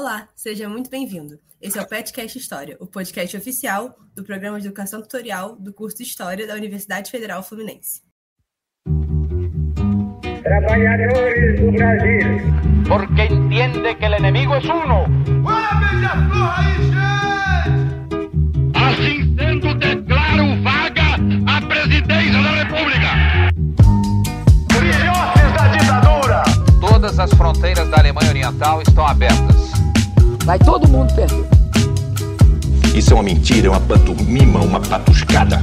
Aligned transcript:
Olá, 0.00 0.28
seja 0.36 0.68
muito 0.68 0.88
bem-vindo. 0.88 1.40
Esse 1.60 1.76
é 1.76 1.82
o 1.82 1.84
PetCast 1.84 2.38
História, 2.38 2.76
o 2.78 2.86
podcast 2.86 3.36
oficial 3.36 3.98
do 4.14 4.22
programa 4.22 4.60
de 4.60 4.68
educação 4.68 5.02
tutorial 5.02 5.56
do 5.56 5.72
curso 5.72 5.96
de 5.96 6.04
História 6.04 6.46
da 6.46 6.54
Universidade 6.54 7.10
Federal 7.10 7.42
Fluminense. 7.42 8.00
Trabalhadores 10.44 11.60
do 11.60 11.72
Brasil. 11.72 12.20
Porque 12.86 13.22
entende 13.24 13.94
que 13.96 14.06
o 14.06 14.16
inimigo 14.18 14.54
é 14.54 14.60
uno. 14.72 15.04
Assim 18.76 19.36
sendo, 19.36 19.74
declaro 19.74 20.62
vaga 20.62 21.16
a 21.44 21.60
presidência 21.66 22.40
da 22.40 22.50
República. 22.50 23.08
Filhotes 24.70 25.52
da 25.56 25.66
ditadura. 25.76 26.42
Todas 26.80 27.18
as 27.18 27.30
fronteiras 27.34 27.90
da 27.90 27.98
Alemanha 27.98 28.30
Oriental 28.30 28.80
estão 28.80 29.04
abertas. 29.04 29.77
Vai 30.48 30.58
todo 30.58 30.88
mundo 30.88 31.14
perder. 31.14 31.44
Isso 32.96 33.12
é 33.12 33.14
uma 33.14 33.22
mentira, 33.22 33.66
é 33.66 33.70
uma 33.70 33.86
pantomima, 33.86 34.62
uma 34.62 34.80
patuscada. 34.80 35.56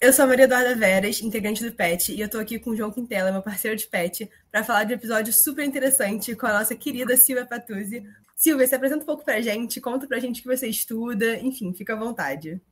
Eu 0.00 0.12
sou 0.12 0.24
a 0.24 0.28
Maria 0.28 0.44
Eduarda 0.44 0.76
Veras, 0.76 1.20
integrante 1.20 1.64
do 1.64 1.72
PET, 1.72 2.14
e 2.14 2.20
eu 2.20 2.30
tô 2.30 2.38
aqui 2.38 2.60
com 2.60 2.70
o 2.70 2.76
João 2.76 2.92
Quintela, 2.92 3.32
meu 3.32 3.42
parceiro 3.42 3.76
de 3.76 3.88
PET, 3.88 4.30
para 4.52 4.62
falar 4.62 4.84
de 4.84 4.92
um 4.92 4.96
episódio 4.96 5.32
super 5.32 5.64
interessante 5.64 6.36
com 6.36 6.46
a 6.46 6.60
nossa 6.60 6.76
querida 6.76 7.16
Silvia 7.16 7.44
Patuzzi. 7.44 8.04
Silvia, 8.36 8.68
se 8.68 8.76
apresenta 8.76 9.02
um 9.02 9.06
pouco 9.06 9.24
pra 9.24 9.40
gente, 9.40 9.80
conta 9.80 10.06
pra 10.06 10.20
gente 10.20 10.38
o 10.38 10.42
que 10.44 10.56
você 10.56 10.68
estuda, 10.68 11.36
enfim, 11.40 11.74
fica 11.74 11.94
à 11.94 11.98
vontade. 11.98 12.62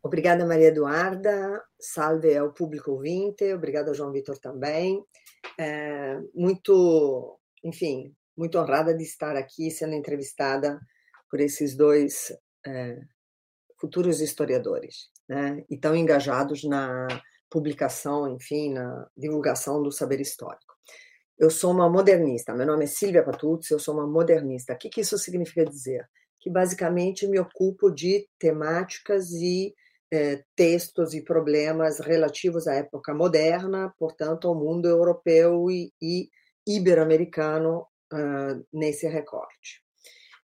Obrigada, 0.00 0.46
Maria 0.46 0.68
Eduarda. 0.68 1.60
Salve 1.76 2.36
ao 2.36 2.52
público 2.52 2.92
ouvinte. 2.92 3.52
Obrigada, 3.52 3.92
João 3.94 4.12
Vitor, 4.12 4.38
também. 4.38 5.02
É, 5.58 6.20
muito, 6.36 7.36
enfim, 7.64 8.14
muito 8.40 8.58
honrada 8.58 8.94
de 8.94 9.02
estar 9.02 9.36
aqui 9.36 9.70
sendo 9.70 9.92
entrevistada 9.92 10.80
por 11.30 11.40
esses 11.40 11.76
dois 11.76 12.32
é, 12.66 12.98
futuros 13.78 14.22
historiadores, 14.22 15.10
né? 15.28 15.62
E 15.68 15.76
tão 15.76 15.94
engajados 15.94 16.64
na 16.64 17.06
publicação, 17.50 18.34
enfim, 18.34 18.72
na 18.72 19.06
divulgação 19.14 19.82
do 19.82 19.92
saber 19.92 20.22
histórico. 20.22 20.74
Eu 21.38 21.50
sou 21.50 21.70
uma 21.70 21.90
modernista, 21.90 22.54
meu 22.54 22.66
nome 22.66 22.84
é 22.84 22.86
Silvia 22.86 23.22
Patuzzi, 23.22 23.72
eu 23.72 23.78
sou 23.78 23.92
uma 23.92 24.06
modernista. 24.06 24.72
O 24.72 24.78
que, 24.78 24.88
que 24.88 25.02
isso 25.02 25.18
significa 25.18 25.62
dizer? 25.62 26.08
Que 26.38 26.48
basicamente 26.48 27.26
me 27.26 27.38
ocupo 27.38 27.90
de 27.90 28.26
temáticas 28.38 29.32
e 29.32 29.74
eh, 30.10 30.42
textos 30.56 31.12
e 31.12 31.22
problemas 31.22 32.00
relativos 32.00 32.66
à 32.66 32.74
época 32.74 33.12
moderna, 33.12 33.92
portanto, 33.98 34.48
ao 34.48 34.54
mundo 34.54 34.88
europeu 34.88 35.70
e, 35.70 35.92
e 36.00 36.30
ibero-americano 36.66 37.86
uh, 38.12 38.66
nesse 38.72 39.06
recorte. 39.08 39.82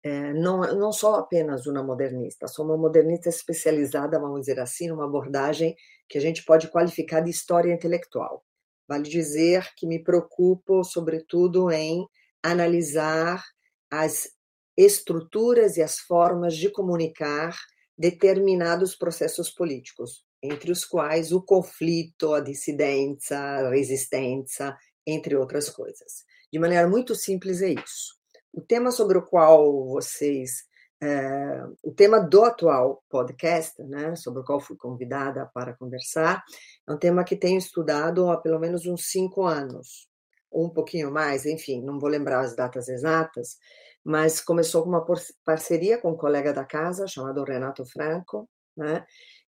É, 0.04 0.34
não, 0.34 0.62
não 0.76 0.92
sou 0.92 1.16
apenas 1.16 1.68
uma 1.68 1.84
modernista, 1.84 2.48
sou 2.48 2.66
uma 2.66 2.78
modernista 2.78 3.30
especializada, 3.30 4.20
vamos 4.20 4.42
dizer 4.42 4.60
assim, 4.60 4.88
numa 4.88 5.06
abordagem 5.06 5.76
que 6.10 6.18
a 6.18 6.22
gente 6.22 6.44
pode 6.44 6.70
qualificar 6.70 7.22
de 7.22 7.30
história 7.30 7.72
intelectual. 7.72 8.44
Vale 8.88 9.04
dizer 9.04 9.70
que 9.78 9.86
me 9.86 10.04
preocupo, 10.04 10.84
sobretudo, 10.84 11.70
em 11.72 12.08
analisar 12.44 13.44
as 13.92 14.28
estruturas 14.76 15.78
e 15.78 15.84
as 15.84 16.00
formas 16.00 16.56
de 16.56 16.70
comunicar 16.70 17.56
determinados 17.98 18.96
processos 18.96 19.52
políticos, 19.52 20.26
entre 20.42 20.72
os 20.72 20.84
quais 20.84 21.32
o 21.32 21.42
conflito, 21.42 22.34
a 22.34 22.40
dissidência, 22.40 23.38
a 23.38 23.70
resistência, 23.70 24.76
entre 25.06 25.36
outras 25.36 25.70
coisas. 25.70 26.26
De 26.52 26.60
maneira 26.60 26.88
muito 26.88 27.16
simples, 27.16 27.62
é 27.62 27.70
isso. 27.70 28.16
O 28.54 28.62
tema 28.62 28.92
sobre 28.92 29.18
o 29.18 29.26
qual 29.26 29.88
vocês. 29.88 30.70
É, 31.04 31.64
o 31.82 31.92
tema 31.92 32.20
do 32.20 32.44
atual 32.44 33.04
podcast, 33.10 33.82
né, 33.84 34.16
sobre 34.16 34.42
o 34.42 34.44
qual 34.44 34.60
fui 34.60 34.78
convidada 34.78 35.50
para 35.52 35.74
conversar, 35.74 36.44
é 36.88 36.94
um 36.94 36.98
tema 36.98 37.24
que 37.24 37.36
tenho 37.36 37.58
estudado 37.58 38.30
há 38.30 38.38
pelo 38.38 38.60
menos 38.60 38.86
uns 38.86 39.10
cinco 39.10 39.44
anos, 39.44 40.08
ou 40.52 40.68
um 40.68 40.70
pouquinho 40.70 41.10
mais, 41.10 41.48
enfim, 41.48 41.82
não 41.82 41.98
vou 41.98 42.08
lembrar 42.08 42.42
as 42.42 42.56
datas 42.56 42.88
exatas, 42.88 43.58
mas 44.04 44.42
começou 44.42 44.84
com 44.84 44.90
uma 44.90 45.06
parceria 45.46 45.98
com 45.98 46.12
um 46.12 46.18
colega 46.18 46.54
da 46.54 46.66
casa 46.66 47.08
chamado 47.08 47.44
Renato 47.44 47.86
Franco. 47.86 48.48
Né? 48.76 49.04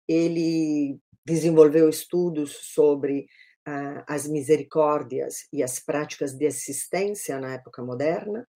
Ele 0.08 1.00
desenvolveu 1.26 1.90
estudos 1.90 2.52
sobre 2.74 3.28
as 4.08 4.28
misericórdias 4.28 5.48
e 5.52 5.62
as 5.62 5.80
práticas 5.80 6.34
de 6.34 6.46
assistência 6.48 7.40
na 7.40 7.54
época 7.54 7.84
moderna. 7.84 8.48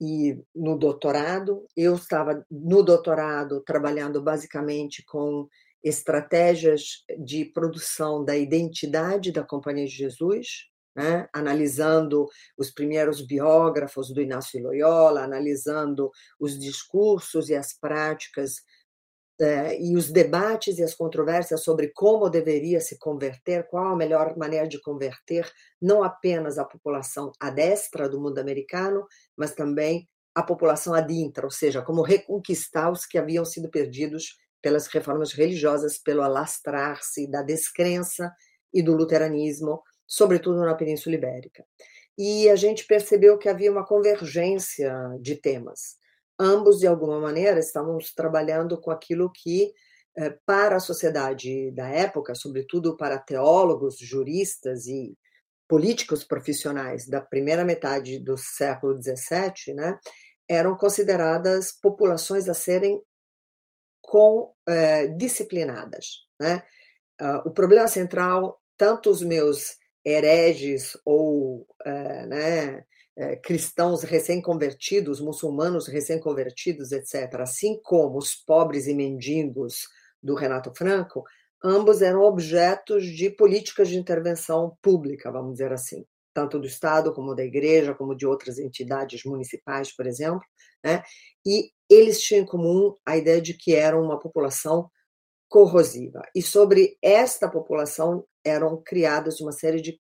E 0.00 0.40
no 0.54 0.78
doutorado, 0.78 1.66
eu 1.76 1.96
estava 1.96 2.44
no 2.50 2.82
doutorado 2.82 3.60
trabalhando 3.62 4.22
basicamente 4.22 5.04
com 5.04 5.48
estratégias 5.82 7.04
de 7.18 7.44
produção 7.44 8.24
da 8.24 8.36
identidade 8.36 9.32
da 9.32 9.44
Companhia 9.44 9.86
de 9.86 9.94
Jesus, 9.94 10.66
né? 10.94 11.28
analisando 11.32 12.26
os 12.56 12.70
primeiros 12.70 13.20
biógrafos 13.20 14.12
do 14.12 14.20
Inácio 14.20 14.62
Loyola, 14.62 15.22
analisando 15.22 16.10
os 16.38 16.58
discursos 16.58 17.48
e 17.48 17.54
as 17.54 17.72
práticas 17.72 18.56
é, 19.40 19.80
e 19.80 19.96
os 19.96 20.10
debates 20.10 20.78
e 20.78 20.82
as 20.82 20.94
controvérsias 20.94 21.62
sobre 21.62 21.88
como 21.88 22.28
deveria 22.28 22.80
se 22.80 22.98
converter, 22.98 23.68
qual 23.68 23.92
a 23.92 23.96
melhor 23.96 24.36
maneira 24.36 24.66
de 24.66 24.80
converter 24.80 25.50
não 25.80 26.02
apenas 26.02 26.58
a 26.58 26.64
população 26.64 27.30
adestra 27.38 28.08
do 28.08 28.20
mundo 28.20 28.38
americano, 28.38 29.06
mas 29.36 29.54
também 29.54 30.08
a 30.34 30.42
população 30.42 30.94
adintra, 30.94 31.44
ou 31.46 31.50
seja, 31.50 31.82
como 31.82 32.02
reconquistar 32.02 32.90
os 32.90 33.06
que 33.06 33.18
haviam 33.18 33.44
sido 33.44 33.70
perdidos 33.70 34.36
pelas 34.60 34.86
reformas 34.88 35.32
religiosas, 35.32 35.98
pelo 35.98 36.22
alastrar-se 36.22 37.30
da 37.30 37.42
descrença 37.42 38.32
e 38.72 38.82
do 38.82 38.94
luteranismo, 38.94 39.82
sobretudo 40.06 40.60
na 40.64 40.74
Península 40.74 41.14
Ibérica. 41.14 41.64
E 42.16 42.48
a 42.48 42.56
gente 42.56 42.86
percebeu 42.86 43.38
que 43.38 43.48
havia 43.48 43.70
uma 43.70 43.86
convergência 43.86 44.92
de 45.20 45.36
temas 45.36 45.96
ambos, 46.38 46.78
de 46.80 46.86
alguma 46.86 47.20
maneira, 47.20 47.58
estávamos 47.58 48.12
trabalhando 48.12 48.80
com 48.80 48.90
aquilo 48.90 49.30
que, 49.32 49.72
eh, 50.16 50.30
para 50.46 50.76
a 50.76 50.80
sociedade 50.80 51.70
da 51.72 51.88
época, 51.88 52.34
sobretudo 52.34 52.96
para 52.96 53.18
teólogos, 53.18 53.98
juristas 53.98 54.86
e 54.86 55.16
políticos 55.68 56.24
profissionais 56.24 57.06
da 57.06 57.20
primeira 57.20 57.64
metade 57.64 58.18
do 58.18 58.36
século 58.38 59.00
XVII, 59.02 59.74
né, 59.74 59.98
eram 60.48 60.76
consideradas 60.76 61.72
populações 61.72 62.48
a 62.48 62.54
serem 62.54 63.02
com, 64.00 64.52
eh, 64.66 65.08
disciplinadas. 65.08 66.26
Né? 66.40 66.62
Uh, 67.20 67.48
o 67.48 67.50
problema 67.50 67.88
central, 67.88 68.60
tanto 68.76 69.10
os 69.10 69.22
meus 69.22 69.76
hereges 70.04 70.96
ou 71.04 71.66
uh, 71.84 72.26
né, 72.28 72.84
é, 73.18 73.34
cristãos 73.34 74.04
recém-convertidos, 74.04 75.20
muçulmanos 75.20 75.88
recém-convertidos, 75.88 76.92
etc., 76.92 77.40
assim 77.40 77.80
como 77.82 78.16
os 78.16 78.36
pobres 78.36 78.86
e 78.86 78.94
mendigos 78.94 79.88
do 80.22 80.36
Renato 80.36 80.72
Franco, 80.72 81.24
ambos 81.62 82.00
eram 82.00 82.22
objetos 82.22 83.04
de 83.04 83.28
políticas 83.28 83.88
de 83.88 83.98
intervenção 83.98 84.78
pública, 84.80 85.32
vamos 85.32 85.54
dizer 85.54 85.72
assim, 85.72 86.06
tanto 86.32 86.60
do 86.60 86.66
Estado 86.68 87.12
como 87.12 87.34
da 87.34 87.44
Igreja, 87.44 87.92
como 87.92 88.14
de 88.14 88.24
outras 88.24 88.56
entidades 88.60 89.24
municipais, 89.24 89.94
por 89.94 90.06
exemplo, 90.06 90.46
né? 90.84 91.02
e 91.44 91.72
eles 91.90 92.22
tinham 92.22 92.44
em 92.44 92.46
comum 92.46 92.94
a 93.04 93.16
ideia 93.16 93.42
de 93.42 93.54
que 93.54 93.74
eram 93.74 94.00
uma 94.00 94.20
população 94.20 94.88
corrosiva. 95.48 96.22
E 96.36 96.40
sobre 96.40 96.96
esta 97.02 97.50
população 97.50 98.24
eram 98.44 98.80
criadas 98.80 99.40
uma 99.40 99.50
série 99.50 99.80
de 99.80 99.98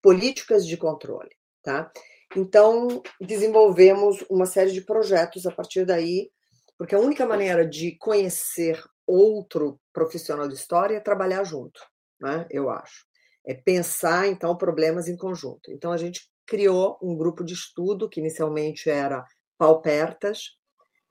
políticas 0.00 0.66
de 0.66 0.78
controle. 0.78 1.36
Tá? 1.62 1.90
Então, 2.36 3.02
desenvolvemos 3.20 4.24
uma 4.28 4.46
série 4.46 4.72
de 4.72 4.82
projetos 4.82 5.46
a 5.46 5.50
partir 5.50 5.84
daí, 5.84 6.30
porque 6.76 6.94
a 6.94 7.00
única 7.00 7.26
maneira 7.26 7.66
de 7.66 7.96
conhecer 7.96 8.82
outro 9.06 9.80
profissional 9.92 10.46
de 10.46 10.54
história 10.54 10.96
é 10.96 11.00
trabalhar 11.00 11.42
junto, 11.44 11.80
né? 12.20 12.46
eu 12.50 12.68
acho. 12.68 13.06
É 13.46 13.54
pensar, 13.54 14.28
então, 14.28 14.56
problemas 14.56 15.08
em 15.08 15.16
conjunto. 15.16 15.72
Então, 15.72 15.90
a 15.90 15.96
gente 15.96 16.30
criou 16.46 16.98
um 17.02 17.16
grupo 17.16 17.42
de 17.42 17.54
estudo 17.54 18.08
que 18.08 18.20
inicialmente 18.20 18.90
era 18.90 19.24
Paupertas, 19.56 20.56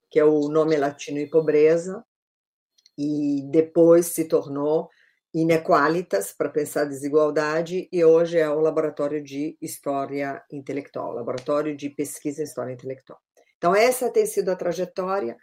que 0.09 0.19
é 0.19 0.23
o 0.23 0.47
nome 0.47 0.77
latino 0.77 1.17
e 1.17 1.29
pobreza, 1.29 2.03
e 2.97 3.43
depois 3.51 4.07
se 4.07 4.25
tornou 4.25 4.89
Inequalitas, 5.33 6.33
para 6.33 6.49
pensar 6.49 6.85
desigualdade, 6.85 7.87
e 7.91 8.03
hoje 8.03 8.37
é 8.37 8.49
o 8.49 8.59
Laboratório 8.59 9.23
de 9.23 9.57
História 9.61 10.43
Intelectual, 10.51 11.13
Laboratório 11.13 11.75
de 11.75 11.89
Pesquisa 11.89 12.41
em 12.41 12.45
História 12.45 12.73
Intelectual. 12.73 13.19
Então, 13.57 13.75
essa 13.75 14.11
tem 14.11 14.25
sido 14.25 14.49
a 14.49 14.55
trajetória, 14.55 15.37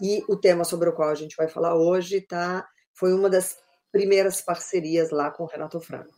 e 0.00 0.24
o 0.28 0.36
tema 0.36 0.64
sobre 0.64 0.88
o 0.88 0.92
qual 0.92 1.08
a 1.08 1.14
gente 1.14 1.36
vai 1.36 1.48
falar 1.48 1.74
hoje 1.74 2.20
tá, 2.20 2.66
foi 2.94 3.12
uma 3.12 3.28
das 3.28 3.56
primeiras 3.90 4.40
parcerias 4.40 5.10
lá 5.10 5.30
com 5.30 5.44
o 5.44 5.46
Renato 5.46 5.80
Franco. 5.80 6.14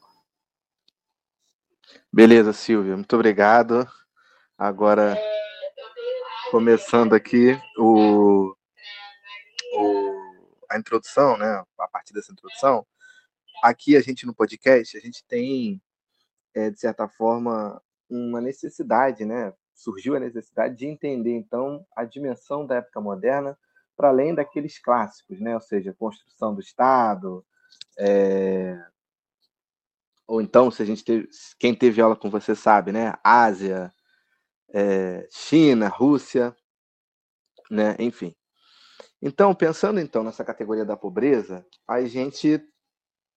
Beleza, 2.12 2.52
Silvia, 2.52 2.96
muito 2.96 3.14
obrigado. 3.14 3.87
Agora 4.58 5.16
começando 6.50 7.14
aqui 7.14 7.58
o, 7.78 8.55
o, 9.75 10.56
a 10.70 10.76
introdução, 10.78 11.37
né? 11.37 11.64
A 11.78 11.88
partir 11.88 12.12
dessa 12.12 12.32
introdução, 12.32 12.84
aqui 13.62 13.96
a 13.96 14.00
gente 14.00 14.26
no 14.26 14.34
podcast, 14.34 14.96
a 14.96 15.00
gente 15.00 15.24
tem, 15.26 15.80
é, 16.54 16.70
de 16.70 16.78
certa 16.78 17.08
forma, 17.08 17.80
uma 18.08 18.40
necessidade, 18.40 19.24
né? 19.24 19.52
Surgiu 19.74 20.16
a 20.16 20.20
necessidade 20.20 20.76
de 20.76 20.86
entender, 20.86 21.34
então, 21.34 21.86
a 21.96 22.04
dimensão 22.04 22.66
da 22.66 22.76
época 22.76 23.00
moderna 23.00 23.58
para 23.96 24.08
além 24.08 24.34
daqueles 24.34 24.78
clássicos, 24.78 25.40
né? 25.40 25.54
Ou 25.54 25.60
seja, 25.60 25.94
construção 25.94 26.54
do 26.54 26.60
Estado, 26.60 27.44
é... 27.98 28.82
ou 30.26 30.40
então, 30.40 30.70
se 30.70 30.82
a 30.82 30.86
gente 30.86 31.04
teve, 31.04 31.28
quem 31.58 31.74
teve 31.74 32.00
aula 32.00 32.16
com 32.16 32.30
você 32.30 32.54
sabe, 32.54 32.92
né? 32.92 33.14
Ásia, 33.22 33.92
é... 34.72 35.26
China, 35.30 35.88
Rússia, 35.88 36.54
né? 37.70 37.94
Enfim. 37.98 38.34
Então, 39.22 39.54
pensando 39.54 40.00
então 40.00 40.24
nessa 40.24 40.44
categoria 40.44 40.84
da 40.84 40.96
pobreza, 40.96 41.64
a 41.86 42.02
gente 42.04 42.58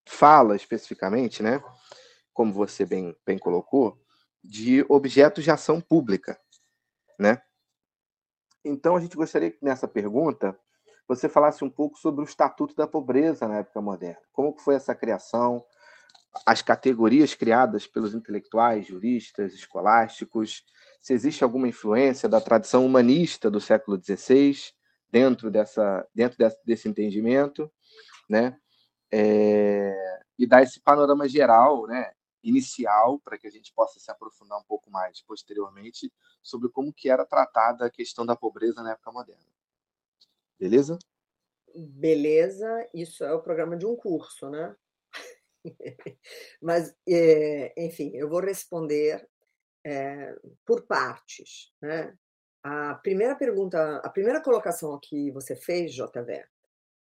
fala 0.05 0.55
especificamente, 0.55 1.41
né? 1.41 1.63
Como 2.33 2.53
você 2.53 2.85
bem, 2.85 3.15
bem 3.25 3.37
colocou, 3.37 3.97
de 4.43 4.85
objetos 4.89 5.43
de 5.43 5.51
ação 5.51 5.79
pública, 5.79 6.39
né? 7.19 7.41
Então, 8.65 8.95
a 8.95 8.99
gente 8.99 9.15
gostaria 9.15 9.51
que 9.51 9.63
nessa 9.63 9.87
pergunta 9.87 10.57
você 11.07 11.27
falasse 11.27 11.63
um 11.63 11.69
pouco 11.69 11.97
sobre 11.97 12.21
o 12.21 12.23
Estatuto 12.23 12.75
da 12.75 12.87
Pobreza 12.87 13.47
na 13.47 13.59
época 13.59 13.81
moderna. 13.81 14.21
Como 14.31 14.57
foi 14.57 14.75
essa 14.75 14.95
criação, 14.95 15.63
as 16.45 16.61
categorias 16.61 17.33
criadas 17.33 17.85
pelos 17.85 18.13
intelectuais, 18.13 18.87
juristas, 18.87 19.53
escolásticos, 19.53 20.63
se 21.01 21.13
existe 21.13 21.43
alguma 21.43 21.67
influência 21.67 22.29
da 22.29 22.39
tradição 22.39 22.85
humanista 22.85 23.51
do 23.51 23.59
século 23.59 24.01
XVI 24.01 24.55
dentro, 25.11 25.51
dessa, 25.51 26.07
dentro 26.15 26.37
desse 26.65 26.87
entendimento, 26.87 27.71
né? 28.29 28.57
É, 29.15 30.19
e 30.39 30.47
dar 30.47 30.63
esse 30.63 30.79
panorama 30.79 31.27
geral, 31.29 31.85
né? 31.85 32.11
inicial 32.43 33.19
para 33.19 33.37
que 33.37 33.47
a 33.47 33.49
gente 33.49 33.73
possa 33.73 33.99
se 33.99 34.11
aprofundar 34.11 34.59
um 34.59 34.63
pouco 34.63 34.91
mais 34.91 35.21
posteriormente 35.21 36.11
sobre 36.41 36.69
como 36.69 36.93
que 36.93 37.09
era 37.09 37.25
tratada 37.25 37.85
a 37.85 37.91
questão 37.91 38.25
da 38.25 38.35
pobreza 38.35 38.83
na 38.83 38.91
época 38.91 39.11
moderna. 39.11 39.45
Beleza? 40.59 40.99
Beleza, 41.73 42.89
isso 42.93 43.23
é 43.23 43.33
o 43.33 43.41
programa 43.41 43.77
de 43.77 43.85
um 43.85 43.95
curso, 43.95 44.49
né? 44.49 44.75
Mas, 46.61 46.93
é, 47.07 47.73
enfim, 47.85 48.11
eu 48.13 48.29
vou 48.29 48.41
responder 48.41 49.27
é, 49.85 50.35
por 50.65 50.85
partes. 50.85 51.73
Né? 51.81 52.15
A 52.61 52.95
primeira 52.95 53.35
pergunta, 53.35 53.97
a 53.97 54.09
primeira 54.09 54.41
colocação 54.41 54.99
que 55.01 55.31
você 55.31 55.55
fez, 55.55 55.93
JV, 55.93 56.45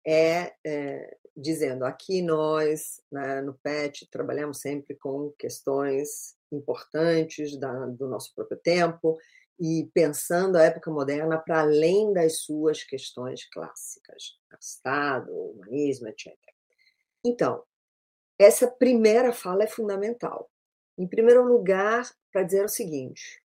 é, 0.06 0.56
é 0.66 1.18
dizendo 1.36 1.86
aqui 1.86 2.22
nós, 2.22 3.01
né, 3.12 3.42
no 3.42 3.54
PET, 3.54 4.07
trabalhamos 4.10 4.60
sempre 4.60 4.95
com 4.95 5.31
questões 5.38 6.36
importantes 6.51 7.57
da, 7.57 7.86
do 7.88 8.07
nosso 8.07 8.33
próprio 8.36 8.57
tempo 8.57 9.18
e 9.60 9.89
pensando 9.94 10.57
a 10.57 10.63
época 10.63 10.92
moderna 10.92 11.38
para 11.38 11.62
além 11.62 12.12
das 12.13 12.39
suas 12.39 12.83
questões 12.83 13.48
clássicas, 13.50 14.39
Estado, 14.60 15.31
humanismo, 15.31 16.07
etc. 16.07 16.33
Então, 17.24 17.63
essa 18.39 18.68
primeira 18.68 19.31
fala 19.31 19.63
é 19.63 19.68
fundamental. 19.68 20.50
Em 20.98 21.07
primeiro 21.07 21.44
lugar, 21.44 22.10
para 22.31 22.44
dizer 22.44 22.66
o 22.66 22.69
seguinte: 22.69 23.42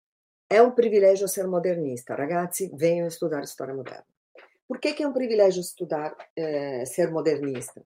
é 0.49 0.61
um 0.61 0.71
privilégio 0.71 1.27
ser 1.27 1.47
modernista. 1.47 2.15
Ragazzi, 2.15 2.71
venham 2.73 3.07
estudar 3.07 3.43
história 3.43 3.73
moderna. 3.73 4.16
Por 4.67 4.79
que, 4.79 4.93
que 4.93 5.03
é 5.03 5.07
um 5.07 5.13
privilégio 5.13 5.61
estudar, 5.61 6.15
é, 6.35 6.85
ser 6.85 7.09
modernista? 7.09 7.85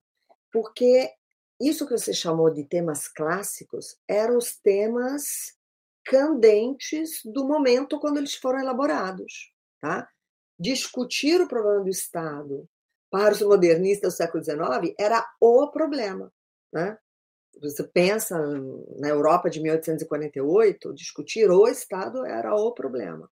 Porque 0.52 1.10
isso 1.60 1.86
que 1.86 1.96
você 1.96 2.12
chamou 2.12 2.50
de 2.50 2.64
temas 2.64 3.06
clássicos 3.06 3.96
eram 4.08 4.36
os 4.36 4.56
temas 4.56 5.56
candentes 6.04 7.20
do 7.24 7.46
momento 7.46 8.00
quando 8.00 8.18
eles 8.18 8.34
foram 8.34 8.60
elaborados. 8.60 9.52
Tá? 9.80 10.08
Discutir 10.58 11.40
o 11.40 11.48
problema 11.48 11.84
do 11.84 11.88
Estado 11.88 12.68
para 13.10 13.32
os 13.32 13.42
modernistas 13.42 14.14
do 14.14 14.16
século 14.16 14.42
XIX 14.42 14.94
era 14.98 15.24
o 15.40 15.70
problema. 15.70 16.32
Né? 16.72 16.98
Você 17.60 17.84
pensa 17.84 18.36
na 18.98 19.08
Europa 19.08 19.48
de 19.48 19.60
1848, 19.60 20.94
discutir 20.94 21.48
o 21.50 21.68
Estado 21.68 22.24
era 22.24 22.54
o 22.54 22.72
problema. 22.72 23.30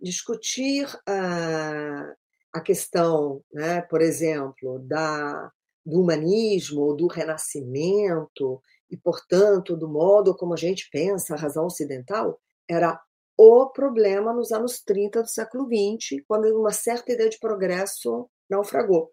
Discutir 0.00 0.86
uh, 0.86 2.16
a 2.52 2.60
questão, 2.60 3.42
né, 3.52 3.80
por 3.82 4.02
exemplo, 4.02 4.78
da, 4.80 5.50
do 5.84 6.00
humanismo, 6.00 6.94
do 6.94 7.06
renascimento, 7.06 8.60
e, 8.90 8.96
portanto, 8.96 9.76
do 9.76 9.88
modo 9.88 10.36
como 10.36 10.52
a 10.52 10.56
gente 10.56 10.88
pensa 10.90 11.34
a 11.34 11.38
razão 11.38 11.64
ocidental, 11.64 12.38
era 12.68 13.00
o 13.38 13.70
problema 13.70 14.32
nos 14.32 14.52
anos 14.52 14.82
30 14.82 15.22
do 15.22 15.28
século 15.28 15.64
XX, 15.66 16.22
quando 16.28 16.44
uma 16.58 16.72
certa 16.72 17.12
ideia 17.12 17.30
de 17.30 17.38
progresso 17.38 18.28
naufragou. 18.48 19.10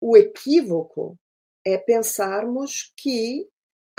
O 0.00 0.16
equívoco 0.16 1.18
é 1.64 1.76
pensarmos 1.76 2.92
que 2.96 3.46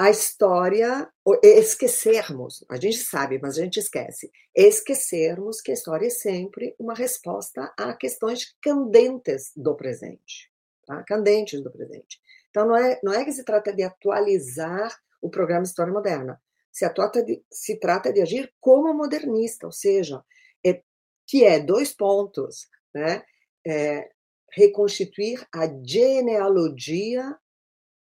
a 0.01 0.09
história, 0.09 1.07
esquecermos, 1.43 2.65
a 2.67 2.75
gente 2.75 2.97
sabe, 2.97 3.37
mas 3.39 3.55
a 3.55 3.61
gente 3.61 3.77
esquece, 3.77 4.31
esquecermos 4.55 5.61
que 5.61 5.69
a 5.69 5.75
história 5.75 6.07
é 6.07 6.09
sempre 6.09 6.75
uma 6.79 6.95
resposta 6.95 7.71
a 7.77 7.93
questões 7.93 8.55
candentes 8.63 9.51
do 9.55 9.75
presente, 9.75 10.51
tá? 10.87 11.03
candentes 11.03 11.61
do 11.61 11.71
presente. 11.71 12.19
Então, 12.49 12.65
não 12.65 12.75
é, 12.75 12.99
não 13.03 13.13
é 13.13 13.23
que 13.23 13.31
se 13.31 13.43
trata 13.43 13.71
de 13.71 13.83
atualizar 13.83 14.91
o 15.21 15.29
programa 15.29 15.65
História 15.65 15.93
Moderna, 15.93 16.41
se, 16.71 16.91
de, 17.23 17.43
se 17.51 17.79
trata 17.79 18.11
de 18.11 18.21
agir 18.21 18.51
como 18.59 18.91
modernista, 18.95 19.67
ou 19.67 19.71
seja, 19.71 20.23
é, 20.65 20.81
que 21.27 21.45
é 21.45 21.59
dois 21.59 21.93
pontos, 21.93 22.67
né? 22.91 23.21
É, 23.63 24.09
reconstituir 24.51 25.47
a 25.53 25.67
genealogia 25.85 27.37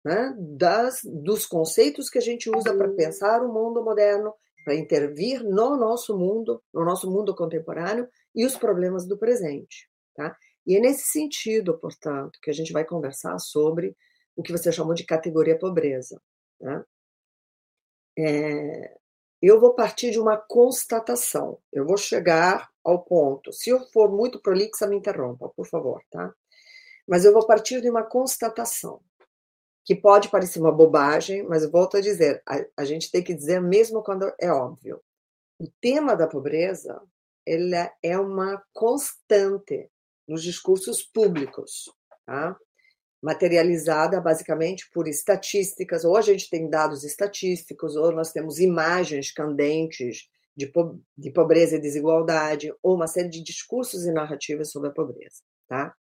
né, 0.03 0.35
das, 0.37 1.01
dos 1.03 1.45
conceitos 1.45 2.09
que 2.09 2.17
a 2.17 2.21
gente 2.21 2.49
usa 2.49 2.75
para 2.75 2.89
pensar 2.89 3.43
o 3.43 3.53
mundo 3.53 3.83
moderno, 3.83 4.33
para 4.63 4.75
intervir 4.75 5.43
no 5.43 5.77
nosso 5.77 6.17
mundo, 6.17 6.61
no 6.73 6.83
nosso 6.85 7.09
mundo 7.09 7.35
contemporâneo 7.35 8.07
e 8.35 8.45
os 8.45 8.55
problemas 8.55 9.07
do 9.07 9.17
presente. 9.17 9.89
Tá? 10.15 10.35
E 10.65 10.75
é 10.75 10.79
nesse 10.79 11.11
sentido, 11.11 11.77
portanto, 11.77 12.39
que 12.41 12.49
a 12.49 12.53
gente 12.53 12.71
vai 12.71 12.85
conversar 12.85 13.37
sobre 13.39 13.95
o 14.35 14.43
que 14.43 14.51
você 14.51 14.71
chamou 14.71 14.93
de 14.93 15.05
categoria 15.05 15.57
pobreza. 15.57 16.21
Tá? 16.59 16.85
É, 18.17 18.97
eu 19.41 19.59
vou 19.59 19.73
partir 19.73 20.11
de 20.11 20.19
uma 20.19 20.37
constatação, 20.37 21.57
eu 21.73 21.85
vou 21.85 21.97
chegar 21.97 22.69
ao 22.83 23.03
ponto. 23.03 23.51
Se 23.51 23.71
eu 23.71 23.79
for 23.91 24.11
muito 24.11 24.39
prolixa, 24.39 24.87
me 24.87 24.95
interrompa, 24.95 25.49
por 25.55 25.67
favor, 25.67 26.01
tá? 26.11 26.31
Mas 27.07 27.25
eu 27.25 27.33
vou 27.33 27.45
partir 27.45 27.81
de 27.81 27.89
uma 27.89 28.03
constatação 28.03 29.01
que 29.83 29.95
pode 29.95 30.29
parecer 30.29 30.59
uma 30.59 30.71
bobagem, 30.71 31.43
mas 31.43 31.69
volto 31.69 31.97
a 31.97 32.01
dizer, 32.01 32.41
a, 32.47 32.63
a 32.77 32.85
gente 32.85 33.11
tem 33.11 33.23
que 33.23 33.33
dizer 33.33 33.61
mesmo 33.61 34.03
quando 34.03 34.31
é 34.39 34.51
óbvio. 34.51 35.01
O 35.59 35.67
tema 35.81 36.15
da 36.15 36.27
pobreza 36.27 37.01
ele 37.45 37.75
é 38.03 38.17
uma 38.17 38.61
constante 38.73 39.89
nos 40.27 40.43
discursos 40.43 41.03
públicos, 41.03 41.91
tá? 42.25 42.55
materializada 43.21 44.19
basicamente 44.19 44.89
por 44.91 45.07
estatísticas, 45.07 46.03
ou 46.03 46.17
a 46.17 46.21
gente 46.21 46.49
tem 46.49 46.69
dados 46.69 47.03
estatísticos, 47.03 47.95
ou 47.95 48.11
nós 48.11 48.31
temos 48.31 48.59
imagens 48.59 49.31
candentes 49.31 50.27
de, 50.55 50.67
po 50.67 50.99
de 51.17 51.31
pobreza 51.31 51.75
e 51.75 51.81
desigualdade, 51.81 52.73
ou 52.81 52.95
uma 52.95 53.07
série 53.07 53.29
de 53.29 53.43
discursos 53.43 54.05
e 54.05 54.11
narrativas 54.11 54.71
sobre 54.71 54.89
a 54.89 54.93
pobreza. 54.93 55.43
Tá? 55.67 55.93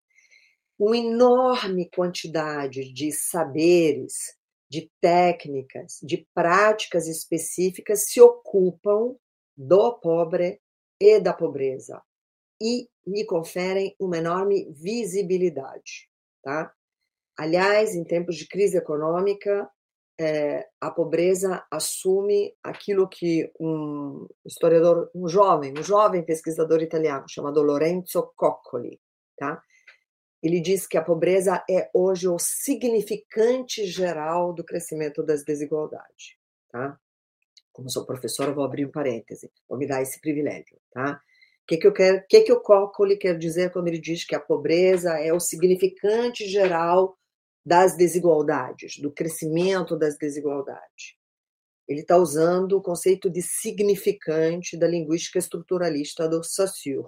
Uma 0.79 0.97
enorme 0.97 1.91
quantidade 1.91 2.93
de 2.93 3.11
saberes, 3.11 4.37
de 4.71 4.91
técnicas, 5.01 5.99
de 6.03 6.27
práticas 6.35 7.09
específicas 7.09 8.05
se 8.07 8.21
ocupam 8.21 9.17
do 9.57 9.99
pobre 9.99 10.61
e 11.01 11.19
da 11.19 11.33
pobreza 11.33 12.03
e 12.61 12.89
lhe 13.07 13.25
conferem 13.25 13.95
uma 13.99 14.19
enorme 14.19 14.71
visibilidade, 14.73 16.09
tá? 16.43 16.73
Aliás, 17.37 17.95
em 17.95 18.05
tempos 18.05 18.37
de 18.37 18.47
crise 18.47 18.77
econômica, 18.77 19.71
é, 20.21 20.69
a 20.81 20.91
pobreza 20.91 21.65
assume 21.71 22.53
aquilo 22.63 23.09
que 23.09 23.51
um 23.61 24.27
historiador, 24.45 25.09
um 25.15 25.29
jovem, 25.29 25.73
um 25.79 25.83
jovem 25.83 26.25
pesquisador 26.25 26.83
italiano 26.83 27.29
chamado 27.29 27.63
Lorenzo 27.63 28.33
Coccoli, 28.37 29.01
tá? 29.37 29.63
Ele 30.43 30.61
diz 30.61 30.87
que 30.87 30.97
a 30.97 31.03
pobreza 31.03 31.65
é 31.69 31.91
hoje 31.93 32.29
o 32.29 32.39
significante 32.39 33.87
geral 33.87 34.53
do 34.53 34.65
crescimento 34.65 35.23
das 35.23 35.45
desigualdades. 35.45 36.37
Tá? 36.71 36.99
Como 37.73 37.91
sou 37.91 38.07
professora, 38.07 38.53
vou 38.53 38.65
abrir 38.65 38.87
um 38.87 38.91
parêntese, 38.91 39.51
vou 39.69 39.79
me 39.79 39.87
dar 39.87 40.03
esse 40.03 40.21
privilégio. 40.21 40.79
Tá? 40.93 41.21
que, 41.69 41.77
que 41.77 41.87
eu 41.87 41.93
quero, 41.93 42.25
que, 42.27 42.41
que 42.41 42.53
o 42.53 42.61
Coccoli 42.61 43.19
quer 43.19 43.37
dizer 43.37 43.71
quando 43.71 43.89
ele 43.89 44.01
diz 44.01 44.25
que 44.25 44.35
a 44.35 44.41
pobreza 44.41 45.19
é 45.21 45.33
o 45.35 45.39
significante 45.39 46.49
geral 46.49 47.17
das 47.65 47.95
desigualdades, 47.95 48.99
do 48.99 49.13
crescimento 49.13 49.95
das 49.95 50.17
desigualdades? 50.17 51.15
Ele 51.87 52.01
está 52.01 52.17
usando 52.17 52.73
o 52.73 52.83
conceito 52.83 53.29
de 53.29 53.43
significante 53.43 54.79
da 54.79 54.89
linguística 54.89 55.39
estruturalista 55.39 56.27
do 56.27 56.43
Saussure, 56.43 57.07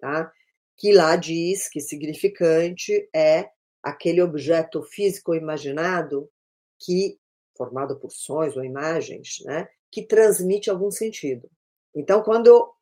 tá? 0.00 0.32
Que 0.78 0.92
lá 0.92 1.16
diz 1.16 1.68
que 1.68 1.80
significante 1.80 3.08
é 3.14 3.50
aquele 3.82 4.22
objeto 4.22 4.82
físico 4.82 5.34
imaginado 5.34 6.30
que, 6.78 7.18
formado 7.56 7.98
por 7.98 8.12
sons 8.12 8.56
ou 8.56 8.64
imagens, 8.64 9.40
né, 9.44 9.68
que 9.90 10.02
transmite 10.02 10.70
algum 10.70 10.90
sentido. 10.90 11.50
Então, 11.94 12.22
quando 12.22 12.46
eu 12.46 12.72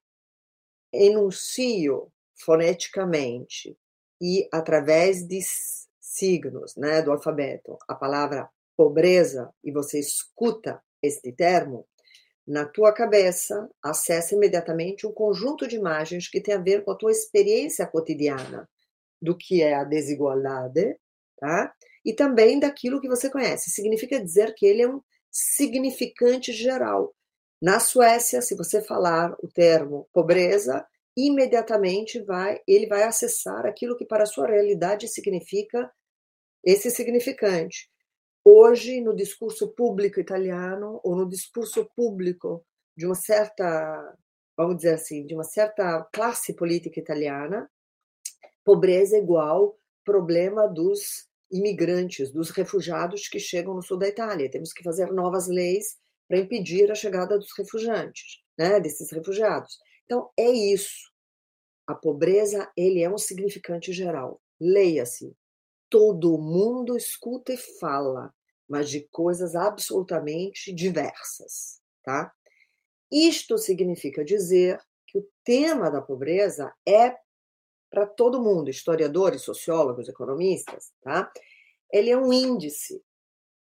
enuncio 0.92 2.12
foneticamente 2.34 3.76
e 4.20 4.46
através 4.52 5.26
de 5.26 5.40
signos 5.98 6.76
né, 6.76 7.00
do 7.00 7.12
alfabeto 7.12 7.78
a 7.88 7.94
palavra 7.94 8.48
pobreza 8.76 9.52
e 9.64 9.72
você 9.72 9.98
escuta 9.98 10.82
este 11.02 11.32
termo, 11.32 11.86
na 12.46 12.64
tua 12.64 12.92
cabeça 12.92 13.68
acessa 13.82 14.34
imediatamente 14.34 15.06
um 15.06 15.12
conjunto 15.12 15.66
de 15.66 15.76
imagens 15.76 16.28
que 16.28 16.40
tem 16.40 16.54
a 16.54 16.58
ver 16.60 16.84
com 16.84 16.92
a 16.92 16.96
tua 16.96 17.10
experiência 17.10 17.86
cotidiana 17.86 18.68
do 19.20 19.36
que 19.36 19.62
é 19.62 19.74
a 19.74 19.84
desigualdade, 19.84 20.96
tá? 21.38 21.74
E 22.04 22.12
também 22.12 22.60
daquilo 22.60 23.00
que 23.00 23.08
você 23.08 23.28
conhece. 23.28 23.70
Significa 23.70 24.22
dizer 24.22 24.54
que 24.54 24.64
ele 24.64 24.82
é 24.82 24.88
um 24.88 25.00
significante 25.30 26.52
geral. 26.52 27.14
Na 27.60 27.80
Suécia, 27.80 28.40
se 28.40 28.54
você 28.54 28.80
falar 28.80 29.34
o 29.42 29.48
termo 29.48 30.08
pobreza, 30.12 30.86
imediatamente 31.16 32.20
vai, 32.22 32.60
ele 32.66 32.86
vai 32.86 33.02
acessar 33.02 33.66
aquilo 33.66 33.96
que 33.96 34.04
para 34.04 34.22
a 34.22 34.26
sua 34.26 34.46
realidade 34.46 35.08
significa 35.08 35.90
esse 36.62 36.90
significante. 36.90 37.88
Hoje, 38.48 39.00
no 39.00 39.12
discurso 39.12 39.74
público 39.74 40.20
italiano, 40.20 41.00
ou 41.02 41.16
no 41.16 41.28
discurso 41.28 41.84
público 41.96 42.64
de 42.96 43.04
uma 43.04 43.16
certa, 43.16 44.16
vamos 44.56 44.76
dizer 44.76 44.94
assim, 44.94 45.26
de 45.26 45.34
uma 45.34 45.42
certa 45.42 46.04
classe 46.12 46.54
política 46.54 47.00
italiana, 47.00 47.68
pobreza 48.64 49.16
é 49.16 49.18
igual 49.18 49.76
problema 50.04 50.68
dos 50.68 51.28
imigrantes, 51.50 52.30
dos 52.30 52.50
refugiados 52.50 53.26
que 53.26 53.40
chegam 53.40 53.74
no 53.74 53.82
sul 53.82 53.98
da 53.98 54.06
Itália. 54.06 54.48
Temos 54.48 54.72
que 54.72 54.84
fazer 54.84 55.12
novas 55.12 55.48
leis 55.48 55.96
para 56.28 56.38
impedir 56.38 56.88
a 56.88 56.94
chegada 56.94 57.36
dos 57.36 57.50
refugiantes, 57.58 58.44
né, 58.56 58.78
desses 58.78 59.10
refugiados. 59.10 59.76
Então, 60.04 60.30
é 60.38 60.48
isso. 60.48 61.10
A 61.84 61.96
pobreza, 61.96 62.70
ele 62.76 63.02
é 63.02 63.10
um 63.10 63.18
significante 63.18 63.92
geral. 63.92 64.40
Leia-se. 64.60 65.34
Todo 65.88 66.38
mundo 66.38 66.96
escuta 66.96 67.52
e 67.52 67.56
fala, 67.56 68.32
mas 68.68 68.90
de 68.90 69.06
coisas 69.10 69.54
absolutamente 69.54 70.72
diversas, 70.72 71.80
tá? 72.02 72.32
Isto 73.10 73.56
significa 73.56 74.24
dizer 74.24 74.80
que 75.06 75.18
o 75.18 75.28
tema 75.44 75.90
da 75.90 76.02
pobreza 76.02 76.72
é 76.86 77.16
para 77.88 78.04
todo 78.04 78.42
mundo, 78.42 78.68
historiadores, 78.68 79.42
sociólogos, 79.42 80.08
economistas, 80.08 80.92
tá? 81.00 81.30
Ele 81.92 82.10
é 82.10 82.16
um 82.16 82.32
índice 82.32 83.00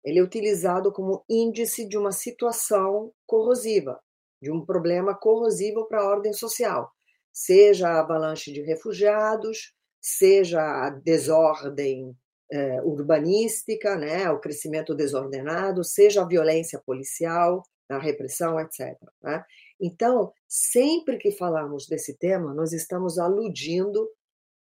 ele 0.04 0.18
é 0.18 0.22
utilizado 0.22 0.92
como 0.92 1.24
índice 1.28 1.88
de 1.88 1.96
uma 1.96 2.12
situação 2.12 3.10
corrosiva, 3.26 3.98
de 4.40 4.52
um 4.52 4.64
problema 4.64 5.14
corrosivo 5.14 5.86
para 5.86 6.02
a 6.02 6.06
ordem 6.06 6.34
social, 6.34 6.92
seja 7.32 7.88
a 7.88 8.00
avalanche 8.00 8.52
de 8.52 8.60
refugiados, 8.60 9.73
seja 10.04 10.60
a 10.60 10.90
desordem 10.90 12.14
eh, 12.52 12.82
urbanística, 12.82 13.96
né, 13.96 14.28
o 14.30 14.38
crescimento 14.38 14.94
desordenado, 14.94 15.82
seja 15.82 16.20
a 16.20 16.26
violência 16.26 16.78
policial, 16.84 17.62
a 17.88 17.96
repressão, 17.98 18.60
etc. 18.60 18.98
Né? 19.22 19.42
Então, 19.80 20.30
sempre 20.46 21.16
que 21.16 21.30
falamos 21.30 21.86
desse 21.86 22.18
tema, 22.18 22.52
nós 22.52 22.74
estamos 22.74 23.18
aludindo 23.18 24.06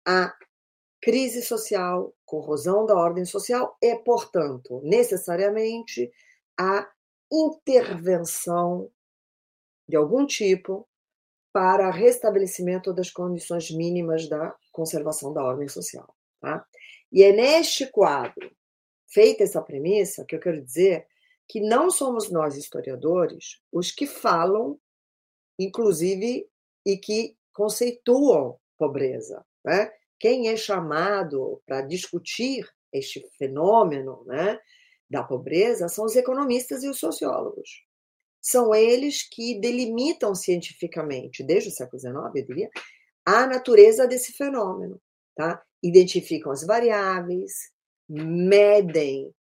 a 0.07 0.33
crise 0.99 1.43
social, 1.43 2.15
corrosão 2.25 2.87
da 2.87 2.95
ordem 2.95 3.23
social 3.23 3.77
e, 3.79 3.95
portanto, 3.97 4.81
necessariamente 4.83 6.11
a 6.59 6.89
intervenção 7.31 8.89
de 9.87 9.95
algum 9.95 10.25
tipo 10.25 10.87
para 11.53 11.91
restabelecimento 11.91 12.91
das 12.91 13.11
condições 13.11 13.69
mínimas 13.69 14.27
da 14.27 14.55
conservação 14.77 15.33
da 15.33 15.43
ordem 15.43 15.67
social. 15.67 16.15
Tá? 16.39 16.65
E 17.11 17.23
é 17.23 17.33
neste 17.33 17.87
quadro, 17.87 18.51
feita 19.07 19.43
essa 19.43 19.61
premissa, 19.61 20.23
que 20.23 20.35
eu 20.35 20.39
quero 20.39 20.63
dizer 20.63 21.07
que 21.49 21.59
não 21.59 21.89
somos 21.89 22.29
nós, 22.29 22.55
historiadores, 22.55 23.61
os 23.71 23.91
que 23.91 24.05
falam, 24.05 24.79
inclusive, 25.57 26.47
e 26.85 26.97
que 26.97 27.35
conceituam 27.51 28.59
pobreza. 28.77 29.43
Né? 29.65 29.91
quem 30.19 30.49
é 30.49 30.57
chamado 30.57 31.61
para 31.65 31.81
discutir 31.81 32.67
este 32.91 33.23
fenômeno 33.37 34.23
né, 34.25 34.59
da 35.09 35.23
pobreza 35.23 35.87
são 35.87 36.05
os 36.05 36.15
economistas 36.15 36.83
e 36.83 36.89
os 36.89 36.99
sociólogos. 36.99 37.83
São 38.41 38.73
eles 38.73 39.27
que 39.27 39.59
delimitam 39.59 40.33
cientificamente, 40.33 41.43
desde 41.43 41.69
o 41.69 41.71
século 41.71 41.99
XIX, 41.99 42.15
eu 42.35 42.45
diria, 42.45 42.69
a 43.27 43.45
natureza 43.45 44.07
desse 44.07 44.31
fenômeno. 44.31 45.01
Tá? 45.35 45.61
Identificam 45.83 46.49
as 46.49 46.65
variáveis, 46.65 47.71
medem 48.07 49.35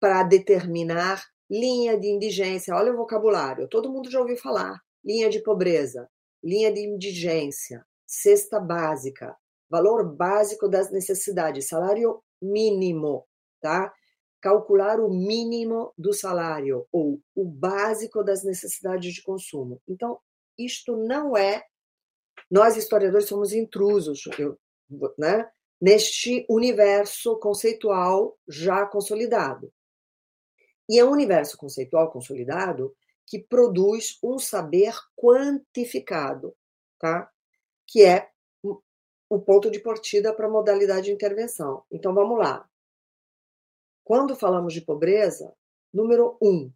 para 0.00 0.22
determinar 0.22 1.24
linha 1.50 1.98
de 1.98 2.06
indigência. 2.06 2.74
Olha 2.74 2.92
o 2.92 2.96
vocabulário, 2.96 3.66
todo 3.66 3.90
mundo 3.90 4.08
já 4.08 4.20
ouviu 4.20 4.36
falar. 4.36 4.80
Linha 5.04 5.28
de 5.28 5.42
pobreza, 5.42 6.08
linha 6.42 6.72
de 6.72 6.80
indigência, 6.82 7.84
cesta 8.06 8.60
básica, 8.60 9.36
valor 9.68 10.04
básico 10.04 10.68
das 10.68 10.92
necessidades, 10.92 11.66
salário 11.66 12.22
mínimo, 12.40 13.26
tá? 13.60 13.92
Calcular 14.40 15.00
o 15.00 15.10
mínimo 15.10 15.92
do 15.98 16.12
salário 16.12 16.86
ou 16.92 17.20
o 17.34 17.44
básico 17.44 18.22
das 18.22 18.44
necessidades 18.44 19.12
de 19.12 19.22
consumo. 19.22 19.82
Então, 19.88 20.20
isto 20.56 20.96
não 20.96 21.36
é. 21.36 21.64
Nós, 22.52 22.76
historiadores, 22.76 23.28
somos 23.28 23.54
intrusos, 23.54 24.24
eu, 24.38 24.58
né? 25.16 25.50
Neste 25.80 26.44
universo 26.50 27.38
conceitual 27.38 28.38
já 28.46 28.84
consolidado. 28.84 29.72
E 30.86 30.98
é 30.98 31.04
um 31.04 31.12
universo 31.12 31.56
conceitual 31.56 32.12
consolidado 32.12 32.94
que 33.26 33.38
produz 33.38 34.18
um 34.22 34.38
saber 34.38 34.92
quantificado, 35.16 36.54
tá? 36.98 37.32
Que 37.86 38.04
é 38.04 38.30
o 39.30 39.40
ponto 39.40 39.70
de 39.70 39.80
partida 39.80 40.34
para 40.34 40.46
a 40.46 40.50
modalidade 40.50 41.06
de 41.06 41.12
intervenção. 41.12 41.84
Então, 41.90 42.12
vamos 42.12 42.38
lá. 42.38 42.68
Quando 44.04 44.36
falamos 44.36 44.74
de 44.74 44.82
pobreza, 44.82 45.54
número 45.90 46.36
um, 46.42 46.70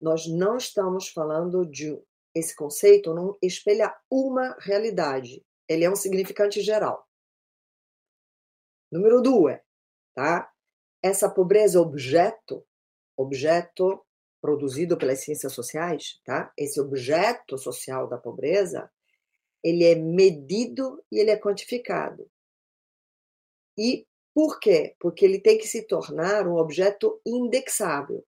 nós 0.00 0.28
não 0.28 0.56
estamos 0.56 1.08
falando 1.08 1.66
de 1.66 2.00
esse 2.34 2.54
conceito 2.54 3.12
não 3.12 3.36
espelha 3.42 3.94
uma 4.10 4.56
realidade. 4.60 5.44
Ele 5.68 5.84
é 5.84 5.90
um 5.90 5.96
significante 5.96 6.60
geral. 6.60 7.08
Número 8.90 9.20
dois, 9.20 9.60
tá? 10.14 10.50
Essa 11.02 11.30
pobreza 11.30 11.80
objeto, 11.80 12.66
objeto 13.16 14.04
produzido 14.40 14.96
pelas 14.96 15.20
ciências 15.20 15.52
sociais, 15.52 16.20
tá? 16.24 16.52
Esse 16.56 16.80
objeto 16.80 17.58
social 17.58 18.08
da 18.08 18.18
pobreza, 18.18 18.90
ele 19.62 19.84
é 19.84 19.94
medido 19.94 21.04
e 21.10 21.18
ele 21.18 21.30
é 21.30 21.36
quantificado. 21.36 22.28
E 23.78 24.06
por 24.34 24.58
quê? 24.58 24.96
Porque 24.98 25.24
ele 25.24 25.40
tem 25.40 25.58
que 25.58 25.66
se 25.66 25.86
tornar 25.86 26.46
um 26.46 26.56
objeto 26.56 27.20
indexável. 27.26 28.24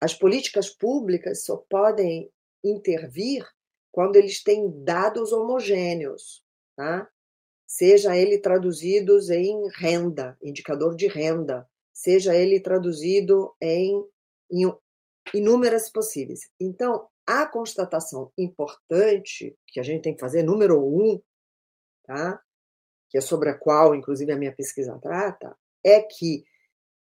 As 0.00 0.14
políticas 0.14 0.68
públicas 0.68 1.44
só 1.44 1.56
podem 1.56 2.30
intervir 2.64 3.46
quando 3.90 4.16
eles 4.16 4.42
têm 4.42 4.70
dados 4.82 5.32
homogêneos, 5.32 6.42
tá? 6.76 7.08
seja 7.66 8.16
ele 8.16 8.38
traduzidos 8.38 9.30
em 9.30 9.68
renda, 9.76 10.36
indicador 10.42 10.94
de 10.94 11.06
renda, 11.06 11.68
seja 11.92 12.34
ele 12.34 12.60
traduzido 12.60 13.54
em, 13.60 14.04
em 14.50 14.72
inúmeras 15.34 15.90
possíveis. 15.90 16.50
Então, 16.60 17.08
a 17.26 17.46
constatação 17.46 18.32
importante 18.36 19.56
que 19.66 19.78
a 19.78 19.82
gente 19.82 20.02
tem 20.02 20.14
que 20.14 20.20
fazer, 20.20 20.42
número 20.42 20.82
um, 20.82 21.20
tá? 22.04 22.42
que 23.08 23.18
é 23.18 23.20
sobre 23.20 23.50
a 23.50 23.54
qual, 23.58 23.94
inclusive, 23.94 24.32
a 24.32 24.36
minha 24.36 24.54
pesquisa 24.54 24.98
trata, 25.00 25.56
é 25.84 26.00
que 26.00 26.44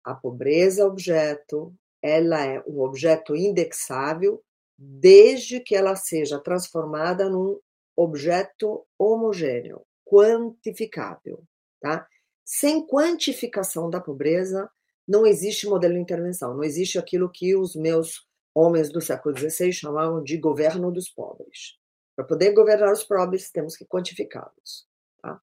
a 0.04 0.14
pobreza 0.14 0.86
objeto 0.86 1.74
ela 2.00 2.44
é 2.44 2.62
um 2.66 2.80
objeto 2.80 3.34
indexável 3.34 4.42
desde 4.78 5.58
que 5.58 5.74
ela 5.74 5.96
seja 5.96 6.38
transformada 6.38 7.28
num 7.28 7.58
objeto 7.96 8.86
homogêneo, 8.96 9.84
quantificável, 10.04 11.42
tá? 11.80 12.06
Sem 12.44 12.86
quantificação 12.86 13.90
da 13.90 14.00
pobreza, 14.00 14.70
não 15.06 15.26
existe 15.26 15.66
modelo 15.66 15.94
de 15.94 16.00
intervenção, 16.00 16.54
não 16.54 16.62
existe 16.62 16.98
aquilo 16.98 17.28
que 17.28 17.56
os 17.56 17.74
meus 17.74 18.26
homens 18.54 18.90
do 18.90 19.00
século 19.00 19.36
XVI 19.36 19.72
chamavam 19.72 20.22
de 20.22 20.36
governo 20.36 20.92
dos 20.92 21.08
pobres. 21.08 21.76
Para 22.14 22.24
poder 22.24 22.52
governar 22.52 22.92
os 22.92 23.04
pobres, 23.04 23.50
temos 23.50 23.76
que 23.76 23.84
quantificá-los. 23.84 24.86
Tá? 25.20 25.40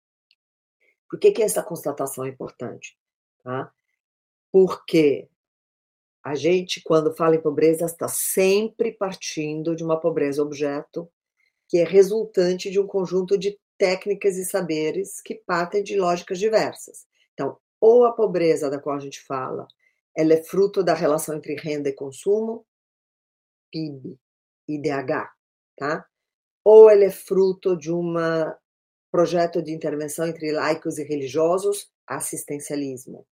Por 1.08 1.18
que, 1.18 1.32
que 1.32 1.42
essa 1.42 1.62
constatação 1.62 2.24
é 2.24 2.28
importante? 2.28 2.96
Tá? 3.42 3.72
Porque 4.52 5.28
a 6.24 6.34
gente, 6.34 6.80
quando 6.82 7.14
fala 7.14 7.36
em 7.36 7.42
pobreza, 7.42 7.84
está 7.84 8.08
sempre 8.08 8.90
partindo 8.92 9.76
de 9.76 9.84
uma 9.84 10.00
pobreza 10.00 10.42
objeto, 10.42 11.06
que 11.68 11.76
é 11.76 11.84
resultante 11.84 12.70
de 12.70 12.80
um 12.80 12.86
conjunto 12.86 13.36
de 13.36 13.60
técnicas 13.76 14.38
e 14.38 14.44
saberes 14.44 15.20
que 15.20 15.34
partem 15.34 15.82
de 15.82 15.96
lógicas 15.98 16.38
diversas. 16.38 17.06
Então, 17.34 17.58
ou 17.78 18.06
a 18.06 18.12
pobreza 18.12 18.70
da 18.70 18.78
qual 18.78 18.96
a 18.96 19.00
gente 19.00 19.20
fala, 19.20 19.68
ela 20.16 20.32
é 20.32 20.42
fruto 20.42 20.82
da 20.82 20.94
relação 20.94 21.36
entre 21.36 21.56
renda 21.56 21.90
e 21.90 21.92
consumo, 21.92 22.64
PIB, 23.70 24.18
IDH, 24.66 25.30
tá? 25.76 26.06
Ou 26.64 26.88
ela 26.88 27.04
é 27.04 27.10
fruto 27.10 27.76
de 27.76 27.92
um 27.92 28.14
projeto 29.10 29.60
de 29.60 29.72
intervenção 29.72 30.26
entre 30.26 30.52
laicos 30.52 30.96
e 30.96 31.04
religiosos, 31.04 31.92
assistencialismo. 32.06 33.26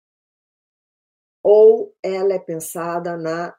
Ou 1.42 1.81
ela 2.02 2.34
é 2.34 2.38
pensada 2.38 3.16
na 3.16 3.54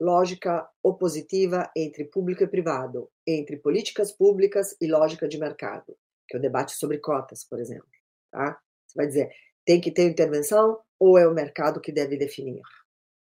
lógica 0.00 0.68
opositiva 0.82 1.70
entre 1.76 2.04
público 2.04 2.42
e 2.42 2.48
privado, 2.48 3.10
entre 3.26 3.56
políticas 3.58 4.10
públicas 4.10 4.74
e 4.80 4.86
lógica 4.86 5.28
de 5.28 5.38
mercado, 5.38 5.96
que 6.26 6.36
é 6.36 6.38
o 6.38 6.42
debate 6.42 6.72
sobre 6.72 6.98
cotas, 6.98 7.44
por 7.44 7.60
exemplo. 7.60 7.88
Tá? 8.30 8.58
Você 8.86 8.94
vai 8.96 9.06
dizer, 9.06 9.30
tem 9.64 9.80
que 9.80 9.92
ter 9.92 10.08
intervenção 10.08 10.80
ou 10.98 11.18
é 11.18 11.28
o 11.28 11.34
mercado 11.34 11.80
que 11.80 11.92
deve 11.92 12.16
definir? 12.16 12.62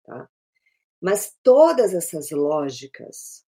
Tá? 0.03 0.27
Mas 0.99 1.37
todas 1.43 1.93
essas 1.93 2.31
lógicas, 2.31 3.45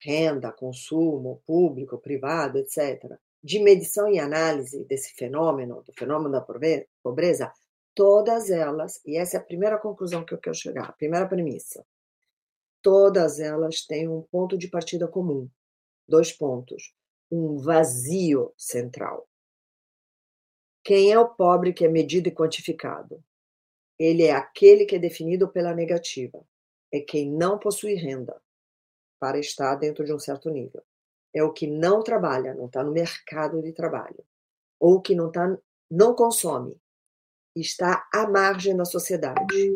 renda, 0.00 0.52
consumo, 0.52 1.42
público, 1.46 1.98
privado, 1.98 2.58
etc., 2.58 3.18
de 3.42 3.58
medição 3.58 4.08
e 4.08 4.20
análise 4.20 4.84
desse 4.84 5.14
fenômeno, 5.14 5.82
do 5.82 5.92
fenômeno 5.98 6.30
da 6.30 6.46
pobreza, 7.02 7.52
todas 7.94 8.50
elas, 8.50 9.00
e 9.04 9.16
essa 9.16 9.36
é 9.36 9.40
a 9.40 9.44
primeira 9.44 9.78
conclusão 9.78 10.24
que 10.24 10.34
eu 10.34 10.38
quero 10.38 10.56
chegar, 10.56 10.88
a 10.88 10.92
primeira 10.92 11.26
premissa, 11.26 11.84
todas 12.82 13.38
elas 13.38 13.82
têm 13.82 14.08
um 14.08 14.22
ponto 14.22 14.58
de 14.58 14.68
partida 14.68 15.06
comum. 15.06 15.48
Dois 16.06 16.32
pontos. 16.32 16.94
Um 17.30 17.56
vazio 17.56 18.52
central. 18.56 19.28
Quem 20.84 21.12
é 21.12 21.18
o 21.18 21.28
pobre 21.28 21.72
que 21.72 21.84
é 21.84 21.88
medido 21.88 22.28
e 22.28 22.34
quantificado? 22.34 23.22
Ele 23.98 24.24
é 24.24 24.32
aquele 24.32 24.84
que 24.84 24.96
é 24.96 24.98
definido 24.98 25.48
pela 25.48 25.72
negativa. 25.72 26.44
É 26.90 27.00
quem 27.00 27.30
não 27.30 27.58
possui 27.58 27.94
renda 27.94 28.42
para 29.20 29.38
estar 29.38 29.76
dentro 29.76 30.04
de 30.04 30.12
um 30.12 30.18
certo 30.18 30.50
nível. 30.50 30.82
É 31.32 31.42
o 31.42 31.52
que 31.52 31.66
não 31.66 32.02
trabalha, 32.02 32.52
não 32.54 32.66
está 32.66 32.82
no 32.82 32.90
mercado 32.90 33.62
de 33.62 33.72
trabalho. 33.72 34.24
Ou 34.80 35.00
que 35.00 35.14
não, 35.14 35.30
tá, 35.30 35.56
não 35.88 36.14
consome, 36.14 36.81
está 37.54 38.08
à 38.12 38.28
margem 38.28 38.76
da 38.76 38.84
sociedade. 38.84 39.70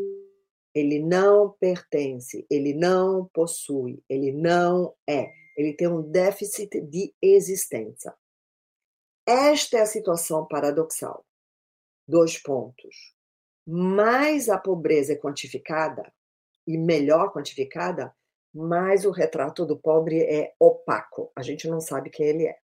Ele 0.74 0.98
não 0.98 1.50
pertence, 1.58 2.46
ele 2.50 2.74
não 2.74 3.28
possui, 3.32 4.02
ele 4.08 4.32
não 4.32 4.94
é. 5.08 5.30
Ele 5.56 5.72
tem 5.72 5.88
um 5.88 6.02
déficit 6.02 6.80
de 6.82 7.14
existência. 7.20 8.14
Esta 9.26 9.78
é 9.78 9.80
a 9.80 9.86
situação 9.86 10.46
paradoxal. 10.46 11.24
Dois 12.06 12.38
pontos. 12.38 13.14
Mais 13.66 14.48
a 14.48 14.58
pobreza 14.58 15.14
é 15.14 15.16
quantificada, 15.16 16.12
e 16.66 16.76
melhor 16.76 17.32
quantificada, 17.32 18.14
mais 18.54 19.04
o 19.04 19.10
retrato 19.10 19.64
do 19.64 19.78
pobre 19.78 20.22
é 20.22 20.54
opaco. 20.58 21.32
A 21.34 21.42
gente 21.42 21.68
não 21.68 21.80
sabe 21.80 22.10
quem 22.10 22.26
ele 22.26 22.46
é. 22.46 22.58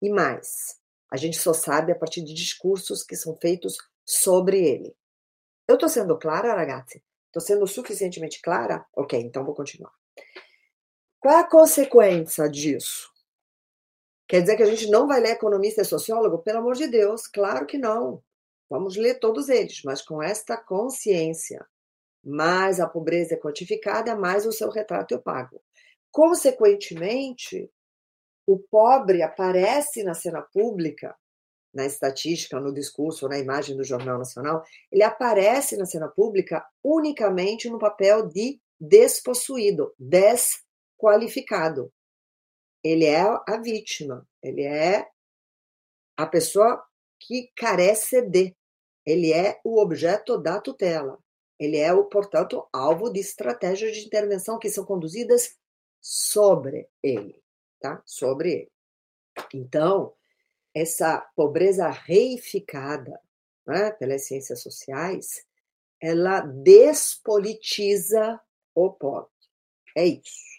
E 0.00 0.10
mais, 0.10 0.78
a 1.10 1.16
gente 1.16 1.38
só 1.38 1.52
sabe 1.52 1.92
a 1.92 1.94
partir 1.94 2.22
de 2.22 2.34
discursos 2.34 3.04
que 3.04 3.14
são 3.14 3.36
feitos 3.36 3.76
sobre 4.04 4.64
ele. 4.64 4.94
Eu 5.68 5.74
estou 5.74 5.88
sendo 5.88 6.18
clara, 6.18 6.54
ragazzi? 6.54 7.02
Estou 7.26 7.40
sendo 7.40 7.66
suficientemente 7.66 8.40
clara? 8.42 8.84
Ok, 8.94 9.18
então 9.18 9.44
vou 9.44 9.54
continuar. 9.54 9.92
Qual 11.18 11.34
é 11.34 11.40
a 11.40 11.48
consequência 11.48 12.48
disso? 12.48 13.10
Quer 14.28 14.40
dizer 14.42 14.56
que 14.56 14.62
a 14.62 14.66
gente 14.66 14.88
não 14.90 15.06
vai 15.06 15.20
ler 15.20 15.30
economista 15.30 15.82
e 15.82 15.84
sociólogo? 15.84 16.38
Pelo 16.38 16.58
amor 16.58 16.74
de 16.74 16.88
Deus, 16.88 17.26
claro 17.26 17.66
que 17.66 17.78
não. 17.78 18.22
Vamos 18.68 18.96
ler 18.96 19.18
todos 19.18 19.48
eles, 19.48 19.82
mas 19.84 20.02
com 20.02 20.22
esta 20.22 20.56
consciência. 20.56 21.64
Mais 22.24 22.80
a 22.80 22.88
pobreza 22.88 23.34
é 23.34 23.36
quantificada, 23.36 24.16
mais 24.16 24.46
o 24.46 24.52
seu 24.52 24.70
retrato 24.70 25.12
eu 25.12 25.20
pago. 25.20 25.60
Consequentemente, 26.10 27.70
o 28.46 28.58
pobre 28.58 29.22
aparece 29.22 30.02
na 30.02 30.14
cena 30.14 30.42
pública, 30.42 31.16
na 31.72 31.86
estatística, 31.86 32.60
no 32.60 32.72
discurso, 32.72 33.28
na 33.28 33.38
imagem 33.38 33.76
do 33.76 33.84
Jornal 33.84 34.18
Nacional, 34.18 34.62
ele 34.90 35.02
aparece 35.02 35.76
na 35.76 35.86
cena 35.86 36.08
pública 36.08 36.64
unicamente 36.82 37.70
no 37.70 37.78
papel 37.78 38.28
de 38.28 38.60
despossuído, 38.78 39.94
desqualificado 39.98 41.92
ele 42.82 43.04
é 43.04 43.20
a 43.20 43.56
vítima, 43.58 44.26
ele 44.42 44.62
é 44.62 45.08
a 46.16 46.26
pessoa 46.26 46.84
que 47.20 47.50
carece 47.54 48.22
de, 48.22 48.54
ele 49.06 49.32
é 49.32 49.60
o 49.64 49.80
objeto 49.80 50.36
da 50.36 50.60
tutela, 50.60 51.18
ele 51.58 51.76
é, 51.76 51.92
o, 51.92 52.04
portanto, 52.06 52.68
alvo 52.72 53.08
de 53.08 53.20
estratégias 53.20 53.96
de 53.96 54.04
intervenção 54.04 54.58
que 54.58 54.68
são 54.68 54.84
conduzidas 54.84 55.56
sobre 56.00 56.88
ele, 57.00 57.40
tá? 57.80 58.02
Sobre 58.04 58.52
ele. 58.52 58.72
Então, 59.54 60.12
essa 60.74 61.20
pobreza 61.36 61.88
reificada 61.88 63.20
né, 63.66 63.92
pelas 63.92 64.26
ciências 64.26 64.62
sociais, 64.62 65.44
ela 66.00 66.40
despolitiza 66.40 68.40
o 68.74 68.90
pobre. 68.90 69.30
É 69.96 70.06
isso. 70.06 70.52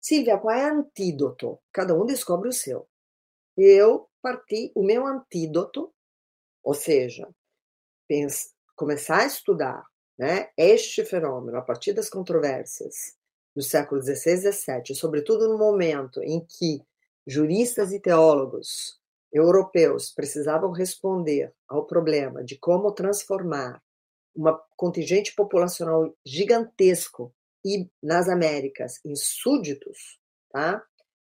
Silvia, 0.00 0.38
qual 0.38 0.54
é 0.54 0.70
o 0.70 0.80
antídoto? 0.80 1.58
Cada 1.72 1.94
um 1.94 2.04
descobre 2.04 2.48
o 2.48 2.52
seu. 2.52 2.86
Eu 3.56 4.08
parti, 4.20 4.70
o 4.74 4.82
meu 4.82 5.06
antídoto, 5.06 5.92
ou 6.62 6.74
seja, 6.74 7.28
pensa, 8.06 8.50
começar 8.76 9.20
a 9.20 9.26
estudar 9.26 9.86
né, 10.18 10.50
este 10.56 11.04
fenômeno 11.04 11.56
a 11.56 11.62
partir 11.62 11.92
das 11.92 12.10
controvérsias 12.10 13.16
do 13.54 13.62
século 13.62 14.02
XVI 14.02 14.48
e 14.48 14.52
XVII, 14.52 14.94
sobretudo 14.94 15.48
no 15.48 15.56
momento 15.56 16.22
em 16.22 16.44
que 16.44 16.82
juristas 17.26 17.92
e 17.92 18.00
teólogos 18.00 19.00
europeus 19.34 20.12
precisavam 20.12 20.70
responder 20.70 21.52
ao 21.68 21.84
problema 21.84 22.44
de 22.44 22.56
como 22.56 22.92
transformar 22.92 23.82
um 24.36 24.44
contingente 24.76 25.34
populacional 25.34 26.16
gigantesco 26.24 27.34
e 27.64 27.88
nas 28.02 28.28
Américas 28.28 29.00
em 29.04 29.14
súditos, 29.16 30.20
tá? 30.50 30.84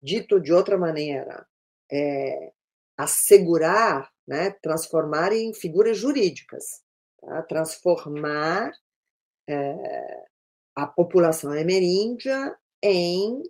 dito 0.01 0.39
de 0.39 0.53
outra 0.53 0.77
maneira, 0.77 1.45
é, 1.91 2.53
assegurar, 2.97 4.09
né, 4.25 4.51
transformar 4.61 5.33
em 5.33 5.53
figuras 5.53 5.97
jurídicas, 5.97 6.81
tá? 7.19 7.41
transformar 7.43 8.71
é, 9.49 10.23
a 10.75 10.87
população 10.87 11.51
ameríndia 11.51 12.55
em 12.81 13.43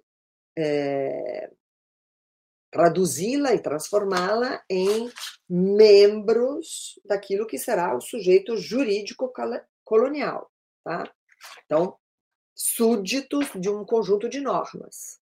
é, 0.58 1.52
traduzi-la 2.72 3.54
e 3.54 3.62
transformá-la 3.62 4.64
em 4.70 5.12
membros 5.48 7.00
daquilo 7.06 7.48
que 7.48 7.58
será 7.58 7.96
o 7.96 8.02
sujeito 8.02 8.56
jurídico 8.58 9.32
colonial, 9.84 10.52
tá? 10.84 11.12
Então, 11.66 11.98
súditos 12.56 13.48
de 13.56 13.70
um 13.70 13.86
conjunto 13.86 14.30
de 14.30 14.40
normas 14.40 15.20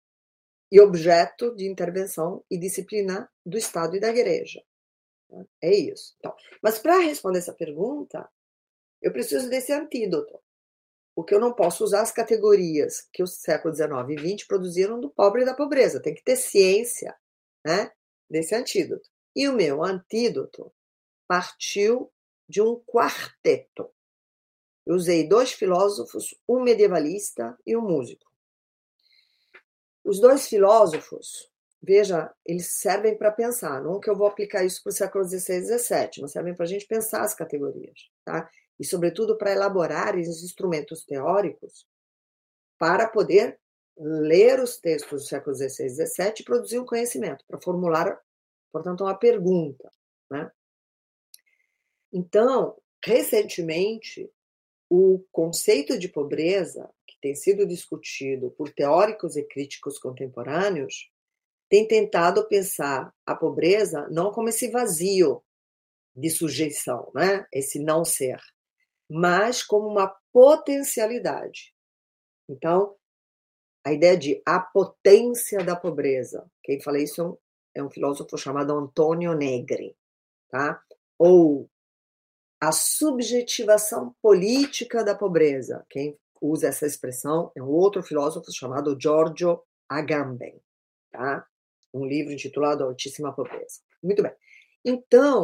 e 0.71 0.79
objeto 0.79 1.55
de 1.55 1.67
intervenção 1.67 2.43
e 2.49 2.57
disciplina 2.57 3.29
do 3.45 3.57
Estado 3.57 3.95
e 3.95 3.99
da 3.99 4.09
Igreja. 4.09 4.63
É 5.61 5.73
isso. 5.73 6.15
Então, 6.19 6.35
mas 6.61 6.79
para 6.79 6.99
responder 6.99 7.39
essa 7.39 7.53
pergunta, 7.53 8.29
eu 9.01 9.11
preciso 9.11 9.49
desse 9.49 9.73
antídoto. 9.73 10.39
Porque 11.15 11.35
eu 11.35 11.39
não 11.39 11.53
posso 11.53 11.83
usar 11.83 12.01
as 12.01 12.11
categorias 12.11 13.07
que 13.13 13.21
o 13.21 13.27
século 13.27 13.75
XIX 13.75 13.91
e 14.09 14.37
XX 14.37 14.47
produziram 14.47 14.99
do 14.99 15.11
pobre 15.11 15.43
e 15.43 15.45
da 15.45 15.53
pobreza. 15.53 16.01
Tem 16.01 16.13
que 16.13 16.23
ter 16.23 16.35
ciência 16.35 17.15
né, 17.63 17.91
desse 18.29 18.55
antídoto. 18.55 19.09
E 19.35 19.47
o 19.47 19.53
meu 19.53 19.83
antídoto 19.83 20.71
partiu 21.27 22.11
de 22.47 22.61
um 22.61 22.79
quarteto. 22.79 23.89
Eu 24.85 24.95
usei 24.95 25.27
dois 25.27 25.51
filósofos, 25.53 26.35
um 26.47 26.61
medievalista 26.61 27.57
e 27.65 27.75
um 27.75 27.81
músico. 27.81 28.29
Os 30.03 30.19
dois 30.19 30.47
filósofos, 30.47 31.49
veja, 31.81 32.33
eles 32.45 32.67
servem 32.67 33.17
para 33.17 33.31
pensar, 33.31 33.81
não 33.81 33.99
que 33.99 34.09
eu 34.09 34.15
vou 34.15 34.27
aplicar 34.27 34.65
isso 34.65 34.83
para 34.83 34.89
o 34.89 34.93
século 34.93 35.23
XVI 35.23 35.55
e 35.55 35.79
XVII, 35.79 36.21
mas 36.21 36.31
servem 36.33 36.53
para 36.53 36.65
a 36.65 36.67
gente 36.67 36.85
pensar 36.85 37.21
as 37.21 37.33
categorias, 37.33 38.09
tá? 38.25 38.49
E, 38.77 38.85
sobretudo, 38.85 39.37
para 39.37 39.53
elaborar 39.53 40.17
os 40.17 40.43
instrumentos 40.43 41.05
teóricos 41.05 41.87
para 42.77 43.07
poder 43.07 43.57
ler 43.97 44.59
os 44.59 44.77
textos 44.77 45.23
do 45.23 45.27
século 45.27 45.55
XVI 45.55 45.85
e 45.85 45.89
XVII 45.89 46.33
e 46.39 46.43
produzir 46.43 46.79
um 46.79 46.85
conhecimento, 46.85 47.43
para 47.47 47.61
formular, 47.61 48.19
portanto, 48.71 49.01
uma 49.01 49.15
pergunta, 49.15 49.89
né? 50.29 50.51
Então, 52.11 52.77
recentemente, 53.03 54.29
o 54.89 55.25
conceito 55.31 55.97
de 55.97 56.07
pobreza, 56.07 56.89
que 57.07 57.17
tem 57.19 57.35
sido 57.35 57.65
discutido 57.65 58.51
por 58.51 58.71
teóricos 58.71 59.35
e 59.35 59.43
críticos 59.43 59.97
contemporâneos, 59.97 61.11
tem 61.69 61.87
tentado 61.87 62.47
pensar 62.47 63.11
a 63.25 63.35
pobreza 63.35 64.07
não 64.09 64.31
como 64.31 64.49
esse 64.49 64.69
vazio 64.69 65.43
de 66.15 66.29
sujeição, 66.29 67.11
né? 67.15 67.47
esse 67.51 67.79
não 67.79 68.05
ser, 68.05 68.39
mas 69.09 69.63
como 69.63 69.87
uma 69.87 70.15
potencialidade. 70.31 71.73
Então, 72.47 72.95
a 73.85 73.91
ideia 73.91 74.17
de 74.17 74.41
a 74.45 74.59
potência 74.59 75.63
da 75.63 75.75
pobreza, 75.75 76.49
quem 76.63 76.81
fala 76.81 76.99
isso 76.99 77.21
é 77.21 77.25
um, 77.25 77.37
é 77.75 77.83
um 77.83 77.89
filósofo 77.89 78.37
chamado 78.37 78.73
Antonio 78.73 79.33
Negri, 79.33 79.95
tá? 80.49 80.81
ou 81.17 81.69
a 82.61 82.71
subjetivação 82.71 84.15
política 84.21 85.03
da 85.03 85.15
pobreza. 85.15 85.85
Quem 85.89 86.17
usa 86.41 86.67
essa 86.67 86.85
expressão 86.85 87.51
é 87.55 87.61
um 87.61 87.69
outro 87.69 88.01
filósofo 88.03 88.51
chamado 88.53 88.97
Giorgio 88.99 89.61
Agamben, 89.87 90.59
tá? 91.11 91.45
Um 91.93 92.05
livro 92.05 92.33
intitulado 92.33 92.83
Altíssima 92.83 93.33
Pobreza. 93.33 93.81
Muito 94.01 94.23
bem. 94.23 94.33
Então, 94.83 95.43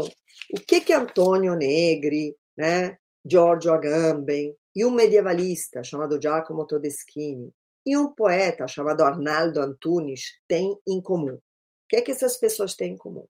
o 0.52 0.60
que 0.60 0.82
que 0.82 0.94
Antonio 0.94 1.56
Negri, 1.56 2.36
né, 2.58 2.98
Giorgio 3.26 3.74
Agamben 3.74 4.56
e 4.76 4.86
um 4.86 4.92
medievalista 4.92 5.84
chamado 5.84 6.22
Giacomo 6.22 6.66
Todeschini 6.66 7.54
e 7.86 7.98
um 7.98 8.14
poeta 8.14 8.68
chamado 8.68 9.04
Arnaldo 9.04 9.60
Antunes 9.60 10.40
têm 10.48 10.78
em 10.88 11.02
comum? 11.02 11.36
O 11.36 11.42
que 11.88 11.98
é 11.98 12.02
que 12.02 12.12
essas 12.12 12.38
pessoas 12.38 12.76
têm 12.76 12.94
em 12.94 12.98
comum? 12.98 13.28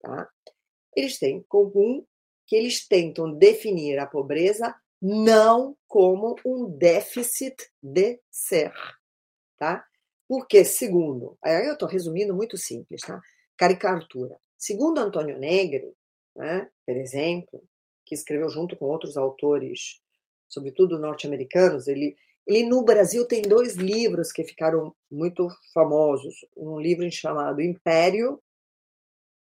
Tá? 0.00 0.28
Eles 0.96 1.18
têm 1.18 1.38
em 1.38 1.42
comum 1.42 2.04
que 2.46 2.56
eles 2.56 2.86
tentam 2.86 3.32
definir 3.32 3.98
a 3.98 4.06
pobreza 4.06 4.74
não 5.00 5.76
como 5.86 6.36
um 6.44 6.70
déficit 6.78 7.56
de 7.82 8.20
ser, 8.30 8.72
tá? 9.58 9.84
Porque, 10.26 10.64
segundo, 10.64 11.36
aí 11.42 11.66
eu 11.66 11.74
estou 11.74 11.88
resumindo 11.88 12.34
muito 12.34 12.56
simples, 12.56 13.02
tá? 13.02 13.20
Caricatura. 13.56 14.36
Segundo 14.56 14.98
Antônio 14.98 15.38
Negri, 15.38 15.94
né, 16.34 16.70
por 16.86 16.96
exemplo, 16.96 17.62
que 18.06 18.14
escreveu 18.14 18.48
junto 18.48 18.76
com 18.76 18.86
outros 18.86 19.16
autores, 19.16 20.00
sobretudo 20.48 20.98
norte-americanos, 20.98 21.86
ele, 21.86 22.16
ele 22.46 22.68
no 22.68 22.82
Brasil 22.84 23.26
tem 23.26 23.42
dois 23.42 23.74
livros 23.76 24.32
que 24.32 24.44
ficaram 24.44 24.94
muito 25.10 25.48
famosos. 25.72 26.34
Um 26.56 26.78
livro 26.78 27.10
chamado 27.10 27.60
Império 27.60 28.40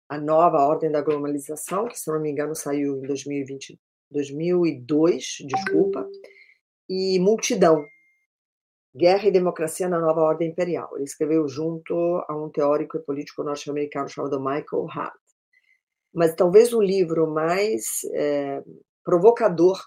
a 0.10 0.18
nova 0.18 0.58
ordem 0.66 0.92
da 0.92 1.02
globalização, 1.02 1.88
que 1.88 2.00
se 2.00 2.12
não 2.12 2.20
me 2.20 2.32
engano 2.32 2.56
saiu 2.56 2.98
em 2.98 3.02
2020, 3.04 3.80
2002, 4.10 5.38
desculpa, 5.46 6.10
e 6.90 7.20
Multidão, 7.20 7.86
Guerra 8.96 9.28
e 9.28 9.32
Democracia 9.32 9.88
na 9.88 10.00
Nova 10.00 10.22
Ordem 10.22 10.50
Imperial. 10.50 10.90
Ele 10.96 11.04
escreveu 11.04 11.48
junto 11.48 11.94
a 12.28 12.36
um 12.36 12.50
teórico 12.50 12.98
e 12.98 13.04
político 13.04 13.44
norte-americano 13.44 14.10
chamado 14.10 14.40
Michael 14.40 14.88
Hart. 14.90 15.14
Mas 16.12 16.34
talvez 16.34 16.74
o 16.74 16.82
livro 16.82 17.30
mais 17.30 18.02
é, 18.16 18.64
provocador 19.04 19.80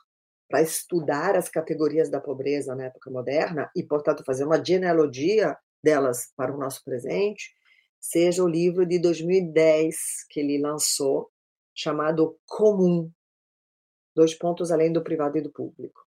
para 0.53 0.61
estudar 0.61 1.35
as 1.35 1.49
categorias 1.49 2.11
da 2.11 2.21
pobreza 2.21 2.75
na 2.75 2.85
época 2.85 3.11
moderna 3.11 3.71
e, 3.75 3.83
portanto, 3.83 4.23
fazer 4.23 4.45
uma 4.45 4.63
genealogia 4.63 5.57
delas 5.83 6.31
para 6.37 6.55
o 6.55 6.59
nosso 6.59 6.85
presente, 6.85 7.55
seja 7.99 8.45
o 8.45 8.49
livro 8.49 8.85
de 8.85 8.99
2010 8.99 10.27
que 10.29 10.41
ele 10.41 10.61
lançou, 10.61 11.31
chamado 11.75 12.39
Comum, 12.47 13.11
dois 14.15 14.35
pontos 14.35 14.71
além 14.71 14.93
do 14.93 15.03
privado 15.03 15.39
e 15.39 15.41
do 15.41 15.51
público. 15.51 16.07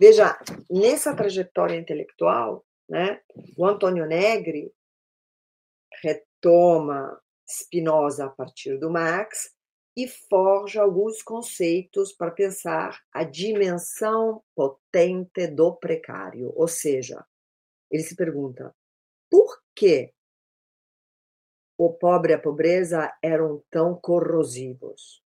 Veja, 0.00 0.36
nessa 0.68 1.14
trajetória 1.14 1.76
intelectual, 1.76 2.66
né, 2.88 3.20
o 3.56 3.64
Antônio 3.64 4.04
Negri 4.04 4.72
retoma 6.02 7.22
Spinoza 7.48 8.24
a 8.24 8.30
partir 8.30 8.78
do 8.78 8.90
Marx 8.90 9.54
e 10.04 10.08
forja 10.08 10.80
alguns 10.80 11.22
conceitos 11.22 12.12
para 12.12 12.30
pensar 12.30 13.02
a 13.12 13.22
dimensão 13.22 14.42
potente 14.54 15.46
do 15.46 15.74
precário. 15.76 16.52
Ou 16.56 16.66
seja, 16.66 17.24
ele 17.90 18.02
se 18.02 18.16
pergunta 18.16 18.74
por 19.30 19.62
que 19.74 20.12
o 21.76 21.92
pobre 21.92 22.32
e 22.32 22.34
a 22.34 22.38
pobreza 22.38 23.12
eram 23.22 23.62
tão 23.70 23.94
corrosivos? 23.94 25.22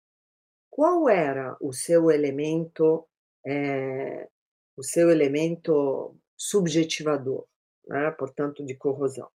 Qual 0.68 1.08
era 1.08 1.56
o 1.60 1.72
seu 1.72 2.10
elemento, 2.10 3.08
é, 3.44 4.28
o 4.76 4.82
seu 4.82 5.10
elemento 5.10 6.16
subjetivador, 6.36 7.46
né? 7.86 8.10
portanto, 8.12 8.64
de 8.64 8.74
corrosão 8.76 9.28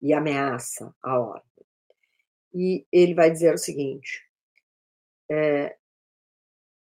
e 0.00 0.12
ameaça 0.12 0.94
à 1.00 1.20
ordem? 1.20 1.66
E 2.52 2.86
ele 2.92 3.14
vai 3.14 3.30
dizer 3.30 3.54
o 3.54 3.58
seguinte: 3.58 4.31
é, 5.30 5.76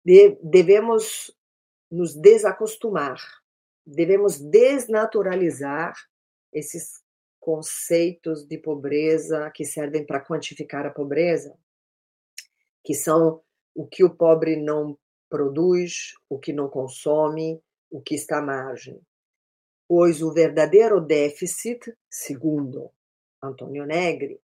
de, 0.05 0.38
devemos 0.42 1.35
nos 1.90 2.14
desacostumar, 2.14 3.21
devemos 3.87 4.38
desnaturalizar 4.38 5.95
esses 6.53 7.03
conceitos 7.38 8.47
de 8.47 8.59
pobreza 8.59 9.51
que 9.51 9.64
servem 9.64 10.07
para 10.07 10.25
quantificar 10.25 10.87
a 10.87 10.90
pobreza, 10.90 11.59
que 12.85 12.95
são 12.95 13.42
o 13.75 13.87
que 13.87 14.05
o 14.05 14.14
pobre 14.14 14.57
não 14.57 14.99
produz, 15.29 16.12
o 16.29 16.38
que 16.38 16.53
não 16.53 16.68
consome, 16.68 17.62
o 17.90 18.01
que 18.01 18.14
está 18.14 18.38
à 18.38 18.42
margem. 18.42 19.01
Pois 19.88 20.23
o 20.23 20.33
verdadeiro 20.33 21.01
déficit, 21.01 21.92
segundo 22.09 22.90
Antônio 23.42 23.85
Negri, 23.85 24.40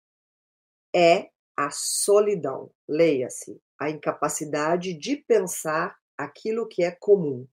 é 0.95 1.31
a 1.57 1.71
solidão, 1.71 2.71
leia-se, 2.87 3.61
a 3.79 3.89
incapacidade 3.89 4.93
de 4.93 5.17
pensar 5.17 5.97
aquilo 6.17 6.69
que 6.69 6.83
é 6.83 6.91
comum. 6.91 7.47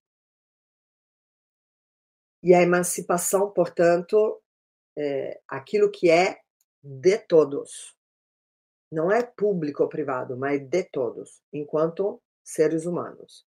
E 2.41 2.53
a 2.53 2.61
emancipação, 2.61 3.49
portanto, 3.51 4.41
é, 4.97 5.39
aquilo 5.47 5.89
que 5.89 6.09
é 6.09 6.41
de 6.83 7.17
todos. 7.17 7.95
Não 8.91 9.11
é 9.11 9.23
público 9.23 9.81
ou 9.81 9.89
privado, 9.89 10.35
mas 10.37 10.59
de 10.59 10.83
todos, 10.83 11.41
enquanto 11.51 12.21
seres 12.43 12.85
humanos. 12.85 13.45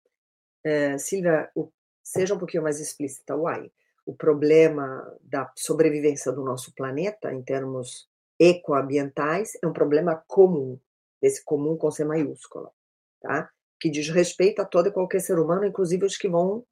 É, 0.63 0.99
Silvia, 0.99 1.51
o, 1.55 1.73
seja 2.03 2.35
um 2.35 2.39
pouquinho 2.39 2.63
mais 2.63 2.79
explícita, 2.79 3.35
Uai. 3.35 3.73
O 4.05 4.15
problema 4.15 5.17
da 5.23 5.51
sobrevivência 5.57 6.33
do 6.33 6.45
nosso 6.45 6.75
planeta, 6.75 7.33
em 7.33 7.43
termos 7.43 8.09
ecoambientais, 8.43 9.53
é 9.63 9.67
um 9.67 9.73
problema 9.73 10.23
comum, 10.27 10.79
esse 11.21 11.45
comum 11.45 11.77
com 11.77 11.91
C 11.91 12.05
maiúscula, 12.05 12.73
tá? 13.21 13.51
que 13.79 13.89
diz 13.91 14.09
respeito 14.09 14.61
a 14.61 14.65
todo 14.65 14.89
e 14.89 14.93
qualquer 14.93 15.21
ser 15.21 15.39
humano, 15.39 15.65
inclusive 15.65 16.05
os 16.05 16.17
que 16.17 16.29
vão 16.29 16.65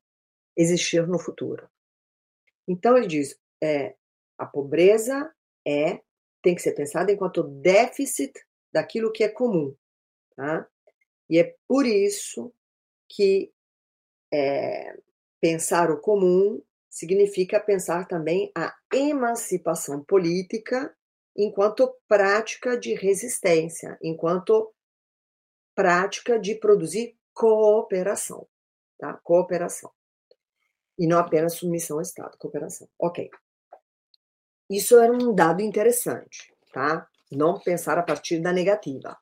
existir 0.56 1.06
no 1.06 1.18
futuro. 1.18 1.68
Então, 2.66 2.96
ele 2.96 3.06
diz: 3.06 3.38
é, 3.62 3.94
a 4.38 4.46
pobreza 4.46 5.32
é 5.66 6.00
tem 6.42 6.54
que 6.54 6.62
ser 6.62 6.72
pensada 6.72 7.12
enquanto 7.12 7.42
déficit 7.42 8.32
daquilo 8.72 9.12
que 9.12 9.22
é 9.22 9.28
comum, 9.28 9.76
tá? 10.34 10.66
E 11.28 11.38
é 11.38 11.54
por 11.68 11.84
isso 11.84 12.52
que 13.08 13.52
é, 14.32 14.96
pensar 15.40 15.90
o 15.90 16.00
comum 16.00 16.62
significa 16.88 17.60
pensar 17.60 18.06
também 18.06 18.50
a 18.56 18.74
emancipação 18.92 20.02
política 20.04 20.96
enquanto 21.36 21.94
prática 22.08 22.76
de 22.78 22.94
resistência, 22.94 23.98
enquanto 24.02 24.72
prática 25.74 26.38
de 26.38 26.54
produzir 26.56 27.16
cooperação, 27.32 28.46
tá? 28.98 29.18
Cooperação. 29.22 29.90
E 30.98 31.06
não 31.06 31.18
apenas 31.18 31.54
submissão 31.54 31.96
ao 31.96 32.02
Estado, 32.02 32.36
cooperação. 32.38 32.88
Ok. 32.98 33.30
Isso 34.68 34.98
era 34.98 35.12
um 35.12 35.34
dado 35.34 35.62
interessante, 35.62 36.54
tá? 36.72 37.08
Não 37.32 37.58
pensar 37.58 37.98
a 37.98 38.02
partir 38.02 38.40
da 38.40 38.52
negativa. 38.52 39.16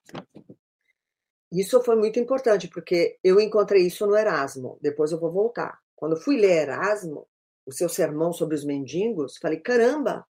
Isso 1.50 1.82
foi 1.82 1.96
muito 1.96 2.18
importante, 2.18 2.68
porque 2.68 3.18
eu 3.24 3.40
encontrei 3.40 3.86
isso 3.86 4.06
no 4.06 4.16
Erasmo, 4.16 4.78
depois 4.82 5.12
eu 5.12 5.20
vou 5.20 5.30
voltar. 5.30 5.78
Quando 5.94 6.20
fui 6.20 6.36
ler 6.36 6.62
Erasmo, 6.62 7.26
o 7.64 7.72
seu 7.72 7.88
sermão 7.88 8.32
sobre 8.32 8.54
os 8.54 8.64
mendigos, 8.64 9.38
falei: 9.38 9.60
caramba, 9.60 10.26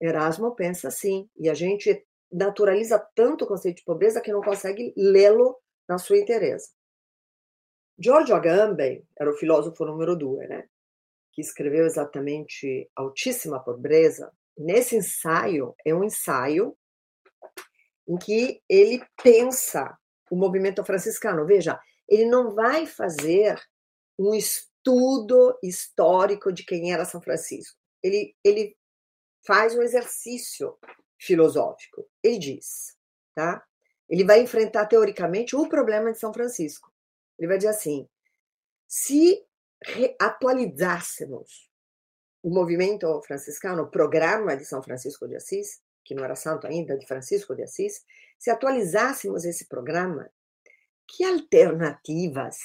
Erasmo 0.00 0.54
pensa 0.54 0.88
assim, 0.88 1.28
e 1.36 1.48
a 1.48 1.54
gente 1.54 2.06
naturaliza 2.30 2.98
tanto 3.14 3.44
o 3.44 3.48
conceito 3.48 3.78
de 3.78 3.84
pobreza 3.84 4.20
que 4.20 4.32
não 4.32 4.42
consegue 4.42 4.92
lê-lo 4.96 5.56
na 5.88 5.98
sua 5.98 6.18
inteireza. 6.18 6.68
Giorgio 7.98 8.34
Agamben 8.34 9.06
era 9.18 9.30
o 9.30 9.36
filósofo 9.36 9.84
número 9.84 10.16
dois, 10.16 10.48
né? 10.48 10.68
Que 11.32 11.40
escreveu 11.40 11.86
exatamente 11.86 12.90
Altíssima 12.94 13.62
Pobreza. 13.62 14.30
Nesse 14.58 14.96
ensaio, 14.96 15.74
é 15.84 15.94
um 15.94 16.04
ensaio 16.04 16.76
em 18.08 18.16
que 18.16 18.62
ele 18.68 19.02
pensa 19.22 19.96
o 20.30 20.36
movimento 20.36 20.84
franciscano. 20.84 21.46
Veja, 21.46 21.80
ele 22.08 22.26
não 22.26 22.54
vai 22.54 22.86
fazer 22.86 23.58
um 24.18 24.34
estudo 24.34 25.58
histórico 25.62 26.52
de 26.52 26.64
quem 26.64 26.92
era 26.92 27.04
São 27.04 27.20
Francisco. 27.20 27.78
Ele, 28.02 28.34
ele 28.44 28.76
faz 29.46 29.74
um 29.74 29.82
exercício 29.82 30.76
filosófico. 31.18 32.06
Ele 32.22 32.38
diz, 32.38 32.96
tá? 33.34 33.64
Ele 34.08 34.24
vai 34.24 34.40
enfrentar 34.40 34.86
teoricamente 34.86 35.56
o 35.56 35.68
problema 35.68 36.12
de 36.12 36.18
São 36.18 36.32
Francisco. 36.32 36.92
Ele 37.38 37.48
vai 37.48 37.56
dizer 37.56 37.70
assim: 37.70 38.08
se 38.86 39.44
atualizássemos 40.20 41.70
o 42.42 42.50
movimento 42.50 43.20
franciscano, 43.22 43.82
o 43.82 43.90
programa 43.90 44.56
de 44.56 44.64
São 44.64 44.82
Francisco 44.82 45.26
de 45.26 45.36
Assis, 45.36 45.82
que 46.04 46.14
não 46.14 46.24
era 46.24 46.36
santo 46.36 46.66
ainda, 46.66 46.96
de 46.96 47.06
Francisco 47.06 47.54
de 47.56 47.64
Assis, 47.64 48.04
se 48.38 48.50
atualizássemos 48.50 49.44
esse 49.44 49.66
programa, 49.66 50.30
que 51.08 51.24
alternativas 51.24 52.58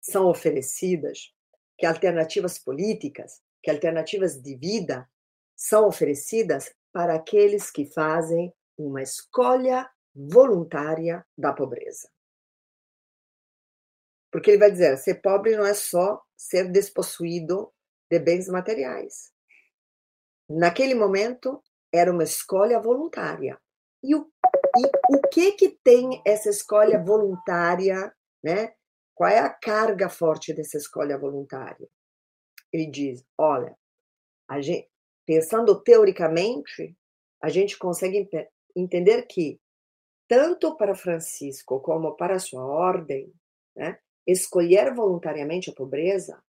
são 0.00 0.26
oferecidas, 0.26 1.32
que 1.78 1.86
alternativas 1.86 2.58
políticas, 2.58 3.40
que 3.62 3.70
alternativas 3.70 4.40
de 4.40 4.54
vida 4.56 5.08
são 5.60 5.86
oferecidas 5.86 6.74
para 6.90 7.14
aqueles 7.14 7.70
que 7.70 7.84
fazem 7.84 8.52
uma 8.78 9.02
escolha 9.02 9.88
voluntária 10.14 11.24
da 11.36 11.52
pobreza. 11.52 12.10
Porque 14.32 14.50
ele 14.50 14.58
vai 14.58 14.70
dizer: 14.70 14.96
ser 14.96 15.20
pobre 15.20 15.56
não 15.56 15.66
é 15.66 15.74
só 15.74 16.22
ser 16.34 16.70
despossuído 16.72 17.70
de 18.10 18.18
bens 18.18 18.48
materiais. 18.48 19.30
Naquele 20.48 20.94
momento, 20.94 21.62
era 21.92 22.10
uma 22.10 22.24
escolha 22.24 22.80
voluntária. 22.80 23.60
E 24.02 24.14
o, 24.14 24.32
e 24.76 25.16
o 25.16 25.20
que 25.28 25.52
que 25.52 25.78
tem 25.84 26.22
essa 26.26 26.48
escolha 26.48 26.98
voluntária, 27.04 28.12
né? 28.42 28.74
Qual 29.14 29.28
é 29.28 29.38
a 29.38 29.50
carga 29.50 30.08
forte 30.08 30.54
dessa 30.54 30.78
escolha 30.78 31.18
voluntária? 31.18 31.86
Ele 32.72 32.90
diz: 32.90 33.22
olha, 33.38 33.76
a 34.48 34.60
gente, 34.60 34.89
pensando 35.30 35.80
teoricamente, 35.80 36.96
a 37.40 37.48
gente 37.48 37.78
consegue 37.78 38.28
entender 38.74 39.28
que 39.28 39.60
tanto 40.26 40.76
para 40.76 40.92
Francisco 40.92 41.78
como 41.78 42.16
para 42.16 42.40
sua 42.40 42.64
ordem, 42.64 43.32
né, 43.76 44.00
escolher 44.26 44.92
voluntariamente 44.92 45.70
a 45.70 45.72
pobreza 45.72 46.42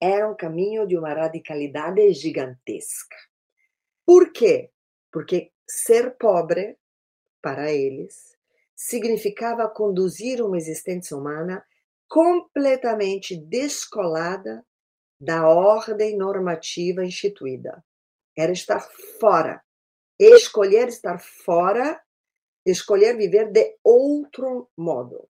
era 0.00 0.28
um 0.28 0.34
caminho 0.34 0.88
de 0.88 0.98
uma 0.98 1.14
radicalidade 1.14 2.12
gigantesca. 2.14 3.16
Por 4.04 4.32
quê? 4.32 4.72
Porque 5.12 5.52
ser 5.64 6.16
pobre, 6.16 6.76
para 7.40 7.70
eles, 7.70 8.36
significava 8.74 9.70
conduzir 9.70 10.44
uma 10.44 10.56
existência 10.56 11.16
humana 11.16 11.64
completamente 12.08 13.36
descolada 13.36 14.66
da 15.20 15.48
ordem 15.48 16.16
normativa 16.16 17.04
instituída. 17.04 17.84
Era 18.36 18.52
estar 18.52 18.80
fora. 19.18 19.62
Escolher 20.18 20.88
estar 20.88 21.18
fora, 21.18 22.00
escolher 22.64 23.16
viver 23.16 23.50
de 23.50 23.76
outro 23.82 24.70
modo. 24.76 25.28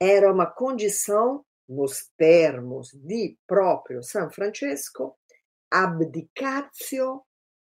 Era 0.00 0.32
uma 0.32 0.46
condição, 0.46 1.44
nos 1.68 2.10
termos 2.16 2.92
de 2.92 3.38
próprio 3.46 4.02
São 4.02 4.30
Francisco, 4.30 5.18
abdicatio 5.70 7.22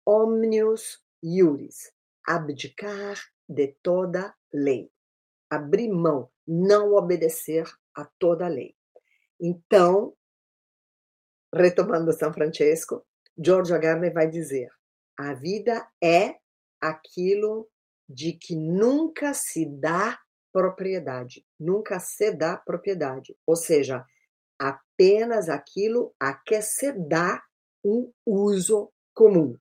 omnius 0.05 1.01
iuris, 1.23 1.93
abdicar 2.27 3.17
de 3.49 3.77
toda 3.83 4.35
lei, 4.53 4.91
abrir 5.49 5.89
mão, 5.89 6.31
não 6.47 6.95
obedecer 6.95 7.65
a 7.95 8.05
toda 8.19 8.49
lei. 8.49 8.75
Então, 9.41 10.15
retomando 11.55 12.13
São 12.13 12.33
Francisco, 12.33 13.07
Giorgio 13.39 13.75
Agamben 13.75 14.13
vai 14.13 14.29
dizer: 14.29 14.69
a 15.19 15.35
vida 15.35 15.87
é 16.03 16.37
aquilo 16.81 17.69
de 18.09 18.33
que 18.33 18.55
nunca 18.55 19.33
se 19.35 19.67
dá 19.67 20.19
propriedade, 20.53 21.47
nunca 21.59 21.99
se 21.99 22.31
dá 22.31 22.57
propriedade, 22.57 23.37
ou 23.47 23.57
seja, 23.57 24.05
apenas 24.59 25.49
aquilo 25.49 26.15
a 26.21 26.35
que 26.35 26.61
se 26.61 26.93
dá 26.93 27.43
um 27.85 28.13
uso 28.25 28.93
comum. 29.15 29.59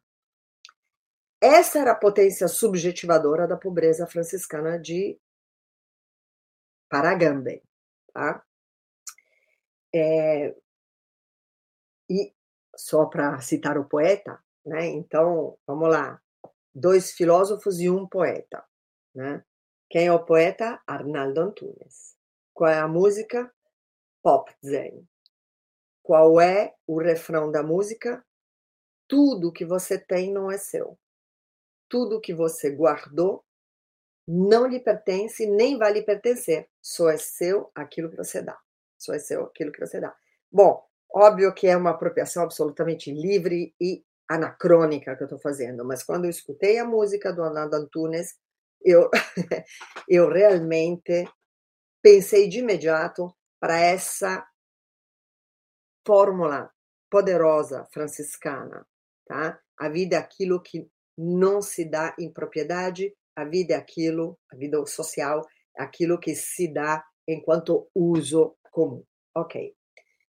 Essa 1.42 1.80
era 1.80 1.94
a 1.94 1.96
potência 1.96 2.48
subjetivadora 2.48 3.48
da 3.48 3.58
pobreza 3.58 4.06
franciscana 4.06 4.78
de 4.78 5.20
Paragambe. 6.88 7.64
Tá? 8.14 8.44
É, 9.94 10.56
e 12.10 12.34
só 12.76 13.06
para 13.06 13.40
citar 13.42 13.78
o 13.78 13.86
poeta, 13.86 14.40
né? 14.66 14.88
Então, 14.88 15.58
vamos 15.66 15.90
lá. 15.90 16.22
Dois 16.74 17.12
filósofos 17.12 17.80
e 17.80 17.90
um 17.90 18.08
poeta, 18.08 18.64
né? 19.14 19.44
Quem 19.90 20.08
é 20.08 20.14
o 20.14 20.24
poeta? 20.24 20.82
Arnaldo 20.88 21.42
Antunes. 21.42 22.16
Qual 22.54 22.70
é 22.70 22.80
a 22.80 22.88
música? 22.88 23.52
Pop 24.24 24.54
Zen. 24.66 25.08
Qual 26.02 26.40
é 26.40 26.74
o 26.88 27.00
refrão 27.00 27.52
da 27.52 27.62
música? 27.62 28.26
Tudo 29.08 29.52
que 29.52 29.66
você 29.66 30.00
tem 30.00 30.32
não 30.32 30.50
é 30.50 30.58
seu 30.58 30.98
tudo 31.92 32.22
que 32.22 32.34
você 32.34 32.72
guardou 32.72 33.44
não 34.26 34.66
lhe 34.66 34.80
pertence 34.80 35.46
nem 35.46 35.78
vai 35.78 35.92
lhe 35.92 36.02
pertencer. 36.02 36.70
Só 36.82 37.10
é 37.10 37.18
seu 37.18 37.70
aquilo 37.76 38.10
que 38.10 38.16
você 38.16 38.42
dá. 38.42 38.58
Só 38.98 39.14
é 39.14 39.20
seu 39.20 39.44
aquilo 39.44 39.74
que 39.74 39.80
você 39.86 40.00
dá. 40.00 40.16
Bom, 40.50 40.82
óbvio 41.14 41.54
que 41.54 41.68
é 41.68 41.76
uma 41.76 41.92
apropriação 41.92 42.44
absolutamente 42.44 43.12
livre 43.12 43.74
e 43.80 44.04
anacrônica 44.30 45.16
que 45.16 45.24
eu 45.24 45.26
estou 45.26 45.40
fazendo, 45.40 45.84
mas 45.84 46.04
quando 46.04 46.26
eu 46.26 46.30
escutei 46.30 46.78
a 46.78 46.86
música 46.86 47.34
do 47.34 47.44
Ananda 47.44 47.78
Antunes, 47.78 48.36
eu, 48.84 49.10
eu 50.08 50.30
realmente 50.30 51.26
pensei 52.02 52.48
de 52.48 52.60
imediato 52.60 53.34
para 53.60 53.78
essa 53.80 54.46
fórmula 56.08 56.72
poderosa 57.10 57.86
franciscana, 57.92 58.88
tá? 59.28 59.60
A 59.78 59.90
vida 59.90 60.16
é 60.16 60.20
aquilo 60.20 60.62
que 60.62 60.90
não 61.18 61.62
se 61.62 61.86
dá 61.86 62.16
em 62.18 62.32
propriedade, 62.32 63.14
a 63.36 63.44
vida 63.46 63.74
é 63.74 63.78
aquilo, 63.78 64.40
a 64.52 64.56
vida 64.56 64.84
social, 64.86 65.46
é 65.78 65.84
aquilo 65.84 66.20
que 66.20 66.34
se 66.36 66.74
dá 66.74 67.04
enquanto 67.28 67.90
uso 67.94 68.56
comum. 68.72 69.04
Ok. 69.36 69.76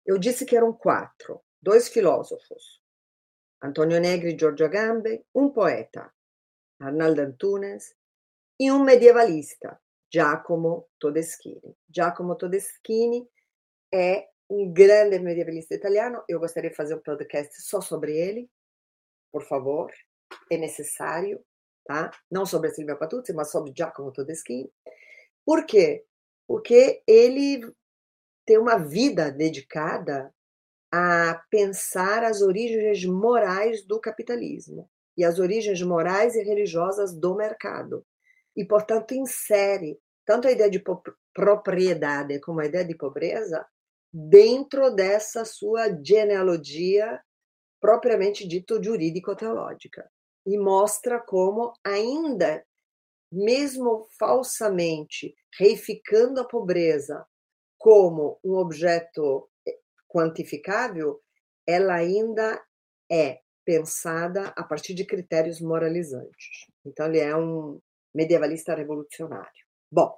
Eu 0.06 0.18
disse 0.18 0.46
que 0.46 0.56
eram 0.56 0.74
quatro: 0.74 1.42
dois 1.62 1.88
filósofos, 1.90 2.82
Antonio 3.62 4.00
Negri 4.00 4.38
Giorgio 4.38 4.66
Agamben, 4.66 5.24
um 5.34 5.50
poeta, 5.50 6.12
Arnaldo 6.80 7.22
Antunes, 7.22 7.96
e 8.60 8.72
um 8.72 8.84
medievalista, 8.84 9.80
Giacomo 10.12 10.88
Todeschini. 11.00 11.76
Giacomo 11.90 12.36
Todeschini 12.36 13.28
é 13.94 14.28
um 14.50 14.72
grande 14.72 15.20
medievalista 15.20 15.76
italiano. 15.76 16.24
Eu 16.30 16.40
gostaria 16.40 16.70
de 16.70 16.76
fazer 16.76 16.96
um 16.96 17.02
podcast 17.02 17.62
só 17.62 17.82
sobre 17.82 18.16
ele, 18.16 18.50
por 19.32 19.44
favor 19.44 19.92
é 20.50 20.58
necessário, 20.58 21.44
tá? 21.86 22.12
Não 22.30 22.46
sobre 22.46 22.72
Silvia 22.72 22.96
Patuzzi, 22.96 23.34
mas 23.34 23.52
sobre 23.52 23.74
Giacomo 23.76 24.12
Todeschini. 24.12 24.72
Por 25.46 25.66
quê? 25.66 26.06
Porque 26.48 27.04
ele 27.08 27.62
tem 28.46 28.58
uma 28.58 28.78
vida 28.78 29.32
dedicada 29.32 30.34
a 30.92 31.42
pensar 31.50 32.24
as 32.24 32.42
origens 32.42 33.04
morais 33.06 33.86
do 33.86 34.00
capitalismo 34.00 34.90
e 35.18 35.24
as 35.24 35.40
origens 35.40 35.82
morais 35.82 36.36
e 36.36 36.44
religiosas 36.44 37.14
do 37.14 37.36
mercado. 37.36 38.06
E, 38.56 38.64
portanto, 38.66 39.14
insere 39.14 40.00
tanto 40.26 40.48
a 40.48 40.52
ideia 40.52 40.70
de 40.70 40.82
propriedade 41.34 42.40
como 42.40 42.60
a 42.60 42.66
ideia 42.66 42.86
de 42.86 42.96
pobreza 42.96 43.66
dentro 44.14 44.90
dessa 44.92 45.44
sua 45.44 45.90
genealogia 46.02 47.20
propriamente 47.82 48.48
dito 48.48 48.82
jurídico-teológica 48.82 50.10
e 50.46 50.58
mostra 50.58 51.20
como 51.20 51.74
ainda, 51.84 52.66
mesmo 53.32 54.08
falsamente, 54.18 55.36
reificando 55.60 56.40
a 56.40 56.48
pobreza 56.48 57.26
como 57.86 58.40
um 58.44 58.56
objeto 58.56 59.48
eh, 59.64 59.78
quantificável, 60.08 61.22
ela 61.68 61.94
ainda 61.94 62.60
é 63.12 63.42
pensada 63.64 64.48
a 64.58 64.64
partir 64.64 64.96
de 64.96 65.06
critérios 65.06 65.62
moralizantes. 65.62 66.66
Então, 66.84 67.06
ele 67.06 67.20
é 67.20 67.38
um 67.38 67.80
medievalista 68.12 68.74
revolucionário. 68.74 69.68
Bom, 69.92 70.18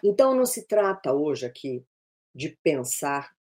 então 0.00 0.32
não 0.32 0.46
se 0.46 0.64
trata 0.68 1.12
hoje 1.12 1.44
aqui 1.44 1.84
de 2.32 2.56
pensar 2.62 3.34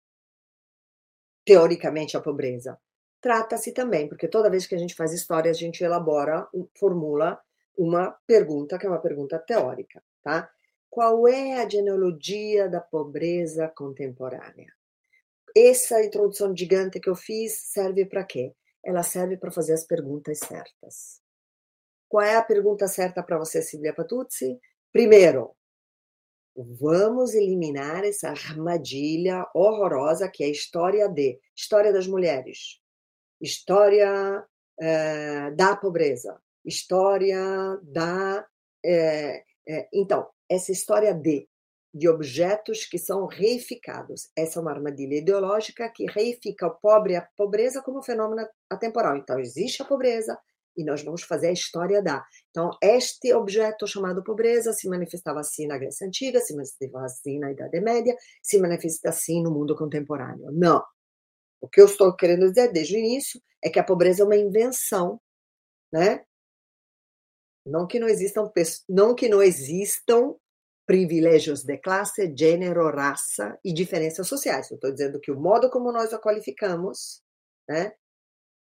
teoricamente 1.44 2.16
a 2.16 2.20
pobreza. 2.20 2.78
Trata-se 3.20 3.74
também, 3.74 4.08
porque 4.08 4.28
toda 4.28 4.48
vez 4.48 4.68
que 4.68 4.76
a 4.76 4.78
gente 4.78 4.94
faz 4.94 5.12
história, 5.12 5.50
a 5.50 5.54
gente 5.54 5.82
elabora, 5.82 6.48
formula 6.78 7.42
uma 7.76 8.12
pergunta 8.24 8.78
que 8.78 8.86
é 8.86 8.88
uma 8.88 9.02
pergunta 9.02 9.36
teórica, 9.36 10.00
tá? 10.22 10.48
Qual 10.90 11.28
é 11.28 11.62
a 11.62 11.68
genealogia 11.68 12.68
da 12.68 12.80
pobreza 12.80 13.68
contemporânea? 13.68 14.74
Essa 15.56 16.04
introdução 16.04 16.54
gigante 16.56 16.98
que 16.98 17.08
eu 17.08 17.14
fiz 17.14 17.52
serve 17.52 18.04
para 18.04 18.24
quê? 18.24 18.52
Ela 18.84 19.04
serve 19.04 19.36
para 19.36 19.52
fazer 19.52 19.74
as 19.74 19.84
perguntas 19.84 20.40
certas. 20.40 21.20
Qual 22.08 22.24
é 22.24 22.34
a 22.34 22.42
pergunta 22.42 22.88
certa 22.88 23.22
para 23.22 23.38
você, 23.38 23.62
Silvia 23.62 23.94
Patuzzi? 23.94 24.58
Primeiro, 24.92 25.54
vamos 26.56 27.34
eliminar 27.34 28.04
essa 28.04 28.30
armadilha 28.30 29.46
horrorosa 29.54 30.28
que 30.28 30.42
é 30.42 30.46
a 30.46 30.50
história 30.50 31.08
de 31.08 31.38
história 31.56 31.92
das 31.92 32.08
mulheres, 32.08 32.80
história 33.40 34.44
é, 34.80 35.52
da 35.52 35.76
pobreza, 35.76 36.40
história 36.64 37.78
da. 37.82 38.44
É, 38.84 39.44
é, 39.68 39.88
então, 39.92 40.28
essa 40.50 40.72
história 40.72 41.14
de, 41.14 41.48
de 41.94 42.08
objetos 42.08 42.84
que 42.84 42.98
são 42.98 43.26
reificados. 43.26 44.28
Essa 44.36 44.58
é 44.58 44.62
uma 44.62 44.72
armadilha 44.72 45.18
ideológica 45.18 45.90
que 45.94 46.06
reifica 46.06 46.66
o 46.66 46.74
pobre 46.80 47.16
a 47.16 47.26
pobreza 47.36 47.82
como 47.82 48.02
fenômeno 48.02 48.46
atemporal. 48.68 49.16
Então, 49.16 49.38
existe 49.38 49.82
a 49.82 49.84
pobreza, 49.84 50.36
e 50.76 50.84
nós 50.84 51.02
vamos 51.02 51.22
fazer 51.22 51.48
a 51.48 51.52
história 51.52 52.02
da. 52.02 52.24
Então, 52.50 52.70
este 52.82 53.32
objeto 53.34 53.86
chamado 53.86 54.22
pobreza 54.22 54.72
se 54.72 54.88
manifestava 54.88 55.40
assim 55.40 55.66
na 55.66 55.78
Grécia 55.78 56.06
Antiga, 56.06 56.40
se 56.40 56.54
manifestava 56.54 57.04
assim 57.04 57.38
na 57.38 57.52
Idade 57.52 57.80
Média, 57.80 58.16
se 58.42 58.58
manifesta 58.58 59.10
assim 59.10 59.42
no 59.42 59.50
mundo 59.50 59.76
contemporâneo. 59.76 60.50
Não. 60.52 60.82
O 61.60 61.68
que 61.68 61.80
eu 61.80 61.86
estou 61.86 62.14
querendo 62.16 62.48
dizer 62.48 62.72
desde 62.72 62.96
o 62.96 62.98
início 62.98 63.40
é 63.62 63.68
que 63.68 63.78
a 63.78 63.84
pobreza 63.84 64.22
é 64.22 64.26
uma 64.26 64.36
invenção, 64.36 65.20
né? 65.92 66.24
Não 67.66 67.86
que 67.86 68.00
não 68.00 68.08
existam, 68.08 68.50
não 68.88 69.14
que 69.14 69.28
não 69.28 69.42
existam 69.42 70.34
privilégios 70.90 71.62
de 71.62 71.78
classe, 71.78 72.34
gênero, 72.36 72.90
raça 72.90 73.56
e 73.64 73.72
diferenças 73.72 74.26
sociais. 74.26 74.68
Eu 74.70 74.74
estou 74.74 74.90
dizendo 74.90 75.20
que 75.20 75.30
o 75.30 75.38
modo 75.38 75.70
como 75.70 75.92
nós 75.92 76.12
a 76.12 76.18
qualificamos, 76.18 77.22
né? 77.68 77.92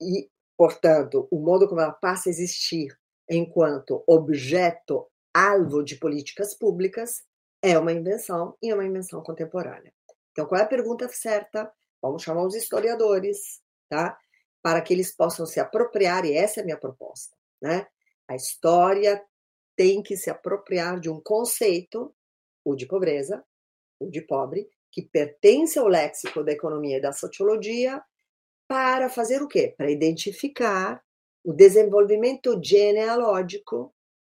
E 0.01 0.29
Portanto, 0.61 1.27
o 1.31 1.39
modo 1.39 1.67
como 1.67 1.81
ela 1.81 1.91
passa 1.91 2.29
a 2.29 2.33
existir 2.33 2.95
enquanto 3.27 4.05
objeto 4.07 5.07
alvo 5.33 5.83
de 5.83 5.97
políticas 5.97 6.55
públicas 6.55 7.23
é 7.63 7.79
uma 7.79 7.95
invenção 7.95 8.55
e 8.63 8.69
é 8.69 8.75
uma 8.75 8.85
invenção 8.85 9.23
contemporânea. 9.23 9.91
Então, 10.33 10.45
qual 10.45 10.61
é 10.61 10.65
a 10.65 10.69
pergunta 10.69 11.09
certa? 11.09 11.73
Vamos 12.03 12.23
chamar 12.23 12.45
os 12.45 12.55
historiadores, 12.55 13.63
tá? 13.89 14.19
Para 14.63 14.83
que 14.83 14.93
eles 14.93 15.17
possam 15.17 15.47
se 15.47 15.59
apropriar, 15.59 16.27
e 16.27 16.35
essa 16.35 16.61
é 16.61 16.63
a 16.63 16.67
minha 16.67 16.77
proposta, 16.77 17.35
né? 17.63 17.87
A 18.29 18.37
história 18.37 19.25
tem 19.81 20.03
que 20.03 20.15
se 20.15 20.29
apropriar 20.29 21.01
de 21.01 21.09
um 21.09 21.19
conceito, 21.19 22.15
o 22.63 22.75
de 22.75 22.85
pobreza, 22.85 23.43
o 23.99 24.11
de 24.11 24.21
pobre, 24.21 24.69
que 24.93 25.01
pertence 25.01 25.79
ao 25.79 25.89
léxico 25.89 26.45
da 26.45 26.53
economia 26.53 26.99
e 26.99 27.01
da 27.01 27.13
sociologia 27.13 28.03
para 28.69 29.09
fazer 29.09 29.43
o 29.43 29.49
quê? 29.49 29.75
Para 29.75 29.91
identificar 29.91 31.03
o 31.43 31.55
desenvolvimento 31.55 32.61
genealógico 32.63 33.95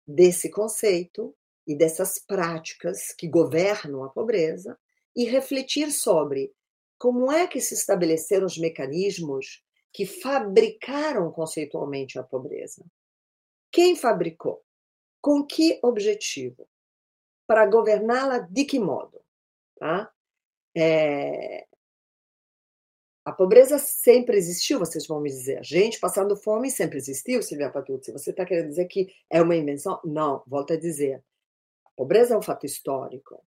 desse 0.05 0.47
conceito 0.51 1.35
e 1.65 1.75
dessas 1.75 2.19
práticas 2.19 3.11
que 3.11 3.27
governam 3.27 4.03
a 4.03 4.09
pobreza 4.09 4.77
e 5.15 5.25
refletir 5.25 5.91
sobre 5.91 6.53
como 6.99 7.31
é 7.31 7.47
que 7.47 7.59
se 7.59 7.73
estabeleceram 7.73 8.45
os 8.45 8.59
mecanismos 8.59 9.63
que 9.91 10.05
fabricaram 10.05 11.31
conceitualmente 11.31 12.19
a 12.19 12.23
pobreza. 12.23 12.85
Quem 13.71 13.95
fabricou? 13.95 14.63
Com 15.21 15.45
que 15.45 15.79
objetivo? 15.83 16.67
Para 17.47 17.65
governá-la 17.65 18.39
de 18.39 18.65
que 18.65 18.79
modo? 18.79 19.21
Tá? 19.77 20.11
É, 20.75 21.67
a 23.23 23.31
pobreza 23.31 23.77
sempre 23.77 24.35
existiu, 24.35 24.79
vocês 24.79 25.05
vão 25.05 25.21
me 25.21 25.29
dizer. 25.29 25.63
Gente 25.63 25.99
passando 25.99 26.35
fome 26.35 26.71
sempre 26.71 26.97
existiu, 26.97 27.43
Silvia 27.43 27.69
Patuzzi. 27.69 28.11
Você 28.11 28.31
está 28.31 28.45
querendo 28.45 28.69
dizer 28.69 28.85
que 28.85 29.13
é 29.29 29.41
uma 29.41 29.55
invenção? 29.55 29.99
Não, 30.03 30.43
volto 30.47 30.73
a 30.73 30.77
dizer. 30.77 31.23
A 31.85 31.89
pobreza 31.95 32.33
é 32.33 32.37
um 32.37 32.41
fato 32.41 32.65
histórico. 32.65 33.43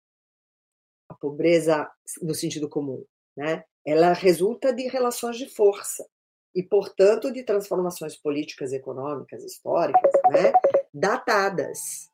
A 1.09 1.15
pobreza, 1.15 1.91
no 2.21 2.35
sentido 2.35 2.69
comum, 2.69 3.05
né? 3.37 3.65
ela 3.85 4.13
resulta 4.13 4.73
de 4.73 4.89
relações 4.89 5.39
de 5.39 5.49
força 5.49 6.07
e, 6.55 6.63
portanto, 6.63 7.33
de 7.33 7.43
transformações 7.43 8.15
políticas, 8.17 8.73
econômicas, 8.73 9.43
históricas, 9.43 10.13
né? 10.31 10.53
Datadas. 10.93 12.11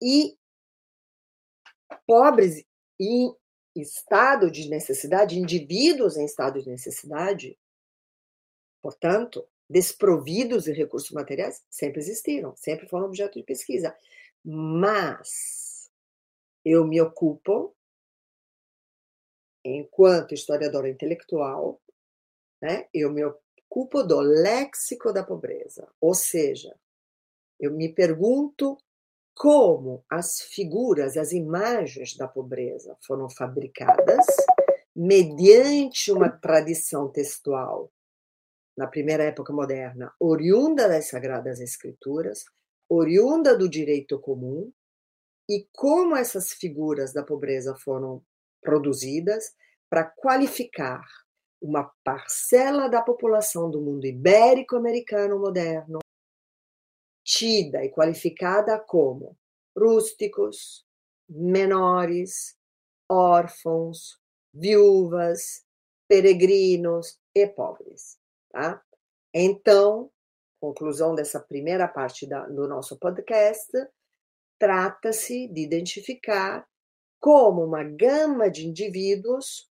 E 0.00 0.36
pobres 2.06 2.64
e 2.98 3.34
estado 3.74 4.50
de 4.50 4.68
necessidade, 4.68 5.38
indivíduos 5.38 6.16
em 6.16 6.24
estado 6.24 6.62
de 6.62 6.68
necessidade, 6.68 7.58
portanto, 8.82 9.46
desprovidos 9.68 10.64
de 10.64 10.72
recursos 10.72 11.10
materiais, 11.10 11.64
sempre 11.70 12.00
existiram, 12.00 12.54
sempre 12.56 12.86
foram 12.88 13.06
objeto 13.06 13.38
de 13.38 13.44
pesquisa. 13.44 13.96
Mas 14.44 15.90
eu 16.64 16.86
me 16.86 17.00
ocupo, 17.00 17.74
enquanto 19.64 20.34
historiadora 20.34 20.88
intelectual, 20.88 21.80
né, 22.62 22.88
eu 22.92 23.10
me 23.10 23.24
ocupo 23.24 24.02
do 24.02 24.20
léxico 24.20 25.12
da 25.12 25.24
pobreza, 25.24 25.90
ou 26.00 26.14
seja, 26.14 26.78
eu 27.64 27.72
me 27.72 27.92
pergunto 27.92 28.76
como 29.34 30.04
as 30.08 30.40
figuras, 30.40 31.16
as 31.16 31.32
imagens 31.32 32.16
da 32.16 32.28
pobreza 32.28 32.96
foram 33.04 33.28
fabricadas 33.28 34.26
mediante 34.94 36.12
uma 36.12 36.28
tradição 36.28 37.10
textual, 37.10 37.90
na 38.76 38.86
primeira 38.86 39.24
época 39.24 39.52
moderna, 39.52 40.12
oriunda 40.20 40.88
das 40.88 41.08
Sagradas 41.08 41.60
Escrituras, 41.60 42.44
oriunda 42.88 43.56
do 43.56 43.68
direito 43.68 44.20
comum, 44.20 44.72
e 45.48 45.66
como 45.72 46.16
essas 46.16 46.52
figuras 46.52 47.12
da 47.12 47.22
pobreza 47.22 47.74
foram 47.74 48.22
produzidas 48.62 49.52
para 49.90 50.04
qualificar 50.04 51.04
uma 51.60 51.90
parcela 52.02 52.88
da 52.88 53.02
população 53.02 53.70
do 53.70 53.80
mundo 53.80 54.06
ibérico-americano 54.06 55.38
moderno 55.38 55.98
tida 57.24 57.84
e 57.84 57.88
qualificada 57.88 58.78
como 58.78 59.36
rústicos, 59.76 60.84
menores, 61.28 62.56
órfãos, 63.10 64.20
viúvas, 64.52 65.64
peregrinos 66.06 67.18
e 67.34 67.46
pobres. 67.46 68.18
Tá? 68.50 68.80
Então, 69.32 70.10
conclusão 70.60 71.14
dessa 71.14 71.40
primeira 71.40 71.88
parte 71.88 72.26
da, 72.26 72.46
do 72.46 72.68
nosso 72.68 72.98
podcast, 72.98 73.70
trata-se 74.58 75.48
de 75.48 75.62
identificar 75.62 76.66
como 77.20 77.64
uma 77.64 77.82
gama 77.82 78.50
de 78.50 78.66
indivíduos 78.66 79.68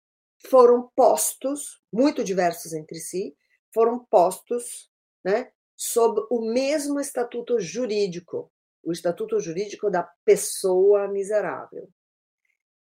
foram 0.49 0.91
postos, 0.95 1.81
muito 1.91 2.23
diversos 2.23 2.73
entre 2.73 2.99
si, 2.99 3.35
foram 3.73 4.03
postos 4.05 4.91
né, 5.23 5.51
sob 5.75 6.21
o 6.29 6.41
mesmo 6.41 6.99
estatuto 6.99 7.59
jurídico, 7.59 8.51
o 8.83 8.91
estatuto 8.91 9.39
jurídico 9.39 9.89
da 9.89 10.03
pessoa 10.25 11.07
miserável. 11.07 11.89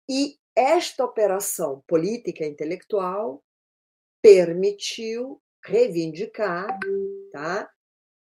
E 0.09 0.37
esta 0.55 1.03
operação 1.03 1.83
política 1.87 2.43
e 2.43 2.49
intelectual 2.49 3.43
permitiu 4.21 5.41
reivindicar, 5.63 6.79
tá? 7.31 7.69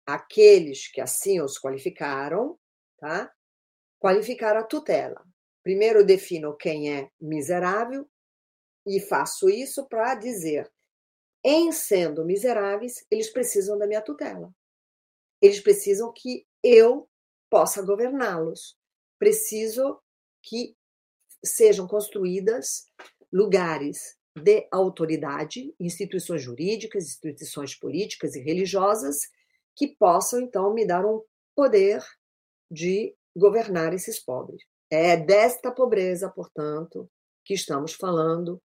Aqueles 0.06 0.88
que 0.90 1.00
assim 1.00 1.40
os 1.40 1.58
qualificaram, 1.58 2.58
tá? 2.98 3.32
Qualificar 3.98 4.56
a 4.56 4.64
tutela. 4.64 5.24
Primeiro 5.62 6.04
defino 6.04 6.56
quem 6.56 6.92
é 6.94 7.08
miserável 7.20 8.08
e 8.86 9.00
faço 9.00 9.48
isso 9.48 9.86
para 9.88 10.14
dizer 10.14 10.70
em 11.44 11.70
sendo 11.72 12.24
miseráveis, 12.24 13.04
eles 13.10 13.30
precisam 13.30 13.76
da 13.78 13.86
minha 13.86 14.00
tutela. 14.00 14.50
Eles 15.42 15.60
precisam 15.60 16.12
que 16.12 16.46
eu 16.62 17.08
possa 17.50 17.82
governá-los. 17.82 18.76
Preciso 19.18 20.00
que 20.42 20.74
sejam 21.44 21.86
construídas 21.86 22.86
lugares 23.32 24.16
de 24.36 24.66
autoridade, 24.72 25.74
instituições 25.78 26.42
jurídicas, 26.42 27.04
instituições 27.04 27.74
políticas 27.74 28.34
e 28.34 28.40
religiosas 28.40 29.28
que 29.76 29.88
possam 29.88 30.40
então 30.40 30.72
me 30.72 30.86
dar 30.86 31.04
um 31.04 31.22
poder 31.54 32.02
de 32.70 33.14
governar 33.36 33.92
esses 33.92 34.18
pobres. 34.18 34.62
É 34.90 35.16
desta 35.16 35.70
pobreza, 35.70 36.28
portanto, 36.28 37.08
que 37.44 37.54
estamos 37.54 37.92
falando. 37.92 38.60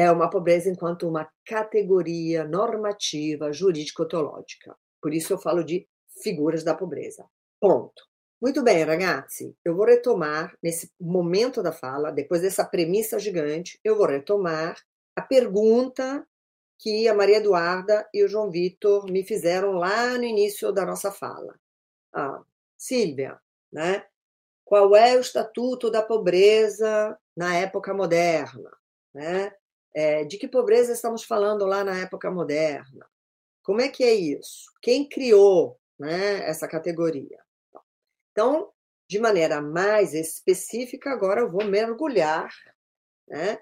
É 0.00 0.10
uma 0.10 0.30
pobreza 0.30 0.70
enquanto 0.70 1.06
uma 1.06 1.28
categoria 1.44 2.42
normativa 2.42 3.52
jurídico-teológica. 3.52 4.74
Por 4.98 5.12
isso 5.12 5.34
eu 5.34 5.38
falo 5.38 5.62
de 5.62 5.86
figuras 6.22 6.64
da 6.64 6.74
pobreza. 6.74 7.26
Ponto. 7.60 8.02
Muito 8.40 8.62
bem, 8.62 8.82
ragazzi, 8.82 9.54
eu 9.62 9.76
vou 9.76 9.84
retomar 9.84 10.56
nesse 10.62 10.90
momento 10.98 11.62
da 11.62 11.70
fala, 11.70 12.10
depois 12.10 12.40
dessa 12.40 12.64
premissa 12.64 13.18
gigante, 13.18 13.78
eu 13.84 13.94
vou 13.94 14.06
retomar 14.06 14.74
a 15.14 15.20
pergunta 15.20 16.26
que 16.78 17.06
a 17.06 17.12
Maria 17.12 17.36
Eduarda 17.36 18.08
e 18.14 18.24
o 18.24 18.28
João 18.28 18.50
Vitor 18.50 19.04
me 19.04 19.22
fizeram 19.22 19.72
lá 19.72 20.16
no 20.16 20.24
início 20.24 20.72
da 20.72 20.86
nossa 20.86 21.12
fala. 21.12 21.54
Ah, 22.10 22.42
Sílvia, 22.78 23.38
né? 23.70 24.06
Qual 24.64 24.96
é 24.96 25.14
o 25.14 25.20
estatuto 25.20 25.90
da 25.90 26.00
pobreza 26.00 27.18
na 27.36 27.54
época 27.54 27.92
moderna? 27.92 28.70
Né? 29.12 29.52
É, 29.94 30.24
de 30.24 30.38
que 30.38 30.46
pobreza 30.46 30.92
estamos 30.92 31.24
falando 31.24 31.66
lá 31.66 31.82
na 31.82 31.98
época 31.98 32.30
moderna? 32.30 33.06
Como 33.62 33.80
é 33.80 33.88
que 33.88 34.04
é 34.04 34.14
isso? 34.14 34.70
Quem 34.80 35.08
criou 35.08 35.78
né, 35.98 36.48
essa 36.48 36.68
categoria? 36.68 37.38
Então, 38.32 38.70
de 39.08 39.18
maneira 39.18 39.60
mais 39.60 40.14
específica, 40.14 41.10
agora 41.10 41.40
eu 41.40 41.50
vou 41.50 41.64
mergulhar 41.64 42.48
né, 43.28 43.58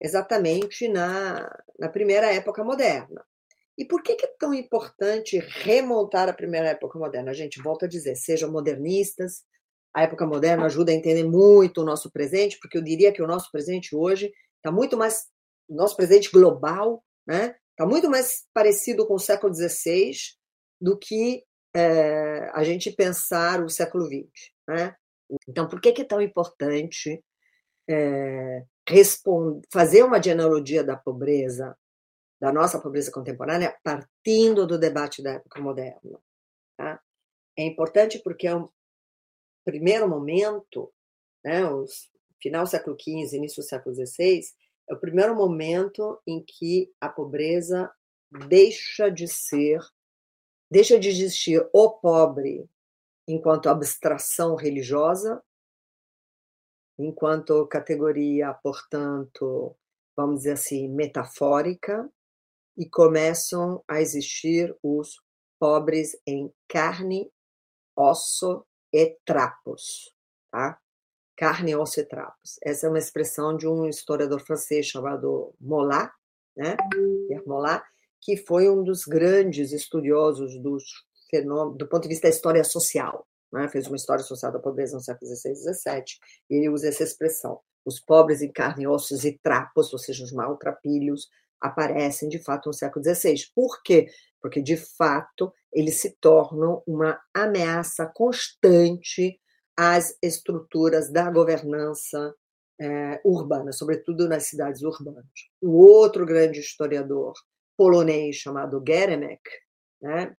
exatamente 0.00 0.88
na, 0.88 1.48
na 1.78 1.88
primeira 1.88 2.32
época 2.32 2.64
moderna. 2.64 3.24
E 3.76 3.84
por 3.84 4.02
que, 4.02 4.16
que 4.16 4.26
é 4.26 4.34
tão 4.36 4.52
importante 4.52 5.38
remontar 5.38 6.28
a 6.28 6.32
primeira 6.32 6.70
época 6.70 6.98
moderna? 6.98 7.30
A 7.30 7.34
gente 7.34 7.62
volta 7.62 7.86
a 7.86 7.88
dizer, 7.88 8.16
sejam 8.16 8.50
modernistas, 8.50 9.44
a 9.94 10.02
época 10.02 10.26
moderna 10.26 10.66
ajuda 10.66 10.90
a 10.90 10.94
entender 10.94 11.24
muito 11.24 11.80
o 11.80 11.84
nosso 11.84 12.10
presente, 12.10 12.58
porque 12.60 12.76
eu 12.76 12.82
diria 12.82 13.12
que 13.12 13.22
o 13.22 13.26
nosso 13.26 13.50
presente 13.52 13.94
hoje 13.94 14.32
está 14.56 14.72
muito 14.72 14.96
mais, 14.96 15.26
o 15.68 15.74
nosso 15.74 15.96
presente 15.96 16.30
global, 16.30 17.04
né? 17.26 17.56
Está 17.70 17.86
muito 17.86 18.10
mais 18.10 18.46
parecido 18.52 19.06
com 19.06 19.14
o 19.14 19.20
século 19.20 19.54
XVI 19.54 20.12
do 20.80 20.98
que 20.98 21.44
é, 21.74 22.50
a 22.52 22.64
gente 22.64 22.90
pensar 22.90 23.62
o 23.62 23.68
século 23.68 24.06
XX, 24.06 24.50
né? 24.66 24.96
Então, 25.46 25.68
por 25.68 25.80
que, 25.80 25.90
é 26.00 26.04
tão 26.04 26.20
importante 26.20 27.22
é, 27.88 28.64
fazer 29.70 30.02
uma 30.02 30.22
genealogia 30.22 30.82
da 30.82 30.96
pobreza, 30.96 31.76
da 32.40 32.52
nossa 32.52 32.80
pobreza 32.80 33.12
contemporânea, 33.12 33.76
partindo 33.82 34.66
do 34.66 34.78
debate 34.78 35.22
da 35.22 35.32
época 35.32 35.60
moderna? 35.60 36.18
Tá? 36.76 37.00
É 37.56 37.62
importante 37.62 38.20
porque 38.20 38.46
é 38.46 38.56
um 38.56 38.68
primeiro 39.64 40.08
momento, 40.08 40.92
né, 41.44 41.64
os, 41.66 42.10
final 42.40 42.64
do 42.64 42.70
século 42.70 42.96
XV, 42.98 43.36
início 43.36 43.62
do 43.62 43.66
século 43.66 43.94
XVI, 43.94 44.40
é 44.88 44.94
o 44.94 44.98
primeiro 44.98 45.34
momento 45.34 46.20
em 46.26 46.42
que 46.42 46.92
a 47.00 47.08
pobreza 47.08 47.90
deixa 48.48 49.10
de 49.10 49.28
ser, 49.28 49.80
deixa 50.70 50.98
de 50.98 51.08
existir 51.08 51.66
o 51.72 51.90
pobre 51.90 52.68
enquanto 53.26 53.68
abstração 53.68 54.54
religiosa 54.54 55.42
enquanto 56.98 57.66
categoria, 57.68 58.52
portanto, 58.54 59.76
vamos 60.16 60.38
dizer 60.38 60.52
assim, 60.52 60.88
metafórica, 60.88 62.10
e 62.76 62.88
começam 62.88 63.82
a 63.88 64.00
existir 64.00 64.76
os 64.82 65.20
pobres 65.58 66.16
em 66.26 66.52
carne, 66.68 67.30
osso 67.96 68.64
e 68.92 69.16
trapos, 69.24 70.14
tá? 70.50 70.80
Carne, 71.38 71.72
e 71.72 72.04
trapos. 72.04 72.58
Essa 72.64 72.86
é 72.86 72.90
uma 72.90 72.98
expressão 72.98 73.56
de 73.56 73.68
um 73.68 73.86
historiador 73.86 74.40
francês 74.40 74.86
chamado 74.86 75.54
Molat, 75.60 76.10
né? 76.56 76.76
Pierre 77.28 77.80
que 78.20 78.36
foi 78.36 78.68
um 78.68 78.82
dos 78.82 79.04
grandes 79.04 79.70
estudiosos 79.70 80.60
dos 80.60 80.82
fenômenos, 81.30 81.78
do 81.78 81.88
ponto 81.88 82.02
de 82.02 82.08
vista 82.08 82.26
da 82.26 82.34
história 82.34 82.64
social, 82.64 83.24
né? 83.52 83.68
fez 83.68 83.86
uma 83.86 83.94
história 83.94 84.20
associada 84.20 84.58
à 84.58 84.60
pobreza 84.60 84.96
no 84.96 85.00
século 85.00 85.30
XVI 85.32 85.52
e 85.52 85.54
XVII, 85.54 86.04
e 86.50 86.56
ele 86.56 86.68
usa 86.68 86.88
essa 86.88 87.04
expressão. 87.04 87.60
Os 87.84 88.00
pobres 88.00 88.42
em 88.42 88.50
carne, 88.50 88.88
ossos 88.88 89.24
e 89.24 89.38
trapos, 89.40 89.92
ou 89.92 89.98
seja, 90.00 90.24
os 90.24 90.32
maltrapilhos, 90.32 91.28
aparecem 91.60 92.28
de 92.28 92.42
fato 92.42 92.66
no 92.66 92.72
século 92.72 93.04
XVI. 93.04 93.36
Por 93.54 93.80
quê? 93.84 94.08
Porque, 94.42 94.60
de 94.60 94.76
fato, 94.76 95.52
eles 95.72 96.00
se 96.00 96.16
tornam 96.20 96.82
uma 96.84 97.20
ameaça 97.32 98.10
constante 98.12 99.38
às 99.78 100.18
estruturas 100.20 101.08
da 101.08 101.30
governança 101.30 102.34
é, 102.80 103.20
urbana, 103.24 103.70
sobretudo 103.70 104.28
nas 104.28 104.46
cidades 104.46 104.82
urbanas. 104.82 105.24
O 105.62 105.78
outro 105.78 106.26
grande 106.26 106.58
historiador 106.58 107.34
polonês 107.76 108.34
chamado 108.34 108.82
Geremek, 108.84 109.40
né, 110.02 110.34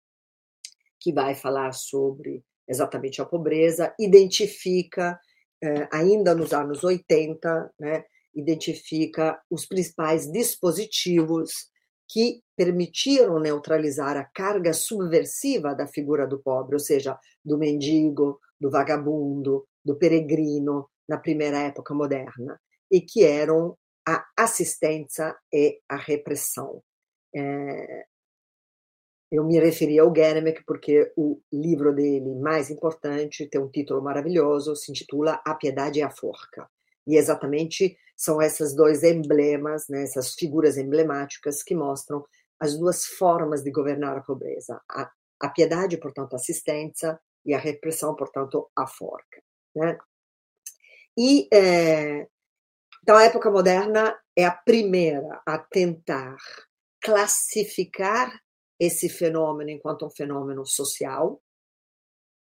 que 1.00 1.12
vai 1.12 1.36
falar 1.36 1.72
sobre 1.72 2.42
exatamente 2.66 3.22
a 3.22 3.24
pobreza, 3.24 3.94
identifica, 3.98 5.18
eh, 5.62 5.88
ainda 5.92 6.34
nos 6.34 6.52
anos 6.52 6.82
80, 6.82 7.72
né, 7.78 8.04
identifica 8.34 9.40
os 9.48 9.64
principais 9.64 10.30
dispositivos 10.30 11.52
que 12.08 12.42
permitiram 12.56 13.38
neutralizar 13.38 14.16
a 14.16 14.24
carga 14.24 14.72
subversiva 14.72 15.74
da 15.74 15.86
figura 15.86 16.26
do 16.26 16.40
pobre, 16.40 16.74
ou 16.74 16.80
seja, 16.80 17.16
do 17.44 17.56
mendigo, 17.56 18.40
do 18.60 18.70
vagabundo, 18.70 19.66
do 19.84 19.96
peregrino, 19.96 20.88
na 21.08 21.18
primeira 21.18 21.58
época 21.58 21.94
moderna, 21.94 22.60
e 22.90 23.00
que 23.00 23.24
eram 23.24 23.76
a 24.06 24.24
assistência 24.36 25.36
e 25.52 25.80
a 25.88 25.96
repressão. 25.96 26.82
É, 27.34 28.06
eu 29.30 29.44
me 29.44 29.58
referi 29.58 29.98
ao 29.98 30.14
Genemek 30.14 30.64
porque 30.66 31.12
o 31.16 31.38
livro 31.52 31.94
dele 31.94 32.34
mais 32.36 32.70
importante 32.70 33.46
tem 33.46 33.60
um 33.60 33.70
título 33.70 34.02
maravilhoso, 34.02 34.74
se 34.74 34.90
intitula 34.90 35.40
A 35.44 35.54
Piedade 35.54 35.98
e 35.98 36.02
a 36.02 36.10
Forca. 36.10 36.66
E 37.06 37.16
exatamente 37.16 37.96
são 38.16 38.40
esses 38.40 38.74
dois 38.74 39.02
emblemas, 39.02 39.86
né, 39.88 40.02
essas 40.02 40.34
figuras 40.34 40.78
emblemáticas 40.78 41.62
que 41.62 41.74
mostram 41.74 42.24
as 42.58 42.76
duas 42.76 43.04
formas 43.04 43.62
de 43.62 43.70
governar 43.70 44.16
a 44.16 44.22
pobreza. 44.22 44.80
A, 44.90 45.10
a 45.40 45.48
piedade, 45.50 45.98
portanto, 45.98 46.32
a 46.32 46.36
assistência, 46.36 47.18
e 47.44 47.54
a 47.54 47.58
repressão, 47.58 48.14
portanto, 48.14 48.70
a 48.76 48.86
forca. 48.86 49.42
Né? 49.74 49.98
E 51.16 51.48
é, 51.52 52.26
então 53.02 53.16
a 53.16 53.24
época 53.24 53.50
moderna 53.50 54.18
é 54.36 54.44
a 54.44 54.52
primeira 54.52 55.40
a 55.46 55.58
tentar 55.58 56.36
classificar 57.00 58.38
esse 58.78 59.08
fenômeno 59.08 59.70
enquanto 59.70 60.06
um 60.06 60.10
fenômeno 60.10 60.64
social, 60.66 61.42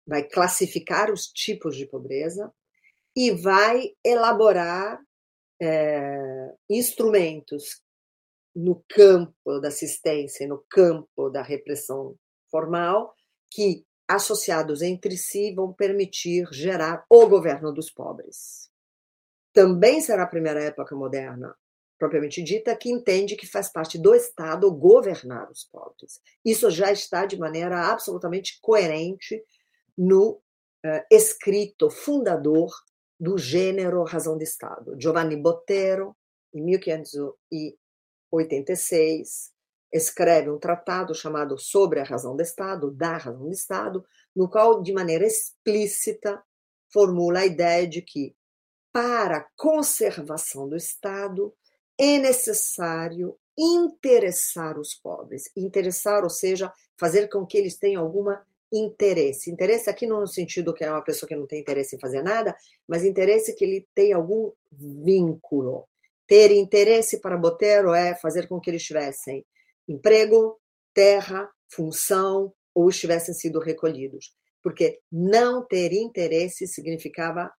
vai 0.06 0.24
classificar 0.24 1.12
os 1.12 1.28
tipos 1.28 1.76
de 1.76 1.88
pobreza 1.88 2.54
e 3.16 3.32
vai 3.32 3.92
elaborar 4.04 5.02
é, 5.60 6.54
instrumentos 6.70 7.82
no 8.56 8.84
campo 8.90 9.60
da 9.60 9.70
assistência 9.70 10.48
no 10.48 10.64
campo 10.70 11.30
da 11.30 11.42
repressão 11.42 12.16
formal 12.52 13.16
que, 13.52 13.86
associados 14.08 14.82
entre 14.82 15.18
si, 15.18 15.54
vão 15.54 15.74
permitir 15.74 16.48
gerar 16.52 17.06
o 17.10 17.28
governo 17.28 17.74
dos 17.74 17.90
pobres. 17.90 18.70
Também 19.54 20.02
será 20.02 20.24
a 20.24 20.28
primeira 20.28 20.64
época 20.64 20.96
moderna 20.96 21.56
propriamente 21.98 22.44
dita, 22.44 22.76
que 22.76 22.92
entende 22.92 23.36
que 23.36 23.48
faz 23.48 23.72
parte 23.72 23.98
do 23.98 24.14
Estado 24.14 24.72
governar 24.72 25.50
os 25.52 25.64
pobres. 25.64 26.22
Isso 26.46 26.70
já 26.70 26.92
está 26.92 27.26
de 27.26 27.40
maneira 27.40 27.88
absolutamente 27.88 28.60
coerente 28.62 29.44
no 29.98 30.34
uh, 30.34 30.42
escrito 31.12 31.90
fundador 31.90 32.72
do 33.20 33.36
gênero 33.38 34.04
razão 34.04 34.38
de 34.38 34.44
Estado. 34.44 34.96
Giovanni 35.00 35.36
Bottero, 35.36 36.16
em 36.54 36.64
1586, 36.64 39.52
escreve 39.92 40.50
um 40.50 40.60
tratado 40.60 41.16
chamado 41.16 41.58
Sobre 41.58 42.00
a 42.00 42.04
Razão 42.04 42.36
do 42.36 42.42
Estado, 42.42 42.92
da 42.92 43.18
Razão 43.18 43.46
do 43.46 43.52
Estado, 43.52 44.06
no 44.36 44.50
qual, 44.50 44.82
de 44.82 44.94
maneira 44.94 45.26
explícita, 45.26 46.42
formula 46.92 47.40
a 47.40 47.46
ideia 47.46 47.88
de 47.88 48.02
que, 48.02 48.36
para 48.92 49.38
a 49.38 49.48
conservação 49.56 50.68
do 50.68 50.76
Estado, 50.76 51.54
é 51.98 52.18
necessário 52.18 53.38
interessar 53.58 54.78
os 54.78 54.94
pobres. 54.94 55.50
Interessar, 55.56 56.24
ou 56.24 56.30
seja, 56.30 56.72
fazer 57.00 57.28
com 57.28 57.46
que 57.46 57.58
eles 57.58 57.78
tenham 57.78 58.04
alguma 58.04 58.46
interesse. 58.72 59.50
Interesse 59.50 59.90
aqui 59.90 60.06
não 60.06 60.20
no 60.20 60.28
sentido 60.28 60.74
que 60.74 60.84
é 60.84 60.92
uma 60.92 61.04
pessoa 61.04 61.28
que 61.28 61.36
não 61.36 61.48
tem 61.48 61.62
interesse 61.62 61.96
em 61.96 62.00
fazer 62.00 62.22
nada, 62.22 62.56
mas 62.88 63.04
interesse 63.04 63.56
que 63.56 63.64
ele 63.64 63.88
tem 63.96 64.14
algum 64.14 64.52
vínculo. 64.72 65.88
Ter 66.28 66.52
interesse 66.52 67.22
para 67.22 67.38
Botero 67.38 67.94
é 67.94 68.14
fazer 68.16 68.48
com 68.48 68.60
que 68.60 68.70
eles 68.70 68.84
tivessem 68.84 69.46
emprego, 69.88 70.60
terra, 70.94 71.50
função 71.70 72.54
ou 72.74 72.90
tivessem 72.92 73.34
sido 73.34 73.60
recolhidos. 73.60 74.36
Porque 74.62 75.00
não 75.12 75.66
ter 75.66 75.94
interesse 75.94 76.68
significava 76.68 77.52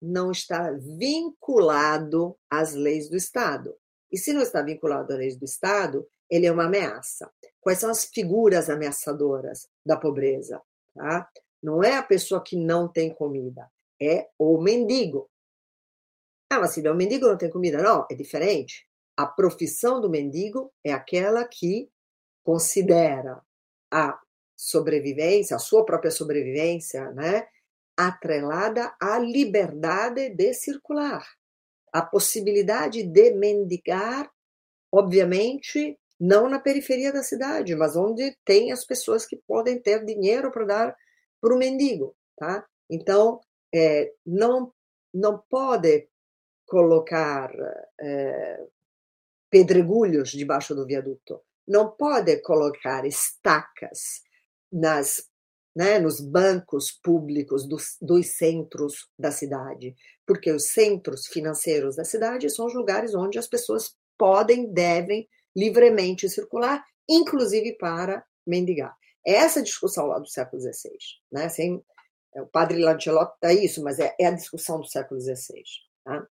não 0.00 0.30
estar 0.30 0.78
vinculado 0.78 2.36
às 2.50 2.74
leis 2.74 3.08
do 3.08 3.16
Estado. 3.16 3.74
E 4.12 4.18
se 4.18 4.32
não 4.32 4.42
está 4.42 4.62
vinculado 4.62 5.12
às 5.12 5.18
leis 5.18 5.36
do 5.36 5.44
Estado, 5.44 6.06
ele 6.30 6.46
é 6.46 6.52
uma 6.52 6.66
ameaça. 6.66 7.30
Quais 7.60 7.78
são 7.78 7.90
as 7.90 8.04
figuras 8.04 8.68
ameaçadoras 8.68 9.68
da 9.84 9.96
pobreza? 9.96 10.62
Tá? 10.94 11.28
Não 11.62 11.82
é 11.82 11.96
a 11.96 12.02
pessoa 12.02 12.42
que 12.42 12.56
não 12.56 12.86
tem 12.86 13.12
comida, 13.12 13.70
é 14.00 14.28
o 14.38 14.60
mendigo. 14.60 15.30
Ah, 16.50 16.60
mas 16.60 16.72
se 16.72 16.86
o 16.86 16.94
mendigo 16.94 17.26
não 17.26 17.38
tem 17.38 17.50
comida, 17.50 17.82
não, 17.82 18.06
é 18.10 18.14
diferente. 18.14 18.86
A 19.16 19.26
profissão 19.26 20.00
do 20.00 20.10
mendigo 20.10 20.72
é 20.82 20.92
aquela 20.92 21.44
que 21.46 21.88
considera 22.42 23.40
a 23.90 24.18
sobrevivência, 24.56 25.56
a 25.56 25.60
sua 25.60 25.84
própria 25.84 26.10
sobrevivência, 26.10 27.10
né, 27.12 27.46
atrelada 27.96 28.94
à 29.00 29.18
liberdade 29.18 30.30
de 30.30 30.52
circular, 30.52 31.24
a 31.92 32.02
possibilidade 32.02 33.02
de 33.04 33.30
mendigar, 33.32 34.30
obviamente, 34.92 35.98
não 36.18 36.48
na 36.48 36.58
periferia 36.58 37.12
da 37.12 37.22
cidade, 37.22 37.74
mas 37.74 37.96
onde 37.96 38.36
tem 38.44 38.72
as 38.72 38.84
pessoas 38.84 39.26
que 39.26 39.36
podem 39.46 39.80
ter 39.80 40.04
dinheiro 40.04 40.50
para 40.50 40.64
dar 40.64 40.96
para 41.40 41.54
o 41.54 41.58
mendigo, 41.58 42.16
tá? 42.36 42.66
Então, 42.88 43.40
é, 43.74 44.12
não, 44.24 44.72
não 45.12 45.42
pode 45.50 46.08
colocar 46.66 47.50
é, 48.00 48.66
pedregulhos 49.54 50.30
debaixo 50.30 50.74
do 50.74 50.84
viaduto, 50.84 51.40
não 51.64 51.88
pode 51.88 52.38
colocar 52.38 53.06
estacas 53.06 54.20
nas 54.72 55.30
né, 55.76 56.00
nos 56.00 56.20
bancos 56.20 56.90
públicos 56.90 57.66
dos, 57.66 57.96
dos, 58.00 58.28
centros 58.28 59.08
da 59.16 59.30
cidade, 59.30 59.94
porque 60.26 60.50
os 60.50 60.66
centros 60.70 61.26
financeiros 61.26 61.96
da 61.96 62.04
cidade 62.04 62.50
são 62.50 62.66
os 62.66 62.74
lugares 62.74 63.14
onde 63.14 63.38
as 63.38 63.48
pessoas 63.48 63.96
podem, 64.16 64.72
devem 64.72 65.28
livremente 65.56 66.28
circular, 66.28 66.84
inclusive 67.08 67.76
para 67.76 68.24
mendigar. 68.44 68.96
É 69.24 69.34
essa 69.34 69.62
discussão 69.62 70.06
lá 70.06 70.18
do 70.18 70.28
século 70.28 70.60
XVI, 70.62 70.96
né? 71.32 71.48
É, 72.34 72.42
o 72.42 72.46
padre 72.46 72.78
Lancelot 72.78 73.32
dá 73.40 73.52
isso, 73.52 73.82
mas 73.82 74.00
é, 74.00 74.14
é, 74.18 74.26
a 74.26 74.32
discussão 74.32 74.80
do 74.80 74.86
século 74.86 75.20
XVI. 75.20 75.62
Tá? 76.04 76.26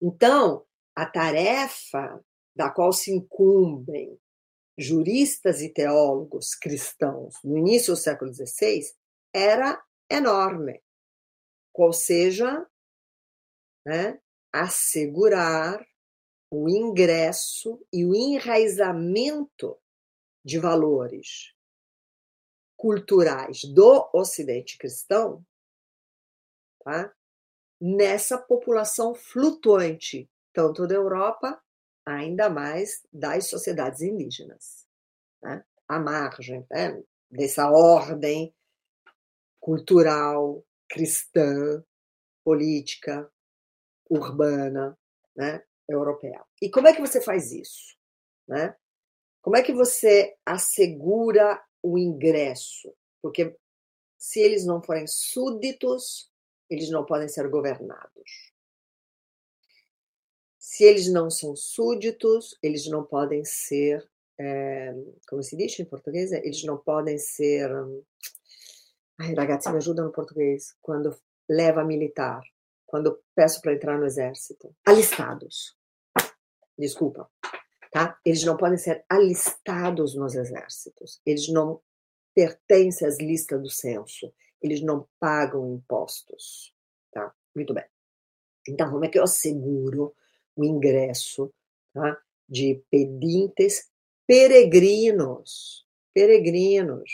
Então, 0.00 0.64
a 0.94 1.06
tarefa 1.06 2.22
da 2.54 2.70
qual 2.70 2.92
se 2.92 3.10
incumbem 3.12 4.18
juristas 4.76 5.60
e 5.60 5.68
teólogos 5.68 6.54
cristãos 6.54 7.34
no 7.44 7.56
início 7.58 7.94
do 7.94 7.98
século 7.98 8.32
XVI 8.32 8.82
era 9.34 9.82
enorme, 10.10 10.82
qual 11.72 11.92
seja 11.92 12.66
né, 13.86 14.20
assegurar 14.52 15.84
o 16.50 16.68
ingresso 16.68 17.84
e 17.92 18.04
o 18.04 18.14
enraizamento 18.14 19.78
de 20.44 20.58
valores 20.58 21.54
culturais 22.76 23.62
do 23.64 24.10
Ocidente 24.12 24.76
cristão 24.76 25.46
tá, 26.84 27.14
nessa 27.80 28.36
população 28.36 29.14
flutuante, 29.14 30.28
tanto 30.52 30.86
da 30.86 30.94
Europa 30.94 31.60
ainda 32.04 32.50
mais 32.50 33.06
das 33.12 33.48
sociedades 33.48 34.00
indígenas, 34.00 34.86
né? 35.42 35.64
à 35.88 35.98
margem 35.98 36.66
né? 36.70 37.02
dessa 37.30 37.70
ordem 37.70 38.54
cultural, 39.60 40.64
cristã, 40.88 41.84
política, 42.44 43.30
urbana, 44.10 44.98
né? 45.36 45.62
europeia. 45.88 46.44
E 46.60 46.70
como 46.70 46.88
é 46.88 46.94
que 46.94 47.00
você 47.00 47.20
faz 47.20 47.52
isso? 47.52 47.96
Né? 48.48 48.74
Como 49.40 49.56
é 49.56 49.62
que 49.62 49.72
você 49.72 50.36
assegura 50.44 51.62
o 51.82 51.98
ingresso? 51.98 52.94
Porque 53.20 53.56
se 54.18 54.40
eles 54.40 54.64
não 54.64 54.82
forem 54.82 55.06
súditos, 55.06 56.30
eles 56.68 56.90
não 56.90 57.04
podem 57.04 57.28
ser 57.28 57.48
governados. 57.48 58.51
Se 60.72 60.84
eles 60.84 61.12
não 61.12 61.28
são 61.28 61.54
súditos, 61.54 62.56
eles 62.62 62.86
não 62.88 63.04
podem 63.04 63.44
ser, 63.44 64.10
é, 64.40 64.94
como 65.28 65.42
se 65.42 65.54
diz 65.54 65.78
em 65.78 65.84
português? 65.84 66.32
Eles 66.32 66.64
não 66.64 66.78
podem 66.78 67.18
ser. 67.18 67.70
Ai, 69.20 69.34
ragazzi, 69.34 69.70
me 69.70 69.76
ajuda 69.76 70.02
no 70.02 70.10
português. 70.10 70.74
Quando 70.80 71.14
leva 71.46 71.84
militar, 71.84 72.40
quando 72.86 73.22
peço 73.34 73.60
para 73.60 73.74
entrar 73.74 73.98
no 73.98 74.06
exército. 74.06 74.74
Alistados. 74.86 75.76
Desculpa. 76.78 77.30
Tá? 77.90 78.18
Eles 78.24 78.42
não 78.42 78.56
podem 78.56 78.78
ser 78.78 79.04
alistados 79.10 80.14
nos 80.14 80.34
exércitos. 80.34 81.20
Eles 81.26 81.52
não 81.52 81.82
pertencem 82.34 83.06
às 83.06 83.18
listas 83.18 83.60
do 83.60 83.68
censo. 83.68 84.32
Eles 84.62 84.80
não 84.80 85.06
pagam 85.20 85.70
impostos. 85.70 86.74
Tá? 87.12 87.30
Muito 87.54 87.74
bem. 87.74 87.84
Então, 88.66 88.90
como 88.90 89.04
é 89.04 89.08
que 89.08 89.18
eu 89.18 89.24
asseguro 89.24 90.14
o 90.56 90.64
ingresso 90.64 91.52
tá? 91.94 92.18
de 92.48 92.82
pedintes 92.90 93.90
peregrinos, 94.26 95.84
peregrinos, 96.14 97.12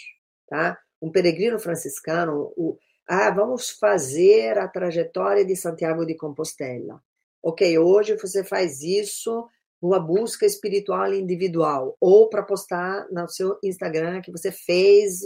tá? 0.48 0.78
Um 1.00 1.10
peregrino 1.10 1.58
franciscano, 1.58 2.52
o, 2.56 2.78
ah, 3.06 3.30
vamos 3.30 3.70
fazer 3.70 4.58
a 4.58 4.68
trajetória 4.68 5.44
de 5.44 5.56
Santiago 5.56 6.04
de 6.04 6.14
Compostela. 6.14 7.02
Ok, 7.42 7.78
hoje 7.78 8.16
você 8.16 8.44
faz 8.44 8.82
isso 8.82 9.48
numa 9.80 10.00
busca 10.00 10.44
espiritual 10.44 11.14
individual, 11.14 11.96
ou 12.00 12.28
para 12.28 12.42
postar 12.42 13.06
no 13.10 13.28
seu 13.28 13.58
Instagram 13.62 14.20
que 14.20 14.32
você 14.32 14.50
fez 14.50 15.22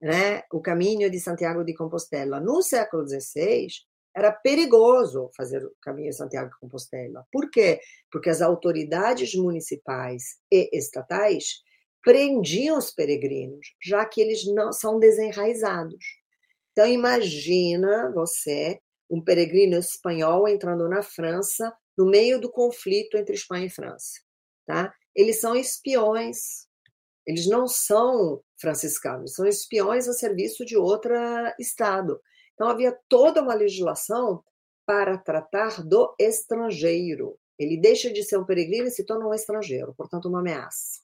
né, 0.00 0.42
o 0.52 0.60
caminho 0.60 1.08
de 1.08 1.20
Santiago 1.20 1.64
de 1.64 1.72
Compostela. 1.72 2.40
No 2.40 2.60
século 2.62 3.06
XVI, 3.08 3.68
era 4.14 4.30
perigoso 4.30 5.30
fazer 5.36 5.64
o 5.64 5.72
caminho 5.80 6.10
de 6.10 6.16
Santiago 6.16 6.50
de 6.50 6.58
Compostela. 6.58 7.26
Por 7.32 7.50
quê? 7.50 7.80
Porque 8.10 8.28
as 8.28 8.42
autoridades 8.42 9.34
municipais 9.34 10.36
e 10.50 10.68
estatais 10.76 11.62
prendiam 12.02 12.76
os 12.76 12.90
peregrinos, 12.90 13.74
já 13.82 14.04
que 14.04 14.20
eles 14.20 14.44
não 14.46 14.72
são 14.72 14.98
desenraizados. 14.98 16.04
Então 16.72 16.86
imagina 16.86 18.10
você, 18.12 18.80
um 19.08 19.22
peregrino 19.22 19.76
espanhol 19.78 20.48
entrando 20.48 20.88
na 20.88 21.02
França 21.02 21.72
no 21.96 22.06
meio 22.06 22.40
do 22.40 22.50
conflito 22.50 23.16
entre 23.16 23.34
Espanha 23.34 23.66
e 23.66 23.70
França, 23.70 24.20
tá? 24.66 24.92
Eles 25.14 25.40
são 25.40 25.54
espiões. 25.54 26.66
Eles 27.26 27.46
não 27.46 27.68
são 27.68 28.42
franciscanos, 28.60 29.34
são 29.34 29.46
espiões 29.46 30.08
a 30.08 30.12
serviço 30.12 30.64
de 30.64 30.76
outro 30.76 31.14
estado. 31.58 32.20
Então, 32.54 32.68
havia 32.68 32.96
toda 33.08 33.42
uma 33.42 33.54
legislação 33.54 34.42
para 34.86 35.16
tratar 35.18 35.82
do 35.82 36.14
estrangeiro. 36.18 37.38
Ele 37.58 37.80
deixa 37.80 38.12
de 38.12 38.22
ser 38.22 38.38
um 38.38 38.44
peregrino 38.44 38.88
e 38.88 38.90
se 38.90 39.04
torna 39.04 39.26
um 39.26 39.34
estrangeiro, 39.34 39.94
portanto, 39.96 40.28
uma 40.28 40.40
ameaça. 40.40 41.00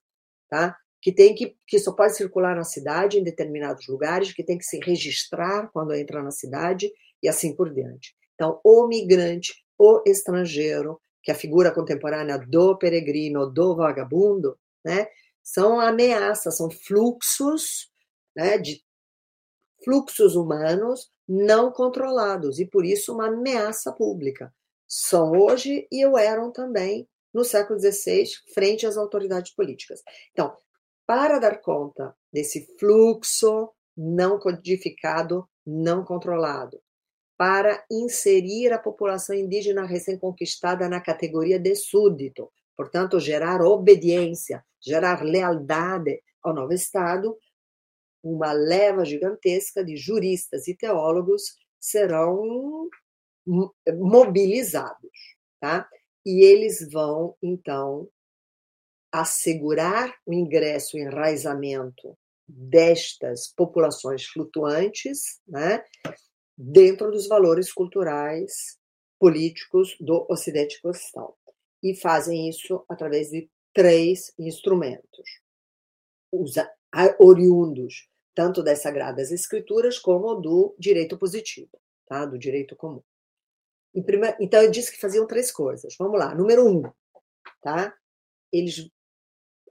Tá? 0.49 0.77
Que 1.01 1.13
tem 1.13 1.35
que, 1.35 1.57
que 1.67 1.79
só 1.79 1.93
pode 1.93 2.17
circular 2.17 2.57
na 2.57 2.65
cidade 2.65 3.19
em 3.19 3.23
determinados 3.23 3.87
lugares, 3.87 4.33
que 4.33 4.45
tem 4.45 4.59
que 4.59 4.65
se 4.65 4.79
registrar 4.81 5.71
quando 5.73 5.95
entra 5.95 6.23
na 6.23 6.31
cidade 6.31 6.91
e 7.23 7.29
assim 7.29 7.55
por 7.55 7.73
diante. 7.73 8.15
Então, 8.35 8.61
o 8.65 8.87
migrante, 8.87 9.55
o 9.79 10.03
estrangeiro, 10.07 11.01
que 11.23 11.31
é 11.31 11.35
a 11.35 11.39
figura 11.39 11.73
contemporânea 11.73 12.39
do 12.39 12.77
peregrino, 12.79 13.47
do 13.47 13.77
vagabundo, 13.77 14.59
né, 14.85 15.09
são 15.43 15.81
ameaças, 15.81 16.57
são 16.57 16.71
fluxos 16.71 17.91
né, 18.37 18.59
de 18.59 18.83
fluxos 19.85 20.37
humanos 20.37 21.11
não 21.29 21.71
controlados 21.71 22.59
e 22.59 22.65
por 22.65 22.85
isso 22.85 23.13
uma 23.13 23.29
ameaça 23.29 23.93
pública. 23.93 24.53
São 24.87 25.33
hoje 25.33 25.87
e 25.93 26.07
o 26.07 26.17
eram 26.17 26.51
também 26.51 27.07
no 27.35 27.45
século 27.45 27.79
XVI 27.79 28.25
frente 28.55 28.87
às 28.87 28.97
autoridades 28.97 29.55
políticas. 29.55 30.03
Então, 30.33 30.57
para 31.07 31.39
dar 31.39 31.61
conta 31.61 32.15
desse 32.33 32.67
fluxo 32.79 33.71
não 33.97 34.39
codificado, 34.39 35.49
não 35.67 36.05
controlado, 36.05 36.81
para 37.37 37.85
inserir 37.91 38.73
a 38.73 38.79
população 38.79 39.35
indígena 39.35 39.85
recém-conquistada 39.85 40.89
na 40.89 41.01
categoria 41.01 41.59
de 41.59 41.75
súdito, 41.75 42.51
portanto, 42.77 43.21
gerar 43.21 43.61
obediência, 43.61 44.65
gerar 44.81 45.23
lealdade 45.23 46.21
ao 46.43 46.55
novo 46.55 46.73
Estado, 46.73 47.37
uma 48.23 48.53
leva 48.53 49.05
gigantesca 49.05 49.85
de 49.85 49.97
juristas 49.97 50.69
e 50.69 50.77
teólogos 50.77 51.57
serão 51.81 52.89
mobilizados, 53.97 55.37
tá? 55.61 55.89
e 56.29 56.45
eles 56.45 56.87
vão, 56.93 57.35
então, 57.43 58.07
assegurar 59.11 60.15
o 60.27 60.35
ingresso, 60.35 60.97
o 60.97 61.01
enraizamento 61.01 62.19
destas 62.47 63.49
populações 63.49 64.27
flutuantes, 64.27 65.41
né, 65.47 65.83
dentro 66.57 67.11
dos 67.11 67.27
valores 67.27 67.73
culturais 67.73 68.79
políticos 69.19 69.97
do 69.99 70.27
Ocidente 70.29 70.81
Costal. 70.83 71.39
E 71.83 71.95
fazem 71.95 72.49
isso 72.49 72.85
através 72.89 73.31
de 73.31 73.49
três 73.73 74.33
instrumentos, 74.39 75.41
oriundos 77.19 78.08
tanto 78.39 78.63
das 78.63 78.79
Sagradas 78.79 79.33
Escrituras 79.33 79.99
como 79.99 80.37
do 80.37 80.73
direito 80.79 81.19
positivo, 81.19 81.77
tá? 82.07 82.25
do 82.25 82.39
direito 82.39 82.77
comum. 82.77 83.03
Então, 84.39 84.63
eu 84.63 84.71
disse 84.71 84.93
que 84.93 85.01
faziam 85.01 85.27
três 85.27 85.51
coisas. 85.51 85.97
Vamos 85.99 86.21
lá. 86.21 86.33
Número 86.37 86.65
um, 86.65 86.85
tá? 87.61 87.93
Eles, 88.53 88.89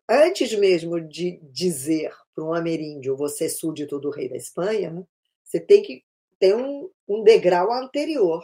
antes 0.09 0.53
mesmo 0.59 0.99
de 0.99 1.39
dizer 1.43 2.13
para 2.35 2.43
um 2.43 2.53
ameríndio, 2.53 3.15
você 3.15 3.45
é 3.45 3.49
súdito 3.49 4.01
do 4.01 4.09
rei 4.09 4.27
da 4.27 4.35
Espanha, 4.35 5.07
você 5.41 5.61
tem 5.61 5.81
que 5.81 6.03
ter 6.37 6.53
um, 6.53 6.91
um 7.07 7.23
degrau 7.23 7.71
anterior, 7.71 8.43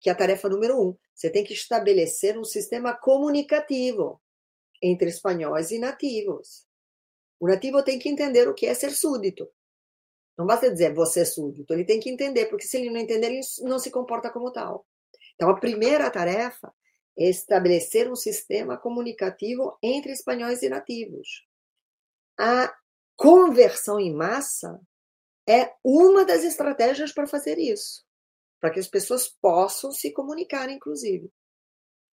que 0.00 0.08
é 0.08 0.12
a 0.12 0.16
tarefa 0.16 0.48
número 0.48 0.76
um. 0.76 0.96
Você 1.14 1.30
tem 1.30 1.44
que 1.44 1.52
estabelecer 1.52 2.36
um 2.36 2.42
sistema 2.42 2.92
comunicativo 2.92 4.20
entre 4.82 5.08
espanhóis 5.08 5.70
e 5.70 5.78
nativos. 5.78 6.66
O 7.44 7.46
nativo 7.46 7.82
tem 7.82 7.98
que 7.98 8.08
entender 8.08 8.48
o 8.48 8.54
que 8.54 8.64
é 8.64 8.72
ser 8.72 8.90
súdito. 8.92 9.46
Não 10.34 10.46
basta 10.46 10.72
dizer 10.72 10.94
você 10.94 11.20
é 11.20 11.24
súdito, 11.26 11.74
ele 11.74 11.84
tem 11.84 12.00
que 12.00 12.08
entender, 12.08 12.46
porque 12.46 12.66
se 12.66 12.78
ele 12.78 12.88
não 12.88 12.98
entender, 12.98 13.26
ele 13.26 13.40
não 13.60 13.78
se 13.78 13.90
comporta 13.90 14.30
como 14.30 14.50
tal. 14.50 14.86
Então, 15.34 15.50
a 15.50 15.60
primeira 15.60 16.10
tarefa 16.10 16.72
é 17.18 17.28
estabelecer 17.28 18.10
um 18.10 18.16
sistema 18.16 18.78
comunicativo 18.78 19.76
entre 19.82 20.12
espanhóis 20.12 20.62
e 20.62 20.70
nativos. 20.70 21.46
A 22.40 22.74
conversão 23.14 24.00
em 24.00 24.14
massa 24.14 24.80
é 25.46 25.70
uma 25.84 26.24
das 26.24 26.44
estratégias 26.44 27.12
para 27.12 27.26
fazer 27.26 27.58
isso, 27.58 28.06
para 28.58 28.70
que 28.70 28.80
as 28.80 28.88
pessoas 28.88 29.28
possam 29.28 29.92
se 29.92 30.10
comunicar, 30.14 30.70
inclusive. 30.70 31.30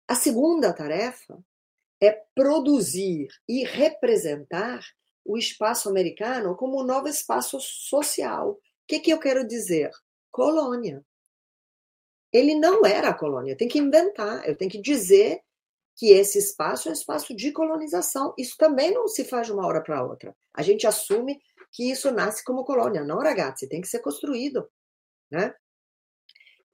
A 0.07 0.13
segunda 0.13 0.71
tarefa 0.71 1.43
é 1.99 2.11
produzir 2.35 3.27
e 3.49 3.63
representar 3.65 4.85
o 5.25 5.37
espaço 5.37 5.89
americano 5.89 6.55
como 6.55 6.79
um 6.79 6.85
novo 6.85 7.07
espaço 7.07 7.59
social. 7.59 8.51
O 8.51 8.59
que, 8.87 8.99
que 8.99 9.11
eu 9.11 9.19
quero 9.19 9.45
dizer? 9.45 9.89
Colônia. 10.31 11.03
Ele 12.31 12.53
não 12.53 12.85
era 12.85 13.13
colônia, 13.13 13.57
tem 13.57 13.67
que 13.67 13.79
inventar, 13.79 14.47
eu 14.47 14.55
tenho 14.57 14.69
que 14.69 14.81
dizer 14.81 15.41
que 15.95 16.11
esse 16.11 16.37
espaço 16.37 16.89
é 16.89 16.91
um 16.91 16.93
espaço 16.93 17.33
de 17.33 17.51
colonização. 17.51 18.33
Isso 18.37 18.55
também 18.57 18.93
não 18.93 19.07
se 19.07 19.23
faz 19.23 19.47
de 19.47 19.53
uma 19.53 19.65
hora 19.65 19.81
para 19.81 20.03
outra. 20.03 20.35
A 20.53 20.61
gente 20.61 20.85
assume 20.85 21.39
que 21.71 21.89
isso 21.89 22.11
nasce 22.11 22.43
como 22.43 22.65
colônia. 22.65 23.03
Não, 23.03 23.19
ragazzi, 23.19 23.67
tem 23.69 23.79
que 23.79 23.87
ser 23.87 23.99
construído. 23.99 24.69
Né? 25.31 25.55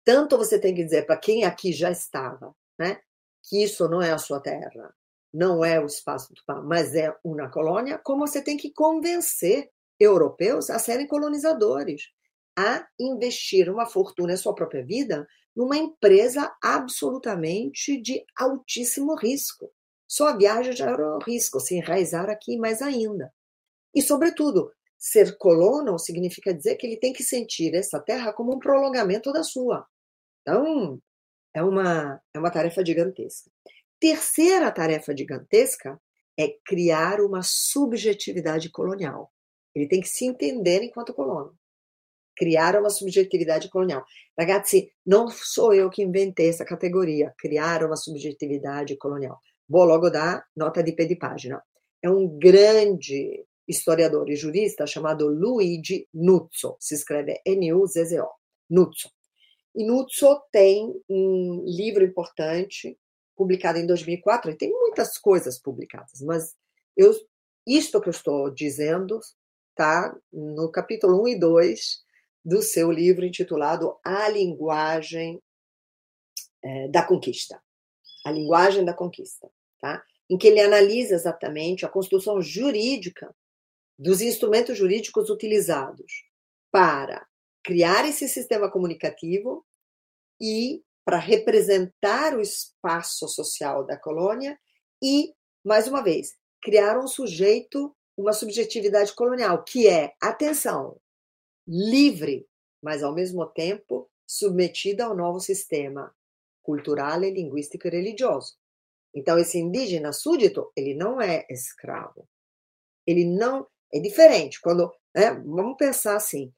Tanto 0.04 0.38
você 0.38 0.60
tem 0.60 0.74
que 0.74 0.84
dizer 0.84 1.06
para 1.06 1.18
quem 1.18 1.44
aqui 1.44 1.72
já 1.72 1.92
estava 1.92 2.56
né, 2.78 3.00
que 3.44 3.64
isso 3.64 3.88
não 3.88 4.02
é 4.02 4.12
a 4.12 4.18
sua 4.18 4.40
terra, 4.40 4.94
não 5.34 5.64
é 5.64 5.80
o 5.80 5.86
espaço 5.86 6.34
do 6.34 6.42
pão, 6.46 6.64
mas 6.64 6.96
é 6.96 7.16
uma 7.24 7.50
colônia, 7.50 8.00
como 8.04 8.28
você 8.28 8.42
tem 8.42 8.58
que 8.58 8.72
convencer 8.72 9.70
europeus 10.00 10.70
a 10.70 10.80
serem 10.80 11.08
colonizadores, 11.08 12.10
a 12.58 12.86
investir 13.00 13.70
uma 13.70 13.86
fortuna 13.86 14.34
em 14.34 14.38
sua 14.38 14.54
própria 14.54 14.84
vida 14.84 15.28
numa 15.56 15.78
empresa 15.78 16.54
absolutamente 16.62 18.02
de 18.02 18.24
altíssimo 18.38 19.16
risco. 19.16 19.72
Só 20.08 20.30
a 20.30 20.38
viagem 20.38 20.74
já 20.74 20.90
era 20.90 21.16
um 21.16 21.20
risco, 21.20 21.60
se 21.60 21.76
enraizar 21.76 22.30
aqui 22.30 22.58
mais 22.58 22.82
ainda. 22.82 23.34
E, 23.94 24.02
sobretudo, 24.02 24.72
ser 24.98 25.38
colono 25.38 25.98
significa 25.98 26.54
dizer 26.54 26.76
que 26.76 26.86
ele 26.86 26.98
tem 26.98 27.14
que 27.14 27.24
sentir 27.24 27.74
essa 27.74 28.00
terra 28.00 28.34
como 28.34 28.56
um 28.56 28.60
prolongamento 28.60 29.32
da 29.32 29.44
sua. 29.44 29.86
Então, 30.42 31.02
é 31.54 31.64
uma, 31.64 32.22
é 32.34 32.40
uma 32.40 32.52
tarefa 32.52 32.86
gigantesca. 32.86 33.50
Terceira 34.02 34.72
tarefa 34.72 35.16
gigantesca 35.16 36.02
é 36.36 36.48
criar 36.66 37.22
uma 37.22 37.44
subjetividade 37.44 38.72
colonial. 38.72 39.32
Ele 39.76 39.88
tem 39.88 40.02
que 40.02 40.08
se 40.08 40.26
entender 40.26 40.82
enquanto 40.82 41.14
colono. 41.14 41.56
Criar 42.36 42.76
uma 42.80 42.90
subjetividade 42.90 43.70
colonial. 43.70 44.04
Ragazzi, 44.36 44.92
não 45.06 45.28
sou 45.30 45.72
eu 45.72 45.88
que 45.88 46.02
inventei 46.02 46.50
essa 46.50 46.66
categoria, 46.66 47.32
criar 47.38 47.86
uma 47.86 47.96
subjetividade 47.96 48.98
colonial. 48.98 49.40
Vou 49.70 49.84
logo 49.84 50.10
dar 50.10 50.48
nota 50.58 50.82
de 50.82 50.94
pé 50.94 51.06
de 51.06 51.16
página. 51.16 51.62
É 52.02 52.10
um 52.10 52.28
grande 52.40 53.46
historiador 53.68 54.28
e 54.32 54.36
jurista 54.36 54.88
chamado 54.88 55.28
Luigi 55.28 56.08
Nuzzo, 56.12 56.76
se 56.80 56.96
escreve 56.96 57.40
N-U-Z-Z-O, 57.46 58.32
Nuzzo. 58.68 59.12
E 59.76 59.86
Nuzzo 59.86 60.42
tem 60.52 60.92
um 61.08 61.64
livro 61.68 62.04
importante 62.04 62.98
publicada 63.36 63.80
em 63.80 63.88
2004, 63.88 64.52
e 64.52 64.58
tem 64.58 64.72
muitas 64.72 65.18
coisas 65.18 65.60
publicadas, 65.60 66.22
mas 66.22 66.56
eu, 66.96 67.14
isto 67.66 68.02
que 68.02 68.10
eu 68.10 68.12
estou 68.12 68.50
dizendo 68.50 69.20
está 69.70 70.16
no 70.32 70.70
capítulo 70.70 71.24
1 71.24 71.28
e 71.30 71.40
2 71.40 72.04
do 72.44 72.62
seu 72.62 72.92
livro 72.92 73.26
intitulado 73.26 73.98
A 74.04 74.28
Linguagem 74.30 75.42
é, 76.64 76.88
da 76.90 77.04
Conquista. 77.04 77.62
A 78.26 78.32
Linguagem 78.32 78.84
da 78.84 78.94
Conquista, 78.94 79.50
tá? 79.80 80.04
em 80.30 80.38
que 80.38 80.48
ele 80.48 80.62
analisa 80.62 81.14
exatamente 81.14 81.86
a 81.86 81.90
construção 81.90 82.42
jurídica 82.42 83.36
dos 84.00 84.22
instrumentos 84.22 84.78
jurídicos 84.78 85.30
utilizados 85.30 86.24
para 86.72 87.28
criar 87.64 88.08
esse 88.08 88.28
sistema 88.30 88.72
comunicativo 88.72 89.66
e 90.40 90.82
para 91.12 91.20
representar 91.20 92.38
o 92.38 92.40
espaço 92.40 93.28
social 93.28 93.86
da 93.86 93.98
colônia 93.98 94.58
e, 95.04 95.34
mais 95.62 95.86
uma 95.86 96.02
vez, 96.02 96.38
criar 96.64 96.98
um 96.98 97.06
sujeito, 97.06 97.94
uma 98.16 98.32
subjetividade 98.32 99.14
colonial, 99.14 99.62
que 99.62 99.90
é, 99.90 100.14
atenção, 100.22 100.98
livre, 101.68 102.48
mas 102.82 103.04
ao 103.04 103.14
mesmo 103.14 103.46
tempo 103.46 104.10
submetida 104.26 105.04
ao 105.04 105.14
novo 105.14 105.42
sistema 105.42 106.16
cultural, 106.64 107.20
linguístico 107.20 107.90
e 107.90 107.92
religioso. 107.92 108.56
Então, 109.14 109.38
esse 109.38 109.58
indígena 109.58 110.14
súdito, 110.14 110.72
ele 110.78 110.94
não 110.94 111.20
é 111.20 111.46
escravo. 111.50 112.26
Ele 113.06 113.26
não. 113.26 113.68
É 113.94 114.00
diferente. 114.00 114.62
Quando. 114.62 114.90
Né, 115.14 115.30
vamos 115.46 115.76
pensar 115.76 116.16
assim: 116.16 116.54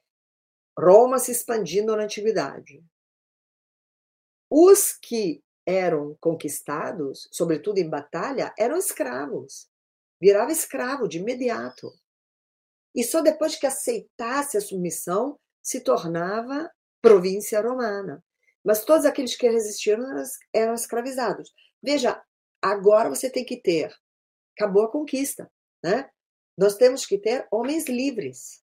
Roma 0.77 1.17
se 1.17 1.31
expandindo 1.31 1.95
na 1.95 2.03
antiguidade. 2.03 2.83
Os 4.55 4.91
que 4.91 5.43
eram 5.65 6.15
conquistados, 6.21 7.27
sobretudo 7.31 7.79
em 7.79 7.89
batalha, 7.89 8.53
eram 8.55 8.77
escravos. 8.77 9.67
Virava 10.21 10.51
escravo 10.51 11.07
de 11.07 11.17
imediato. 11.17 11.91
E 12.93 13.03
só 13.03 13.23
depois 13.23 13.55
que 13.55 13.65
aceitasse 13.65 14.55
a 14.55 14.61
submissão 14.61 15.39
se 15.59 15.81
tornava 15.81 16.71
província 17.01 17.59
romana. 17.61 18.23
Mas 18.63 18.85
todos 18.85 19.07
aqueles 19.07 19.35
que 19.35 19.49
resistiram 19.49 20.05
eram 20.53 20.75
escravizados. 20.75 21.51
Veja, 21.81 22.23
agora 22.61 23.09
você 23.09 23.31
tem 23.31 23.43
que 23.43 23.57
ter. 23.57 23.91
Acabou 24.55 24.83
a 24.83 24.91
conquista, 24.91 25.51
né? 25.83 26.11
Nós 26.55 26.75
temos 26.75 27.07
que 27.07 27.17
ter 27.17 27.47
homens 27.49 27.87
livres. 27.87 28.61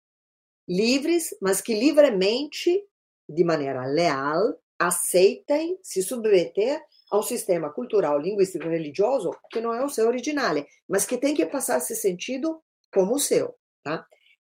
Livres, 0.68 1.36
mas 1.42 1.60
que 1.60 1.74
livremente, 1.74 2.86
de 3.28 3.42
maneira 3.42 3.84
leal, 3.86 4.56
aceitem 4.80 5.78
se 5.82 6.02
submeter 6.02 6.82
a 7.12 7.18
um 7.18 7.22
sistema 7.22 7.70
cultural, 7.70 8.18
linguístico 8.18 8.66
religioso 8.66 9.30
que 9.50 9.60
não 9.60 9.74
é 9.74 9.84
o 9.84 9.90
seu 9.90 10.06
original, 10.06 10.54
mas 10.88 11.04
que 11.04 11.18
tem 11.18 11.34
que 11.34 11.44
passar 11.44 11.76
esse 11.76 11.94
sentido 11.94 12.62
como 12.92 13.16
o 13.16 13.18
seu. 13.18 13.54
Tá? 13.82 14.06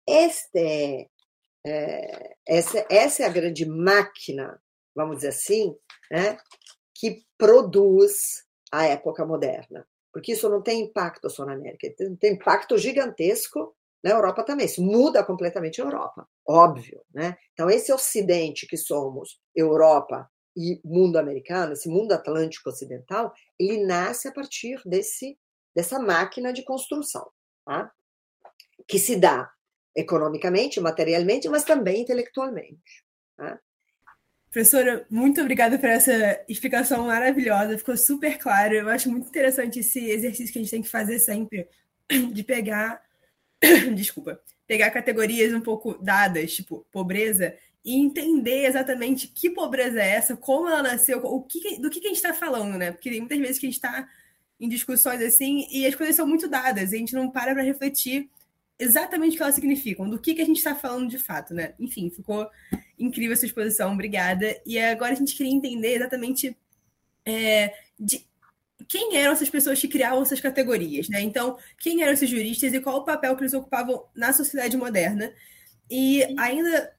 Este, 0.05 1.09
é, 1.65 2.35
essa, 2.45 2.85
essa 2.89 3.23
é 3.23 3.25
a 3.25 3.31
grande 3.31 3.65
máquina, 3.65 4.61
vamos 4.93 5.17
dizer 5.17 5.29
assim, 5.29 5.73
né, 6.11 6.37
que 6.93 7.23
produz 7.37 8.43
a 8.69 8.85
época 8.85 9.25
moderna. 9.25 9.87
Porque 10.11 10.33
isso 10.33 10.49
não 10.49 10.61
tem 10.61 10.81
impacto 10.81 11.29
só 11.29 11.45
na 11.45 11.53
América, 11.53 11.87
tem 12.19 12.33
impacto 12.33 12.77
gigantesco 12.77 13.76
na 14.03 14.11
Europa 14.11 14.43
também. 14.43 14.65
Isso 14.65 14.81
muda 14.81 15.23
completamente 15.23 15.81
a 15.81 15.85
Europa, 15.85 16.27
óbvio. 16.47 17.01
Né? 17.13 17.37
Então, 17.53 17.69
esse 17.69 17.91
Ocidente 17.91 18.67
que 18.67 18.77
somos, 18.77 19.39
Europa 19.55 20.29
e 20.55 20.81
mundo 20.83 21.17
americano, 21.17 21.73
esse 21.73 21.87
mundo 21.87 22.11
atlântico 22.11 22.69
ocidental, 22.69 23.33
ele 23.59 23.85
nasce 23.85 24.27
a 24.27 24.31
partir 24.31 24.81
desse, 24.85 25.37
dessa 25.75 25.99
máquina 25.99 26.51
de 26.51 26.63
construção, 26.63 27.29
tá? 27.65 27.91
que 28.87 28.97
se 28.97 29.15
dá 29.15 29.51
economicamente, 29.95 30.79
materialmente, 30.79 31.49
mas 31.49 31.63
também 31.63 32.01
intelectualmente. 32.01 33.03
Tá? 33.35 33.59
Professora, 34.49 35.05
muito 35.09 35.41
obrigada 35.41 35.77
por 35.77 35.89
essa 35.89 36.43
explicação 36.47 37.05
maravilhosa, 37.05 37.77
ficou 37.77 37.97
super 37.97 38.39
claro. 38.39 38.73
Eu 38.73 38.89
acho 38.89 39.09
muito 39.11 39.27
interessante 39.27 39.79
esse 39.79 40.09
exercício 40.09 40.53
que 40.53 40.59
a 40.59 40.61
gente 40.61 40.71
tem 40.71 40.81
que 40.81 40.89
fazer 40.89 41.19
sempre, 41.19 41.67
de 42.33 42.43
pegar, 42.43 43.01
desculpa, 43.95 44.39
pegar 44.65 44.91
categorias 44.91 45.53
um 45.53 45.61
pouco 45.61 45.97
dadas, 45.97 46.53
tipo 46.53 46.85
pobreza, 46.91 47.55
e 47.83 47.95
entender 47.95 48.65
exatamente 48.65 49.27
que 49.27 49.49
pobreza 49.49 50.01
é 50.01 50.09
essa, 50.09 50.35
como 50.35 50.67
ela 50.67 50.83
nasceu, 50.83 51.19
o 51.23 51.41
que, 51.43 51.79
do 51.79 51.89
que, 51.89 52.01
que 52.01 52.07
a 52.07 52.09
gente 52.09 52.17
está 52.17 52.33
falando, 52.33 52.77
né? 52.77 52.91
Porque 52.91 53.09
tem 53.09 53.19
muitas 53.19 53.39
vezes 53.39 53.59
que 53.59 53.65
a 53.65 53.69
gente 53.69 53.77
está 53.77 54.09
em 54.59 54.67
discussões 54.67 55.21
assim 55.21 55.67
e 55.71 55.85
as 55.85 55.95
coisas 55.95 56.15
são 56.15 56.27
muito 56.27 56.47
dadas, 56.47 56.91
e 56.91 56.95
a 56.95 56.99
gente 56.99 57.13
não 57.13 57.29
para 57.29 57.53
para 57.53 57.63
refletir 57.63 58.29
exatamente 58.79 59.33
o 59.33 59.37
que 59.37 59.43
elas 59.43 59.55
significam, 59.55 60.09
do 60.09 60.19
que, 60.19 60.35
que 60.35 60.41
a 60.41 60.45
gente 60.45 60.57
está 60.57 60.75
falando 60.75 61.09
de 61.09 61.17
fato, 61.17 61.53
né? 61.53 61.73
Enfim, 61.79 62.09
ficou 62.09 62.47
incrível 62.99 63.33
essa 63.33 63.45
exposição, 63.45 63.93
obrigada. 63.93 64.59
E 64.65 64.77
agora 64.77 65.13
a 65.13 65.15
gente 65.15 65.35
queria 65.35 65.51
entender 65.51 65.95
exatamente 65.95 66.55
é, 67.25 67.73
de 67.99 68.26
quem 68.87 69.17
eram 69.17 69.31
essas 69.31 69.49
pessoas 69.49 69.79
que 69.79 69.87
criavam 69.87 70.21
essas 70.21 70.39
categorias, 70.39 71.09
né? 71.09 71.21
Então, 71.21 71.57
quem 71.79 72.03
eram 72.03 72.13
esses 72.13 72.29
juristas 72.29 72.73
e 72.73 72.79
qual 72.79 72.97
o 72.97 73.05
papel 73.05 73.35
que 73.35 73.43
eles 73.43 73.53
ocupavam 73.53 74.05
na 74.15 74.31
sociedade 74.33 74.77
moderna? 74.77 75.33
E 75.89 76.23
ainda, 76.37 76.95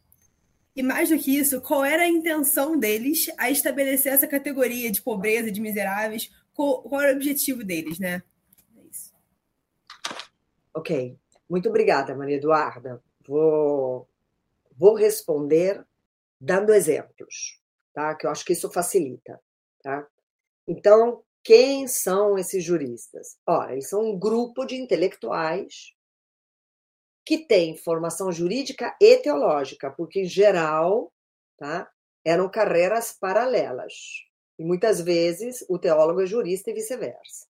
e 0.74 0.82
mais 0.82 1.08
do 1.08 1.18
que 1.18 1.36
isso, 1.36 1.60
qual 1.60 1.84
era 1.84 2.02
a 2.02 2.08
intenção 2.08 2.78
deles 2.78 3.26
a 3.38 3.50
estabelecer 3.50 4.12
essa 4.12 4.26
categoria 4.26 4.90
de 4.90 5.02
pobreza, 5.02 5.52
de 5.52 5.60
miseráveis? 5.60 6.30
Qual, 6.52 6.82
qual 6.82 7.00
era 7.00 7.12
o 7.12 7.16
objetivo 7.16 7.62
deles, 7.62 7.98
né? 7.98 8.22
É 8.76 8.80
isso. 8.90 9.12
Ok. 10.74 11.16
Muito 11.48 11.68
obrigada, 11.68 12.14
Maria 12.14 12.36
Eduarda. 12.36 13.02
Vou, 13.26 14.08
vou 14.76 14.94
responder 14.94 15.84
dando 16.40 16.74
exemplos, 16.74 17.60
tá? 17.92 18.14
Que 18.14 18.26
eu 18.26 18.30
acho 18.30 18.44
que 18.44 18.52
isso 18.52 18.70
facilita, 18.70 19.40
tá? 19.82 20.06
Então, 20.66 21.22
quem 21.48 21.88
são 21.88 22.36
esses 22.36 22.62
juristas? 22.62 23.38
Ora, 23.46 23.72
eles 23.72 23.88
são 23.88 24.02
um 24.02 24.18
grupo 24.18 24.66
de 24.66 24.74
intelectuais 24.74 25.94
que 27.24 27.38
tem 27.38 27.74
formação 27.74 28.30
jurídica 28.30 28.94
e 29.00 29.16
teológica, 29.16 29.90
porque 29.90 30.20
em 30.20 30.24
geral, 30.26 31.10
tá? 31.56 31.90
Eram 32.22 32.50
carreiras 32.50 33.16
paralelas. 33.18 33.94
E 34.58 34.62
muitas 34.62 35.00
vezes 35.00 35.64
o 35.70 35.78
teólogo 35.78 36.20
é 36.20 36.26
jurista 36.26 36.70
e 36.70 36.74
vice-versa. 36.74 37.46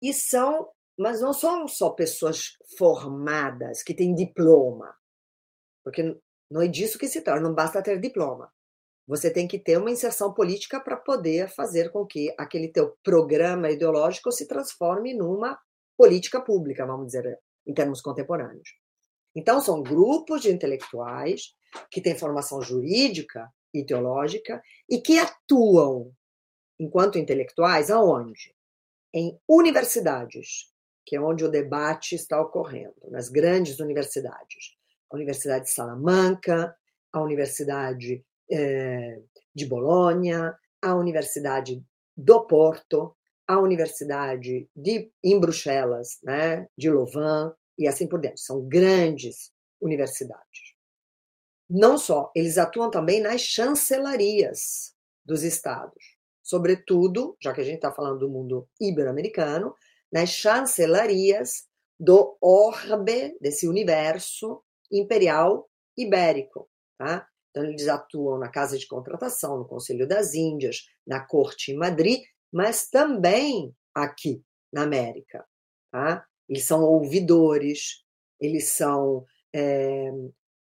E 0.00 0.14
são 0.14 0.72
mas 0.98 1.20
não 1.20 1.34
são 1.34 1.68
só 1.68 1.90
pessoas 1.90 2.56
formadas 2.78 3.82
que 3.82 3.92
têm 3.92 4.14
diploma, 4.14 4.96
porque 5.84 6.18
não 6.50 6.62
é 6.62 6.66
disso 6.66 6.98
que 6.98 7.08
se 7.08 7.20
trata, 7.20 7.42
não 7.42 7.54
basta 7.54 7.82
ter 7.82 8.00
diploma. 8.00 8.50
Você 9.06 9.30
tem 9.30 9.46
que 9.46 9.58
ter 9.58 9.78
uma 9.78 9.90
inserção 9.90 10.32
política 10.32 10.80
para 10.80 10.96
poder 10.96 11.48
fazer 11.48 11.90
com 11.90 12.04
que 12.04 12.34
aquele 12.36 12.68
teu 12.68 12.96
programa 13.04 13.70
ideológico 13.70 14.32
se 14.32 14.48
transforme 14.48 15.14
numa 15.14 15.58
política 15.96 16.40
pública, 16.40 16.84
vamos 16.84 17.06
dizer, 17.06 17.38
em 17.66 17.72
termos 17.72 18.00
contemporâneos. 18.00 18.68
Então, 19.34 19.60
são 19.60 19.82
grupos 19.82 20.42
de 20.42 20.50
intelectuais 20.50 21.54
que 21.90 22.00
têm 22.00 22.18
formação 22.18 22.60
jurídica 22.60 23.48
e 23.72 23.84
teológica 23.84 24.62
e 24.88 25.00
que 25.00 25.18
atuam 25.18 26.12
enquanto 26.78 27.18
intelectuais 27.18 27.90
aonde? 27.90 28.54
Em 29.14 29.38
universidades, 29.48 30.72
que 31.04 31.16
é 31.16 31.20
onde 31.20 31.44
o 31.44 31.50
debate 31.50 32.14
está 32.14 32.40
ocorrendo, 32.40 32.96
nas 33.10 33.28
grandes 33.28 33.78
universidades. 33.78 34.76
A 35.10 35.16
Universidade 35.16 35.66
de 35.66 35.70
Salamanca, 35.70 36.76
a 37.12 37.22
Universidade 37.22 38.24
eh, 38.50 39.20
de 39.54 39.66
Bolonha, 39.66 40.56
a 40.82 40.94
Universidade 40.94 41.82
do 42.16 42.46
Porto, 42.46 43.16
a 43.46 43.58
Universidade 43.58 44.68
de, 44.74 45.10
em 45.22 45.38
Bruxelas, 45.38 46.18
né, 46.22 46.66
de 46.76 46.90
Louvain, 46.90 47.52
e 47.78 47.86
assim 47.86 48.06
por 48.06 48.20
diante. 48.20 48.40
São 48.40 48.66
grandes 48.66 49.52
universidades. 49.80 50.74
Não 51.68 51.98
só, 51.98 52.30
eles 52.34 52.58
atuam 52.58 52.90
também 52.90 53.20
nas 53.20 53.40
chancelarias 53.40 54.94
dos 55.24 55.42
estados, 55.42 56.16
sobretudo, 56.42 57.36
já 57.40 57.52
que 57.52 57.60
a 57.60 57.64
gente 57.64 57.76
está 57.76 57.92
falando 57.92 58.20
do 58.20 58.28
mundo 58.28 58.68
ibero-americano, 58.80 59.74
nas 60.12 60.30
chancelarias 60.30 61.66
do 61.98 62.36
orbe, 62.40 63.36
desse 63.40 63.66
universo 63.66 64.62
imperial 64.90 65.68
ibérico. 65.96 66.68
Tá? 66.96 67.26
Então, 67.56 67.64
eles 67.70 67.88
atuam 67.88 68.38
na 68.38 68.50
Casa 68.50 68.76
de 68.76 68.86
Contratação, 68.86 69.56
no 69.56 69.64
Conselho 69.64 70.06
das 70.06 70.34
Índias, 70.34 70.90
na 71.06 71.20
Corte 71.20 71.72
em 71.72 71.74
Madrid, 71.74 72.22
mas 72.52 72.86
também 72.90 73.74
aqui 73.94 74.42
na 74.70 74.82
América. 74.82 75.42
Tá? 75.90 76.22
Eles 76.46 76.64
são 76.64 76.82
ouvidores, 76.82 78.04
eles 78.38 78.68
são 78.68 79.24
é, 79.54 80.12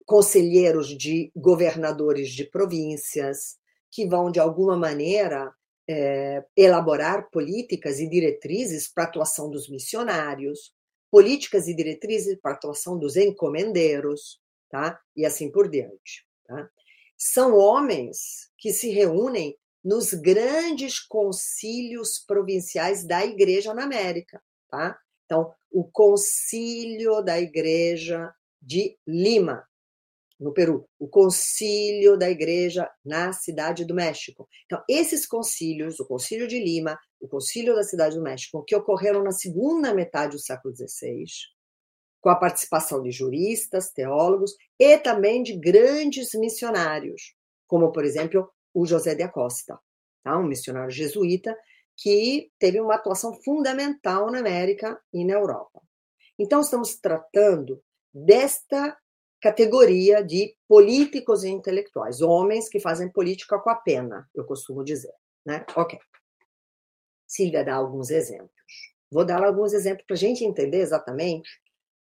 conselheiros 0.06 0.96
de 0.96 1.32
governadores 1.34 2.30
de 2.30 2.44
províncias, 2.44 3.58
que 3.90 4.06
vão, 4.06 4.30
de 4.30 4.38
alguma 4.38 4.76
maneira, 4.76 5.52
é, 5.90 6.44
elaborar 6.56 7.28
políticas 7.32 7.98
e 7.98 8.08
diretrizes 8.08 8.86
para 8.86 9.02
a 9.02 9.06
atuação 9.08 9.50
dos 9.50 9.68
missionários, 9.68 10.72
políticas 11.10 11.66
e 11.66 11.74
diretrizes 11.74 12.38
para 12.40 12.52
a 12.52 12.54
atuação 12.54 12.96
dos 12.96 13.16
encomendeiros, 13.16 14.40
tá? 14.70 15.00
E 15.16 15.26
assim 15.26 15.50
por 15.50 15.68
diante. 15.68 16.27
Tá? 16.48 16.68
São 17.16 17.54
homens 17.56 18.50
que 18.56 18.72
se 18.72 18.88
reúnem 18.90 19.54
nos 19.84 20.12
grandes 20.14 20.98
concílios 20.98 22.18
provinciais 22.26 23.06
da 23.06 23.24
Igreja 23.24 23.74
na 23.74 23.84
América, 23.84 24.42
tá? 24.68 24.98
Então, 25.24 25.52
o 25.70 25.84
Concílio 25.84 27.22
da 27.22 27.38
Igreja 27.38 28.32
de 28.60 28.98
Lima, 29.06 29.62
no 30.40 30.52
Peru, 30.52 30.88
o 30.98 31.08
concílio 31.08 32.16
da 32.16 32.30
igreja 32.30 32.88
na 33.04 33.32
cidade 33.32 33.84
do 33.84 33.94
México. 33.94 34.48
Então, 34.66 34.82
esses 34.88 35.26
concílios, 35.26 35.98
o 35.98 36.06
concílio 36.06 36.46
de 36.46 36.60
Lima, 36.60 36.98
o 37.20 37.26
concílio 37.26 37.74
da 37.74 37.82
cidade 37.82 38.14
do 38.14 38.22
México, 38.22 38.62
que 38.64 38.76
ocorreram 38.76 39.22
na 39.22 39.32
segunda 39.32 39.92
metade 39.92 40.36
do 40.36 40.42
século 40.42 40.74
XVI, 40.74 41.24
com 42.20 42.30
a 42.30 42.36
participação 42.36 43.02
de 43.02 43.10
juristas, 43.10 43.90
teólogos 43.90 44.54
e 44.78 44.98
também 44.98 45.42
de 45.42 45.56
grandes 45.56 46.32
missionários, 46.34 47.34
como, 47.66 47.92
por 47.92 48.04
exemplo, 48.04 48.50
o 48.74 48.86
José 48.86 49.14
de 49.14 49.22
Acosta, 49.22 49.78
tá? 50.22 50.36
um 50.38 50.46
missionário 50.46 50.90
jesuíta 50.90 51.56
que 51.96 52.50
teve 52.58 52.80
uma 52.80 52.94
atuação 52.94 53.34
fundamental 53.42 54.30
na 54.30 54.38
América 54.38 55.00
e 55.12 55.24
na 55.24 55.34
Europa. 55.34 55.82
Então, 56.38 56.60
estamos 56.60 56.96
tratando 56.96 57.82
desta 58.14 58.96
categoria 59.40 60.22
de 60.22 60.54
políticos 60.68 61.44
e 61.44 61.48
intelectuais, 61.48 62.20
homens 62.20 62.68
que 62.68 62.80
fazem 62.80 63.10
política 63.10 63.58
com 63.58 63.70
a 63.70 63.76
pena, 63.76 64.28
eu 64.34 64.44
costumo 64.44 64.84
dizer, 64.84 65.12
né? 65.44 65.64
Ok. 65.76 65.98
Silvia 67.26 67.64
dá 67.64 67.74
alguns 67.74 68.10
exemplos. 68.10 68.50
Vou 69.10 69.24
dar 69.24 69.42
alguns 69.44 69.72
exemplos 69.72 70.04
para 70.06 70.14
a 70.14 70.18
gente 70.18 70.44
entender 70.44 70.78
exatamente 70.78 71.48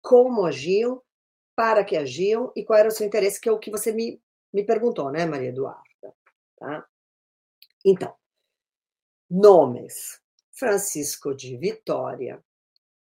como 0.01 0.45
agiam, 0.45 1.03
para 1.55 1.85
que 1.85 1.97
agiam 1.97 2.53
e 2.57 2.65
qual 2.65 2.79
era 2.79 2.89
o 2.89 2.93
seu 2.93 3.07
interesse, 3.07 3.41
que 3.41 3.49
é 3.49 3.53
o 3.53 3.59
que 3.59 3.71
você 3.71 3.93
me, 3.93 4.21
me 4.53 4.65
perguntou, 4.65 5.11
né, 5.11 5.27
Maria 5.27 5.51
Eduarda? 5.51 6.15
Tá? 6.57 6.87
Então, 7.85 8.15
nomes: 9.29 10.21
Francisco 10.53 11.35
de 11.35 11.57
Vitória, 11.57 12.43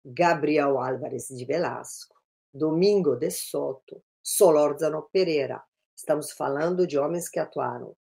Gabriel 0.04 0.78
Álvares 0.78 1.28
de 1.28 1.44
Velasco, 1.44 2.16
Domingo 2.52 3.16
de 3.16 3.30
Soto, 3.30 4.02
Solórzano 4.22 5.08
Pereira. 5.12 5.62
Estamos 5.96 6.30
falando 6.30 6.86
de 6.86 6.98
homens 6.98 7.28
que 7.28 7.38
atuaram 7.38 7.96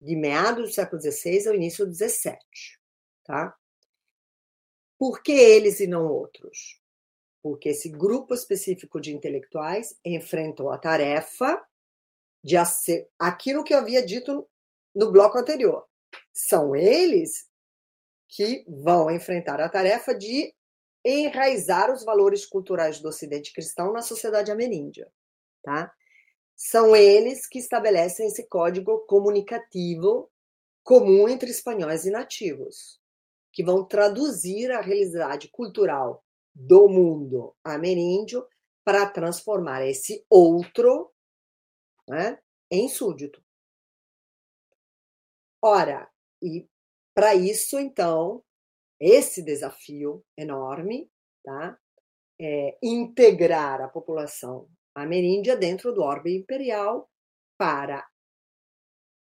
de 0.00 0.16
meados 0.16 0.70
do 0.70 0.74
século 0.74 1.00
XVI 1.00 1.48
ao 1.48 1.54
início 1.54 1.86
do 1.86 1.94
XVII. 1.94 2.36
Tá? 3.24 3.56
Por 4.98 5.22
que 5.22 5.32
eles 5.32 5.80
e 5.80 5.86
não 5.86 6.06
outros? 6.06 6.80
Porque 7.46 7.68
esse 7.68 7.88
grupo 7.88 8.34
específico 8.34 9.00
de 9.00 9.14
intelectuais 9.14 9.96
enfrentou 10.04 10.72
a 10.72 10.78
tarefa 10.78 11.64
de 12.42 12.56
aquilo 13.16 13.62
que 13.62 13.72
eu 13.72 13.78
havia 13.78 14.04
dito 14.04 14.48
no 14.92 15.12
bloco 15.12 15.38
anterior. 15.38 15.86
São 16.34 16.74
eles 16.74 17.48
que 18.28 18.64
vão 18.66 19.12
enfrentar 19.12 19.60
a 19.60 19.68
tarefa 19.68 20.12
de 20.12 20.52
enraizar 21.04 21.92
os 21.92 22.04
valores 22.04 22.44
culturais 22.44 22.98
do 22.98 23.10
Ocidente 23.10 23.52
cristão 23.52 23.92
na 23.92 24.02
sociedade 24.02 24.50
ameríndia 24.50 25.08
tá? 25.62 25.92
São 26.56 26.96
eles 26.96 27.46
que 27.46 27.60
estabelecem 27.60 28.26
esse 28.26 28.48
código 28.48 29.06
comunicativo 29.06 30.28
comum 30.82 31.28
entre 31.28 31.48
espanhóis 31.48 32.06
e 32.06 32.10
nativos, 32.10 33.00
que 33.52 33.62
vão 33.62 33.84
traduzir 33.84 34.72
a 34.72 34.80
realidade 34.80 35.46
cultural 35.46 36.25
do 36.58 36.88
mundo 36.88 37.54
ameríndio 37.62 38.48
para 38.82 39.08
transformar 39.10 39.86
esse 39.86 40.24
outro 40.30 41.12
né, 42.08 42.40
em 42.70 42.88
súdito. 42.88 43.44
Ora, 45.62 46.10
e 46.42 46.66
para 47.14 47.34
isso, 47.34 47.78
então, 47.78 48.42
esse 48.98 49.42
desafio 49.42 50.24
enorme, 50.36 51.10
tá? 51.44 51.78
É 52.40 52.78
integrar 52.82 53.80
a 53.80 53.88
população 53.88 54.68
ameríndia 54.94 55.56
dentro 55.56 55.92
do 55.92 56.02
orbe 56.02 56.34
imperial 56.34 57.10
para 57.58 58.06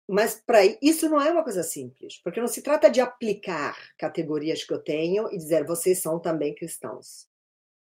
mas 0.09 0.40
para 0.40 0.61
isso 0.80 1.06
não 1.11 1.20
é 1.20 1.30
uma 1.30 1.44
coisa 1.44 1.62
simples, 1.62 2.18
porque 2.24 2.40
não 2.40 2.48
se 2.48 2.62
trata 2.62 2.88
de 2.90 2.98
aplicar 2.98 3.76
categorias 3.98 4.64
que 4.64 4.72
eu 4.72 4.82
tenho 4.82 5.30
e 5.30 5.36
dizer 5.36 5.66
vocês 5.66 6.00
são 6.00 6.18
também 6.18 6.54
cristãos. 6.54 7.28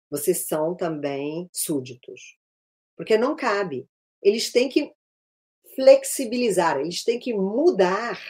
Vocês 0.07 0.45
são 0.45 0.75
também 0.75 1.49
súditos. 1.51 2.37
Porque 2.95 3.17
não 3.17 3.35
cabe. 3.35 3.89
Eles 4.21 4.51
têm 4.51 4.69
que 4.69 4.93
flexibilizar, 5.73 6.79
eles 6.79 7.03
têm 7.03 7.17
que 7.17 7.33
mudar, 7.33 8.21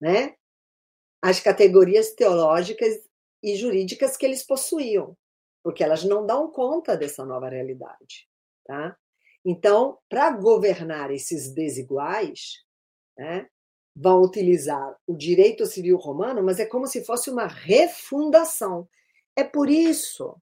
né? 0.00 0.36
As 1.20 1.40
categorias 1.40 2.12
teológicas 2.12 2.94
e 3.42 3.56
jurídicas 3.56 4.16
que 4.16 4.24
eles 4.24 4.44
possuíam, 4.44 5.16
porque 5.64 5.82
elas 5.82 6.04
não 6.04 6.24
dão 6.24 6.50
conta 6.50 6.96
dessa 6.96 7.24
nova 7.24 7.48
realidade, 7.48 8.28
tá? 8.64 8.96
Então, 9.44 9.98
para 10.08 10.30
governar 10.30 11.10
esses 11.10 11.52
desiguais, 11.52 12.62
né, 13.16 13.48
vão 13.94 14.22
utilizar 14.22 14.96
o 15.06 15.14
direito 15.16 15.66
civil 15.66 15.96
romano, 15.96 16.42
mas 16.42 16.58
é 16.58 16.66
como 16.66 16.86
se 16.86 17.04
fosse 17.04 17.30
uma 17.30 17.46
refundação. 17.46 18.88
É 19.36 19.44
por 19.44 19.68
isso 19.68 20.36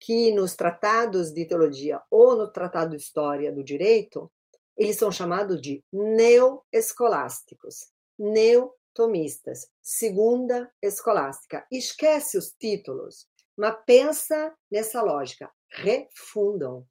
que 0.00 0.32
nos 0.32 0.56
tratados 0.56 1.30
de 1.32 1.44
teologia 1.44 2.00
ou 2.10 2.34
no 2.36 2.50
tratado 2.50 2.96
de 2.96 3.02
história 3.02 3.52
do 3.52 3.62
direito, 3.62 4.30
eles 4.76 4.96
são 4.96 5.12
chamados 5.12 5.60
de 5.60 5.84
neoescolásticos, 5.92 7.90
neotomistas, 8.18 9.68
segunda 9.82 10.72
escolástica. 10.82 11.66
Esquece 11.70 12.38
os 12.38 12.50
títulos, 12.58 13.26
mas 13.56 13.76
pensa 13.84 14.54
nessa 14.70 15.02
lógica, 15.02 15.50
refundam. 15.68 16.86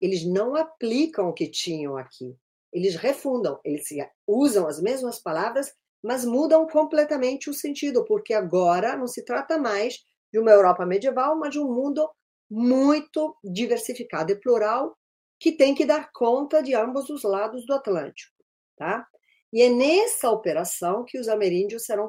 Eles 0.00 0.26
não 0.26 0.56
aplicam 0.56 1.28
o 1.28 1.32
que 1.32 1.48
tinham 1.48 1.96
aqui, 1.96 2.36
eles 2.72 2.96
refundam, 2.96 3.60
eles 3.64 3.84
usam 4.26 4.66
as 4.66 4.80
mesmas 4.80 5.18
palavras, 5.20 5.72
mas 6.02 6.24
mudam 6.24 6.66
completamente 6.66 7.50
o 7.50 7.54
sentido, 7.54 8.04
porque 8.04 8.34
agora 8.34 8.96
não 8.96 9.06
se 9.06 9.24
trata 9.24 9.58
mais 9.58 9.98
de 10.32 10.38
uma 10.38 10.50
Europa 10.50 10.86
medieval, 10.86 11.38
mas 11.38 11.50
de 11.50 11.60
um 11.60 11.72
mundo 11.72 12.08
muito 12.50 13.36
diversificado 13.44 14.32
e 14.32 14.40
plural 14.40 14.96
que 15.38 15.52
tem 15.52 15.74
que 15.74 15.84
dar 15.84 16.10
conta 16.12 16.62
de 16.62 16.74
ambos 16.74 17.10
os 17.10 17.22
lados 17.22 17.66
do 17.66 17.74
Atlântico, 17.74 18.34
tá? 18.76 19.06
E 19.52 19.60
é 19.62 19.68
nessa 19.68 20.30
operação 20.30 21.04
que 21.04 21.18
os 21.18 21.28
ameríndios 21.28 21.84
serão 21.84 22.08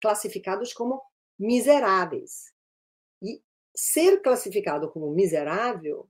classificados 0.00 0.72
como 0.72 1.00
miseráveis. 1.38 2.52
E 3.22 3.40
ser 3.74 4.20
classificado 4.20 4.90
como 4.90 5.12
miserável 5.12 6.08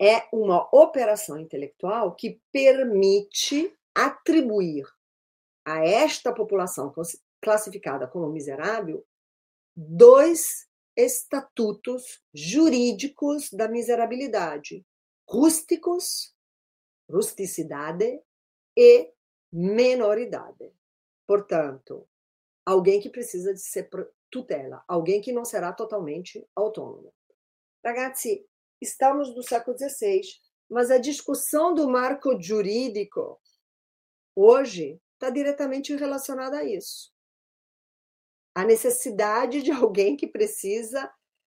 é 0.00 0.28
uma 0.32 0.68
operação 0.72 1.38
intelectual 1.38 2.14
que 2.14 2.40
permite 2.52 3.76
atribuir 3.94 4.86
a 5.64 5.84
esta 5.84 6.32
população 6.32 6.92
classificada 7.42 8.06
como 8.06 8.28
miserável 8.28 9.04
dois 9.76 10.66
estatutos 10.96 12.22
jurídicos 12.34 13.50
da 13.52 13.68
miserabilidade: 13.68 14.84
rústicos, 15.28 16.34
rusticidade 17.10 18.20
e 18.76 19.12
menoridade. 19.52 20.72
Portanto, 21.26 22.08
alguém 22.64 23.00
que 23.00 23.10
precisa 23.10 23.52
de 23.52 23.60
ser 23.60 23.88
tutela, 24.30 24.82
alguém 24.86 25.20
que 25.20 25.32
não 25.32 25.44
será 25.44 25.72
totalmente 25.72 26.46
autônomo. 26.54 27.12
Ragazzi, 27.84 28.46
estamos 28.80 29.34
no 29.34 29.42
século 29.42 29.76
XVI, 29.76 30.20
mas 30.68 30.90
a 30.90 30.98
discussão 30.98 31.74
do 31.74 31.88
marco 31.88 32.40
jurídico 32.40 33.40
hoje 34.36 35.00
está 35.14 35.30
diretamente 35.30 35.94
relacionada 35.96 36.58
a 36.58 36.64
isso. 36.64 37.12
A 38.54 38.64
necessidade 38.64 39.62
de 39.62 39.70
alguém 39.70 40.16
que 40.16 40.26
precisa 40.26 41.12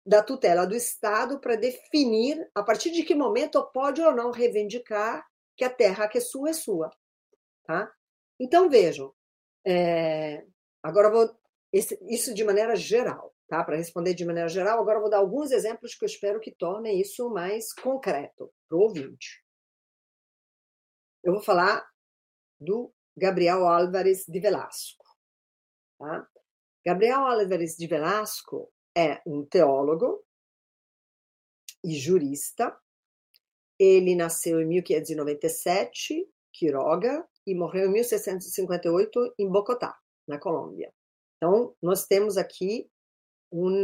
da 0.05 0.24
tutela 0.24 0.65
do 0.65 0.76
Estado 0.76 1.39
para 1.39 1.55
definir 1.55 2.49
a 2.55 2.63
partir 2.63 2.91
de 2.91 3.03
que 3.03 3.13
momento 3.13 3.63
pode 3.72 4.01
ou 4.01 4.13
não 4.13 4.32
reivindicar 4.32 5.26
que 5.55 5.63
a 5.63 5.70
terra 5.70 6.07
que 6.07 6.17
é 6.17 6.22
sua 6.22 6.49
é 6.49 6.53
sua. 6.53 6.89
Tá? 7.63 7.91
Então, 8.39 8.70
vejam, 8.70 9.13
é, 9.65 10.45
agora 10.82 11.11
vou. 11.11 11.38
Isso 11.72 12.34
de 12.34 12.43
maneira 12.43 12.76
geral 12.76 13.36
tá? 13.49 13.63
Para 13.63 13.77
responder 13.77 14.13
de 14.13 14.25
maneira 14.25 14.47
geral, 14.47 14.79
agora 14.79 14.97
eu 14.97 15.01
vou 15.01 15.09
dar 15.09 15.17
alguns 15.17 15.51
exemplos 15.51 15.95
que 15.95 16.05
eu 16.05 16.07
espero 16.07 16.39
que 16.39 16.51
tornem 16.51 17.01
isso 17.01 17.29
mais 17.29 17.73
concreto 17.73 18.53
para 18.67 18.77
o 18.77 18.81
ouvinte. 18.81 19.43
Eu 21.23 21.33
vou 21.33 21.41
falar 21.41 21.85
do 22.59 22.93
Gabriel 23.17 23.67
Álvares 23.67 24.25
de 24.27 24.39
Velasco. 24.39 25.03
Tá? 25.97 26.29
Gabriel 26.85 27.25
Álvares 27.25 27.75
de 27.75 27.87
Velasco 27.87 28.71
é 28.95 29.21
um 29.25 29.45
teólogo 29.45 30.23
e 31.83 31.97
jurista. 31.97 32.77
Ele 33.77 34.15
nasceu 34.15 34.61
em 34.61 34.67
1597, 34.67 36.29
Quiroga, 36.53 37.27
e 37.47 37.55
morreu 37.55 37.87
em 37.87 37.93
1658 37.93 39.35
em 39.39 39.49
Bogotá, 39.49 39.97
na 40.27 40.37
Colômbia. 40.37 40.93
Então, 41.37 41.75
nós 41.81 42.05
temos 42.05 42.37
aqui 42.37 42.89
um 43.51 43.83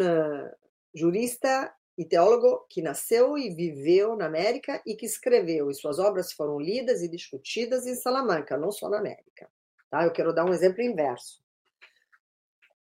jurista 0.93 1.73
e 1.97 2.05
teólogo 2.05 2.65
que 2.69 2.81
nasceu 2.81 3.37
e 3.37 3.53
viveu 3.53 4.15
na 4.15 4.25
América 4.25 4.81
e 4.85 4.95
que 4.95 5.05
escreveu, 5.05 5.69
e 5.69 5.73
suas 5.73 5.97
obras 5.97 6.33
foram 6.33 6.59
lidas 6.59 7.01
e 7.01 7.09
discutidas 7.09 7.85
em 7.85 7.95
Salamanca, 7.95 8.57
não 8.57 8.71
só 8.71 8.89
na 8.89 8.99
América. 8.99 9.49
Tá? 9.89 10.03
Eu 10.03 10.11
quero 10.11 10.33
dar 10.33 10.45
um 10.45 10.53
exemplo 10.53 10.81
inverso. 10.81 11.41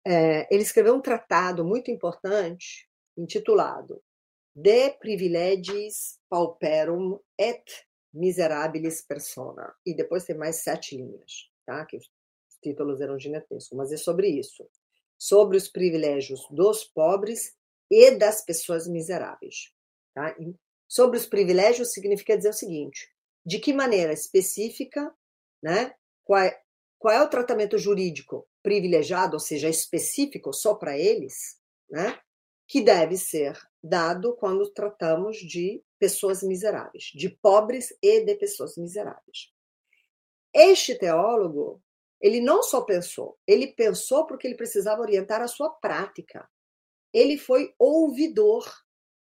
É, 0.04 0.52
ele 0.52 0.62
escreveu 0.62 0.94
um 0.94 1.00
tratado 1.00 1.64
muito 1.64 1.90
importante 1.90 2.88
intitulado 3.16 4.02
De 4.54 4.90
Privilegis 4.92 6.18
Pauperum 6.28 7.20
et 7.38 7.62
Miserabilis 8.12 9.02
Persona. 9.02 9.74
E 9.86 9.94
depois 9.94 10.24
tem 10.24 10.36
mais 10.36 10.62
sete 10.62 10.96
linhas, 10.96 11.50
tá? 11.66 11.84
que 11.84 11.98
os 11.98 12.10
títulos 12.62 13.00
eram 13.00 13.18
gigantescos, 13.18 13.76
mas 13.76 13.92
é 13.92 13.96
sobre 13.96 14.28
isso 14.28 14.66
sobre 15.22 15.56
os 15.56 15.68
privilégios 15.68 16.48
dos 16.50 16.82
pobres 16.82 17.56
e 17.88 18.10
das 18.10 18.44
pessoas 18.44 18.88
miseráveis. 18.88 19.72
Tá? 20.12 20.34
Sobre 20.88 21.16
os 21.16 21.26
privilégios 21.26 21.92
significa 21.92 22.36
dizer 22.36 22.48
o 22.48 22.52
seguinte: 22.52 23.08
de 23.46 23.60
que 23.60 23.72
maneira 23.72 24.12
específica, 24.12 25.14
né? 25.62 25.94
Qual 26.24 26.40
é, 26.40 26.60
qual 26.98 27.14
é 27.14 27.22
o 27.22 27.28
tratamento 27.28 27.78
jurídico 27.78 28.48
privilegiado, 28.64 29.34
ou 29.34 29.40
seja, 29.40 29.68
específico 29.68 30.52
só 30.52 30.74
para 30.74 30.98
eles, 30.98 31.56
né? 31.88 32.18
Que 32.66 32.80
deve 32.80 33.16
ser 33.16 33.56
dado 33.80 34.34
quando 34.34 34.72
tratamos 34.72 35.36
de 35.36 35.84
pessoas 36.00 36.42
miseráveis, 36.42 37.12
de 37.14 37.28
pobres 37.28 37.96
e 38.02 38.24
de 38.24 38.34
pessoas 38.34 38.76
miseráveis. 38.76 39.52
Este 40.52 40.96
teólogo 40.96 41.80
ele 42.22 42.40
não 42.40 42.62
só 42.62 42.82
pensou, 42.82 43.36
ele 43.46 43.66
pensou 43.66 44.24
porque 44.26 44.46
ele 44.46 44.56
precisava 44.56 45.02
orientar 45.02 45.42
a 45.42 45.48
sua 45.48 45.68
prática. 45.68 46.48
Ele 47.12 47.36
foi 47.36 47.74
ouvidor 47.78 48.64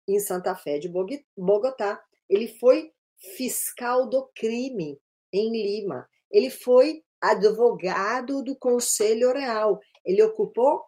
em 0.08 0.20
Santa 0.20 0.56
Fé 0.56 0.80
de 0.80 0.90
Bogotá. 1.38 2.04
Ele 2.28 2.48
foi 2.60 2.92
fiscal 3.38 4.10
do 4.10 4.28
crime 4.36 5.00
em 5.32 5.52
Lima. 5.52 6.10
Ele 6.32 6.50
foi 6.50 7.04
advogado 7.22 8.44
do 8.44 8.56
Conselho 8.56 9.32
Real. 9.32 9.80
Ele 10.04 10.22
ocupou 10.24 10.84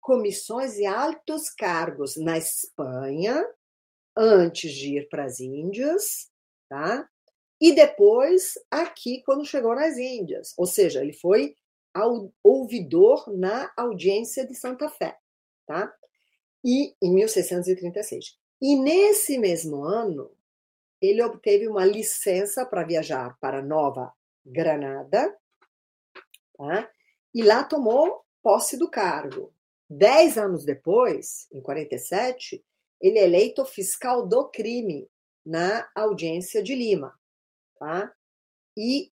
comissões 0.00 0.78
e 0.78 0.86
altos 0.86 1.50
cargos 1.50 2.16
na 2.16 2.38
Espanha 2.38 3.44
antes 4.16 4.72
de 4.72 4.98
ir 4.98 5.08
para 5.08 5.24
as 5.24 5.40
Índias, 5.40 6.30
tá? 6.68 7.08
E 7.60 7.74
depois, 7.74 8.54
aqui, 8.70 9.22
quando 9.24 9.44
chegou 9.44 9.74
nas 9.74 9.98
Índias. 9.98 10.54
Ou 10.56 10.66
seja, 10.66 11.02
ele 11.02 11.12
foi 11.12 11.54
ouvidor 12.42 13.30
na 13.36 13.70
audiência 13.76 14.46
de 14.46 14.54
Santa 14.54 14.88
Fé, 14.88 15.18
tá? 15.66 15.92
E 16.64 16.94
em 17.02 17.12
1636. 17.12 18.38
E 18.62 18.76
nesse 18.76 19.38
mesmo 19.38 19.82
ano, 19.84 20.30
ele 21.00 21.22
obteve 21.22 21.68
uma 21.68 21.84
licença 21.84 22.64
para 22.64 22.84
viajar 22.84 23.36
para 23.40 23.62
Nova 23.62 24.12
Granada, 24.44 25.36
tá? 26.56 26.90
E 27.34 27.42
lá 27.42 27.64
tomou 27.64 28.24
posse 28.42 28.76
do 28.76 28.90
cargo. 28.90 29.52
Dez 29.88 30.38
anos 30.38 30.64
depois, 30.64 31.48
em 31.52 31.60
47, 31.60 32.64
ele 33.00 33.18
é 33.18 33.24
eleito 33.24 33.64
fiscal 33.64 34.26
do 34.26 34.48
crime 34.48 35.08
na 35.44 35.88
audiência 35.94 36.62
de 36.62 36.74
Lima. 36.74 37.18
Tá? 37.80 38.14
E 38.76 39.10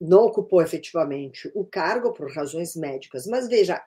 não 0.00 0.26
ocupou 0.26 0.62
efetivamente 0.62 1.50
o 1.54 1.64
cargo 1.64 2.12
por 2.12 2.30
razões 2.32 2.76
médicas. 2.76 3.26
Mas 3.26 3.48
veja, 3.48 3.82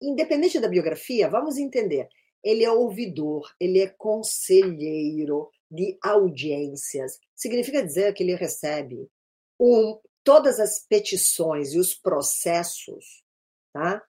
independente 0.00 0.60
da 0.60 0.68
biografia, 0.68 1.28
vamos 1.28 1.56
entender. 1.58 2.08
Ele 2.42 2.62
é 2.62 2.70
ouvidor, 2.70 3.52
ele 3.58 3.80
é 3.80 3.88
conselheiro 3.88 5.50
de 5.70 5.98
audiências. 6.02 7.18
Significa 7.34 7.84
dizer 7.84 8.12
que 8.12 8.22
ele 8.22 8.34
recebe 8.34 9.10
um, 9.58 9.98
todas 10.22 10.60
as 10.60 10.78
petições 10.80 11.72
e 11.72 11.78
os 11.78 11.94
processos 11.94 13.24
tá, 13.72 14.02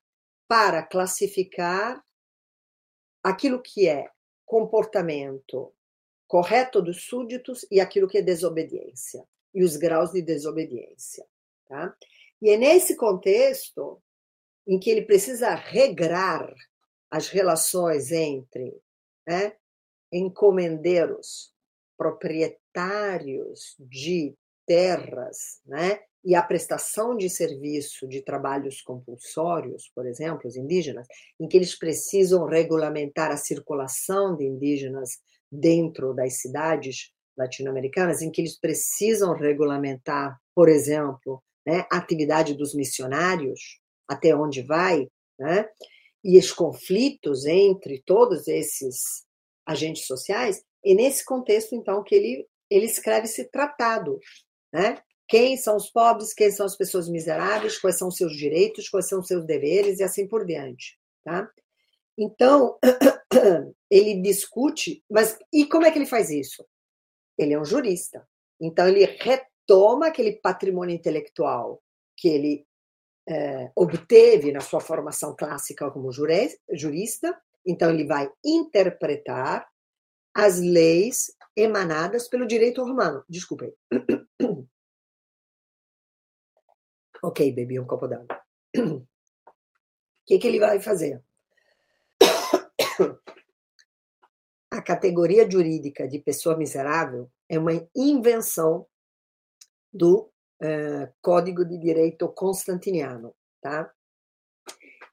para 0.46 0.82
classificar 0.82 2.04
aquilo 3.22 3.60
que 3.60 3.88
é 3.88 4.08
comportamento 4.44 5.74
correto 6.26 6.82
dos 6.82 7.04
súditos 7.04 7.66
e 7.70 7.80
aquilo 7.80 8.08
que 8.08 8.18
é 8.18 8.22
desobediência 8.22 9.24
e 9.54 9.64
os 9.64 9.76
graus 9.76 10.12
de 10.12 10.22
desobediência. 10.22 11.24
Tá? 11.68 11.94
E 12.42 12.50
é 12.50 12.56
nesse 12.56 12.96
contexto 12.96 14.02
em 14.66 14.78
que 14.78 14.90
ele 14.90 15.02
precisa 15.02 15.54
regrar 15.54 16.52
as 17.10 17.28
relações 17.28 18.10
entre 18.10 18.76
né, 19.26 19.56
encomendeiros, 20.12 21.52
proprietários 21.96 23.74
de 23.78 24.36
terras, 24.66 25.60
né, 25.64 26.00
e 26.24 26.34
a 26.34 26.42
prestação 26.42 27.16
de 27.16 27.30
serviço 27.30 28.08
de 28.08 28.20
trabalhos 28.20 28.82
compulsórios, 28.82 29.88
por 29.94 30.04
exemplo, 30.04 30.48
os 30.48 30.56
indígenas, 30.56 31.06
em 31.38 31.46
que 31.46 31.56
eles 31.56 31.78
precisam 31.78 32.44
regulamentar 32.44 33.30
a 33.30 33.36
circulação 33.36 34.36
de 34.36 34.44
indígenas 34.44 35.20
dentro 35.56 36.14
das 36.14 36.40
cidades 36.40 37.10
latino-americanas, 37.36 38.22
em 38.22 38.30
que 38.30 38.40
eles 38.40 38.58
precisam 38.58 39.34
regulamentar, 39.34 40.38
por 40.54 40.68
exemplo, 40.68 41.42
né, 41.66 41.86
a 41.90 41.98
atividade 41.98 42.54
dos 42.54 42.74
missionários, 42.74 43.80
até 44.08 44.34
onde 44.34 44.62
vai, 44.62 45.06
né, 45.38 45.68
e 46.24 46.38
os 46.38 46.50
conflitos 46.52 47.44
entre 47.44 48.02
todos 48.06 48.48
esses 48.48 49.24
agentes 49.66 50.06
sociais, 50.06 50.62
e 50.84 50.94
nesse 50.94 51.24
contexto, 51.24 51.74
então, 51.74 52.02
que 52.02 52.14
ele, 52.14 52.46
ele 52.70 52.86
escreve 52.86 53.26
esse 53.26 53.50
tratado, 53.50 54.20
né? 54.72 55.00
Quem 55.28 55.56
são 55.56 55.76
os 55.76 55.90
pobres, 55.90 56.32
quem 56.32 56.52
são 56.52 56.64
as 56.64 56.76
pessoas 56.76 57.08
miseráveis, 57.08 57.78
quais 57.78 57.98
são 57.98 58.06
os 58.06 58.16
seus 58.16 58.36
direitos, 58.36 58.88
quais 58.88 59.08
são 59.08 59.18
os 59.18 59.26
seus 59.26 59.44
deveres 59.44 59.98
e 59.98 60.04
assim 60.04 60.28
por 60.28 60.46
diante, 60.46 60.96
tá? 61.24 61.50
Então, 62.18 62.78
ele 63.90 64.22
discute, 64.22 65.04
mas 65.10 65.38
e 65.52 65.66
como 65.66 65.84
é 65.84 65.90
que 65.90 65.98
ele 65.98 66.06
faz 66.06 66.30
isso? 66.30 66.66
Ele 67.36 67.52
é 67.52 67.60
um 67.60 67.64
jurista. 67.64 68.26
Então, 68.60 68.88
ele 68.88 69.04
retoma 69.04 70.06
aquele 70.06 70.32
patrimônio 70.32 70.94
intelectual 70.94 71.82
que 72.16 72.28
ele 72.28 72.66
é, 73.28 73.70
obteve 73.76 74.52
na 74.52 74.60
sua 74.60 74.80
formação 74.80 75.36
clássica 75.36 75.90
como 75.90 76.10
jurista. 76.12 77.38
Então, 77.66 77.90
ele 77.90 78.06
vai 78.06 78.30
interpretar 78.44 79.68
as 80.34 80.58
leis 80.58 81.34
emanadas 81.54 82.28
pelo 82.28 82.46
direito 82.46 82.82
romano. 82.82 83.22
Desculpem. 83.28 83.74
ok, 87.22 87.52
bebi 87.52 87.78
um 87.78 87.86
copo 87.86 88.08
d'água. 88.08 88.42
O 90.18 90.28
que, 90.28 90.40
que 90.40 90.48
ele 90.48 90.58
vai 90.58 90.80
fazer? 90.80 91.22
A 94.70 94.82
categoria 94.82 95.48
jurídica 95.50 96.06
de 96.08 96.18
pessoa 96.18 96.56
miserável 96.56 97.30
é 97.48 97.58
uma 97.58 97.72
invenção 97.94 98.86
do 99.92 100.30
uh, 100.62 101.12
Código 101.22 101.64
de 101.64 101.78
Direito 101.78 102.28
Constantiniano, 102.28 103.34
tá? 103.60 103.90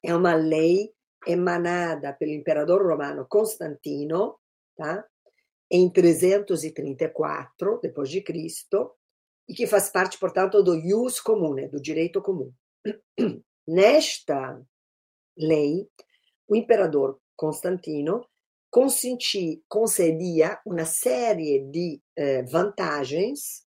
É 0.02 0.14
uma 0.14 0.34
lei 0.34 0.92
emanada 1.26 2.12
pelo 2.12 2.32
imperador 2.32 2.86
romano 2.86 3.26
Constantino, 3.28 4.38
tá? 4.76 5.06
Em 5.70 5.90
334 5.90 7.80
depois 7.82 8.10
de 8.10 8.20
Cristo 8.20 8.94
e 9.48 9.54
que 9.54 9.66
faz 9.66 9.90
parte, 9.90 10.18
portanto, 10.18 10.62
do 10.62 10.74
ius 10.74 11.20
comune, 11.20 11.68
do 11.68 11.80
direito 11.80 12.20
comum. 12.20 12.52
Nesta 13.66 14.60
lei, 15.36 15.88
o 16.46 16.54
imperador 16.54 17.18
Constantino 17.36 18.26
consenti, 18.70 19.62
concedia 19.68 20.60
uma 20.66 20.84
série 20.84 21.60
de 21.70 22.02
eh, 22.16 22.42
vantagens 22.42 23.64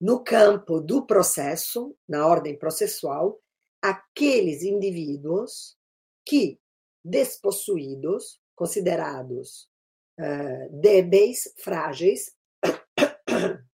no 0.00 0.22
campo 0.22 0.80
do 0.80 1.04
processo, 1.04 1.96
na 2.08 2.26
ordem 2.26 2.56
processual, 2.56 3.40
aqueles 3.82 4.62
indivíduos 4.62 5.76
que, 6.24 6.60
despossuídos, 7.04 8.40
considerados 8.54 9.68
eh, 10.16 10.68
débeis, 10.70 11.52
frágeis, 11.58 12.32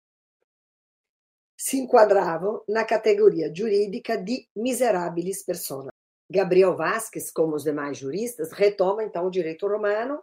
se 1.58 1.78
enquadravam 1.78 2.64
na 2.68 2.86
categoria 2.86 3.54
jurídica 3.54 4.18
de 4.18 4.48
miserabilis 4.56 5.44
persona. 5.44 5.95
Gabriel 6.30 6.76
Vasquez, 6.76 7.32
como 7.32 7.56
os 7.56 7.64
demais 7.64 7.98
juristas, 7.98 8.52
retoma 8.52 9.04
então 9.04 9.28
o 9.28 9.32
direito 9.32 9.68
romano 9.68 10.22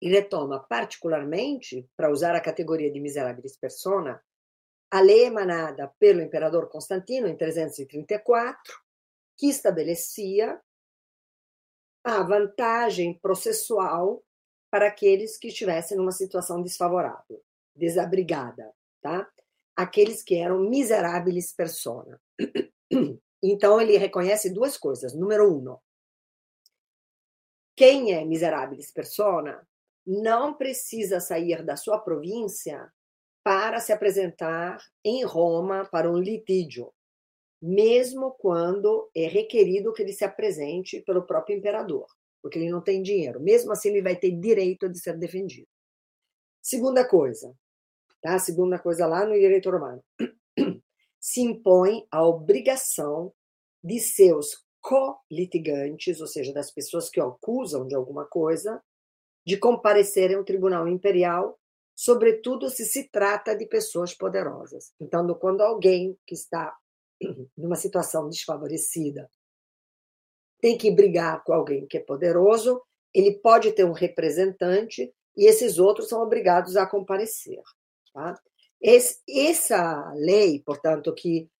e 0.00 0.08
retoma 0.08 0.60
particularmente, 0.60 1.88
para 1.96 2.10
usar 2.10 2.34
a 2.34 2.40
categoria 2.40 2.90
de 2.90 3.00
miserabilis 3.00 3.56
persona, 3.56 4.22
a 4.90 5.00
lei 5.00 5.24
emanada 5.24 5.92
pelo 5.98 6.20
imperador 6.20 6.68
Constantino 6.68 7.26
em 7.26 7.36
334, 7.36 8.74
que 9.36 9.48
estabelecia 9.48 10.60
a 12.04 12.22
vantagem 12.22 13.18
processual 13.18 14.24
para 14.70 14.88
aqueles 14.88 15.38
que 15.38 15.48
estivessem 15.48 15.96
numa 15.96 16.12
situação 16.12 16.62
desfavorável, 16.62 17.42
desabrigada, 17.74 18.72
tá? 19.00 19.28
Aqueles 19.76 20.22
que 20.22 20.36
eram 20.36 20.58
miseráveis 20.60 21.52
persona. 21.52 22.20
Então, 23.42 23.80
ele 23.80 23.96
reconhece 23.96 24.50
duas 24.50 24.76
coisas. 24.76 25.14
Número 25.14 25.52
um, 25.52 25.76
quem 27.78 28.12
é 28.12 28.24
miseráveis 28.24 28.90
persona 28.90 29.64
não 30.04 30.52
precisa 30.52 31.20
sair 31.20 31.64
da 31.64 31.76
sua 31.76 32.00
província 32.00 32.92
para 33.44 33.78
se 33.78 33.92
apresentar 33.92 34.78
em 35.04 35.24
Roma 35.24 35.88
para 35.88 36.10
um 36.10 36.18
litígio, 36.18 36.92
mesmo 37.62 38.32
quando 38.32 39.08
é 39.14 39.28
requerido 39.28 39.92
que 39.92 40.02
ele 40.02 40.12
se 40.12 40.24
apresente 40.24 41.00
pelo 41.02 41.22
próprio 41.22 41.56
imperador, 41.56 42.06
porque 42.42 42.58
ele 42.58 42.68
não 42.68 42.80
tem 42.80 43.00
dinheiro. 43.00 43.40
Mesmo 43.40 43.70
assim, 43.70 43.90
ele 43.90 44.02
vai 44.02 44.16
ter 44.16 44.32
direito 44.32 44.88
de 44.88 44.98
ser 44.98 45.16
defendido. 45.16 45.68
Segunda 46.60 47.08
coisa, 47.08 47.54
tá? 48.20 48.40
Segunda 48.40 48.76
coisa 48.78 49.06
lá 49.06 49.24
no 49.24 49.34
direito 49.34 49.70
romano 49.70 50.02
se 51.20 51.40
impõe 51.40 52.06
a 52.10 52.26
obrigação 52.26 53.32
de 53.82 53.98
seus 54.00 54.64
co-litigantes, 54.80 56.20
ou 56.20 56.26
seja, 56.26 56.52
das 56.52 56.70
pessoas 56.70 57.10
que 57.10 57.20
o 57.20 57.26
acusam 57.26 57.86
de 57.86 57.94
alguma 57.94 58.26
coisa, 58.26 58.82
de 59.46 59.56
comparecerem 59.56 60.36
ao 60.36 60.44
tribunal 60.44 60.86
imperial, 60.88 61.58
sobretudo 61.94 62.70
se 62.70 62.84
se 62.84 63.08
trata 63.10 63.56
de 63.56 63.66
pessoas 63.66 64.14
poderosas. 64.14 64.92
Então, 65.00 65.26
quando 65.34 65.62
alguém 65.62 66.16
que 66.26 66.34
está 66.34 66.76
numa 67.56 67.76
situação 67.76 68.28
desfavorecida 68.28 69.28
tem 70.60 70.76
que 70.76 70.90
brigar 70.90 71.42
com 71.44 71.52
alguém 71.52 71.86
que 71.86 71.98
é 71.98 72.00
poderoso, 72.00 72.82
ele 73.14 73.38
pode 73.38 73.72
ter 73.72 73.84
um 73.84 73.92
representante 73.92 75.12
e 75.36 75.48
esses 75.48 75.78
outros 75.78 76.08
são 76.08 76.20
obrigados 76.20 76.76
a 76.76 76.86
comparecer. 76.86 77.60
Tá? 78.12 78.34
Esse, 78.80 79.20
essa 79.28 80.12
lei, 80.14 80.62
portanto, 80.64 81.14
que 81.14 81.50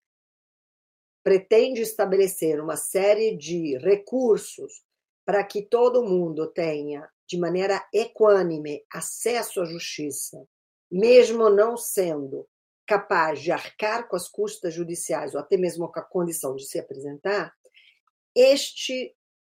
pretende 1.23 1.83
estabelecer 1.83 2.61
uma 2.61 2.77
série 2.77 3.37
de 3.37 3.77
recursos 3.79 4.83
para 5.27 5.45
que 5.45 5.63
todo 5.63 6.05
mundo 6.05 6.47
tenha, 6.47 7.09
de 7.27 7.37
maneira 7.37 7.87
equânime, 7.93 8.85
acesso 8.91 9.61
à 9.61 9.65
justiça, 9.65 10.43
mesmo 10.91 11.51
não 11.51 11.77
sendo 11.77 12.49
capaz 12.87 13.43
de 13.43 13.53
arcar 13.53 14.09
com 14.09 14.17
as 14.17 14.27
custas 14.27 14.73
judiciais 14.73 15.35
ou 15.35 15.41
até 15.41 15.59
mesmo 15.59 15.93
com 15.93 16.01
a 16.01 16.03
condição 16.03 16.57
de 16.57 16.65
se 16.67 16.79
apresentar, 16.79 17.53
este 18.35 19.15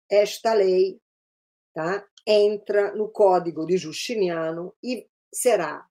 esta 0.09 0.53
lei 0.53 0.99
tá, 1.73 2.05
entra 2.27 2.93
no 2.93 3.07
Código 3.07 3.65
de 3.65 3.77
Justiniano 3.77 4.75
e 4.83 5.07
será 5.33 5.87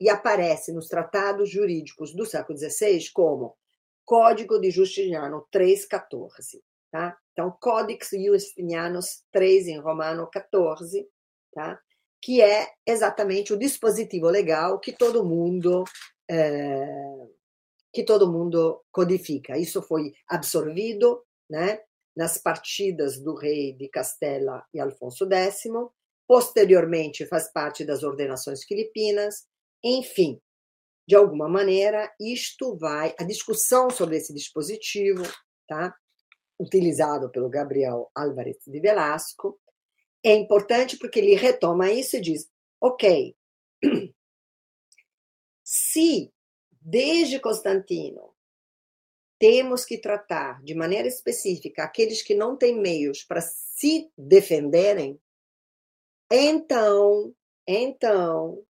e 0.00 0.08
aparece 0.08 0.72
nos 0.72 0.88
tratados 0.88 1.50
jurídicos 1.50 2.14
do 2.14 2.26
século 2.26 2.58
XVI 2.58 3.10
como 3.12 3.56
Código 4.04 4.60
de 4.60 4.70
Justiniano 4.70 5.46
3,14. 5.52 6.60
Tá? 6.90 7.16
Então, 7.32 7.56
Codex 7.60 8.10
Justinianus 8.10 9.24
3 9.32 9.68
em 9.68 9.80
romano 9.80 10.28
14, 10.30 11.08
tá? 11.52 11.80
que 12.22 12.40
é 12.40 12.68
exatamente 12.86 13.52
o 13.52 13.58
dispositivo 13.58 14.28
legal 14.28 14.78
que 14.78 14.92
todo 14.92 15.24
mundo 15.24 15.84
é, 16.30 16.86
que 17.92 18.02
todo 18.02 18.30
mundo 18.30 18.82
codifica. 18.90 19.56
Isso 19.56 19.80
foi 19.80 20.12
absorvido 20.28 21.22
né, 21.48 21.80
nas 22.16 22.38
partidas 22.38 23.20
do 23.20 23.34
rei 23.34 23.72
de 23.72 23.88
Castela 23.88 24.64
e 24.74 24.80
Alfonso 24.80 25.28
X, 25.30 25.64
posteriormente 26.26 27.26
faz 27.26 27.52
parte 27.52 27.84
das 27.84 28.02
ordenações 28.02 28.64
filipinas, 28.64 29.44
enfim, 29.84 30.40
de 31.06 31.14
alguma 31.14 31.48
maneira, 31.48 32.10
isto 32.18 32.76
vai, 32.76 33.14
a 33.18 33.24
discussão 33.24 33.90
sobre 33.90 34.16
esse 34.16 34.32
dispositivo, 34.32 35.22
tá, 35.68 35.94
utilizado 36.58 37.30
pelo 37.30 37.50
Gabriel 37.50 38.10
Álvarez 38.14 38.56
de 38.66 38.80
Velasco, 38.80 39.60
é 40.24 40.32
importante 40.32 40.96
porque 40.96 41.18
ele 41.18 41.34
retoma 41.34 41.92
isso 41.92 42.16
e 42.16 42.20
diz: 42.20 42.50
ok, 42.80 43.36
se 45.62 46.32
desde 46.80 47.38
Constantino 47.38 48.34
temos 49.38 49.84
que 49.84 49.98
tratar 49.98 50.62
de 50.62 50.74
maneira 50.74 51.06
específica 51.06 51.84
aqueles 51.84 52.22
que 52.22 52.34
não 52.34 52.56
têm 52.56 52.80
meios 52.80 53.22
para 53.22 53.42
se 53.42 54.10
defenderem, 54.16 55.20
então, 56.30 57.34
então, 57.66 58.64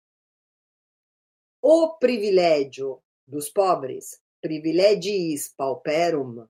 o 1.66 1.97
privilégio 1.97 3.01
dos 3.26 3.49
pobres, 3.49 4.22
privilegiis 4.41 5.47
pauperum, 5.55 6.45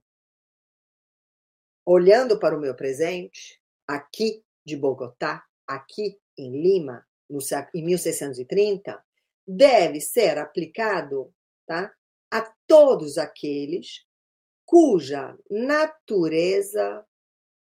olhando 1.86 2.40
para 2.40 2.58
o 2.58 2.60
meu 2.60 2.76
presente, 2.76 3.62
aqui 3.88 4.44
de 4.66 4.76
Bogotá, 4.76 5.46
aqui 5.68 6.20
em 6.36 6.60
Lima, 6.60 7.06
no, 7.30 7.38
em 7.76 7.86
1630, 7.86 9.06
deve 9.48 10.02
ser 10.02 10.40
aplicado 10.40 11.32
tá, 11.68 11.94
a 12.32 12.42
todos 12.66 13.20
aqueles 13.20 14.08
cuja 14.66 15.38
natureza 15.48 17.06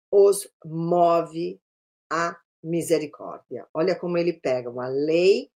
os 0.10 0.50
move 0.64 1.60
à 2.10 2.40
misericórdia. 2.64 3.68
Olha 3.74 4.00
como 4.00 4.18
ele 4.18 4.32
pega 4.32 4.70
uma 4.70 4.88
lei 4.88 5.52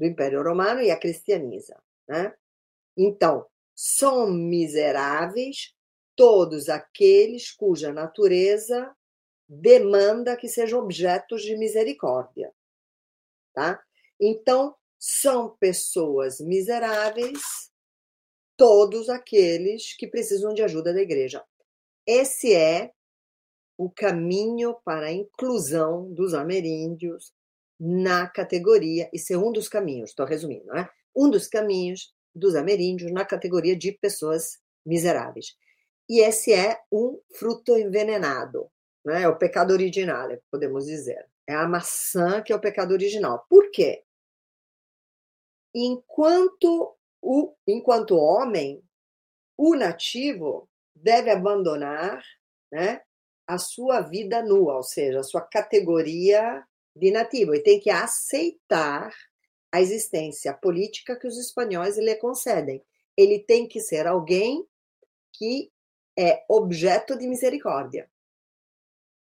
do 0.00 0.06
Império 0.06 0.42
Romano 0.42 0.80
e 0.80 0.90
a 0.90 0.98
cristianiza. 0.98 1.78
Né? 2.08 2.34
Então, 2.96 3.46
são 3.76 4.30
miseráveis 4.30 5.74
todos 6.16 6.70
aqueles 6.70 7.52
cuja 7.52 7.92
natureza 7.92 8.96
demanda 9.46 10.38
que 10.38 10.48
sejam 10.48 10.80
objetos 10.80 11.42
de 11.42 11.54
misericórdia. 11.54 12.50
Tá? 13.52 13.82
Então, 14.18 14.74
são 14.98 15.54
pessoas 15.58 16.40
miseráveis 16.40 17.70
todos 18.56 19.10
aqueles 19.10 19.94
que 19.96 20.06
precisam 20.06 20.54
de 20.54 20.62
ajuda 20.62 20.94
da 20.94 21.00
igreja. 21.02 21.44
Esse 22.06 22.54
é 22.54 22.90
o 23.76 23.90
caminho 23.90 24.74
para 24.82 25.06
a 25.06 25.12
inclusão 25.12 26.10
dos 26.12 26.32
ameríndios 26.32 27.34
na 27.80 28.28
categoria, 28.28 29.08
esse 29.10 29.32
é 29.32 29.38
um 29.38 29.50
dos 29.50 29.66
caminhos, 29.66 30.10
estou 30.10 30.26
resumindo, 30.26 30.66
né? 30.66 30.86
Um 31.16 31.30
dos 31.30 31.48
caminhos 31.48 32.12
dos 32.34 32.54
ameríndios 32.54 33.10
na 33.10 33.24
categoria 33.24 33.74
de 33.74 33.92
pessoas 33.92 34.58
miseráveis. 34.84 35.56
E 36.06 36.20
esse 36.20 36.52
é 36.52 36.78
um 36.92 37.18
fruto 37.34 37.78
envenenado, 37.78 38.70
né? 39.04 39.22
É 39.22 39.28
o 39.28 39.38
pecado 39.38 39.70
original, 39.70 40.28
podemos 40.50 40.84
dizer. 40.84 41.26
É 41.48 41.54
a 41.54 41.66
maçã 41.66 42.42
que 42.42 42.52
é 42.52 42.56
o 42.56 42.60
pecado 42.60 42.92
original. 42.92 43.46
Por 43.48 43.70
quê? 43.70 44.04
Enquanto 45.74 46.94
o 47.22 47.54
enquanto 47.66 48.16
homem, 48.16 48.82
o 49.56 49.74
nativo 49.74 50.68
deve 50.94 51.30
abandonar, 51.30 52.22
né, 52.72 53.02
a 53.46 53.58
sua 53.58 54.00
vida 54.00 54.42
nua, 54.42 54.76
ou 54.76 54.82
seja, 54.82 55.20
a 55.20 55.24
sua 55.24 55.40
categoria 55.40 56.64
de 56.94 57.10
nativo, 57.10 57.54
e 57.54 57.62
tem 57.62 57.80
que 57.80 57.90
aceitar 57.90 59.12
a 59.72 59.80
existência 59.80 60.52
política 60.52 61.16
que 61.16 61.26
os 61.26 61.38
espanhóis 61.38 61.96
lhe 61.96 62.14
concedem. 62.16 62.84
Ele 63.16 63.38
tem 63.38 63.68
que 63.68 63.80
ser 63.80 64.06
alguém 64.06 64.66
que 65.32 65.70
é 66.18 66.44
objeto 66.48 67.16
de 67.16 67.26
misericórdia. 67.28 68.10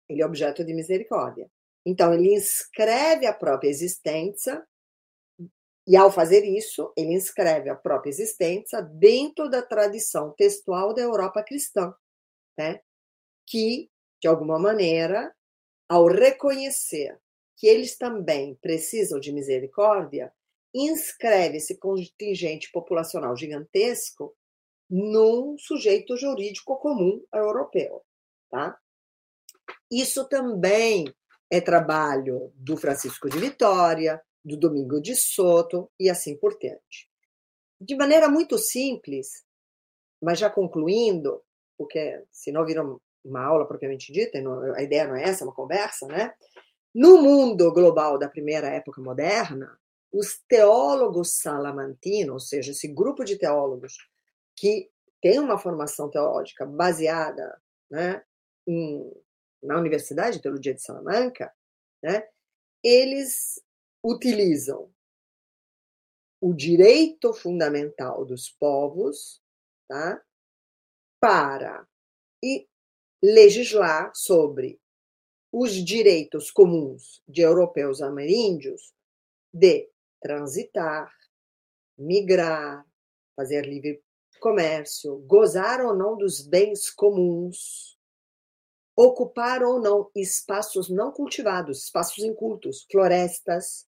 Ele 0.07 0.21
é 0.21 0.25
objeto 0.25 0.63
de 0.63 0.73
misericórdia. 0.73 1.49
Então, 1.85 2.13
ele 2.13 2.33
inscreve 2.33 3.25
a 3.25 3.33
própria 3.33 3.69
existência, 3.69 4.65
e 5.87 5.95
ao 5.95 6.11
fazer 6.11 6.43
isso, 6.43 6.91
ele 6.97 7.13
inscreve 7.13 7.69
a 7.69 7.75
própria 7.75 8.09
existência 8.09 8.81
dentro 8.81 9.49
da 9.49 9.61
tradição 9.61 10.33
textual 10.37 10.93
da 10.93 11.01
Europa 11.01 11.41
cristã, 11.43 11.93
né? 12.57 12.81
que, 13.45 13.89
de 14.21 14.27
alguma 14.27 14.59
maneira, 14.59 15.33
ao 15.87 16.07
reconhecer 16.07 17.17
que 17.57 17.67
eles 17.67 17.97
também 17.97 18.55
precisam 18.61 19.19
de 19.19 19.33
misericórdia, 19.33 20.31
inscreve 20.73 21.57
esse 21.57 21.77
contingente 21.77 22.71
populacional 22.71 23.35
gigantesco 23.35 24.35
num 24.89 25.57
sujeito 25.57 26.15
jurídico 26.15 26.77
comum 26.77 27.21
europeu, 27.33 28.03
tá? 28.49 28.79
Isso 29.91 30.27
também 30.29 31.11
é 31.49 31.59
trabalho 31.59 32.51
do 32.55 32.77
Francisco 32.77 33.29
de 33.29 33.39
Vitória, 33.39 34.21
do 34.45 34.55
Domingo 34.55 35.01
de 35.01 35.15
Soto 35.15 35.91
e 35.99 36.09
assim 36.09 36.37
por 36.37 36.57
diante. 36.57 37.09
De 37.81 37.95
maneira 37.95 38.29
muito 38.29 38.57
simples, 38.57 39.43
mas 40.21 40.39
já 40.39 40.49
concluindo, 40.49 41.43
porque 41.77 42.23
senão 42.31 42.65
vira 42.65 42.83
uma 43.25 43.43
aula 43.43 43.67
propriamente 43.67 44.11
dita, 44.11 44.39
a 44.75 44.81
ideia 44.81 45.07
não 45.07 45.15
é 45.15 45.23
essa, 45.23 45.43
é 45.43 45.47
uma 45.47 45.53
conversa, 45.53 46.07
né? 46.07 46.33
No 46.97 47.21
mundo 47.21 47.71
global 47.71 48.17
da 48.17 48.27
primeira 48.27 48.69
época 48.69 48.99
moderna, 48.99 49.79
os 50.11 50.39
teólogos 50.47 51.33
salamantinos, 51.33 52.33
ou 52.33 52.39
seja, 52.39 52.71
esse 52.71 52.87
grupo 52.87 53.23
de 53.23 53.37
teólogos 53.37 54.09
que 54.55 54.89
tem 55.21 55.37
uma 55.37 55.59
formação 55.59 56.09
teológica 56.09 56.65
baseada 56.65 57.61
né, 57.87 58.25
em 58.65 59.13
na 59.61 59.77
Universidade 59.77 60.39
pelo 60.39 60.59
Dia 60.59 60.73
de 60.73 60.81
Salamanca, 60.81 61.53
né, 62.01 62.27
eles 62.83 63.63
utilizam 64.03 64.91
o 66.41 66.51
direito 66.51 67.31
fundamental 67.31 68.25
dos 68.25 68.49
povos 68.49 69.39
tá, 69.87 70.19
para 71.19 71.87
legislar 73.22 74.11
sobre 74.15 74.81
os 75.52 75.74
direitos 75.74 76.52
comuns 76.52 77.22
de 77.28 77.41
europeus 77.41 78.02
ameríndios 78.02 78.94
de 79.53 79.90
transitar, 80.22 81.11
migrar, 81.98 82.86
fazer 83.36 83.65
livre 83.65 84.03
comércio, 84.40 85.18
gozar 85.26 85.82
ou 85.82 85.95
não 85.95 86.18
dos 86.18 86.41
bens 86.41 86.90
comuns, 86.90 87.98
ocupar 88.95 89.64
ou 89.64 89.80
não 89.80 90.10
espaços 90.15 90.90
não 90.90 91.11
cultivados, 91.11 91.86
espaços 91.86 92.24
incultos, 92.24 92.86
florestas, 92.91 93.88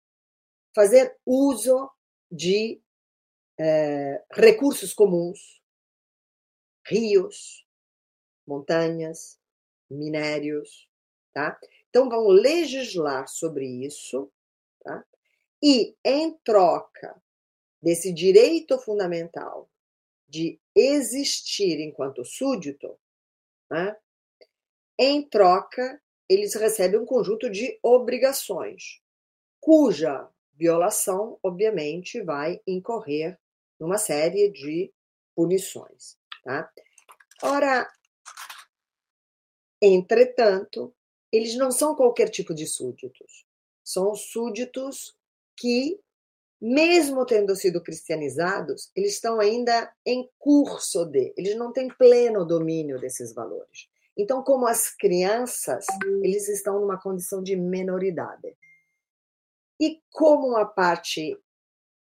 fazer 0.74 1.18
uso 1.26 1.90
de 2.32 2.82
é, 3.60 4.24
recursos 4.32 4.94
comuns, 4.94 5.62
rios, 6.86 7.66
montanhas, 8.48 9.40
minérios, 9.90 10.89
tá? 11.34 11.60
Então 11.90 12.10
vão 12.10 12.28
legislar 12.28 13.28
sobre 13.28 13.66
isso, 13.66 14.32
tá? 14.84 15.04
E 15.62 15.96
em 16.04 16.38
troca 16.44 17.22
desse 17.82 18.14
direito 18.14 18.78
fundamental 18.80 19.70
de 20.28 20.60
existir 20.76 21.80
enquanto 21.80 22.24
súdito, 22.24 22.98
né? 23.70 23.96
Em 24.98 25.28
troca, 25.28 26.02
eles 26.28 26.54
recebem 26.54 27.00
um 27.00 27.06
conjunto 27.06 27.50
de 27.50 27.80
obrigações, 27.82 29.02
cuja 29.60 30.30
violação, 30.54 31.40
obviamente, 31.42 32.22
vai 32.22 32.60
incorrer 32.68 33.40
numa 33.80 33.98
série 33.98 34.50
de 34.50 34.94
punições. 35.34 36.18
Tá? 36.44 36.70
Ora, 37.42 37.90
entretanto, 39.82 40.94
eles 41.32 41.56
não 41.56 41.72
são 41.72 41.96
qualquer 41.96 42.30
tipo 42.30 42.54
de 42.54 42.66
súditos. 42.66 43.46
São 43.84 44.14
súditos 44.16 45.16
que, 45.58 46.00
mesmo 46.62 47.26
tendo 47.26 47.56
sido 47.56 47.82
cristianizados, 47.82 48.92
eles 48.96 49.14
estão 49.14 49.40
ainda 49.40 49.92
em 50.06 50.30
curso 50.38 51.06
de, 51.06 51.34
eles 51.38 51.56
não 51.56 51.72
têm 51.72 51.88
pleno 51.88 52.46
domínio 52.46 53.00
desses 53.00 53.34
valores. 53.34 53.88
Então, 54.18 54.44
como 54.44 54.68
as 54.68 54.90
crianças, 54.90 55.86
eles 56.22 56.50
estão 56.50 56.82
numa 56.82 57.02
condição 57.02 57.42
de 57.42 57.56
menoridade. 57.56 58.56
E 59.80 60.02
como 60.12 60.50
uma 60.50 60.66
parte 60.66 61.38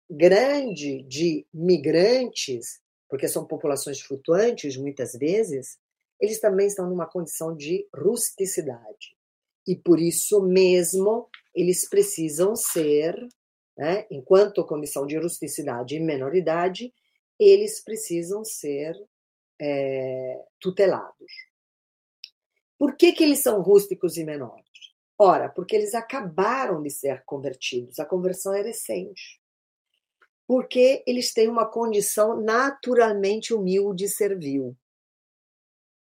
grande 0.08 1.02
de 1.02 1.44
migrantes 1.52 2.84
porque 3.14 3.28
são 3.28 3.46
populações 3.46 4.00
flutuantes, 4.00 4.76
muitas 4.76 5.12
vezes, 5.12 5.78
eles 6.24 6.40
também 6.40 6.66
estão 6.66 6.88
numa 6.88 7.06
condição 7.06 7.54
de 7.54 7.86
rusticidade. 7.94 9.16
E 9.66 9.76
por 9.76 10.00
isso 10.00 10.42
mesmo 10.42 11.28
eles 11.54 11.88
precisam 11.88 12.56
ser, 12.56 13.16
né, 13.76 14.06
enquanto 14.10 14.66
condição 14.66 15.06
de 15.06 15.16
rusticidade 15.18 15.96
e 15.96 16.00
menoridade, 16.00 16.92
eles 17.38 17.82
precisam 17.82 18.44
ser 18.44 18.94
é, 19.60 20.44
tutelados. 20.60 21.32
Por 22.78 22.96
que, 22.96 23.12
que 23.12 23.22
eles 23.22 23.40
são 23.42 23.62
rústicos 23.62 24.16
e 24.16 24.24
menores? 24.24 24.64
Ora, 25.18 25.48
porque 25.48 25.76
eles 25.76 25.94
acabaram 25.94 26.82
de 26.82 26.90
ser 26.90 27.22
convertidos, 27.24 27.98
a 27.98 28.04
conversão 28.04 28.52
é 28.52 28.62
recente. 28.62 29.40
Porque 30.46 31.02
eles 31.06 31.32
têm 31.32 31.48
uma 31.48 31.66
condição 31.66 32.40
naturalmente 32.40 33.54
humilde 33.54 34.04
e 34.04 34.08
servil. 34.08 34.76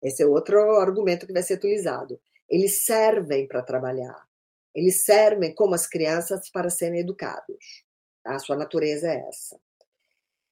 Esse 0.02 0.24
é 0.24 0.26
outro 0.26 0.60
argumento 0.78 1.26
que 1.26 1.34
vai 1.34 1.44
ser 1.44 1.56
utilizado. 1.56 2.20
Eles 2.50 2.86
servem 2.86 3.48
para 3.48 3.62
trabalhar. 3.62 4.26
Eles 4.74 5.04
servem 5.04 5.54
como 5.54 5.74
as 5.74 5.88
crianças 5.88 6.50
para 6.50 6.70
serem 6.70 7.00
educados. 7.00 7.84
A 8.24 8.40
sua 8.40 8.56
natureza 8.56 9.08
é 9.08 9.28
essa. 9.28 9.60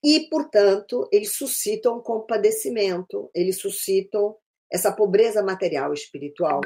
E, 0.03 0.27
portanto, 0.29 1.07
eles 1.11 1.35
suscitam 1.35 2.01
compadecimento, 2.01 3.31
eles 3.33 3.59
suscitam 3.59 4.37
essa 4.69 4.91
pobreza 4.91 5.41
material 5.41 5.91
e 5.91 5.95
espiritual, 5.95 6.61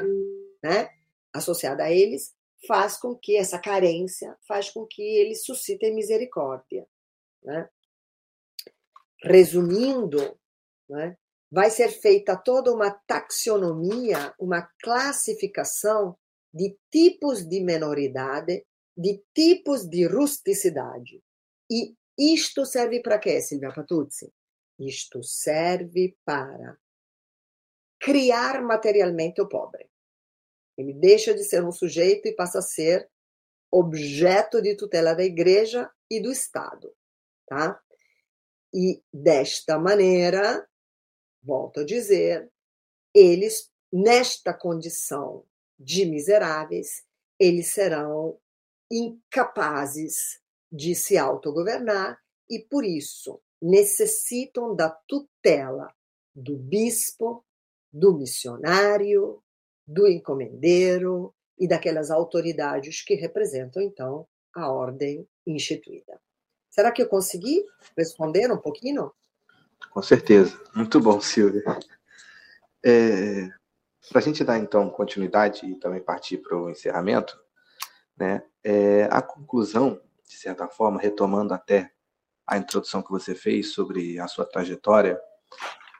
né? 0.62 0.88
Associada 1.32 1.84
a 1.84 1.92
eles, 1.92 2.34
faz 2.66 2.96
com 2.96 3.14
que 3.14 3.36
essa 3.36 3.58
carência 3.58 4.36
faz 4.46 4.70
com 4.70 4.84
que 4.86 5.02
eles 5.02 5.44
suscitem 5.44 5.94
misericórdia, 5.94 6.86
né? 7.44 7.68
Resumindo, 9.22 10.36
né? 10.88 11.16
Vai 11.50 11.70
ser 11.70 11.88
feita 11.88 12.36
toda 12.36 12.72
uma 12.72 12.90
taxonomia, 12.90 14.34
uma 14.38 14.62
classificação 14.82 16.16
de 16.52 16.76
tipos 16.90 17.46
de 17.46 17.60
menoridade, 17.60 18.64
de 18.96 19.22
tipos 19.34 19.88
de 19.88 20.06
rusticidade. 20.06 21.22
E 21.70 21.94
isto 22.18 22.66
serve 22.66 23.00
para 23.00 23.18
quê, 23.18 23.40
Silvia 23.40 23.72
Patuzzi? 23.72 24.32
Isto 24.78 25.22
serve 25.22 26.16
para 26.24 26.76
criar 28.00 28.62
materialmente 28.62 29.40
o 29.40 29.48
pobre. 29.48 29.88
Ele 30.76 30.92
deixa 30.92 31.34
de 31.34 31.42
ser 31.42 31.64
um 31.64 31.72
sujeito 31.72 32.26
e 32.28 32.34
passa 32.34 32.60
a 32.60 32.62
ser 32.62 33.08
objeto 33.70 34.62
de 34.62 34.76
tutela 34.76 35.14
da 35.14 35.24
igreja 35.24 35.90
e 36.10 36.20
do 36.20 36.30
Estado, 36.30 36.94
tá? 37.46 37.80
E 38.72 39.02
desta 39.12 39.78
maneira, 39.78 40.66
volto 41.42 41.80
a 41.80 41.84
dizer, 41.84 42.50
eles 43.14 43.70
nesta 43.92 44.52
condição 44.52 45.44
de 45.78 46.04
miseráveis, 46.04 47.04
eles 47.38 47.68
serão 47.68 48.38
incapazes 48.90 50.40
de 50.70 50.94
se 50.94 51.16
autogovernar 51.16 52.18
e, 52.50 52.58
por 52.58 52.84
isso, 52.84 53.40
necessitam 53.60 54.74
da 54.74 54.90
tutela 55.06 55.92
do 56.34 56.56
bispo, 56.56 57.44
do 57.92 58.16
missionário, 58.16 59.42
do 59.86 60.06
encomendeiro 60.06 61.34
e 61.58 61.66
daquelas 61.66 62.10
autoridades 62.10 63.02
que 63.02 63.14
representam, 63.14 63.82
então, 63.82 64.26
a 64.54 64.70
ordem 64.70 65.26
instituída. 65.46 66.20
Será 66.70 66.92
que 66.92 67.02
eu 67.02 67.08
consegui 67.08 67.64
responder 67.96 68.52
um 68.52 68.58
pouquinho? 68.58 69.10
Com 69.90 70.02
certeza. 70.02 70.60
Muito 70.74 71.00
bom, 71.00 71.20
Silvia. 71.20 71.62
É, 72.84 73.48
para 74.08 74.20
a 74.20 74.22
gente 74.22 74.44
dar, 74.44 74.58
então, 74.58 74.88
continuidade 74.90 75.66
e 75.66 75.74
também 75.78 76.00
partir 76.00 76.38
para 76.38 76.56
o 76.56 76.70
encerramento, 76.70 77.38
né, 78.16 78.42
é, 78.64 79.04
a 79.10 79.20
conclusão, 79.22 80.00
de 80.26 80.36
certa 80.36 80.68
forma, 80.68 81.00
retomando 81.00 81.54
até 81.54 81.92
a 82.46 82.56
introdução 82.56 83.02
que 83.02 83.10
você 83.10 83.34
fez 83.34 83.72
sobre 83.72 84.18
a 84.18 84.26
sua 84.26 84.44
trajetória, 84.44 85.20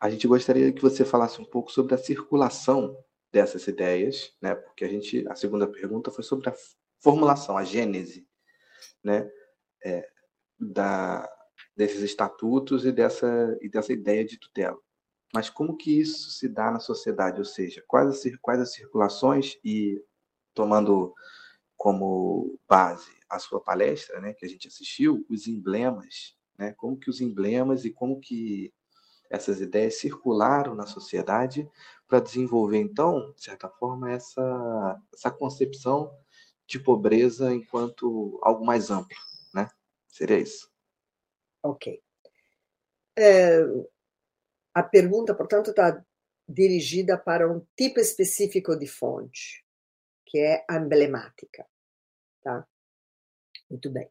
a 0.00 0.08
gente 0.08 0.26
gostaria 0.26 0.72
que 0.72 0.80
você 0.80 1.04
falasse 1.04 1.40
um 1.40 1.44
pouco 1.44 1.70
sobre 1.70 1.94
a 1.94 1.98
circulação 1.98 2.96
dessas 3.30 3.66
ideias, 3.66 4.34
né, 4.40 4.54
porque 4.54 4.84
a 4.84 4.88
gente, 4.88 5.26
a 5.28 5.34
segunda 5.34 5.66
pergunta 5.66 6.10
foi 6.10 6.24
sobre 6.24 6.48
a 6.48 6.54
formulação, 7.00 7.58
a 7.58 7.64
gênese, 7.64 8.26
né, 9.02 9.30
é, 9.84 10.08
da, 10.58 11.28
desses 11.78 12.02
estatutos 12.02 12.84
e 12.84 12.90
dessa, 12.90 13.56
e 13.62 13.68
dessa 13.68 13.92
ideia 13.92 14.24
de 14.24 14.36
tutela. 14.36 14.76
Mas 15.32 15.48
como 15.48 15.76
que 15.76 16.00
isso 16.00 16.32
se 16.32 16.48
dá 16.48 16.72
na 16.72 16.80
sociedade? 16.80 17.38
Ou 17.38 17.44
seja, 17.44 17.84
quais 17.86 18.08
as, 18.08 18.36
quais 18.42 18.60
as 18.60 18.72
circulações 18.72 19.56
e 19.64 20.02
tomando 20.52 21.14
como 21.76 22.58
base 22.68 23.12
a 23.30 23.38
sua 23.38 23.60
palestra, 23.60 24.20
né, 24.20 24.32
que 24.34 24.44
a 24.44 24.48
gente 24.48 24.66
assistiu, 24.66 25.24
os 25.30 25.46
emblemas, 25.46 26.36
né, 26.58 26.72
como 26.72 26.98
que 26.98 27.08
os 27.08 27.20
emblemas 27.20 27.84
e 27.84 27.90
como 27.90 28.18
que 28.18 28.74
essas 29.30 29.60
ideias 29.60 30.00
circularam 30.00 30.74
na 30.74 30.86
sociedade 30.86 31.70
para 32.08 32.18
desenvolver, 32.18 32.78
então, 32.78 33.32
de 33.36 33.44
certa 33.44 33.68
forma, 33.68 34.10
essa, 34.10 35.00
essa 35.14 35.30
concepção 35.30 36.10
de 36.66 36.80
pobreza 36.80 37.54
enquanto 37.54 38.40
algo 38.42 38.64
mais 38.66 38.90
amplo, 38.90 39.16
né? 39.54 39.68
Seria 40.08 40.40
isso. 40.40 40.68
Ok. 41.62 42.02
É, 43.16 43.60
a 44.74 44.82
pergunta, 44.82 45.34
portanto, 45.34 45.70
está 45.70 46.04
dirigida 46.48 47.18
para 47.18 47.50
um 47.50 47.64
tipo 47.76 48.00
específico 48.00 48.76
de 48.76 48.86
fonte, 48.86 49.64
que 50.24 50.38
é 50.38 50.64
a 50.68 50.76
emblemática. 50.76 51.66
Tá? 52.42 52.66
Muito 53.68 53.90
bem. 53.90 54.08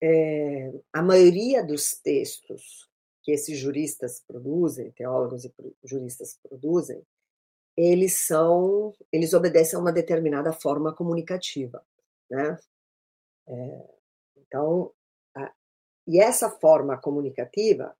É, 0.00 0.70
a 0.92 1.02
maioria 1.02 1.64
dos 1.64 1.94
textos 1.94 2.88
que 3.22 3.32
esses 3.32 3.58
juristas 3.58 4.22
produzem, 4.26 4.92
teólogos 4.92 5.44
e 5.44 5.52
juristas 5.84 6.38
produzem, 6.42 7.04
eles 7.76 8.26
são, 8.26 8.94
eles 9.12 9.32
obedecem 9.32 9.76
a 9.76 9.82
uma 9.82 9.92
determinada 9.92 10.52
forma 10.52 10.94
comunicativa, 10.94 11.84
né? 12.30 12.58
É, 13.46 13.88
então, 14.36 14.92
e 16.08 16.18
essa 16.18 16.50
forma 16.50 16.98
comunicativa 16.98 17.94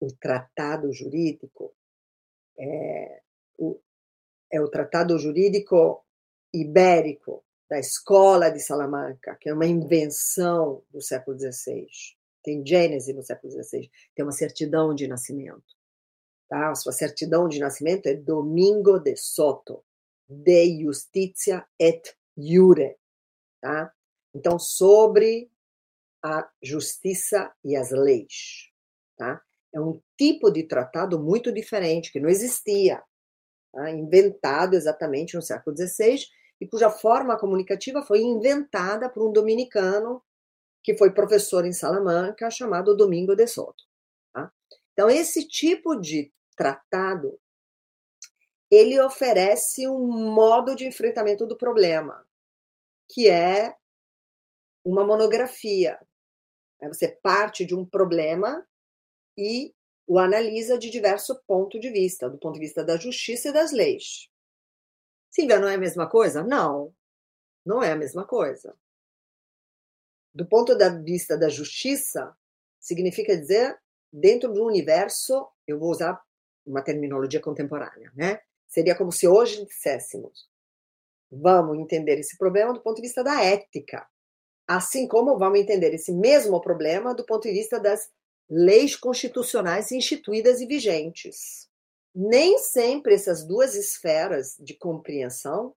o 0.00 0.06
tratado 0.12 0.92
jurídico 0.92 1.74
é 2.56 3.20
o, 3.58 3.80
é 4.52 4.60
o 4.60 4.68
tratado 4.68 5.18
jurídico 5.18 6.04
ibérico 6.54 7.44
da 7.68 7.80
escola 7.80 8.48
de 8.48 8.60
Salamanca, 8.60 9.36
que 9.40 9.48
é 9.48 9.54
uma 9.54 9.66
invenção 9.66 10.84
do 10.88 11.00
século 11.00 11.36
XVI. 11.36 11.88
Tem 12.44 12.64
Gênese 12.64 13.12
no 13.12 13.24
século 13.24 13.52
XVI, 13.52 13.90
tem 14.14 14.24
uma 14.24 14.32
certidão 14.32 14.94
de 14.94 15.08
nascimento. 15.08 15.74
Tá? 16.48 16.70
A 16.70 16.74
sua 16.76 16.92
certidão 16.92 17.48
de 17.48 17.58
nascimento 17.58 18.06
é 18.06 18.14
Domingo 18.14 19.00
de 19.00 19.16
Soto, 19.16 19.84
de 20.28 20.80
Justitia 20.80 21.66
et 21.76 22.16
Jure. 22.38 22.96
Tá? 23.60 23.92
Então, 24.32 24.60
sobre 24.60 25.50
a 26.26 26.48
justiça 26.62 27.52
e 27.64 27.76
as 27.76 27.90
leis. 27.90 28.70
Tá? 29.16 29.40
É 29.72 29.80
um 29.80 30.00
tipo 30.18 30.50
de 30.50 30.64
tratado 30.64 31.18
muito 31.22 31.52
diferente, 31.52 32.10
que 32.12 32.20
não 32.20 32.28
existia, 32.28 33.02
tá? 33.72 33.90
inventado 33.90 34.74
exatamente 34.74 35.36
no 35.36 35.42
século 35.42 35.76
XVI, 35.76 36.18
e 36.60 36.66
cuja 36.66 36.90
forma 36.90 37.38
comunicativa 37.38 38.02
foi 38.02 38.22
inventada 38.22 39.08
por 39.08 39.28
um 39.28 39.32
dominicano 39.32 40.22
que 40.82 40.96
foi 40.96 41.12
professor 41.12 41.66
em 41.66 41.72
Salamanca, 41.72 42.50
chamado 42.50 42.96
Domingo 42.96 43.34
de 43.34 43.46
Soto. 43.46 43.84
Tá? 44.32 44.50
Então, 44.92 45.10
esse 45.10 45.46
tipo 45.46 45.96
de 45.96 46.32
tratado, 46.56 47.38
ele 48.70 48.98
oferece 49.00 49.86
um 49.88 50.32
modo 50.32 50.74
de 50.74 50.86
enfrentamento 50.86 51.46
do 51.46 51.56
problema, 51.56 52.26
que 53.08 53.28
é 53.28 53.74
uma 54.84 55.04
monografia. 55.04 55.98
Você 56.82 57.08
parte 57.08 57.64
de 57.64 57.74
um 57.74 57.84
problema 57.84 58.66
e 59.36 59.74
o 60.06 60.18
analisa 60.18 60.78
de 60.78 60.88
diverso 60.90 61.42
ponto 61.46 61.80
de 61.80 61.90
vista, 61.90 62.30
do 62.30 62.38
ponto 62.38 62.54
de 62.54 62.60
vista 62.60 62.84
da 62.84 62.96
justiça 62.96 63.48
e 63.48 63.52
das 63.52 63.72
leis. 63.72 64.30
Silvia, 65.30 65.58
não 65.58 65.68
é 65.68 65.74
a 65.74 65.78
mesma 65.78 66.08
coisa? 66.08 66.42
Não, 66.44 66.94
não 67.64 67.82
é 67.82 67.92
a 67.92 67.96
mesma 67.96 68.24
coisa. 68.24 68.76
Do 70.32 70.46
ponto 70.46 70.76
de 70.76 71.02
vista 71.02 71.36
da 71.36 71.48
justiça, 71.48 72.36
significa 72.78 73.36
dizer, 73.36 73.78
dentro 74.12 74.52
do 74.52 74.64
universo, 74.64 75.48
eu 75.66 75.78
vou 75.78 75.90
usar 75.90 76.22
uma 76.64 76.82
terminologia 76.82 77.40
contemporânea, 77.40 78.12
né? 78.14 78.40
Seria 78.68 78.96
como 78.96 79.10
se 79.10 79.26
hoje 79.26 79.64
disséssemos: 79.64 80.48
vamos 81.30 81.78
entender 81.78 82.18
esse 82.18 82.36
problema 82.36 82.72
do 82.72 82.82
ponto 82.82 82.96
de 82.96 83.02
vista 83.02 83.24
da 83.24 83.42
ética, 83.42 84.06
assim 84.66 85.06
como 85.06 85.38
vamos 85.38 85.60
entender 85.60 85.94
esse 85.94 86.12
mesmo 86.12 86.60
problema 86.60 87.14
do 87.14 87.24
ponto 87.24 87.42
de 87.42 87.52
vista 87.54 87.78
das 87.78 88.10
leis 88.48 88.96
constitucionais 88.96 89.92
instituídas 89.92 90.60
e 90.60 90.66
vigentes. 90.66 91.68
Nem 92.14 92.58
sempre 92.58 93.14
essas 93.14 93.46
duas 93.46 93.74
esferas 93.74 94.56
de 94.58 94.74
compreensão 94.74 95.74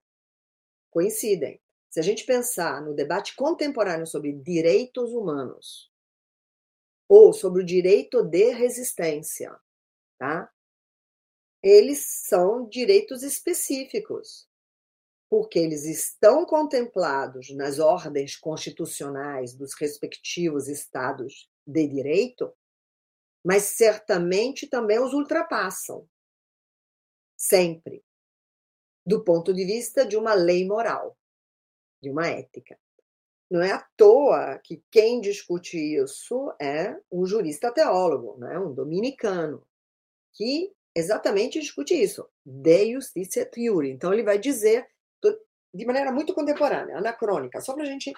coincidem. 0.89 1.61
Se 1.89 1.99
a 1.99 2.03
gente 2.03 2.25
pensar 2.25 2.81
no 2.81 2.93
debate 2.93 3.35
contemporâneo 3.35 4.07
sobre 4.07 4.31
direitos 4.31 5.11
humanos 5.11 5.91
ou 7.07 7.33
sobre 7.33 7.63
o 7.63 7.65
direito 7.65 8.23
de 8.23 8.51
resistência, 8.51 9.55
tá? 10.17 10.51
Eles 11.61 12.05
são 12.05 12.67
direitos 12.69 13.23
específicos, 13.23 14.47
porque 15.29 15.59
eles 15.59 15.85
estão 15.85 16.45
contemplados 16.45 17.49
nas 17.51 17.77
ordens 17.79 18.35
constitucionais 18.35 19.53
dos 19.53 19.73
respectivos 19.75 20.67
estados 20.67 21.49
de 21.65 21.87
direito, 21.87 22.51
mas 23.45 23.63
certamente 23.63 24.67
também 24.67 24.99
os 24.99 25.13
ultrapassam. 25.13 26.07
Sempre. 27.37 28.03
Do 29.05 29.23
ponto 29.23 29.53
de 29.53 29.63
vista 29.65 30.05
de 30.05 30.17
uma 30.17 30.33
lei 30.33 30.65
moral 30.65 31.15
de 32.01 32.09
uma 32.09 32.27
ética. 32.27 32.77
Não 33.49 33.61
é 33.61 33.71
à 33.71 33.85
toa 33.97 34.59
que 34.59 34.83
quem 34.91 35.19
discute 35.19 35.77
isso 35.77 36.53
é 36.61 36.95
um 37.11 37.25
jurista 37.25 37.71
teólogo, 37.71 38.37
né? 38.37 38.59
um 38.59 38.73
dominicano, 38.73 39.65
que 40.33 40.71
exatamente 40.95 41.59
discute 41.59 41.99
isso, 41.99 42.29
de 42.45 42.93
justiça 42.93 43.49
iuri. 43.57 43.91
Então, 43.91 44.13
ele 44.13 44.23
vai 44.23 44.37
dizer 44.37 44.87
de 45.73 45.85
maneira 45.85 46.11
muito 46.11 46.33
contemporânea, 46.33 46.97
anacrônica, 46.97 47.61
só 47.61 47.73
para 47.73 47.83
a 47.83 47.87
gente 47.87 48.13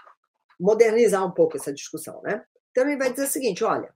modernizar 0.59 1.25
um 1.25 1.31
pouco 1.31 1.57
essa 1.57 1.73
discussão. 1.73 2.21
Né? 2.21 2.43
Então, 2.71 2.87
ele 2.87 2.97
vai 2.97 3.11
dizer 3.11 3.25
o 3.25 3.31
seguinte: 3.31 3.63
olha, 3.63 3.93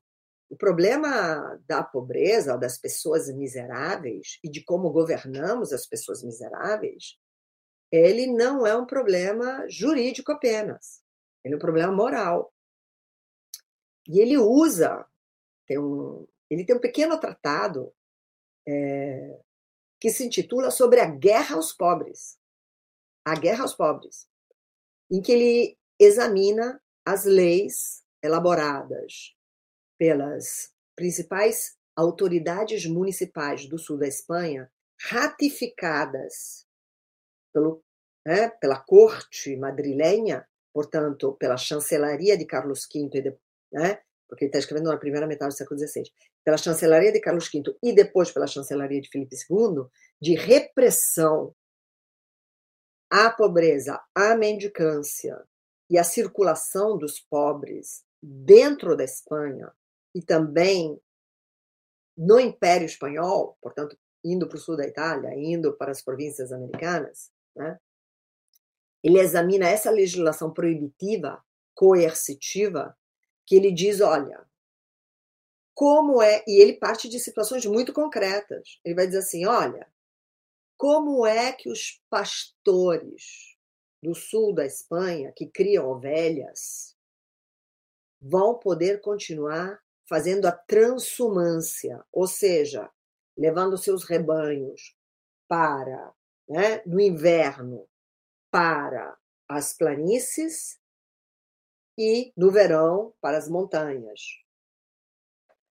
o 0.49 0.55
problema 0.57 1.59
da 1.67 1.83
pobreza, 1.83 2.57
das 2.57 2.77
pessoas 2.77 3.33
miseráveis 3.33 4.39
e 4.43 4.49
de 4.49 4.63
como 4.63 4.91
governamos 4.91 5.71
as 5.71 5.85
pessoas 5.87 6.23
miseráveis 6.23 7.17
ele 7.91 8.27
não 8.27 8.65
é 8.65 8.75
um 8.75 8.85
problema 8.85 9.65
jurídico 9.69 10.31
apenas, 10.31 11.01
ele 11.43 11.53
é 11.53 11.57
um 11.57 11.61
problema 11.61 11.91
moral. 11.91 12.53
E 14.07 14.19
ele 14.19 14.37
usa, 14.37 15.05
tem 15.67 15.79
um, 15.79 16.27
ele 16.49 16.65
tem 16.65 16.75
um 16.75 16.79
pequeno 16.79 17.19
tratado 17.19 17.93
é, 18.67 19.39
que 19.99 20.09
se 20.09 20.25
intitula 20.25 20.69
Sobre 20.69 20.99
a 20.99 21.05
Guerra 21.05 21.55
aos 21.55 21.73
Pobres. 21.73 22.37
A 23.25 23.35
Guerra 23.35 23.63
aos 23.63 23.73
Pobres, 23.73 24.27
em 25.11 25.21
que 25.21 25.31
ele 25.31 25.77
examina 25.99 26.79
as 27.03 27.25
leis 27.25 28.03
elaboradas 28.23 29.35
pelas 29.97 30.71
principais 30.95 31.75
autoridades 31.95 32.85
municipais 32.85 33.67
do 33.67 33.77
sul 33.77 33.97
da 33.97 34.07
Espanha, 34.07 34.71
ratificadas 34.99 36.65
pelo 37.53 37.83
né, 38.25 38.49
pela 38.49 38.79
corte 38.79 39.55
madrilenha, 39.55 40.47
portanto, 40.73 41.33
pela 41.33 41.57
chancelaria 41.57 42.35
de 42.35 42.45
Carlos 42.45 42.87
V, 42.91 43.37
né, 43.71 44.01
porque 44.27 44.45
ele 44.45 44.49
está 44.49 44.57
escrevendo 44.57 44.89
na 44.89 44.97
primeira 44.97 45.27
metade 45.27 45.53
do 45.53 45.57
século 45.57 45.79
XVI, 45.79 46.03
pela 46.43 46.57
chancelaria 46.57 47.11
de 47.11 47.19
Carlos 47.19 47.47
V 47.47 47.63
e 47.83 47.93
depois 47.93 48.31
pela 48.31 48.47
chancelaria 48.47 48.99
de 48.99 49.09
Filipe 49.09 49.35
II, 49.35 49.85
de 50.19 50.33
repressão 50.33 51.55
à 53.09 53.29
pobreza, 53.29 54.01
à 54.13 54.35
mendicância 54.35 55.41
e 55.89 55.97
à 55.97 56.03
circulação 56.03 56.97
dos 56.97 57.19
pobres 57.19 58.03
dentro 58.21 58.95
da 58.95 59.03
Espanha 59.03 59.71
e 60.13 60.21
também 60.21 60.99
no 62.17 62.39
Império 62.39 62.85
Espanhol, 62.85 63.57
portanto, 63.61 63.97
indo 64.23 64.47
para 64.47 64.57
o 64.57 64.59
sul 64.59 64.77
da 64.77 64.87
Itália, 64.87 65.33
indo 65.35 65.75
para 65.77 65.91
as 65.91 66.01
províncias 66.01 66.51
americanas, 66.51 67.31
né? 67.55 67.79
ele 69.03 69.19
examina 69.19 69.67
essa 69.67 69.91
legislação 69.91 70.51
proibitiva, 70.51 71.43
coercitiva, 71.75 72.97
que 73.45 73.55
ele 73.55 73.71
diz, 73.71 74.01
olha, 74.01 74.43
como 75.75 76.21
é, 76.21 76.43
e 76.47 76.59
ele 76.59 76.73
parte 76.73 77.07
de 77.07 77.19
situações 77.19 77.65
muito 77.65 77.93
concretas. 77.93 78.79
Ele 78.83 78.95
vai 78.95 79.05
dizer 79.05 79.19
assim, 79.19 79.45
olha, 79.45 79.87
como 80.77 81.25
é 81.25 81.51
que 81.53 81.69
os 81.69 82.01
pastores 82.09 83.55
do 84.01 84.13
sul 84.13 84.53
da 84.53 84.65
Espanha 84.65 85.33
que 85.35 85.47
criam 85.47 85.87
ovelhas 85.89 86.95
vão 88.21 88.57
poder 88.57 89.01
continuar 89.01 89.79
fazendo 90.07 90.45
a 90.45 90.51
transumância, 90.51 92.03
ou 92.11 92.27
seja, 92.27 92.89
levando 93.37 93.77
seus 93.77 94.03
rebanhos 94.03 94.95
para, 95.47 96.13
né, 96.47 96.83
no 96.85 96.99
inverno, 96.99 97.87
para 98.51 99.17
as 99.47 99.73
planícies 99.73 100.79
e, 101.97 102.33
no 102.35 102.51
verão, 102.51 103.13
para 103.21 103.37
as 103.37 103.49
montanhas. 103.49 104.21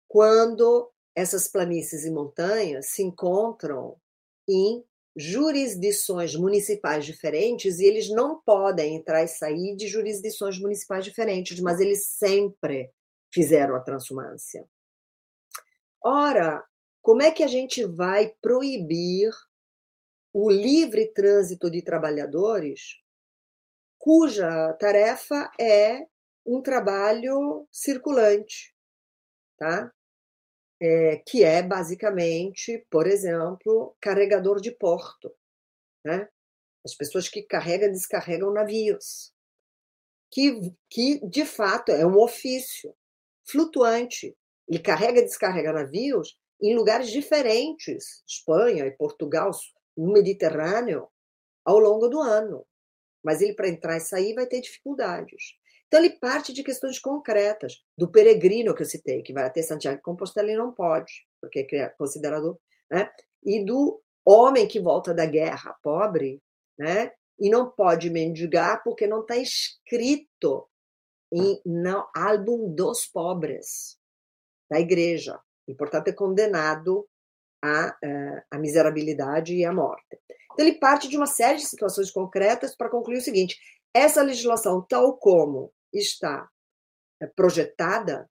Quando 0.09 0.93
essas 1.14 1.48
planícies 1.48 2.05
e 2.05 2.10
montanhas 2.10 2.90
se 2.90 3.02
encontram 3.02 4.01
em 4.48 4.85
jurisdições 5.16 6.35
municipais 6.35 7.05
diferentes 7.05 7.78
e 7.78 7.85
eles 7.85 8.09
não 8.09 8.41
podem 8.41 8.97
entrar 8.97 9.23
e 9.23 9.28
sair 9.28 9.77
de 9.77 9.89
jurisdições 9.89 10.59
municipais 10.59 11.05
diferentes, 11.05 11.61
mas 11.61 11.81
eles 11.81 12.07
sempre 12.07 12.91
fizeram 13.32 13.74
a 13.74 13.81
transumância. 13.81 14.65
Ora, 16.03 16.65
como 17.03 17.23
é 17.23 17.31
que 17.31 17.43
a 17.43 17.49
gente 17.49 17.85
vai 17.85 18.32
proibir 18.41 19.31
o 20.32 20.51
livre 20.51 21.12
trânsito 21.12 21.70
de 21.70 21.82
trabalhadores, 21.82 23.01
cuja 23.99 24.73
tarefa 24.74 25.51
é 25.59 26.07
um 26.47 26.62
trabalho 26.62 27.66
circulante, 27.70 28.74
tá? 29.59 29.93
É, 30.82 31.16
que 31.27 31.44
é 31.44 31.62
basicamente, 31.62 32.86
por 32.90 33.07
exemplo, 33.07 33.94
carregador 34.01 34.61
de 34.61 34.70
porto, 34.70 35.31
né? 36.05 36.27
As 36.85 36.94
pessoas 36.94 37.28
que 37.28 37.43
carregam 37.43 37.89
e 37.89 37.93
descarregam 37.93 38.51
navios, 38.51 39.31
que, 40.31 40.73
que 40.89 41.20
de 41.28 41.44
fato 41.44 41.93
é 41.93 42.07
um 42.07 42.19
ofício 42.19 42.94
flutuante. 43.44 44.35
Ele 44.66 44.78
carrega 44.78 45.20
e 45.20 45.24
descarrega 45.24 45.73
navios 45.73 46.39
em 46.62 46.74
lugares 46.74 47.11
diferentes, 47.11 48.23
Espanha 48.27 48.86
e 48.86 48.93
Portugal, 48.93 49.51
no 49.97 50.12
Mediterrâneo 50.12 51.09
ao 51.65 51.78
longo 51.78 52.09
do 52.09 52.20
ano. 52.20 52.66
Mas 53.23 53.43
ele, 53.43 53.55
para 53.55 53.69
entrar 53.69 53.97
e 53.97 54.01
sair, 54.01 54.35
vai 54.35 54.47
ter 54.47 54.61
dificuldades. 54.61 55.59
Então, 55.91 56.05
ele 56.05 56.17
parte 56.21 56.53
de 56.53 56.62
questões 56.62 57.01
concretas. 57.01 57.83
Do 57.99 58.09
peregrino 58.09 58.73
que 58.73 58.83
eu 58.83 58.87
citei, 58.87 59.23
que 59.23 59.33
vai 59.33 59.45
até 59.45 59.61
Santiago 59.61 59.97
de 59.97 60.03
Compostela 60.05 60.49
e 60.49 60.57
não 60.57 60.73
pode, 60.73 61.12
porque 61.41 61.67
é 61.73 61.89
considerado. 61.89 62.61
Né? 62.89 63.11
E 63.45 63.65
do 63.65 64.01
homem 64.25 64.69
que 64.69 64.79
volta 64.79 65.12
da 65.12 65.27
guerra, 65.27 65.77
pobre, 65.83 66.41
né? 66.79 67.11
e 67.41 67.51
não 67.51 67.69
pode 67.69 68.09
mendigar 68.09 68.85
porque 68.85 69.05
não 69.05 69.23
está 69.23 69.37
escrito 69.37 70.69
em, 71.33 71.61
no 71.67 72.07
álbum 72.15 72.73
dos 72.73 73.07
pobres 73.07 73.99
da 74.71 74.79
igreja. 74.79 75.41
E, 75.67 75.75
portanto, 75.75 76.07
é 76.07 76.12
condenado 76.12 77.05
a, 77.61 77.97
eh, 78.03 78.45
a 78.49 78.59
miserabilidade 78.59 79.57
e 79.57 79.65
a 79.65 79.73
morte. 79.73 80.21
Então, 80.53 80.65
ele 80.65 80.79
parte 80.79 81.09
de 81.09 81.17
uma 81.17 81.27
série 81.27 81.59
de 81.59 81.67
situações 81.67 82.12
concretas 82.12 82.77
para 82.77 82.89
concluir 82.89 83.19
o 83.19 83.23
seguinte: 83.23 83.59
essa 83.93 84.23
legislação, 84.23 84.85
tal 84.89 85.17
como 85.17 85.73
está 85.93 86.49
eh, 87.21 87.27
projetada, 87.35 88.29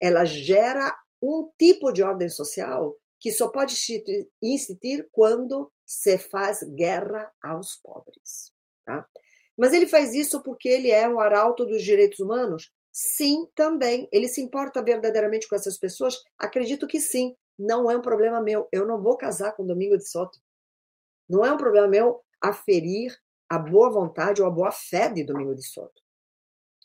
ela 0.00 0.24
gera 0.24 0.96
um 1.22 1.50
tipo 1.58 1.92
de 1.92 2.02
ordem 2.02 2.28
social 2.28 2.96
que 3.18 3.30
só 3.30 3.48
pode 3.48 3.74
instituir 4.42 5.06
quando 5.12 5.70
se 5.86 6.16
faz 6.16 6.62
guerra 6.62 7.30
aos 7.42 7.76
pobres. 7.76 8.52
Tá? 8.86 9.06
Mas 9.56 9.74
ele 9.74 9.86
faz 9.86 10.14
isso 10.14 10.42
porque 10.42 10.68
ele 10.68 10.90
é 10.90 11.06
um 11.06 11.20
arauto 11.20 11.66
dos 11.66 11.82
direitos 11.82 12.18
humanos? 12.18 12.72
Sim, 12.90 13.46
também. 13.54 14.08
Ele 14.10 14.26
se 14.26 14.40
importa 14.40 14.82
verdadeiramente 14.82 15.46
com 15.46 15.54
essas 15.54 15.78
pessoas? 15.78 16.16
Acredito 16.38 16.86
que 16.86 16.98
sim 16.98 17.36
não 17.58 17.90
é 17.90 17.96
um 17.96 18.00
problema 18.00 18.40
meu. 18.40 18.66
Eu 18.72 18.86
não 18.86 19.02
vou 19.02 19.18
casar 19.18 19.52
com 19.52 19.66
Domingo 19.66 19.98
de 19.98 20.08
Soto. 20.08 20.38
Não 21.28 21.44
é 21.44 21.52
um 21.52 21.58
problema 21.58 21.86
meu 21.86 22.22
aferir 22.40 23.14
a 23.48 23.58
boa 23.58 23.90
vontade 23.90 24.40
ou 24.40 24.48
a 24.48 24.50
boa 24.50 24.72
fé 24.72 25.12
de 25.12 25.24
Domingo 25.24 25.54
de 25.54 25.66
Soto. 25.66 26.00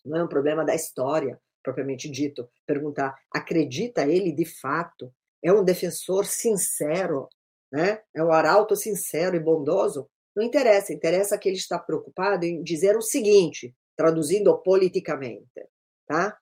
Não 0.05 0.17
é 0.17 0.23
um 0.23 0.27
problema 0.27 0.63
da 0.63 0.75
história, 0.75 1.39
propriamente 1.63 2.09
dito. 2.09 2.47
Perguntar, 2.65 3.15
acredita 3.31 4.05
ele 4.07 4.31
de 4.31 4.45
fato? 4.45 5.13
É 5.43 5.51
um 5.51 5.63
defensor 5.63 6.25
sincero? 6.25 7.27
Né? 7.71 8.01
É 8.13 8.23
um 8.23 8.31
arauto 8.31 8.75
sincero 8.75 9.35
e 9.35 9.39
bondoso? 9.39 10.09
Não 10.35 10.43
interessa. 10.43 10.93
Interessa 10.93 11.37
que 11.37 11.49
ele 11.49 11.57
está 11.57 11.79
preocupado 11.79 12.45
em 12.45 12.61
dizer 12.61 12.95
o 12.95 13.01
seguinte, 13.01 13.73
traduzindo 13.95 14.55
politicamente. 14.59 15.67
Tá? 16.07 16.37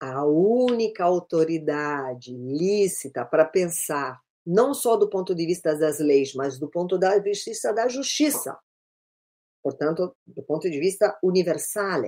a 0.00 0.24
única 0.24 1.04
autoridade 1.04 2.32
lícita 2.32 3.24
para 3.24 3.44
pensar 3.44 4.20
não 4.46 4.72
só 4.72 4.96
do 4.96 5.08
ponto 5.08 5.34
de 5.34 5.44
vista 5.44 5.76
das 5.76 5.98
leis, 5.98 6.32
mas 6.34 6.58
do 6.58 6.68
ponto 6.68 6.96
da 6.96 7.18
vista 7.18 7.72
da 7.72 7.88
justiça. 7.88 8.56
Portanto, 9.66 10.16
do 10.24 10.44
ponto 10.44 10.70
de 10.70 10.78
vista 10.78 11.18
universal, 11.20 12.02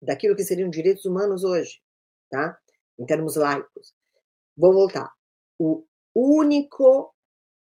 daquilo 0.00 0.34
que 0.34 0.42
seriam 0.42 0.70
direitos 0.70 1.04
humanos 1.04 1.44
hoje, 1.44 1.78
tá? 2.30 2.58
Em 2.98 3.04
termos 3.04 3.36
laicos. 3.36 3.94
Vou 4.56 4.72
voltar. 4.72 5.12
O 5.58 5.84
único 6.14 7.14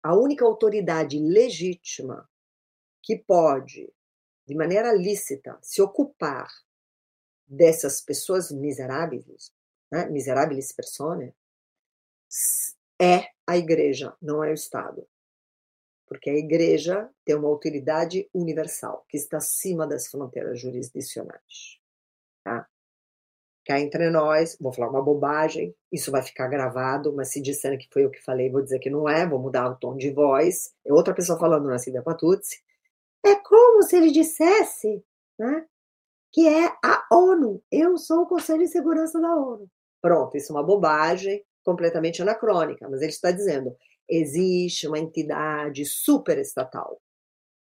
a 0.03 0.15
única 0.15 0.45
autoridade 0.45 1.17
legítima 1.17 2.29
que 3.01 3.17
pode, 3.17 3.91
de 4.45 4.53
maneira 4.53 4.93
lícita, 4.93 5.57
se 5.63 5.81
ocupar 5.81 6.47
dessas 7.47 8.01
pessoas 8.01 8.51
miseráveis, 8.51 9.51
né, 9.91 10.05
miseráveis 10.09 10.71
é 13.01 13.31
a 13.47 13.57
igreja, 13.57 14.15
não 14.21 14.43
é 14.43 14.51
o 14.51 14.53
Estado. 14.53 15.07
Porque 16.11 16.29
a 16.29 16.35
igreja 16.35 17.09
tem 17.23 17.33
uma 17.37 17.47
autoridade 17.47 18.29
universal, 18.33 19.05
que 19.07 19.15
está 19.15 19.37
acima 19.37 19.87
das 19.87 20.07
fronteiras 20.07 20.59
jurisdicionais. 20.59 21.79
Tá? 22.43 22.67
Cá 23.65 23.79
entre 23.79 24.09
nós, 24.09 24.57
vou 24.59 24.73
falar 24.73 24.89
uma 24.89 25.01
bobagem, 25.01 25.73
isso 25.89 26.11
vai 26.11 26.21
ficar 26.21 26.49
gravado, 26.49 27.13
mas 27.15 27.29
se 27.29 27.41
disserem 27.41 27.77
que 27.77 27.87
foi 27.89 28.03
eu 28.03 28.11
que 28.11 28.21
falei, 28.21 28.51
vou 28.51 28.61
dizer 28.61 28.79
que 28.79 28.89
não 28.89 29.07
é, 29.07 29.25
vou 29.25 29.39
mudar 29.39 29.69
o 29.69 29.77
tom 29.77 29.95
de 29.95 30.11
voz. 30.11 30.73
É 30.85 30.91
outra 30.91 31.13
pessoa 31.13 31.39
falando 31.39 31.69
na 31.69 31.79
Cida 31.79 32.03
Patuzzi. 32.03 32.61
É 33.25 33.35
como 33.35 33.81
se 33.81 33.95
ele 33.95 34.11
dissesse 34.11 35.01
né, 35.39 35.65
que 36.29 36.45
é 36.45 36.65
a 36.83 37.07
ONU. 37.09 37.63
Eu 37.71 37.97
sou 37.97 38.23
o 38.23 38.27
Conselho 38.27 38.65
de 38.65 38.67
Segurança 38.67 39.17
da 39.17 39.33
ONU. 39.33 39.65
Pronto, 40.01 40.35
isso 40.35 40.51
é 40.51 40.55
uma 40.57 40.63
bobagem 40.63 41.41
completamente 41.63 42.21
anacrônica, 42.21 42.85
mas 42.89 43.01
ele 43.01 43.11
está 43.11 43.31
dizendo: 43.31 43.73
existe 44.11 44.87
uma 44.87 44.99
entidade 44.99 45.85
superestatal. 45.85 47.01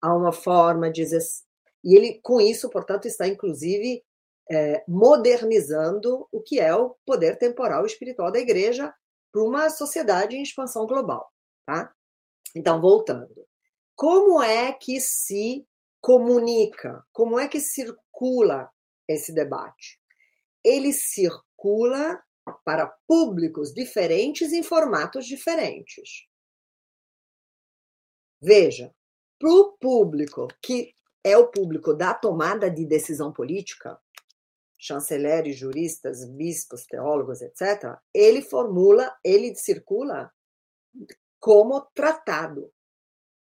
Há 0.02 0.16
uma 0.16 0.32
forma 0.32 0.90
de. 0.90 1.03
E 1.84 1.95
ele, 1.95 2.20
com 2.24 2.40
isso, 2.40 2.70
portanto, 2.70 3.08
está 3.08 3.28
inclusive 3.28 4.02
é, 4.49 4.84
modernizando 4.88 6.28
o 6.32 6.41
que 6.41 6.60
é 6.60 6.74
o 6.74 6.95
poder 7.06 7.38
temporal 7.38 7.84
e 7.84 7.88
espiritual 7.88 8.32
da 8.32 8.40
igreja 8.40 8.94
para 9.32 9.44
uma 9.44 9.70
sociedade 9.70 10.36
em 10.36 10.41
expansão 10.41 10.86
global. 10.88 11.32
Tá? 11.66 11.94
Então, 12.56 12.80
voltando. 12.80 13.45
Como 13.95 14.41
é 14.41 14.72
que 14.72 14.99
se 14.99 15.68
comunica? 15.99 17.06
Como 17.12 17.38
é 17.40 17.48
que 17.48 17.60
circula 17.60 18.70
esse 19.08 19.34
debate? 19.34 19.99
Ele 20.64 20.94
circula 20.94 22.22
para 22.63 22.88
públicos 23.07 23.73
diferentes 23.73 24.51
em 24.51 24.63
formatos 24.63 25.26
diferentes. 25.26 26.27
Veja, 28.41 28.93
para 29.39 29.49
o 29.49 29.77
público 29.77 30.47
que 30.61 30.93
é 31.23 31.38
o 31.38 31.47
público 31.47 31.93
da 31.93 32.13
tomada 32.13 32.69
de 32.69 32.85
decisão 32.85 33.31
política, 33.31 33.99
chanceleres, 34.80 35.57
juristas, 35.57 36.26
bispos, 36.26 36.85
teólogos, 36.88 37.41
etc., 37.41 37.99
ele 38.13 38.41
formula, 38.41 39.15
ele 39.23 39.53
circula 39.55 40.31
como 41.39 41.81
tratado. 41.93 42.73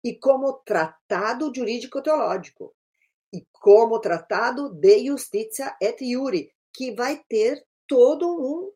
E 0.02 0.14
como 0.14 0.54
tratado 0.64 1.52
jurídico-teológico. 1.54 2.74
E 3.32 3.44
como 3.52 4.00
tratado 4.00 4.72
de 4.72 5.06
justiça 5.06 5.76
et 5.82 6.00
iure, 6.00 6.50
que 6.72 6.94
vai 6.94 7.22
ter 7.28 7.66
todo 7.86 8.26
um 8.26 8.72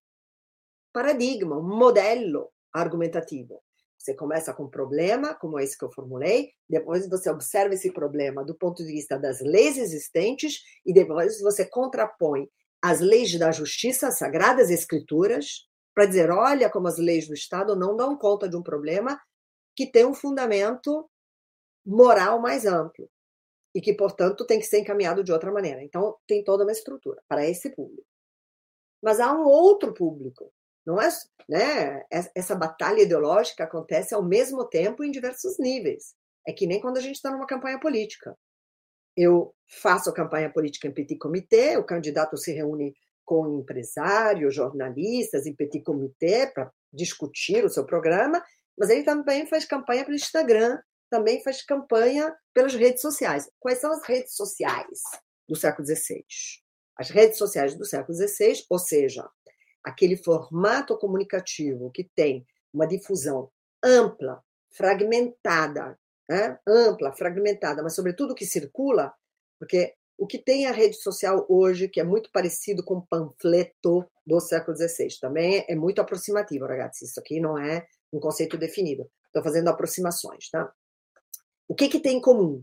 paradigma, 0.93 1.59
um 1.59 1.77
modelo 1.77 2.51
argumentativo. 2.73 3.63
Você 3.99 4.15
começa 4.15 4.53
com 4.53 4.65
um 4.65 4.71
problema, 4.71 5.35
como 5.35 5.61
esse 5.61 5.79
que 5.79 5.85
eu 5.85 5.93
formulei, 5.93 6.51
depois 6.69 7.09
você 7.09 7.31
observa 7.31 7.75
esse 7.75 7.93
problema 7.93 8.45
do 8.45 8.55
ponto 8.55 8.85
de 8.85 8.93
vista 8.93 9.17
das 9.17 9.41
leis 9.41 9.79
existentes 9.79 10.61
e 10.85 10.93
depois 10.93 11.41
você 11.41 11.65
contrapõe 11.65 12.49
as 12.83 13.01
leis 13.01 13.39
da 13.39 13.53
justiça, 13.53 14.09
as 14.09 14.19
sagradas 14.19 14.71
escrituras, 14.71 15.69
para 15.95 16.07
dizer, 16.07 16.31
olha 16.31 16.69
como 16.69 16.89
as 16.89 16.99
leis 16.99 17.29
do 17.29 17.35
Estado 17.35 17.77
não 17.77 17.97
dão 17.97 18.17
conta 18.17 18.49
de 18.49 18.57
um 18.57 18.63
problema 18.63 19.21
que 19.77 19.87
tem 19.87 20.05
um 20.05 20.15
fundamento 20.15 21.09
moral 21.87 22.41
mais 22.41 22.67
amplo 22.67 23.09
e 23.75 23.81
que, 23.81 23.95
portanto, 23.95 24.45
tem 24.45 24.59
que 24.59 24.67
ser 24.67 24.81
encaminhado 24.81 25.23
de 25.23 25.33
outra 25.33 25.53
maneira. 25.53 25.83
Então, 25.83 26.17
tem 26.27 26.43
toda 26.43 26.65
uma 26.65 26.73
estrutura 26.73 27.23
para 27.29 27.47
esse 27.47 27.71
público. 27.71 28.07
Mas 29.03 29.21
há 29.21 29.33
um 29.33 29.45
outro 29.45 29.95
público 29.95 30.53
não 30.87 31.01
é, 31.01 31.09
né? 31.49 32.03
Essa 32.35 32.55
batalha 32.55 33.03
ideológica 33.03 33.65
acontece 33.65 34.15
ao 34.15 34.23
mesmo 34.23 34.65
tempo 34.69 35.05
em 35.05 35.11
diversos 35.11 35.59
níveis. 35.59 36.15
É 36.47 36.53
que 36.53 36.67
nem 36.67 36.81
quando 36.81 36.99
a 36.99 37.01
gente 37.01 37.17
está 37.17 37.31
numa 37.31 37.47
campanha 37.47 37.79
política. 37.79 38.37
Eu 39.17 39.55
faço 39.69 40.11
a 40.11 40.15
campanha 40.15 40.51
política 40.51 40.89
em 40.89 40.93
petit 40.93 41.19
comité, 41.19 41.79
o 41.79 41.85
candidato 41.85 42.37
se 42.37 42.53
reúne 42.53 42.95
com 43.25 43.61
empresários, 43.61 44.55
jornalistas 44.55 45.47
em 45.47 45.55
petit 45.55 45.83
comité 45.83 46.47
para 46.47 46.73
discutir 46.93 47.65
o 47.65 47.69
seu 47.69 47.85
programa, 47.85 48.43
mas 48.77 48.91
ele 48.91 49.05
também 49.05 49.47
faz 49.47 49.65
campanha 49.65 50.05
pelo 50.05 50.17
Instagram, 50.17 50.79
também 51.11 51.43
faz 51.43 51.63
campanha 51.63 52.35
pelas 52.55 52.75
redes 52.75 53.03
sociais. 53.03 53.49
Quais 53.61 53.79
são 53.79 53.93
as 53.93 54.03
redes 54.07 54.35
sociais 54.35 55.01
do 55.49 55.55
século 55.55 55.87
XVI? 55.87 56.25
As 56.99 57.11
redes 57.11 57.39
sociais 57.39 57.77
do 57.77 57.85
século 57.85 58.17
XVI, 58.17 58.65
ou 58.69 58.79
seja, 58.79 59.29
aquele 59.85 60.17
formato 60.17 60.97
comunicativo 60.97 61.91
que 61.91 62.05
tem 62.05 62.47
uma 62.73 62.87
difusão 62.87 63.51
ampla, 63.83 64.43
fragmentada, 64.71 65.99
né? 66.29 66.59
ampla, 66.67 67.13
fragmentada, 67.13 67.83
mas 67.83 67.95
sobretudo 67.95 68.35
que 68.35 68.47
circula, 68.47 69.13
porque 69.59 69.95
o 70.17 70.27
que 70.27 70.39
tem 70.39 70.67
a 70.67 70.73
rede 70.73 70.97
social 70.97 71.45
hoje, 71.49 71.89
que 71.89 72.01
é 72.01 72.05
muito 72.05 72.31
parecido 72.33 72.85
com 72.85 72.99
o 72.99 73.07
panfleto 73.07 74.09
do 74.27 74.41
século 74.41 74.77
XVI, 74.77 75.09
também 75.21 75.65
é 75.69 75.75
muito 75.75 76.01
aproximativo, 76.01 76.67
ragazzi, 76.67 77.05
isso 77.05 77.19
aqui 77.19 77.41
não 77.41 77.59
é 77.59 77.87
um 78.13 78.21
conceito 78.21 78.57
definido, 78.57 79.11
estou 79.27 79.43
fazendo 79.43 79.69
aproximações, 79.69 80.49
tá? 80.51 80.73
O 81.67 81.75
que, 81.75 81.89
que 81.89 82.01
tem 82.01 82.19
em 82.19 82.21
comum? 82.21 82.63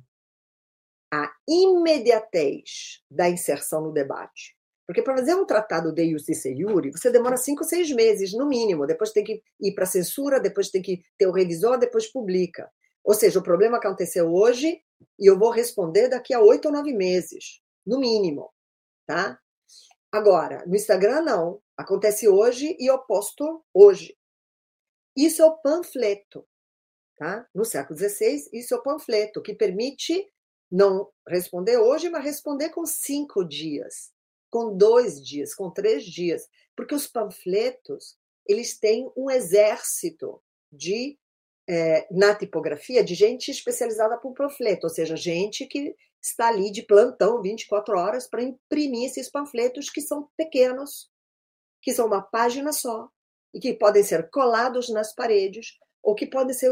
A 1.12 1.32
imediatez 1.48 3.04
da 3.10 3.28
inserção 3.28 3.82
no 3.82 3.92
debate. 3.92 4.56
Porque 4.90 5.04
para 5.04 5.18
fazer 5.18 5.36
um 5.36 5.46
tratado 5.46 5.94
de 5.94 6.10
justiça 6.10 6.50
iure, 6.50 6.90
você 6.90 7.12
demora 7.12 7.38
cinco, 7.38 7.64
seis 7.64 7.92
meses, 7.92 8.34
no 8.34 8.48
mínimo. 8.48 8.88
Depois 8.88 9.12
tem 9.12 9.24
que 9.24 9.44
ir 9.62 9.76
para 9.76 9.86
censura, 9.86 10.40
depois 10.40 10.72
tem 10.72 10.82
que 10.82 11.04
ter 11.16 11.28
o 11.28 11.32
revisor, 11.32 11.78
depois 11.78 12.12
publica. 12.12 12.68
Ou 13.04 13.14
seja, 13.14 13.38
o 13.38 13.44
problema 13.44 13.78
aconteceu 13.78 14.34
hoje 14.34 14.82
e 15.20 15.30
eu 15.30 15.38
vou 15.38 15.52
responder 15.52 16.10
daqui 16.10 16.34
a 16.34 16.42
oito 16.42 16.70
ou 16.70 16.72
nove 16.72 16.92
meses, 16.92 17.62
no 17.86 18.00
mínimo. 18.00 18.52
Tá? 19.06 19.40
Agora, 20.12 20.66
no 20.66 20.76
Instagram, 20.76 21.22
não. 21.22 21.62
Acontece 21.78 22.28
hoje 22.28 22.76
e 22.80 22.90
eu 22.90 22.98
posto 22.98 23.64
hoje. 23.72 24.18
Isso 25.16 25.44
é 25.44 25.46
o 25.46 25.56
panfleto. 25.60 26.48
Tá? 27.16 27.48
No 27.54 27.64
século 27.64 27.96
XVI, 27.96 28.50
isso 28.54 28.74
é 28.74 28.78
o 28.78 28.82
panfleto, 28.82 29.40
que 29.40 29.54
permite 29.54 30.28
não 30.72 31.12
responder 31.28 31.78
hoje, 31.78 32.10
mas 32.10 32.24
responder 32.24 32.70
com 32.70 32.88
cinco 32.88 33.44
dias 33.44 34.18
com 34.50 34.76
dois 34.76 35.24
dias, 35.24 35.54
com 35.54 35.70
três 35.70 36.04
dias, 36.04 36.48
porque 36.76 36.96
os 36.96 37.08
panfletos 37.08 38.18
eles 38.46 38.80
têm 38.80 39.12
um 39.16 39.30
exército 39.30 40.42
de 40.72 41.18
é, 41.68 42.08
na 42.12 42.34
tipografia 42.34 43.04
de 43.04 43.14
gente 43.14 43.52
especializada 43.52 44.18
para 44.18 44.30
o 44.30 44.34
panfleto, 44.34 44.88
ou 44.88 44.90
seja, 44.90 45.16
gente 45.16 45.68
que 45.68 45.96
está 46.20 46.48
ali 46.48 46.72
de 46.72 46.82
plantão 46.82 47.42
24 47.42 47.96
horas 47.96 48.28
para 48.28 48.42
imprimir 48.42 49.06
esses 49.06 49.30
panfletos 49.30 49.90
que 49.90 50.02
são 50.02 50.28
pequenos, 50.36 51.12
que 51.82 51.94
são 51.94 52.08
uma 52.08 52.24
página 52.24 52.74
só 52.74 53.08
e 53.54 53.60
que 53.60 53.74
podem 53.76 54.04
ser 54.04 54.30
colados 54.32 54.90
nas 54.90 55.14
paredes 55.14 55.78
ou 56.02 56.16
que 56.16 56.26
podem 56.26 56.54
ser 56.54 56.72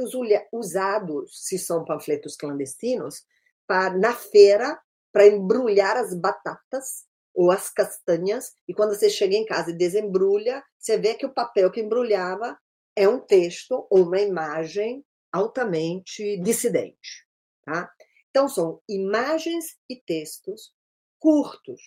usados, 0.51 1.45
se 1.45 1.59
são 1.59 1.85
panfletos 1.85 2.35
clandestinos, 2.35 3.23
para, 3.67 3.95
na 3.95 4.13
feira 4.13 4.79
para 5.11 5.27
embrulhar 5.27 5.97
as 5.97 6.13
batatas 6.13 7.05
ou 7.37 7.51
as 7.51 7.69
castanhas, 7.69 8.51
e 8.67 8.73
quando 8.73 8.95
você 8.95 9.11
chega 9.11 9.35
em 9.35 9.45
casa 9.45 9.69
e 9.69 9.77
desembrulha, 9.77 10.63
você 10.79 10.97
vê 10.97 11.13
que 11.13 11.25
o 11.25 11.33
papel 11.33 11.71
que 11.71 11.79
embrulhava 11.79 12.57
é 12.95 13.07
um 13.07 13.19
texto 13.19 13.85
ou 13.91 14.07
uma 14.07 14.19
imagem 14.19 15.05
altamente 15.31 16.41
dissidente. 16.41 17.27
Tá? 17.63 17.93
Então, 18.31 18.49
são 18.49 18.81
imagens 18.89 19.77
e 19.87 19.95
textos 19.95 20.73
curtos, 21.19 21.79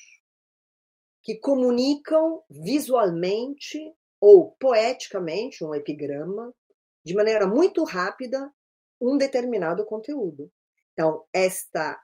que 1.20 1.34
comunicam 1.40 2.44
visualmente 2.48 3.76
ou 4.20 4.52
poeticamente 4.52 5.64
um 5.64 5.74
epigrama, 5.74 6.54
de 7.04 7.12
maneira 7.12 7.48
muito 7.48 7.82
rápida, 7.82 8.52
um 9.00 9.16
determinado 9.16 9.84
conteúdo. 9.84 10.52
Então, 10.92 11.24
esta, 11.32 12.00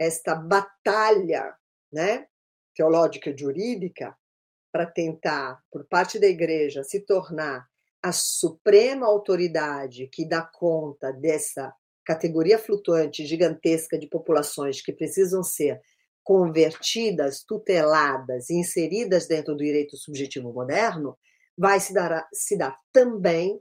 esta 0.00 0.34
batalha 0.34 1.56
né, 1.94 2.26
teológica 2.74 3.30
e 3.30 3.38
jurídica 3.38 4.16
para 4.72 4.84
tentar, 4.84 5.62
por 5.70 5.86
parte 5.86 6.18
da 6.18 6.26
igreja, 6.26 6.82
se 6.82 7.00
tornar 7.00 7.64
a 8.02 8.10
suprema 8.10 9.06
autoridade 9.06 10.08
que 10.08 10.28
dá 10.28 10.42
conta 10.42 11.12
dessa 11.12 11.72
categoria 12.04 12.58
flutuante 12.58 13.24
gigantesca 13.24 13.98
de 13.98 14.08
populações 14.08 14.82
que 14.82 14.92
precisam 14.92 15.42
ser 15.42 15.80
convertidas, 16.22 17.44
tuteladas 17.44 18.50
e 18.50 18.54
inseridas 18.54 19.26
dentro 19.26 19.54
do 19.54 19.62
direito 19.62 19.96
subjetivo 19.96 20.52
moderno, 20.52 21.16
vai 21.56 21.78
se 21.78 21.94
dar, 21.94 22.28
se 22.32 22.58
dar 22.58 22.76
também 22.92 23.60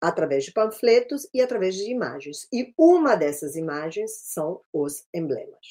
através 0.00 0.44
de 0.44 0.52
panfletos 0.52 1.28
e 1.34 1.42
através 1.42 1.74
de 1.74 1.90
imagens. 1.90 2.48
E 2.52 2.72
uma 2.78 3.14
dessas 3.14 3.54
imagens 3.54 4.12
são 4.32 4.62
os 4.72 5.04
emblemas. 5.12 5.66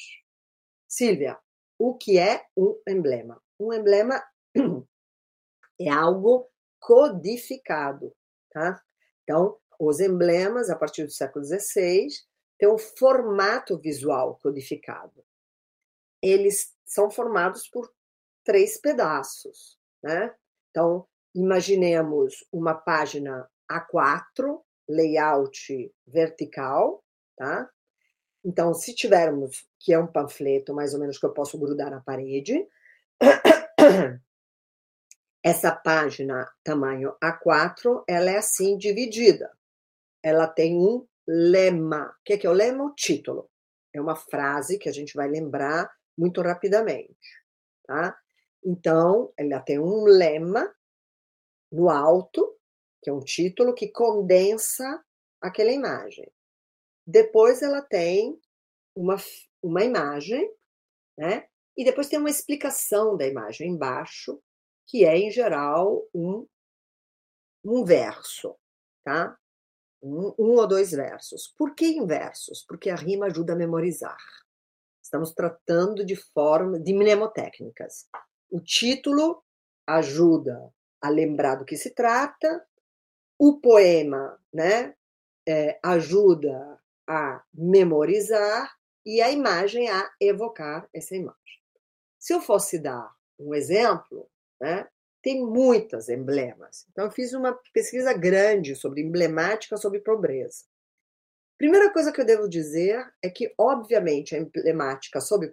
Silvia, 0.88 1.38
o 1.80 1.98
que 1.98 2.20
é 2.20 2.46
um 2.56 2.80
emblema? 2.88 3.42
Um 3.58 3.74
emblema 3.74 4.22
é 5.80 5.90
algo 5.90 6.48
codificado, 6.80 8.14
tá? 8.52 8.84
Então, 9.24 9.58
os 9.80 10.02
emblemas, 10.02 10.70
a 10.70 10.76
partir 10.76 11.06
do 11.06 11.12
século 11.12 11.46
XVI, 11.46 12.08
têm 12.58 12.70
um 12.70 12.78
formato 12.78 13.80
visual 13.80 14.38
codificado. 14.44 15.26
Eles 16.22 16.76
são 16.86 17.10
formados 17.10 17.68
por 17.70 17.90
três 18.44 18.78
pedaços, 18.78 19.80
né? 20.04 20.36
Então, 20.70 21.08
imaginemos 21.34 22.46
uma 22.52 22.76
página 22.76 23.50
A4, 23.72 24.62
layout 24.90 25.94
vertical, 26.06 27.02
tá? 27.38 27.70
Então, 28.50 28.74
se 28.74 28.96
tivermos, 28.96 29.64
que 29.80 29.94
é 29.94 30.00
um 30.00 30.08
panfleto, 30.08 30.74
mais 30.74 30.96
ou 30.96 31.00
menos, 31.00 31.20
que 31.20 31.26
eu 31.28 31.32
posso 31.32 31.56
grudar 31.60 31.92
na 31.92 32.02
parede, 32.02 32.68
essa 35.46 35.72
página 35.72 36.52
tamanho 36.64 37.14
A4, 37.24 38.04
ela 38.08 38.32
é 38.32 38.38
assim 38.38 38.76
dividida. 38.76 39.56
Ela 40.24 40.48
tem 40.48 40.76
um 40.76 41.08
lema. 41.28 42.08
O 42.08 42.24
que 42.26 42.48
é, 42.48 42.50
o 42.50 42.54
lema? 42.54 42.86
O 42.86 42.96
título. 42.96 43.52
É 43.94 44.02
uma 44.02 44.16
frase 44.16 44.80
que 44.80 44.90
a 44.90 44.92
gente 44.92 45.14
vai 45.14 45.28
lembrar 45.28 45.88
muito 46.18 46.42
rapidamente, 46.42 47.30
tá? 47.86 48.18
Então, 48.66 49.32
ela 49.38 49.60
tem 49.60 49.78
um 49.78 50.06
lema 50.06 50.74
no 51.72 51.88
alto, 51.88 52.58
que 53.04 53.12
é 53.12 53.14
um 53.14 53.20
título 53.20 53.76
que 53.76 53.90
condensa 53.90 55.06
aquela 55.40 55.72
imagem. 55.72 56.28
Depois 57.12 57.64
ela 57.64 57.82
tem 57.82 58.40
uma, 58.96 59.16
uma 59.64 59.84
imagem, 59.84 60.48
né? 61.18 61.48
E 61.76 61.84
depois 61.84 62.08
tem 62.08 62.20
uma 62.20 62.30
explicação 62.30 63.18
da 63.18 63.26
imagem 63.26 63.72
embaixo, 63.72 64.40
que 64.86 65.04
é, 65.04 65.18
em 65.18 65.32
geral, 65.32 66.08
um, 66.14 66.46
um 67.66 67.84
verso, 67.84 68.56
tá? 69.04 69.36
Um, 70.04 70.36
um 70.38 70.52
ou 70.58 70.68
dois 70.68 70.92
versos. 70.92 71.52
Por 71.58 71.74
que 71.74 71.88
em 71.88 72.06
versos? 72.06 72.64
Porque 72.64 72.92
a 72.92 72.96
rima 72.96 73.26
ajuda 73.26 73.54
a 73.54 73.56
memorizar. 73.56 74.24
Estamos 75.02 75.34
tratando 75.34 76.06
de 76.06 76.16
forma 76.16 76.80
de 76.80 76.94
mnemotécnicas. 76.94 78.08
O 78.52 78.62
título 78.62 79.44
ajuda 79.88 80.72
a 81.02 81.10
lembrar 81.10 81.56
do 81.56 81.66
que 81.66 81.76
se 81.76 81.90
trata, 81.90 82.64
o 83.40 83.60
poema 83.60 84.40
né, 84.54 84.96
é, 85.48 85.80
ajuda 85.84 86.80
a 87.10 87.44
memorizar 87.52 88.72
e 89.04 89.20
a 89.20 89.32
imagem 89.32 89.90
a 89.90 90.10
evocar 90.22 90.88
essa 90.94 91.16
imagem. 91.16 91.40
Se 92.20 92.34
eu 92.34 92.40
fosse 92.40 92.78
dar 92.78 93.12
um 93.40 93.56
exemplo, 93.56 94.30
né, 94.62 94.88
tem 95.22 95.44
muitos 95.44 96.08
emblemas. 96.08 96.86
Então, 96.92 97.06
eu 97.06 97.12
fiz 97.12 97.34
uma 97.34 97.60
pesquisa 97.74 98.14
grande 98.14 98.76
sobre 98.76 99.02
emblemática 99.02 99.76
sobre 99.76 100.00
pobreza. 100.00 100.66
Primeira 101.58 101.92
coisa 101.92 102.12
que 102.12 102.22
eu 102.22 102.26
devo 102.26 102.48
dizer 102.48 103.06
é 103.22 103.30
que, 103.30 103.54
obviamente, 103.58 104.36
a 104.36 104.40
emblemática 104.40 105.20
sobre 105.20 105.52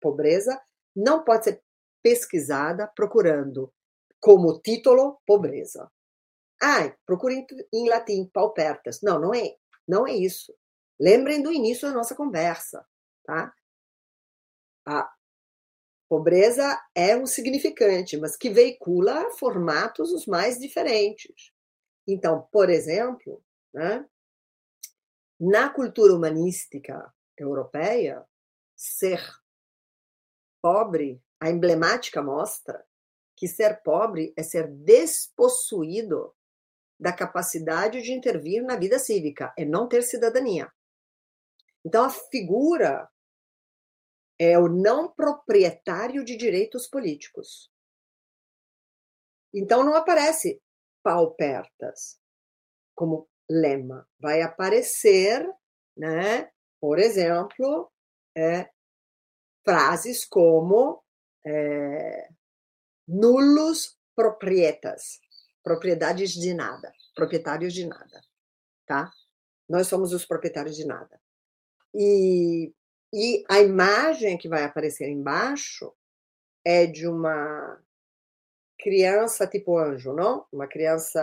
pobreza 0.00 0.60
não 0.94 1.24
pode 1.24 1.44
ser 1.44 1.62
pesquisada 2.02 2.90
procurando 2.94 3.72
como 4.20 4.60
título 4.60 5.18
pobreza. 5.26 5.90
Ah, 6.60 6.92
procure 7.06 7.46
em 7.72 7.88
latim, 7.88 8.28
paupertas. 8.32 9.00
Não, 9.02 9.20
não 9.20 9.34
é, 9.34 9.54
não 9.86 10.06
é 10.06 10.12
isso. 10.12 10.54
Lembrem 10.98 11.42
do 11.42 11.52
início 11.52 11.88
da 11.88 11.94
nossa 11.94 12.14
conversa, 12.14 12.86
tá? 13.24 13.52
A 14.86 15.12
pobreza 16.08 16.80
é 16.94 17.16
um 17.16 17.26
significante, 17.26 18.16
mas 18.16 18.36
que 18.36 18.48
veicula 18.48 19.30
formatos 19.32 20.12
os 20.12 20.26
mais 20.26 20.58
diferentes. 20.58 21.52
Então, 22.06 22.48
por 22.52 22.70
exemplo, 22.70 23.42
né, 23.74 24.06
na 25.38 25.68
cultura 25.68 26.14
humanística 26.14 27.12
europeia, 27.36 28.24
ser 28.74 29.20
pobre, 30.62 31.22
a 31.40 31.50
emblemática 31.50 32.22
mostra 32.22 32.84
que 33.36 33.46
ser 33.46 33.82
pobre 33.82 34.32
é 34.36 34.42
ser 34.42 34.68
despossuído 34.68 36.34
da 36.98 37.12
capacidade 37.12 38.00
de 38.00 38.12
intervir 38.12 38.62
na 38.62 38.76
vida 38.76 38.98
cívica, 38.98 39.52
é 39.58 39.64
não 39.64 39.86
ter 39.86 40.02
cidadania. 40.02 40.72
Então, 41.86 42.04
a 42.04 42.10
figura 42.10 43.08
é 44.40 44.58
o 44.58 44.66
não 44.66 45.08
proprietário 45.08 46.24
de 46.24 46.36
direitos 46.36 46.88
políticos. 46.88 47.70
Então, 49.54 49.84
não 49.84 49.94
aparece 49.94 50.60
paupertas 51.00 52.18
como 52.92 53.28
lema. 53.48 54.04
Vai 54.18 54.42
aparecer, 54.42 55.48
né, 55.96 56.50
por 56.80 56.98
exemplo, 56.98 57.88
é, 58.36 58.68
frases 59.64 60.24
como 60.24 61.04
é, 61.46 62.28
nulos 63.06 63.96
proprietas, 64.16 65.20
propriedades 65.62 66.32
de 66.32 66.52
nada, 66.52 66.92
proprietários 67.14 67.72
de 67.72 67.86
nada, 67.86 68.20
tá? 68.84 69.12
Nós 69.68 69.86
somos 69.86 70.12
os 70.12 70.26
proprietários 70.26 70.74
de 70.74 70.84
nada. 70.84 71.20
E, 71.98 72.74
e 73.12 73.42
a 73.48 73.60
imagem 73.60 74.36
que 74.36 74.48
vai 74.48 74.62
aparecer 74.64 75.08
embaixo 75.08 75.94
é 76.62 76.84
de 76.84 77.08
uma 77.08 77.82
criança 78.78 79.46
tipo 79.46 79.78
anjo, 79.78 80.12
não? 80.12 80.46
Uma 80.52 80.66
criança 80.66 81.20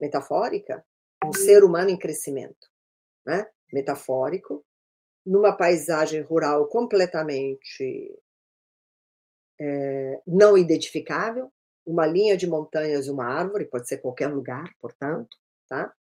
metafórica, 0.00 0.84
um 1.24 1.32
ser 1.32 1.64
humano 1.64 1.90
em 1.90 1.98
crescimento, 1.98 2.68
né? 3.26 3.50
Metafórico, 3.72 4.64
numa 5.24 5.56
paisagem 5.56 6.20
rural 6.20 6.68
completamente 6.68 8.16
é, 9.60 10.22
não 10.24 10.56
identificável, 10.56 11.52
uma 11.84 12.06
linha 12.06 12.36
de 12.36 12.46
montanhas 12.46 13.06
e 13.06 13.10
uma 13.10 13.26
árvore, 13.26 13.64
pode 13.64 13.88
ser 13.88 13.98
qualquer 13.98 14.28
lugar, 14.28 14.72
portanto, 14.80 15.36
tá? 15.68 15.92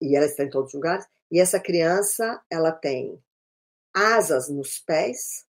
E 0.00 0.16
ela 0.16 0.26
está 0.26 0.44
em 0.44 0.50
todos 0.50 0.68
os 0.68 0.74
lugares. 0.74 1.06
E 1.30 1.40
essa 1.40 1.60
criança, 1.60 2.42
ela 2.50 2.72
tem 2.72 3.22
asas 3.94 4.48
nos 4.48 4.78
pés, 4.78 5.46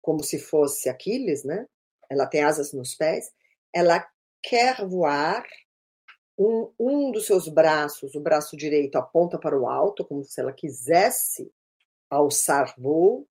como 0.00 0.22
se 0.22 0.38
fosse 0.38 0.88
Aquiles, 0.88 1.44
né? 1.44 1.66
Ela 2.10 2.26
tem 2.26 2.42
asas 2.42 2.72
nos 2.72 2.94
pés. 2.94 3.32
Ela 3.74 4.06
quer 4.42 4.86
voar. 4.86 5.44
Um, 6.38 6.70
um 6.78 7.12
dos 7.12 7.24
seus 7.24 7.48
braços, 7.48 8.14
o 8.14 8.20
braço 8.20 8.58
direito, 8.58 8.96
aponta 8.96 9.38
para 9.38 9.58
o 9.58 9.66
alto, 9.66 10.04
como 10.04 10.22
se 10.22 10.38
ela 10.38 10.52
quisesse 10.52 11.50
alçar 12.10 12.74
voo 12.76 13.26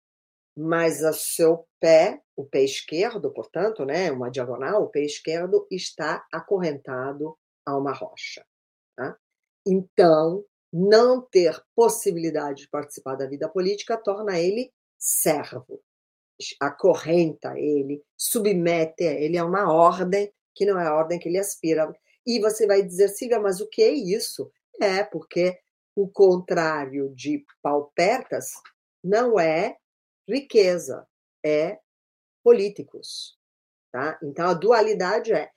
mas 0.56 1.02
o 1.02 1.12
seu 1.12 1.66
pé, 1.80 2.20
o 2.36 2.44
pé 2.44 2.62
esquerdo, 2.62 3.32
portanto, 3.32 3.84
né, 3.84 4.10
uma 4.10 4.30
diagonal, 4.30 4.82
o 4.82 4.88
pé 4.88 5.00
esquerdo 5.04 5.66
está 5.70 6.26
acorrentado 6.32 7.36
a 7.64 7.76
uma 7.76 7.92
rocha. 7.92 8.44
Tá? 8.96 9.16
Então, 9.70 10.44
não 10.72 11.22
ter 11.22 11.62
possibilidade 11.76 12.62
de 12.62 12.68
participar 12.68 13.14
da 13.14 13.26
vida 13.26 13.48
política 13.48 13.96
torna 13.96 14.36
ele 14.36 14.72
servo, 14.98 15.80
acorrenta 16.58 17.56
ele, 17.56 18.02
submete 18.16 19.04
ele 19.04 19.38
a 19.38 19.44
uma 19.44 19.72
ordem 19.72 20.32
que 20.54 20.66
não 20.66 20.78
é 20.78 20.88
a 20.88 20.94
ordem 20.96 21.20
que 21.20 21.28
ele 21.28 21.38
aspira. 21.38 21.88
E 22.26 22.40
você 22.40 22.66
vai 22.66 22.82
dizer, 22.82 23.08
Silvia, 23.10 23.38
mas 23.38 23.60
o 23.60 23.68
que 23.68 23.80
é 23.80 23.90
isso? 23.90 24.50
É 24.80 25.04
porque 25.04 25.56
o 25.94 26.08
contrário 26.08 27.14
de 27.14 27.44
paupertas 27.62 28.50
não 29.04 29.38
é 29.38 29.76
riqueza 30.28 31.06
é 31.44 31.78
políticos. 32.42 33.38
Tá? 33.92 34.18
Então, 34.20 34.48
a 34.48 34.54
dualidade 34.54 35.32
é 35.32 35.48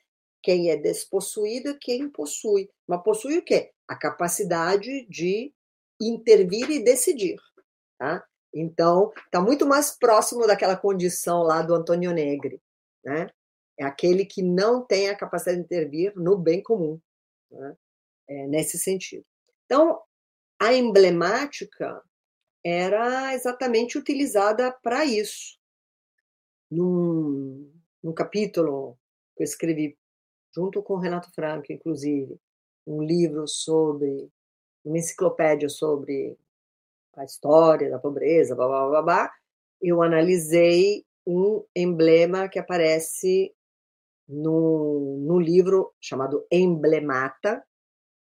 quem 0.41 0.69
é 0.69 0.77
despossuído 0.77 1.69
e 1.69 1.79
quem 1.79 2.09
possui. 2.09 2.69
Mas 2.87 3.03
possui 3.03 3.37
o 3.39 3.43
quê? 3.43 3.72
A 3.87 3.95
capacidade 3.95 5.05
de 5.07 5.53
intervir 6.01 6.69
e 6.69 6.83
decidir. 6.83 7.37
Tá? 7.97 8.23
Então, 8.53 9.11
está 9.25 9.41
muito 9.41 9.65
mais 9.65 9.91
próximo 9.91 10.45
daquela 10.47 10.75
condição 10.75 11.43
lá 11.43 11.61
do 11.61 11.73
Antônio 11.73 12.11
Negri. 12.11 12.61
Né? 13.03 13.29
é 13.77 13.83
aquele 13.83 14.25
que 14.25 14.41
não 14.41 14.85
tem 14.85 15.09
a 15.09 15.15
capacidade 15.15 15.57
de 15.57 15.63
intervir 15.63 16.13
no 16.15 16.37
bem 16.37 16.61
comum, 16.61 16.99
né? 17.51 17.75
é, 18.27 18.47
nesse 18.47 18.77
sentido. 18.77 19.25
Então, 19.65 20.01
a 20.59 20.73
emblemática 20.73 22.01
era 22.63 23.33
exatamente 23.33 23.97
utilizada 23.97 24.71
para 24.83 25.05
isso. 25.05 25.57
Num, 26.69 27.71
num 28.01 28.13
capítulo 28.13 28.97
que 29.35 29.43
eu 29.43 29.45
escrevi 29.45 29.97
junto 30.55 30.81
com 30.81 30.93
o 30.93 30.99
Renato 30.99 31.31
Franco, 31.33 31.71
inclusive, 31.71 32.39
um 32.85 33.01
livro 33.01 33.47
sobre, 33.47 34.29
uma 34.83 34.97
enciclopédia 34.97 35.69
sobre 35.69 36.37
a 37.15 37.23
história 37.23 37.89
da 37.89 37.99
pobreza, 37.99 38.55
blá, 38.55 38.67
blá, 38.67 38.89
blá, 38.89 39.01
blá, 39.01 39.33
eu 39.81 40.01
analisei 40.01 41.05
um 41.25 41.63
emblema 41.75 42.49
que 42.49 42.59
aparece 42.59 43.53
no, 44.27 45.17
no 45.21 45.39
livro 45.39 45.93
chamado 45.99 46.45
Emblemata, 46.51 47.63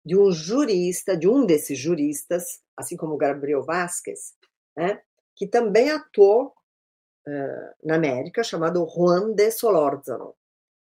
de 0.04 0.16
um 0.16 0.32
jurista, 0.32 1.16
de 1.16 1.28
um 1.28 1.44
desses 1.44 1.78
juristas, 1.78 2.60
assim 2.76 2.96
como 2.96 3.18
Gabriel 3.18 3.62
Vasquez, 3.62 4.34
né, 4.76 5.02
que 5.36 5.46
também 5.46 5.90
atuou 5.90 6.54
uh, 7.26 7.86
na 7.86 7.96
América, 7.96 8.42
chamado 8.42 8.86
Juan 8.88 9.32
de 9.32 9.50
Solórzano. 9.50 10.34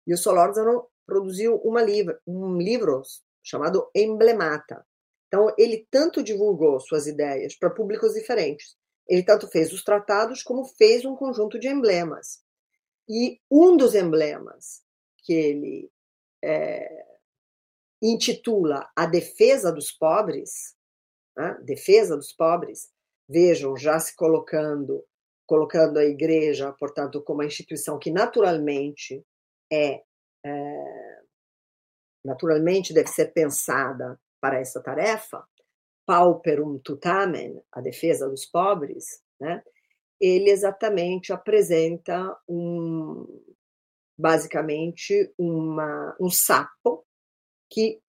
E 0.07 0.13
o 0.13 0.17
Solórzano 0.17 0.87
produziu 1.05 1.57
uma 1.57 1.81
livro, 1.81 2.17
um 2.25 2.57
livro 2.57 3.01
chamado 3.43 3.89
Emblemata. 3.95 4.85
Então, 5.27 5.53
ele 5.57 5.87
tanto 5.89 6.21
divulgou 6.21 6.79
suas 6.79 7.07
ideias 7.07 7.55
para 7.55 7.69
públicos 7.69 8.13
diferentes. 8.13 8.75
Ele 9.07 9.23
tanto 9.23 9.47
fez 9.47 9.71
os 9.71 9.83
tratados 9.83 10.43
como 10.43 10.65
fez 10.65 11.05
um 11.05 11.15
conjunto 11.15 11.59
de 11.59 11.67
emblemas. 11.67 12.43
E 13.09 13.39
um 13.49 13.75
dos 13.77 13.95
emblemas 13.95 14.81
que 15.19 15.33
ele 15.33 15.91
é, 16.43 17.05
intitula 18.01 18.89
A 18.95 19.05
Defesa 19.05 19.71
dos 19.71 19.91
Pobres, 19.91 20.75
né? 21.35 21.57
Defesa 21.63 22.17
dos 22.17 22.31
Pobres, 22.33 22.89
vejam, 23.27 23.77
já 23.77 23.99
se 23.99 24.15
colocando, 24.15 25.05
colocando 25.45 25.97
a 25.97 26.05
igreja, 26.05 26.73
portanto, 26.73 27.21
como 27.23 27.39
uma 27.39 27.45
instituição 27.45 27.97
que 27.97 28.11
naturalmente 28.11 29.25
é, 29.71 30.03
é 30.45 31.10
naturalmente 32.23 32.93
deve 32.93 33.09
ser 33.09 33.33
pensada 33.33 34.19
para 34.39 34.59
essa 34.59 34.81
tarefa, 34.81 35.43
pauperum 36.05 36.79
tutamen, 36.79 37.61
a 37.71 37.81
defesa 37.81 38.27
dos 38.27 38.45
pobres, 38.45 39.21
né? 39.39 39.63
ele 40.19 40.49
exatamente 40.49 41.33
apresenta 41.33 42.37
um, 42.47 43.25
basicamente 44.17 45.33
uma, 45.37 46.15
um 46.19 46.29
sapo 46.29 47.05
que 47.69 47.99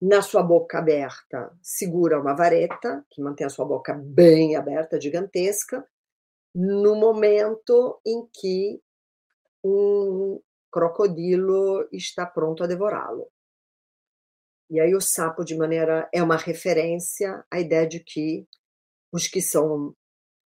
na 0.00 0.22
sua 0.22 0.42
boca 0.42 0.78
aberta 0.78 1.52
segura 1.62 2.20
uma 2.20 2.34
vareta, 2.34 3.04
que 3.10 3.20
mantém 3.20 3.46
a 3.46 3.50
sua 3.50 3.64
boca 3.64 3.94
bem 3.94 4.56
aberta, 4.56 5.00
gigantesca, 5.00 5.86
no 6.54 6.96
momento 6.96 8.00
em 8.04 8.26
que 8.32 8.82
um 9.62 10.40
crocodilo 10.70 11.86
está 11.92 12.26
pronto 12.26 12.64
a 12.64 12.66
devorá-lo. 12.66 13.28
E 14.72 14.80
aí 14.80 14.94
o 14.94 15.02
sapo, 15.02 15.44
de 15.44 15.54
maneira, 15.54 16.08
é 16.10 16.22
uma 16.22 16.38
referência 16.38 17.44
à 17.50 17.60
ideia 17.60 17.86
de 17.86 18.00
que 18.00 18.48
os 19.12 19.28
que 19.28 19.42
são 19.42 19.94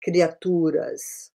criaturas 0.01 1.31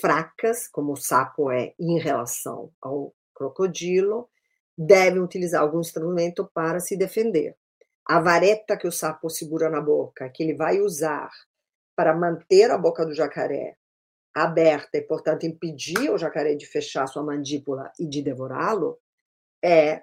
fracas, 0.00 0.66
como 0.66 0.94
o 0.94 0.96
sapo 0.96 1.52
é 1.52 1.72
em 1.78 2.00
relação 2.00 2.72
ao 2.82 3.14
crocodilo, 3.32 4.28
devem 4.76 5.22
utilizar 5.22 5.62
algum 5.62 5.78
instrumento 5.78 6.50
para 6.52 6.80
se 6.80 6.96
defender. 6.96 7.56
A 8.04 8.20
vareta 8.20 8.76
que 8.76 8.88
o 8.88 8.92
sapo 8.92 9.30
segura 9.30 9.70
na 9.70 9.80
boca, 9.80 10.28
que 10.28 10.42
ele 10.42 10.56
vai 10.56 10.80
usar 10.80 11.30
para 11.94 12.12
manter 12.12 12.72
a 12.72 12.76
boca 12.76 13.06
do 13.06 13.14
jacaré 13.14 13.76
aberta 14.34 14.98
e, 14.98 15.02
portanto, 15.02 15.46
impedir 15.46 16.10
o 16.10 16.18
jacaré 16.18 16.56
de 16.56 16.66
fechar 16.66 17.06
sua 17.06 17.22
mandíbula 17.22 17.92
e 18.00 18.04
de 18.04 18.20
devorá-lo, 18.20 18.98
é 19.64 20.02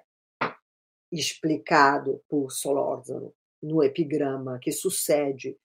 explicado 1.18 2.22
por 2.28 2.50
Solórzano 2.50 3.34
no 3.62 3.82
epigrama 3.82 4.58
que 4.58 4.72
sucede 4.72 5.56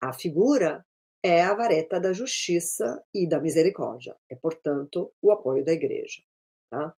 à 0.00 0.12
figura, 0.12 0.84
é 1.22 1.42
a 1.42 1.54
vareta 1.54 2.00
da 2.00 2.12
justiça 2.12 3.02
e 3.14 3.28
da 3.28 3.40
misericórdia. 3.40 4.16
É, 4.28 4.34
portanto, 4.34 5.12
o 5.22 5.30
apoio 5.30 5.64
da 5.64 5.72
igreja. 5.72 6.22
Tá? 6.70 6.94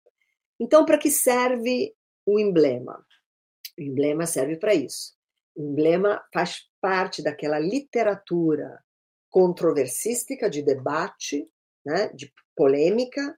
Então, 0.59 0.87
para 0.87 0.99
que 0.99 1.11
serve 1.11 1.95
o 2.25 2.39
emblema? 2.39 3.05
O 3.79 3.83
emblema 3.83 4.27
serve 4.27 4.57
para 4.57 4.75
isso. 4.75 5.15
O 5.55 5.63
emblema 5.63 6.25
faz 6.33 6.69
parte 6.81 7.23
daquela 7.23 7.59
literatura 7.59 8.83
controversística 9.29 10.49
de 10.49 10.63
debate, 10.63 11.49
né, 11.85 12.09
de 12.15 12.33
polêmica, 12.57 13.37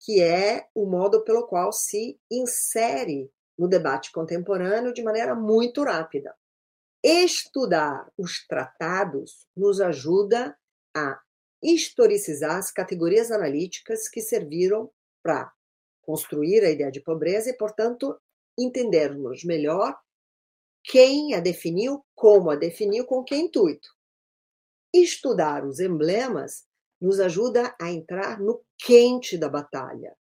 que 0.00 0.20
é 0.20 0.66
o 0.74 0.86
modo 0.86 1.22
pelo 1.24 1.46
qual 1.46 1.72
se 1.72 2.18
insere 2.30 3.30
no 3.58 3.68
debate 3.68 4.12
contemporâneo 4.12 4.92
de 4.92 5.02
maneira 5.02 5.34
muito 5.34 5.82
rápida. 5.82 6.34
Estudar 7.02 8.10
os 8.16 8.46
tratados 8.46 9.46
nos 9.56 9.80
ajuda 9.80 10.56
a 10.94 11.20
historicizar 11.62 12.56
as 12.56 12.70
categorias 12.70 13.30
analíticas 13.30 14.08
que 14.08 14.20
serviram 14.20 14.90
para 15.22 15.52
construir 16.02 16.64
a 16.64 16.70
ideia 16.70 16.90
de 16.90 17.00
pobreza 17.00 17.50
e, 17.50 17.56
portanto, 17.56 18.18
entendermos 18.58 19.44
melhor 19.44 19.96
quem 20.84 21.34
a 21.34 21.40
definiu, 21.40 22.04
como 22.14 22.50
a 22.50 22.56
definiu, 22.56 23.04
com 23.04 23.24
que 23.24 23.34
intuito. 23.34 23.88
Estudar 24.94 25.64
os 25.64 25.80
emblemas 25.80 26.64
nos 27.00 27.20
ajuda 27.20 27.74
a 27.80 27.90
entrar 27.90 28.40
no 28.40 28.62
quente 28.78 29.36
da 29.36 29.48
batalha, 29.48 30.16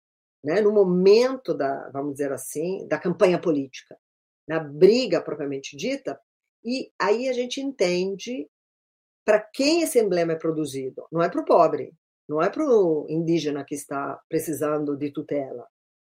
né? 0.46 0.62
no 0.62 0.72
momento 0.72 1.54
da, 1.54 1.90
vamos 1.90 2.14
dizer 2.14 2.32
assim, 2.32 2.88
da 2.88 3.00
campanha 3.00 3.42
política, 3.42 3.98
na 4.48 4.60
briga 4.60 5.20
propriamente 5.20 5.76
dita, 5.76 6.20
e 6.64 6.92
aí 7.00 7.28
a 7.28 7.34
gente 7.34 7.60
entende 7.60 8.48
para 9.26 9.40
quem 9.40 9.82
esse 9.82 10.00
emblema 10.00 10.34
é 10.34 10.38
produzido. 10.38 11.08
Não 11.12 11.22
é 11.22 11.30
para 11.30 11.42
o 11.42 11.46
pobre, 11.46 11.92
não 12.30 12.42
é 12.42 12.50
para 12.50 12.64
o 12.64 13.08
indígena 13.10 13.66
que 13.66 13.74
está 13.74 14.20
precisando 14.30 14.96
de 14.96 15.12
tutela, 15.12 15.68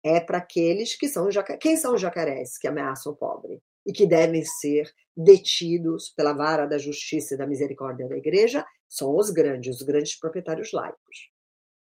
é 0.05 0.20
para 0.20 0.39
aqueles 0.39 0.97
que 0.97 1.09
são. 1.09 1.28
Quem 1.61 1.77
são 1.77 1.94
os 1.94 2.01
jacarés 2.01 2.59
que 2.59 2.66
ameaçam 2.66 3.12
o 3.12 3.16
pobre 3.16 3.62
e 3.86 3.93
que 3.93 4.07
devem 4.07 4.44
ser 4.44 4.90
detidos 5.16 6.12
pela 6.16 6.32
vara 6.32 6.66
da 6.66 6.78
justiça 6.78 7.35
e 7.35 7.39
da 7.39 7.47
misericórdia 7.47 8.09
da 8.09 8.16
igreja? 8.16 8.66
São 8.89 9.16
os 9.16 9.31
grandes, 9.31 9.77
os 9.77 9.82
grandes 9.82 10.19
proprietários 10.19 10.73
laicos, 10.73 11.31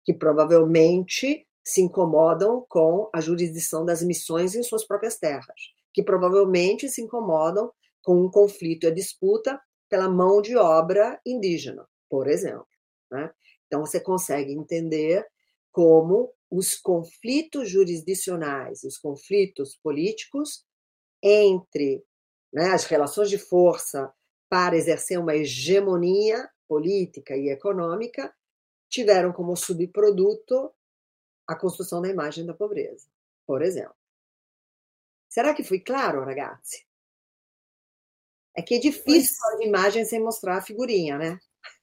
que 0.05 0.15
provavelmente 0.15 1.47
se 1.65 1.81
incomodam 1.82 2.65
com 2.69 3.09
a 3.12 3.20
jurisdição 3.20 3.85
das 3.85 4.03
missões 4.03 4.55
em 4.55 4.62
suas 4.62 4.87
próprias 4.87 5.19
terras, 5.19 5.61
que 5.93 6.03
provavelmente 6.03 6.89
se 6.89 7.03
incomodam 7.03 7.73
com 8.03 8.16
um 8.24 8.31
conflito 8.31 8.85
e 8.85 8.87
a 8.89 8.95
disputa 8.95 9.61
pela 9.89 10.09
mão 10.09 10.41
de 10.41 10.57
obra 10.57 11.20
indígena, 11.27 11.87
por 12.09 12.28
exemplo. 12.28 12.66
Né? 13.11 13.31
Então, 13.66 13.85
você 13.85 14.01
consegue 14.01 14.53
entender 14.53 15.27
como 15.70 16.32
os 16.51 16.74
conflitos 16.77 17.69
jurisdicionais, 17.69 18.82
os 18.82 18.99
conflitos 18.99 19.77
políticos 19.82 20.65
entre 21.23 22.03
né, 22.53 22.70
as 22.70 22.85
relações 22.85 23.31
de 23.31 23.39
força 23.39 24.12
para 24.49 24.77
exercer 24.77 25.19
uma 25.19 25.37
hegemonia 25.37 26.49
política 26.66 27.37
e 27.37 27.51
econômica 27.51 28.35
tiveram 28.89 29.32
como 29.32 29.55
subproduto 29.55 30.73
a 31.51 31.56
construção 31.56 32.01
da 32.01 32.09
imagem 32.09 32.47
da 32.47 32.55
pobreza, 32.55 33.09
por 33.44 33.60
exemplo. 33.60 33.94
Será 35.28 35.52
que 35.52 35.64
fui 35.64 35.81
claro, 35.81 36.24
ragazzi? 36.24 36.86
É 38.56 38.62
que 38.62 38.74
é 38.74 38.78
difícil 38.78 39.36
falar 39.36 39.56
de 39.56 39.66
imagem 39.66 40.05
sem 40.05 40.20
mostrar 40.20 40.59
a 40.59 40.62
figurinha, 40.62 41.18
né? 41.18 41.40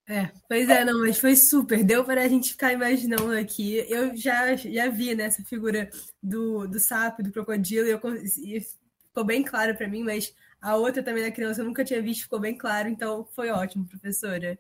É, 0.08 0.32
pois 0.48 0.70
é, 0.70 0.86
não, 0.86 1.02
mas 1.02 1.20
foi 1.20 1.36
super. 1.36 1.84
Deu 1.84 2.06
para 2.06 2.24
a 2.24 2.28
gente 2.30 2.52
ficar 2.52 2.72
imaginando 2.72 3.34
aqui. 3.34 3.86
Eu 3.90 4.16
já, 4.16 4.56
já 4.56 4.88
vi 4.88 5.14
né, 5.14 5.26
essa 5.26 5.44
figura 5.44 5.90
do, 6.24 6.66
do 6.66 6.80
sapo, 6.80 7.22
do 7.22 7.32
crocodilo, 7.32 7.88
e, 7.88 7.92
eu, 7.92 8.00
e 8.38 8.62
ficou 9.08 9.26
bem 9.26 9.44
claro 9.44 9.76
para 9.76 9.88
mim, 9.88 10.02
mas 10.02 10.34
a 10.62 10.78
outra 10.78 11.04
também 11.04 11.24
da 11.24 11.32
criança 11.32 11.60
eu 11.60 11.66
nunca 11.66 11.84
tinha 11.84 12.02
visto, 12.02 12.24
ficou 12.24 12.40
bem 12.40 12.58
claro, 12.58 12.88
então 12.88 13.26
foi 13.36 13.50
ótimo, 13.50 13.86
professora. 13.86 14.58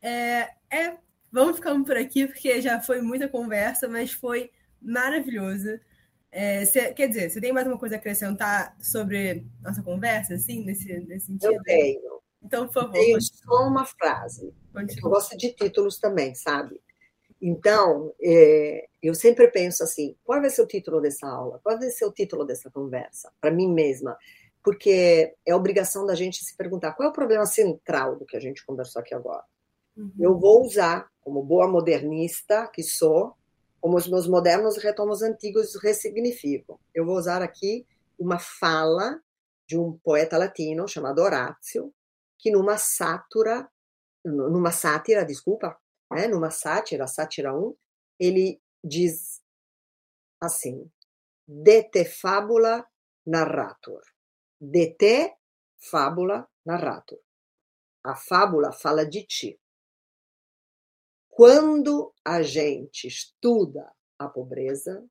É, 0.00 0.50
é 0.68 0.98
vamos 1.32 1.56
ficando 1.56 1.84
por 1.84 1.96
aqui, 1.96 2.26
porque 2.26 2.60
já 2.60 2.80
foi 2.80 3.00
muita 3.00 3.28
conversa, 3.28 3.88
mas 3.88 4.12
foi 4.12 4.50
maravilhoso. 4.80 5.80
É, 6.30 6.64
cê, 6.64 6.92
quer 6.92 7.08
dizer, 7.08 7.30
você 7.30 7.40
tem 7.40 7.52
mais 7.52 7.66
uma 7.66 7.78
coisa 7.78 7.96
a 7.96 7.98
acrescentar 7.98 8.76
sobre 8.80 9.46
nossa 9.60 9.82
conversa, 9.82 10.34
assim, 10.34 10.64
nesse, 10.64 11.00
nesse 11.00 11.26
sentido? 11.26 11.52
Eu 11.52 11.62
tenho. 11.62 12.22
Então, 12.42 12.66
por 12.66 12.74
favor. 12.74 12.92
Tenho 12.92 13.20
só 13.20 13.66
uma 13.66 13.84
frase. 13.84 14.52
Eu 14.74 15.10
gosto 15.10 15.36
de 15.36 15.52
títulos 15.52 15.98
também, 15.98 16.34
sabe? 16.34 16.80
Então, 17.40 18.14
é, 18.22 18.86
eu 19.02 19.14
sempre 19.14 19.48
penso 19.48 19.82
assim: 19.82 20.16
qual 20.24 20.40
vai 20.40 20.50
ser 20.50 20.62
o 20.62 20.66
título 20.66 21.00
dessa 21.00 21.26
aula? 21.26 21.60
Qual 21.62 21.78
vai 21.78 21.90
ser 21.90 22.04
o 22.04 22.12
título 22.12 22.44
dessa 22.44 22.70
conversa? 22.70 23.32
Para 23.40 23.50
mim 23.50 23.72
mesma. 23.72 24.16
Porque 24.62 25.34
é 25.44 25.54
obrigação 25.54 26.06
da 26.06 26.14
gente 26.14 26.44
se 26.44 26.56
perguntar 26.56 26.92
qual 26.92 27.08
é 27.08 27.10
o 27.10 27.14
problema 27.14 27.44
central 27.46 28.16
do 28.16 28.24
que 28.24 28.36
a 28.36 28.40
gente 28.40 28.64
conversou 28.64 29.00
aqui 29.00 29.12
agora. 29.12 29.44
Uhum. 29.96 30.12
Eu 30.18 30.38
vou 30.38 30.62
usar, 30.64 31.10
como 31.20 31.42
boa 31.42 31.68
modernista 31.68 32.66
que 32.68 32.82
sou, 32.82 33.34
como 33.80 33.96
os 33.96 34.08
meus 34.08 34.26
modernos 34.28 34.76
retomam 34.76 35.12
os 35.12 35.22
antigos 35.22 35.74
ressignificam. 35.76 36.78
Eu 36.94 37.04
vou 37.04 37.16
usar 37.16 37.42
aqui 37.42 37.86
uma 38.18 38.38
fala 38.38 39.20
de 39.66 39.76
um 39.78 39.98
poeta 40.04 40.38
latino 40.38 40.86
chamado 40.86 41.20
Horácio, 41.20 41.92
que 42.38 42.50
numa 42.50 42.76
sátira, 42.78 43.68
numa 44.24 44.70
sátira, 44.70 45.24
desculpa, 45.24 45.76
né, 46.10 46.28
numa 46.28 46.50
sátira, 46.50 47.06
sátira 47.06 47.56
1, 47.56 47.74
ele 48.18 48.60
diz 48.84 49.40
assim: 50.40 50.90
de 51.46 51.82
te 51.84 52.04
fábula 52.04 52.86
narrator. 53.26 54.02
De 54.60 54.94
te 54.94 55.34
fábula 55.90 56.48
narrator. 56.64 57.18
A 58.04 58.14
fábula 58.14 58.72
fala 58.72 59.04
de 59.06 59.24
ti. 59.24 59.58
Quando 61.34 62.12
a 62.22 62.42
gente 62.42 63.08
estuda 63.08 63.90
a 64.18 64.28
pobreza, 64.28 65.02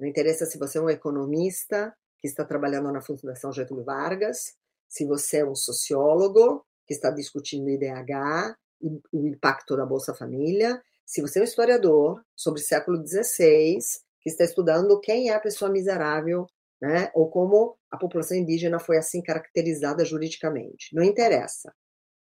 não 0.00 0.08
interessa 0.08 0.46
se 0.46 0.56
você 0.58 0.78
é 0.78 0.80
um 0.80 0.88
economista 0.88 1.94
que 2.18 2.26
está 2.26 2.46
trabalhando 2.46 2.90
na 2.90 3.02
Fundação 3.02 3.52
Getúlio 3.52 3.84
Vargas, 3.84 4.54
se 4.88 5.04
você 5.04 5.40
é 5.40 5.44
um 5.44 5.54
sociólogo 5.54 6.64
que 6.86 6.94
está 6.94 7.10
discutindo 7.10 7.68
IDH 7.68 8.56
e 8.80 8.88
o 9.12 9.26
impacto 9.26 9.76
da 9.76 9.84
Bolsa 9.84 10.14
Família, 10.14 10.82
se 11.04 11.20
você 11.20 11.40
é 11.40 11.42
um 11.42 11.44
historiador 11.44 12.24
sobre 12.34 12.62
o 12.62 12.64
século 12.64 13.06
XVI, 13.06 13.76
que 14.22 14.30
está 14.30 14.44
estudando 14.44 14.98
quem 14.98 15.28
é 15.28 15.34
a 15.34 15.40
pessoa 15.40 15.70
miserável, 15.70 16.46
né, 16.80 17.10
ou 17.14 17.28
como 17.28 17.76
a 17.90 17.98
população 17.98 18.34
indígena 18.34 18.78
foi 18.78 18.96
assim 18.96 19.22
caracterizada 19.22 20.06
juridicamente. 20.06 20.94
Não 20.94 21.02
interessa. 21.02 21.70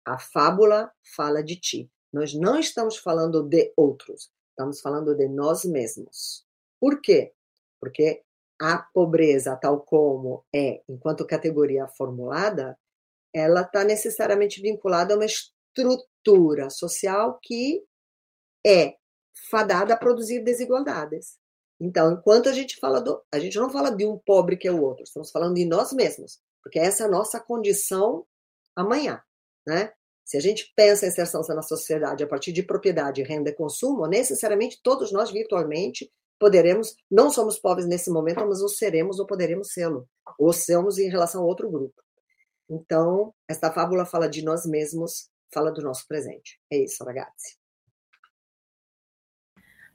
A 0.05 0.19
fábula 0.19 0.93
fala 1.17 1.43
de 1.43 1.59
ti. 1.59 1.91
Nós 2.15 2.33
não 2.33 2.61
estamos 2.61 2.97
falando 2.97 3.43
de 3.43 3.73
outros, 3.77 4.31
estamos 4.51 4.81
falando 4.81 5.17
de 5.17 5.27
nós 5.27 5.65
mesmos. 5.65 6.47
Por 6.81 7.01
quê? 7.01 7.33
Porque 7.81 8.23
a 8.63 8.79
pobreza, 8.79 9.57
tal 9.57 9.81
como 9.81 10.45
é, 10.55 10.81
enquanto 10.89 11.27
categoria 11.27 11.89
formulada, 11.89 12.79
ela 13.35 13.63
está 13.63 13.83
necessariamente 13.83 14.63
vinculada 14.63 15.13
a 15.13 15.17
uma 15.17 15.25
estrutura 15.25 16.71
social 16.71 17.41
que 17.43 17.85
é 18.65 18.95
fadada 19.51 19.95
a 19.95 19.99
produzir 19.99 20.39
desigualdades. 20.45 21.37
Então, 21.81 22.13
enquanto 22.13 22.49
a 22.49 22.53
gente 22.53 22.77
fala 22.77 23.01
do, 23.01 23.21
a 23.33 23.41
gente 23.41 23.59
não 23.59 23.69
fala 23.69 23.91
de 23.91 24.07
um 24.07 24.17
pobre 24.19 24.57
que 24.57 24.69
é 24.69 24.73
o 24.73 24.81
outro, 24.81 25.03
estamos 25.03 25.33
falando 25.33 25.57
de 25.57 25.65
nós 25.65 25.93
mesmos, 25.93 26.41
porque 26.63 26.79
essa 26.79 27.03
é 27.03 27.07
a 27.07 27.11
nossa 27.11 27.41
condição 27.41 28.25
amanhã, 28.77 29.21
né? 29.67 29.93
Se 30.25 30.37
a 30.37 30.41
gente 30.41 30.73
pensa 30.75 31.05
em 31.05 31.09
inserção 31.11 31.43
na 31.49 31.63
sociedade 31.63 32.25
a 32.25 32.27
partir 32.27 32.53
de 32.53 32.63
propriedade, 32.63 33.23
renda 33.23 33.51
e 33.51 33.55
consumo, 33.55 34.07
necessariamente 34.07 34.81
todos 34.83 35.13
nós 35.13 35.31
virtualmente 35.31 36.11
poderemos, 36.39 36.97
não 37.11 37.31
somos 37.31 37.59
pobres 37.59 37.87
nesse 37.87 38.11
momento, 38.11 38.47
mas 38.47 38.63
o 38.63 38.69
seremos 38.69 39.19
ou 39.19 39.27
poderemos 39.27 39.73
sê-lo, 39.73 40.09
ou 40.39 40.53
sermos 40.53 40.99
em 40.99 41.09
relação 41.09 41.43
a 41.43 41.45
outro 41.45 41.71
grupo. 41.71 42.03
Então, 42.69 43.35
esta 43.47 43.71
fábula 43.71 44.07
fala 44.07 44.29
de 44.29 44.43
nós 44.43 44.65
mesmos, 44.65 45.29
fala 45.53 45.71
do 45.71 45.83
nosso 45.83 46.09
presente. 46.09 46.59
É 46.71 46.79
isso, 46.79 47.05
ragazzi. 47.05 47.57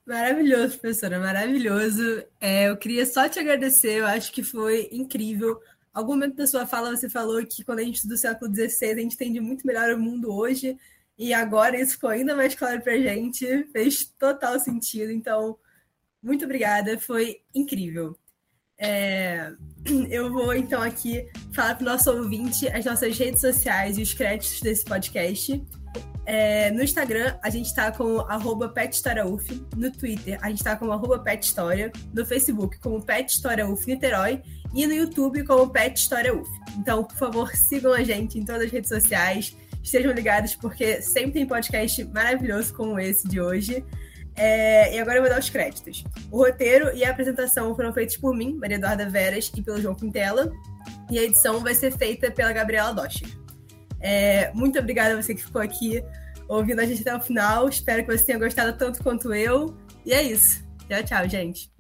Maravilhoso, 0.05 0.79
professora, 0.79 1.19
maravilhoso. 1.19 2.23
É, 2.39 2.69
eu 2.69 2.77
queria 2.77 3.05
só 3.05 3.27
te 3.27 3.39
agradecer, 3.39 3.99
eu 3.99 4.05
acho 4.05 4.31
que 4.31 4.43
foi 4.43 4.89
incrível 4.91 5.59
algum 5.93 6.13
momento 6.13 6.35
da 6.35 6.47
sua 6.47 6.65
fala 6.65 6.95
você 6.95 7.09
falou 7.09 7.45
que 7.45 7.63
quando 7.63 7.79
a 7.79 7.83
gente 7.83 8.07
do 8.07 8.17
século 8.17 8.53
XVI, 8.53 8.91
a 8.91 8.95
gente 8.95 9.15
entende 9.15 9.39
muito 9.39 9.65
melhor 9.65 9.93
o 9.93 9.99
mundo 9.99 10.33
hoje, 10.33 10.77
e 11.17 11.33
agora 11.33 11.79
isso 11.79 11.93
ficou 11.93 12.09
ainda 12.09 12.35
mais 12.35 12.55
claro 12.55 12.81
para 12.81 12.93
a 12.93 12.97
gente, 13.01 13.63
fez 13.73 14.05
total 14.17 14.59
sentido. 14.59 15.11
Então, 15.11 15.57
muito 16.23 16.45
obrigada, 16.45 16.97
foi 16.97 17.41
incrível. 17.53 18.17
É, 18.77 19.51
eu 20.09 20.31
vou 20.31 20.53
então 20.53 20.81
aqui 20.81 21.27
falar 21.51 21.75
para 21.75 21.83
o 21.83 21.89
nosso 21.89 22.09
ouvinte 22.09 22.65
as 22.69 22.85
nossas 22.85 23.17
redes 23.17 23.41
sociais 23.41 23.97
e 23.97 24.01
os 24.01 24.13
créditos 24.13 24.61
desse 24.61 24.85
podcast. 24.85 25.61
É, 26.31 26.69
no 26.69 26.83
Instagram, 26.83 27.39
a 27.41 27.49
gente 27.49 27.65
está 27.65 27.91
com 27.91 28.19
arroba 28.19 28.69
PetHistoriaUF. 28.69 29.65
No 29.75 29.91
Twitter, 29.91 30.37
a 30.43 30.49
gente 30.49 30.59
está 30.59 30.75
com 30.75 30.91
arroba 30.91 31.17
PetHistória. 31.17 31.91
No 32.13 32.23
Facebook, 32.23 32.77
como 32.77 33.03
Pet 33.03 33.41
Niterói 33.87 34.39
e 34.71 34.85
no 34.85 34.93
YouTube 34.93 35.43
como 35.43 35.67
Pet. 35.71 36.07
Então, 36.77 37.03
por 37.03 37.17
favor, 37.17 37.55
sigam 37.55 37.91
a 37.93 38.03
gente 38.03 38.37
em 38.37 38.45
todas 38.45 38.65
as 38.65 38.71
redes 38.71 38.89
sociais, 38.89 39.57
estejam 39.81 40.11
ligados, 40.11 40.53
porque 40.53 41.01
sempre 41.01 41.31
tem 41.31 41.47
podcast 41.47 42.03
maravilhoso 42.03 42.75
como 42.75 42.99
esse 42.99 43.27
de 43.27 43.41
hoje. 43.41 43.83
É, 44.35 44.95
e 44.95 44.99
agora 44.99 45.17
eu 45.17 45.23
vou 45.23 45.31
dar 45.31 45.39
os 45.39 45.49
créditos. 45.49 46.03
O 46.29 46.45
roteiro 46.45 46.95
e 46.95 47.03
a 47.03 47.09
apresentação 47.09 47.75
foram 47.75 47.91
feitos 47.91 48.17
por 48.17 48.35
mim, 48.35 48.53
Maria 48.53 48.77
Eduarda 48.77 49.09
Veras, 49.09 49.51
e 49.57 49.63
pelo 49.63 49.81
João 49.81 49.95
Quintela. 49.95 50.51
E 51.09 51.17
a 51.17 51.23
edição 51.23 51.59
vai 51.61 51.73
ser 51.73 51.91
feita 51.91 52.29
pela 52.29 52.53
Gabriela 52.53 52.93
Docher. 52.93 53.27
É, 53.99 54.51
muito 54.53 54.77
obrigada 54.77 55.13
a 55.13 55.21
você 55.21 55.33
que 55.33 55.43
ficou 55.43 55.61
aqui 55.61 56.03
ouvindo 56.49 56.81
a 56.81 56.85
gente 56.85 57.01
até 57.01 57.15
o 57.15 57.21
final. 57.21 57.69
Espero 57.69 58.03
que 58.03 58.17
você 58.17 58.25
tenha 58.25 58.39
gostado 58.39 58.77
tanto 58.77 59.01
quanto 59.01 59.33
eu. 59.33 59.77
E 60.05 60.11
é 60.11 60.21
isso. 60.23 60.67
Tchau, 60.89 61.03
tchau, 61.03 61.29
gente. 61.29 61.71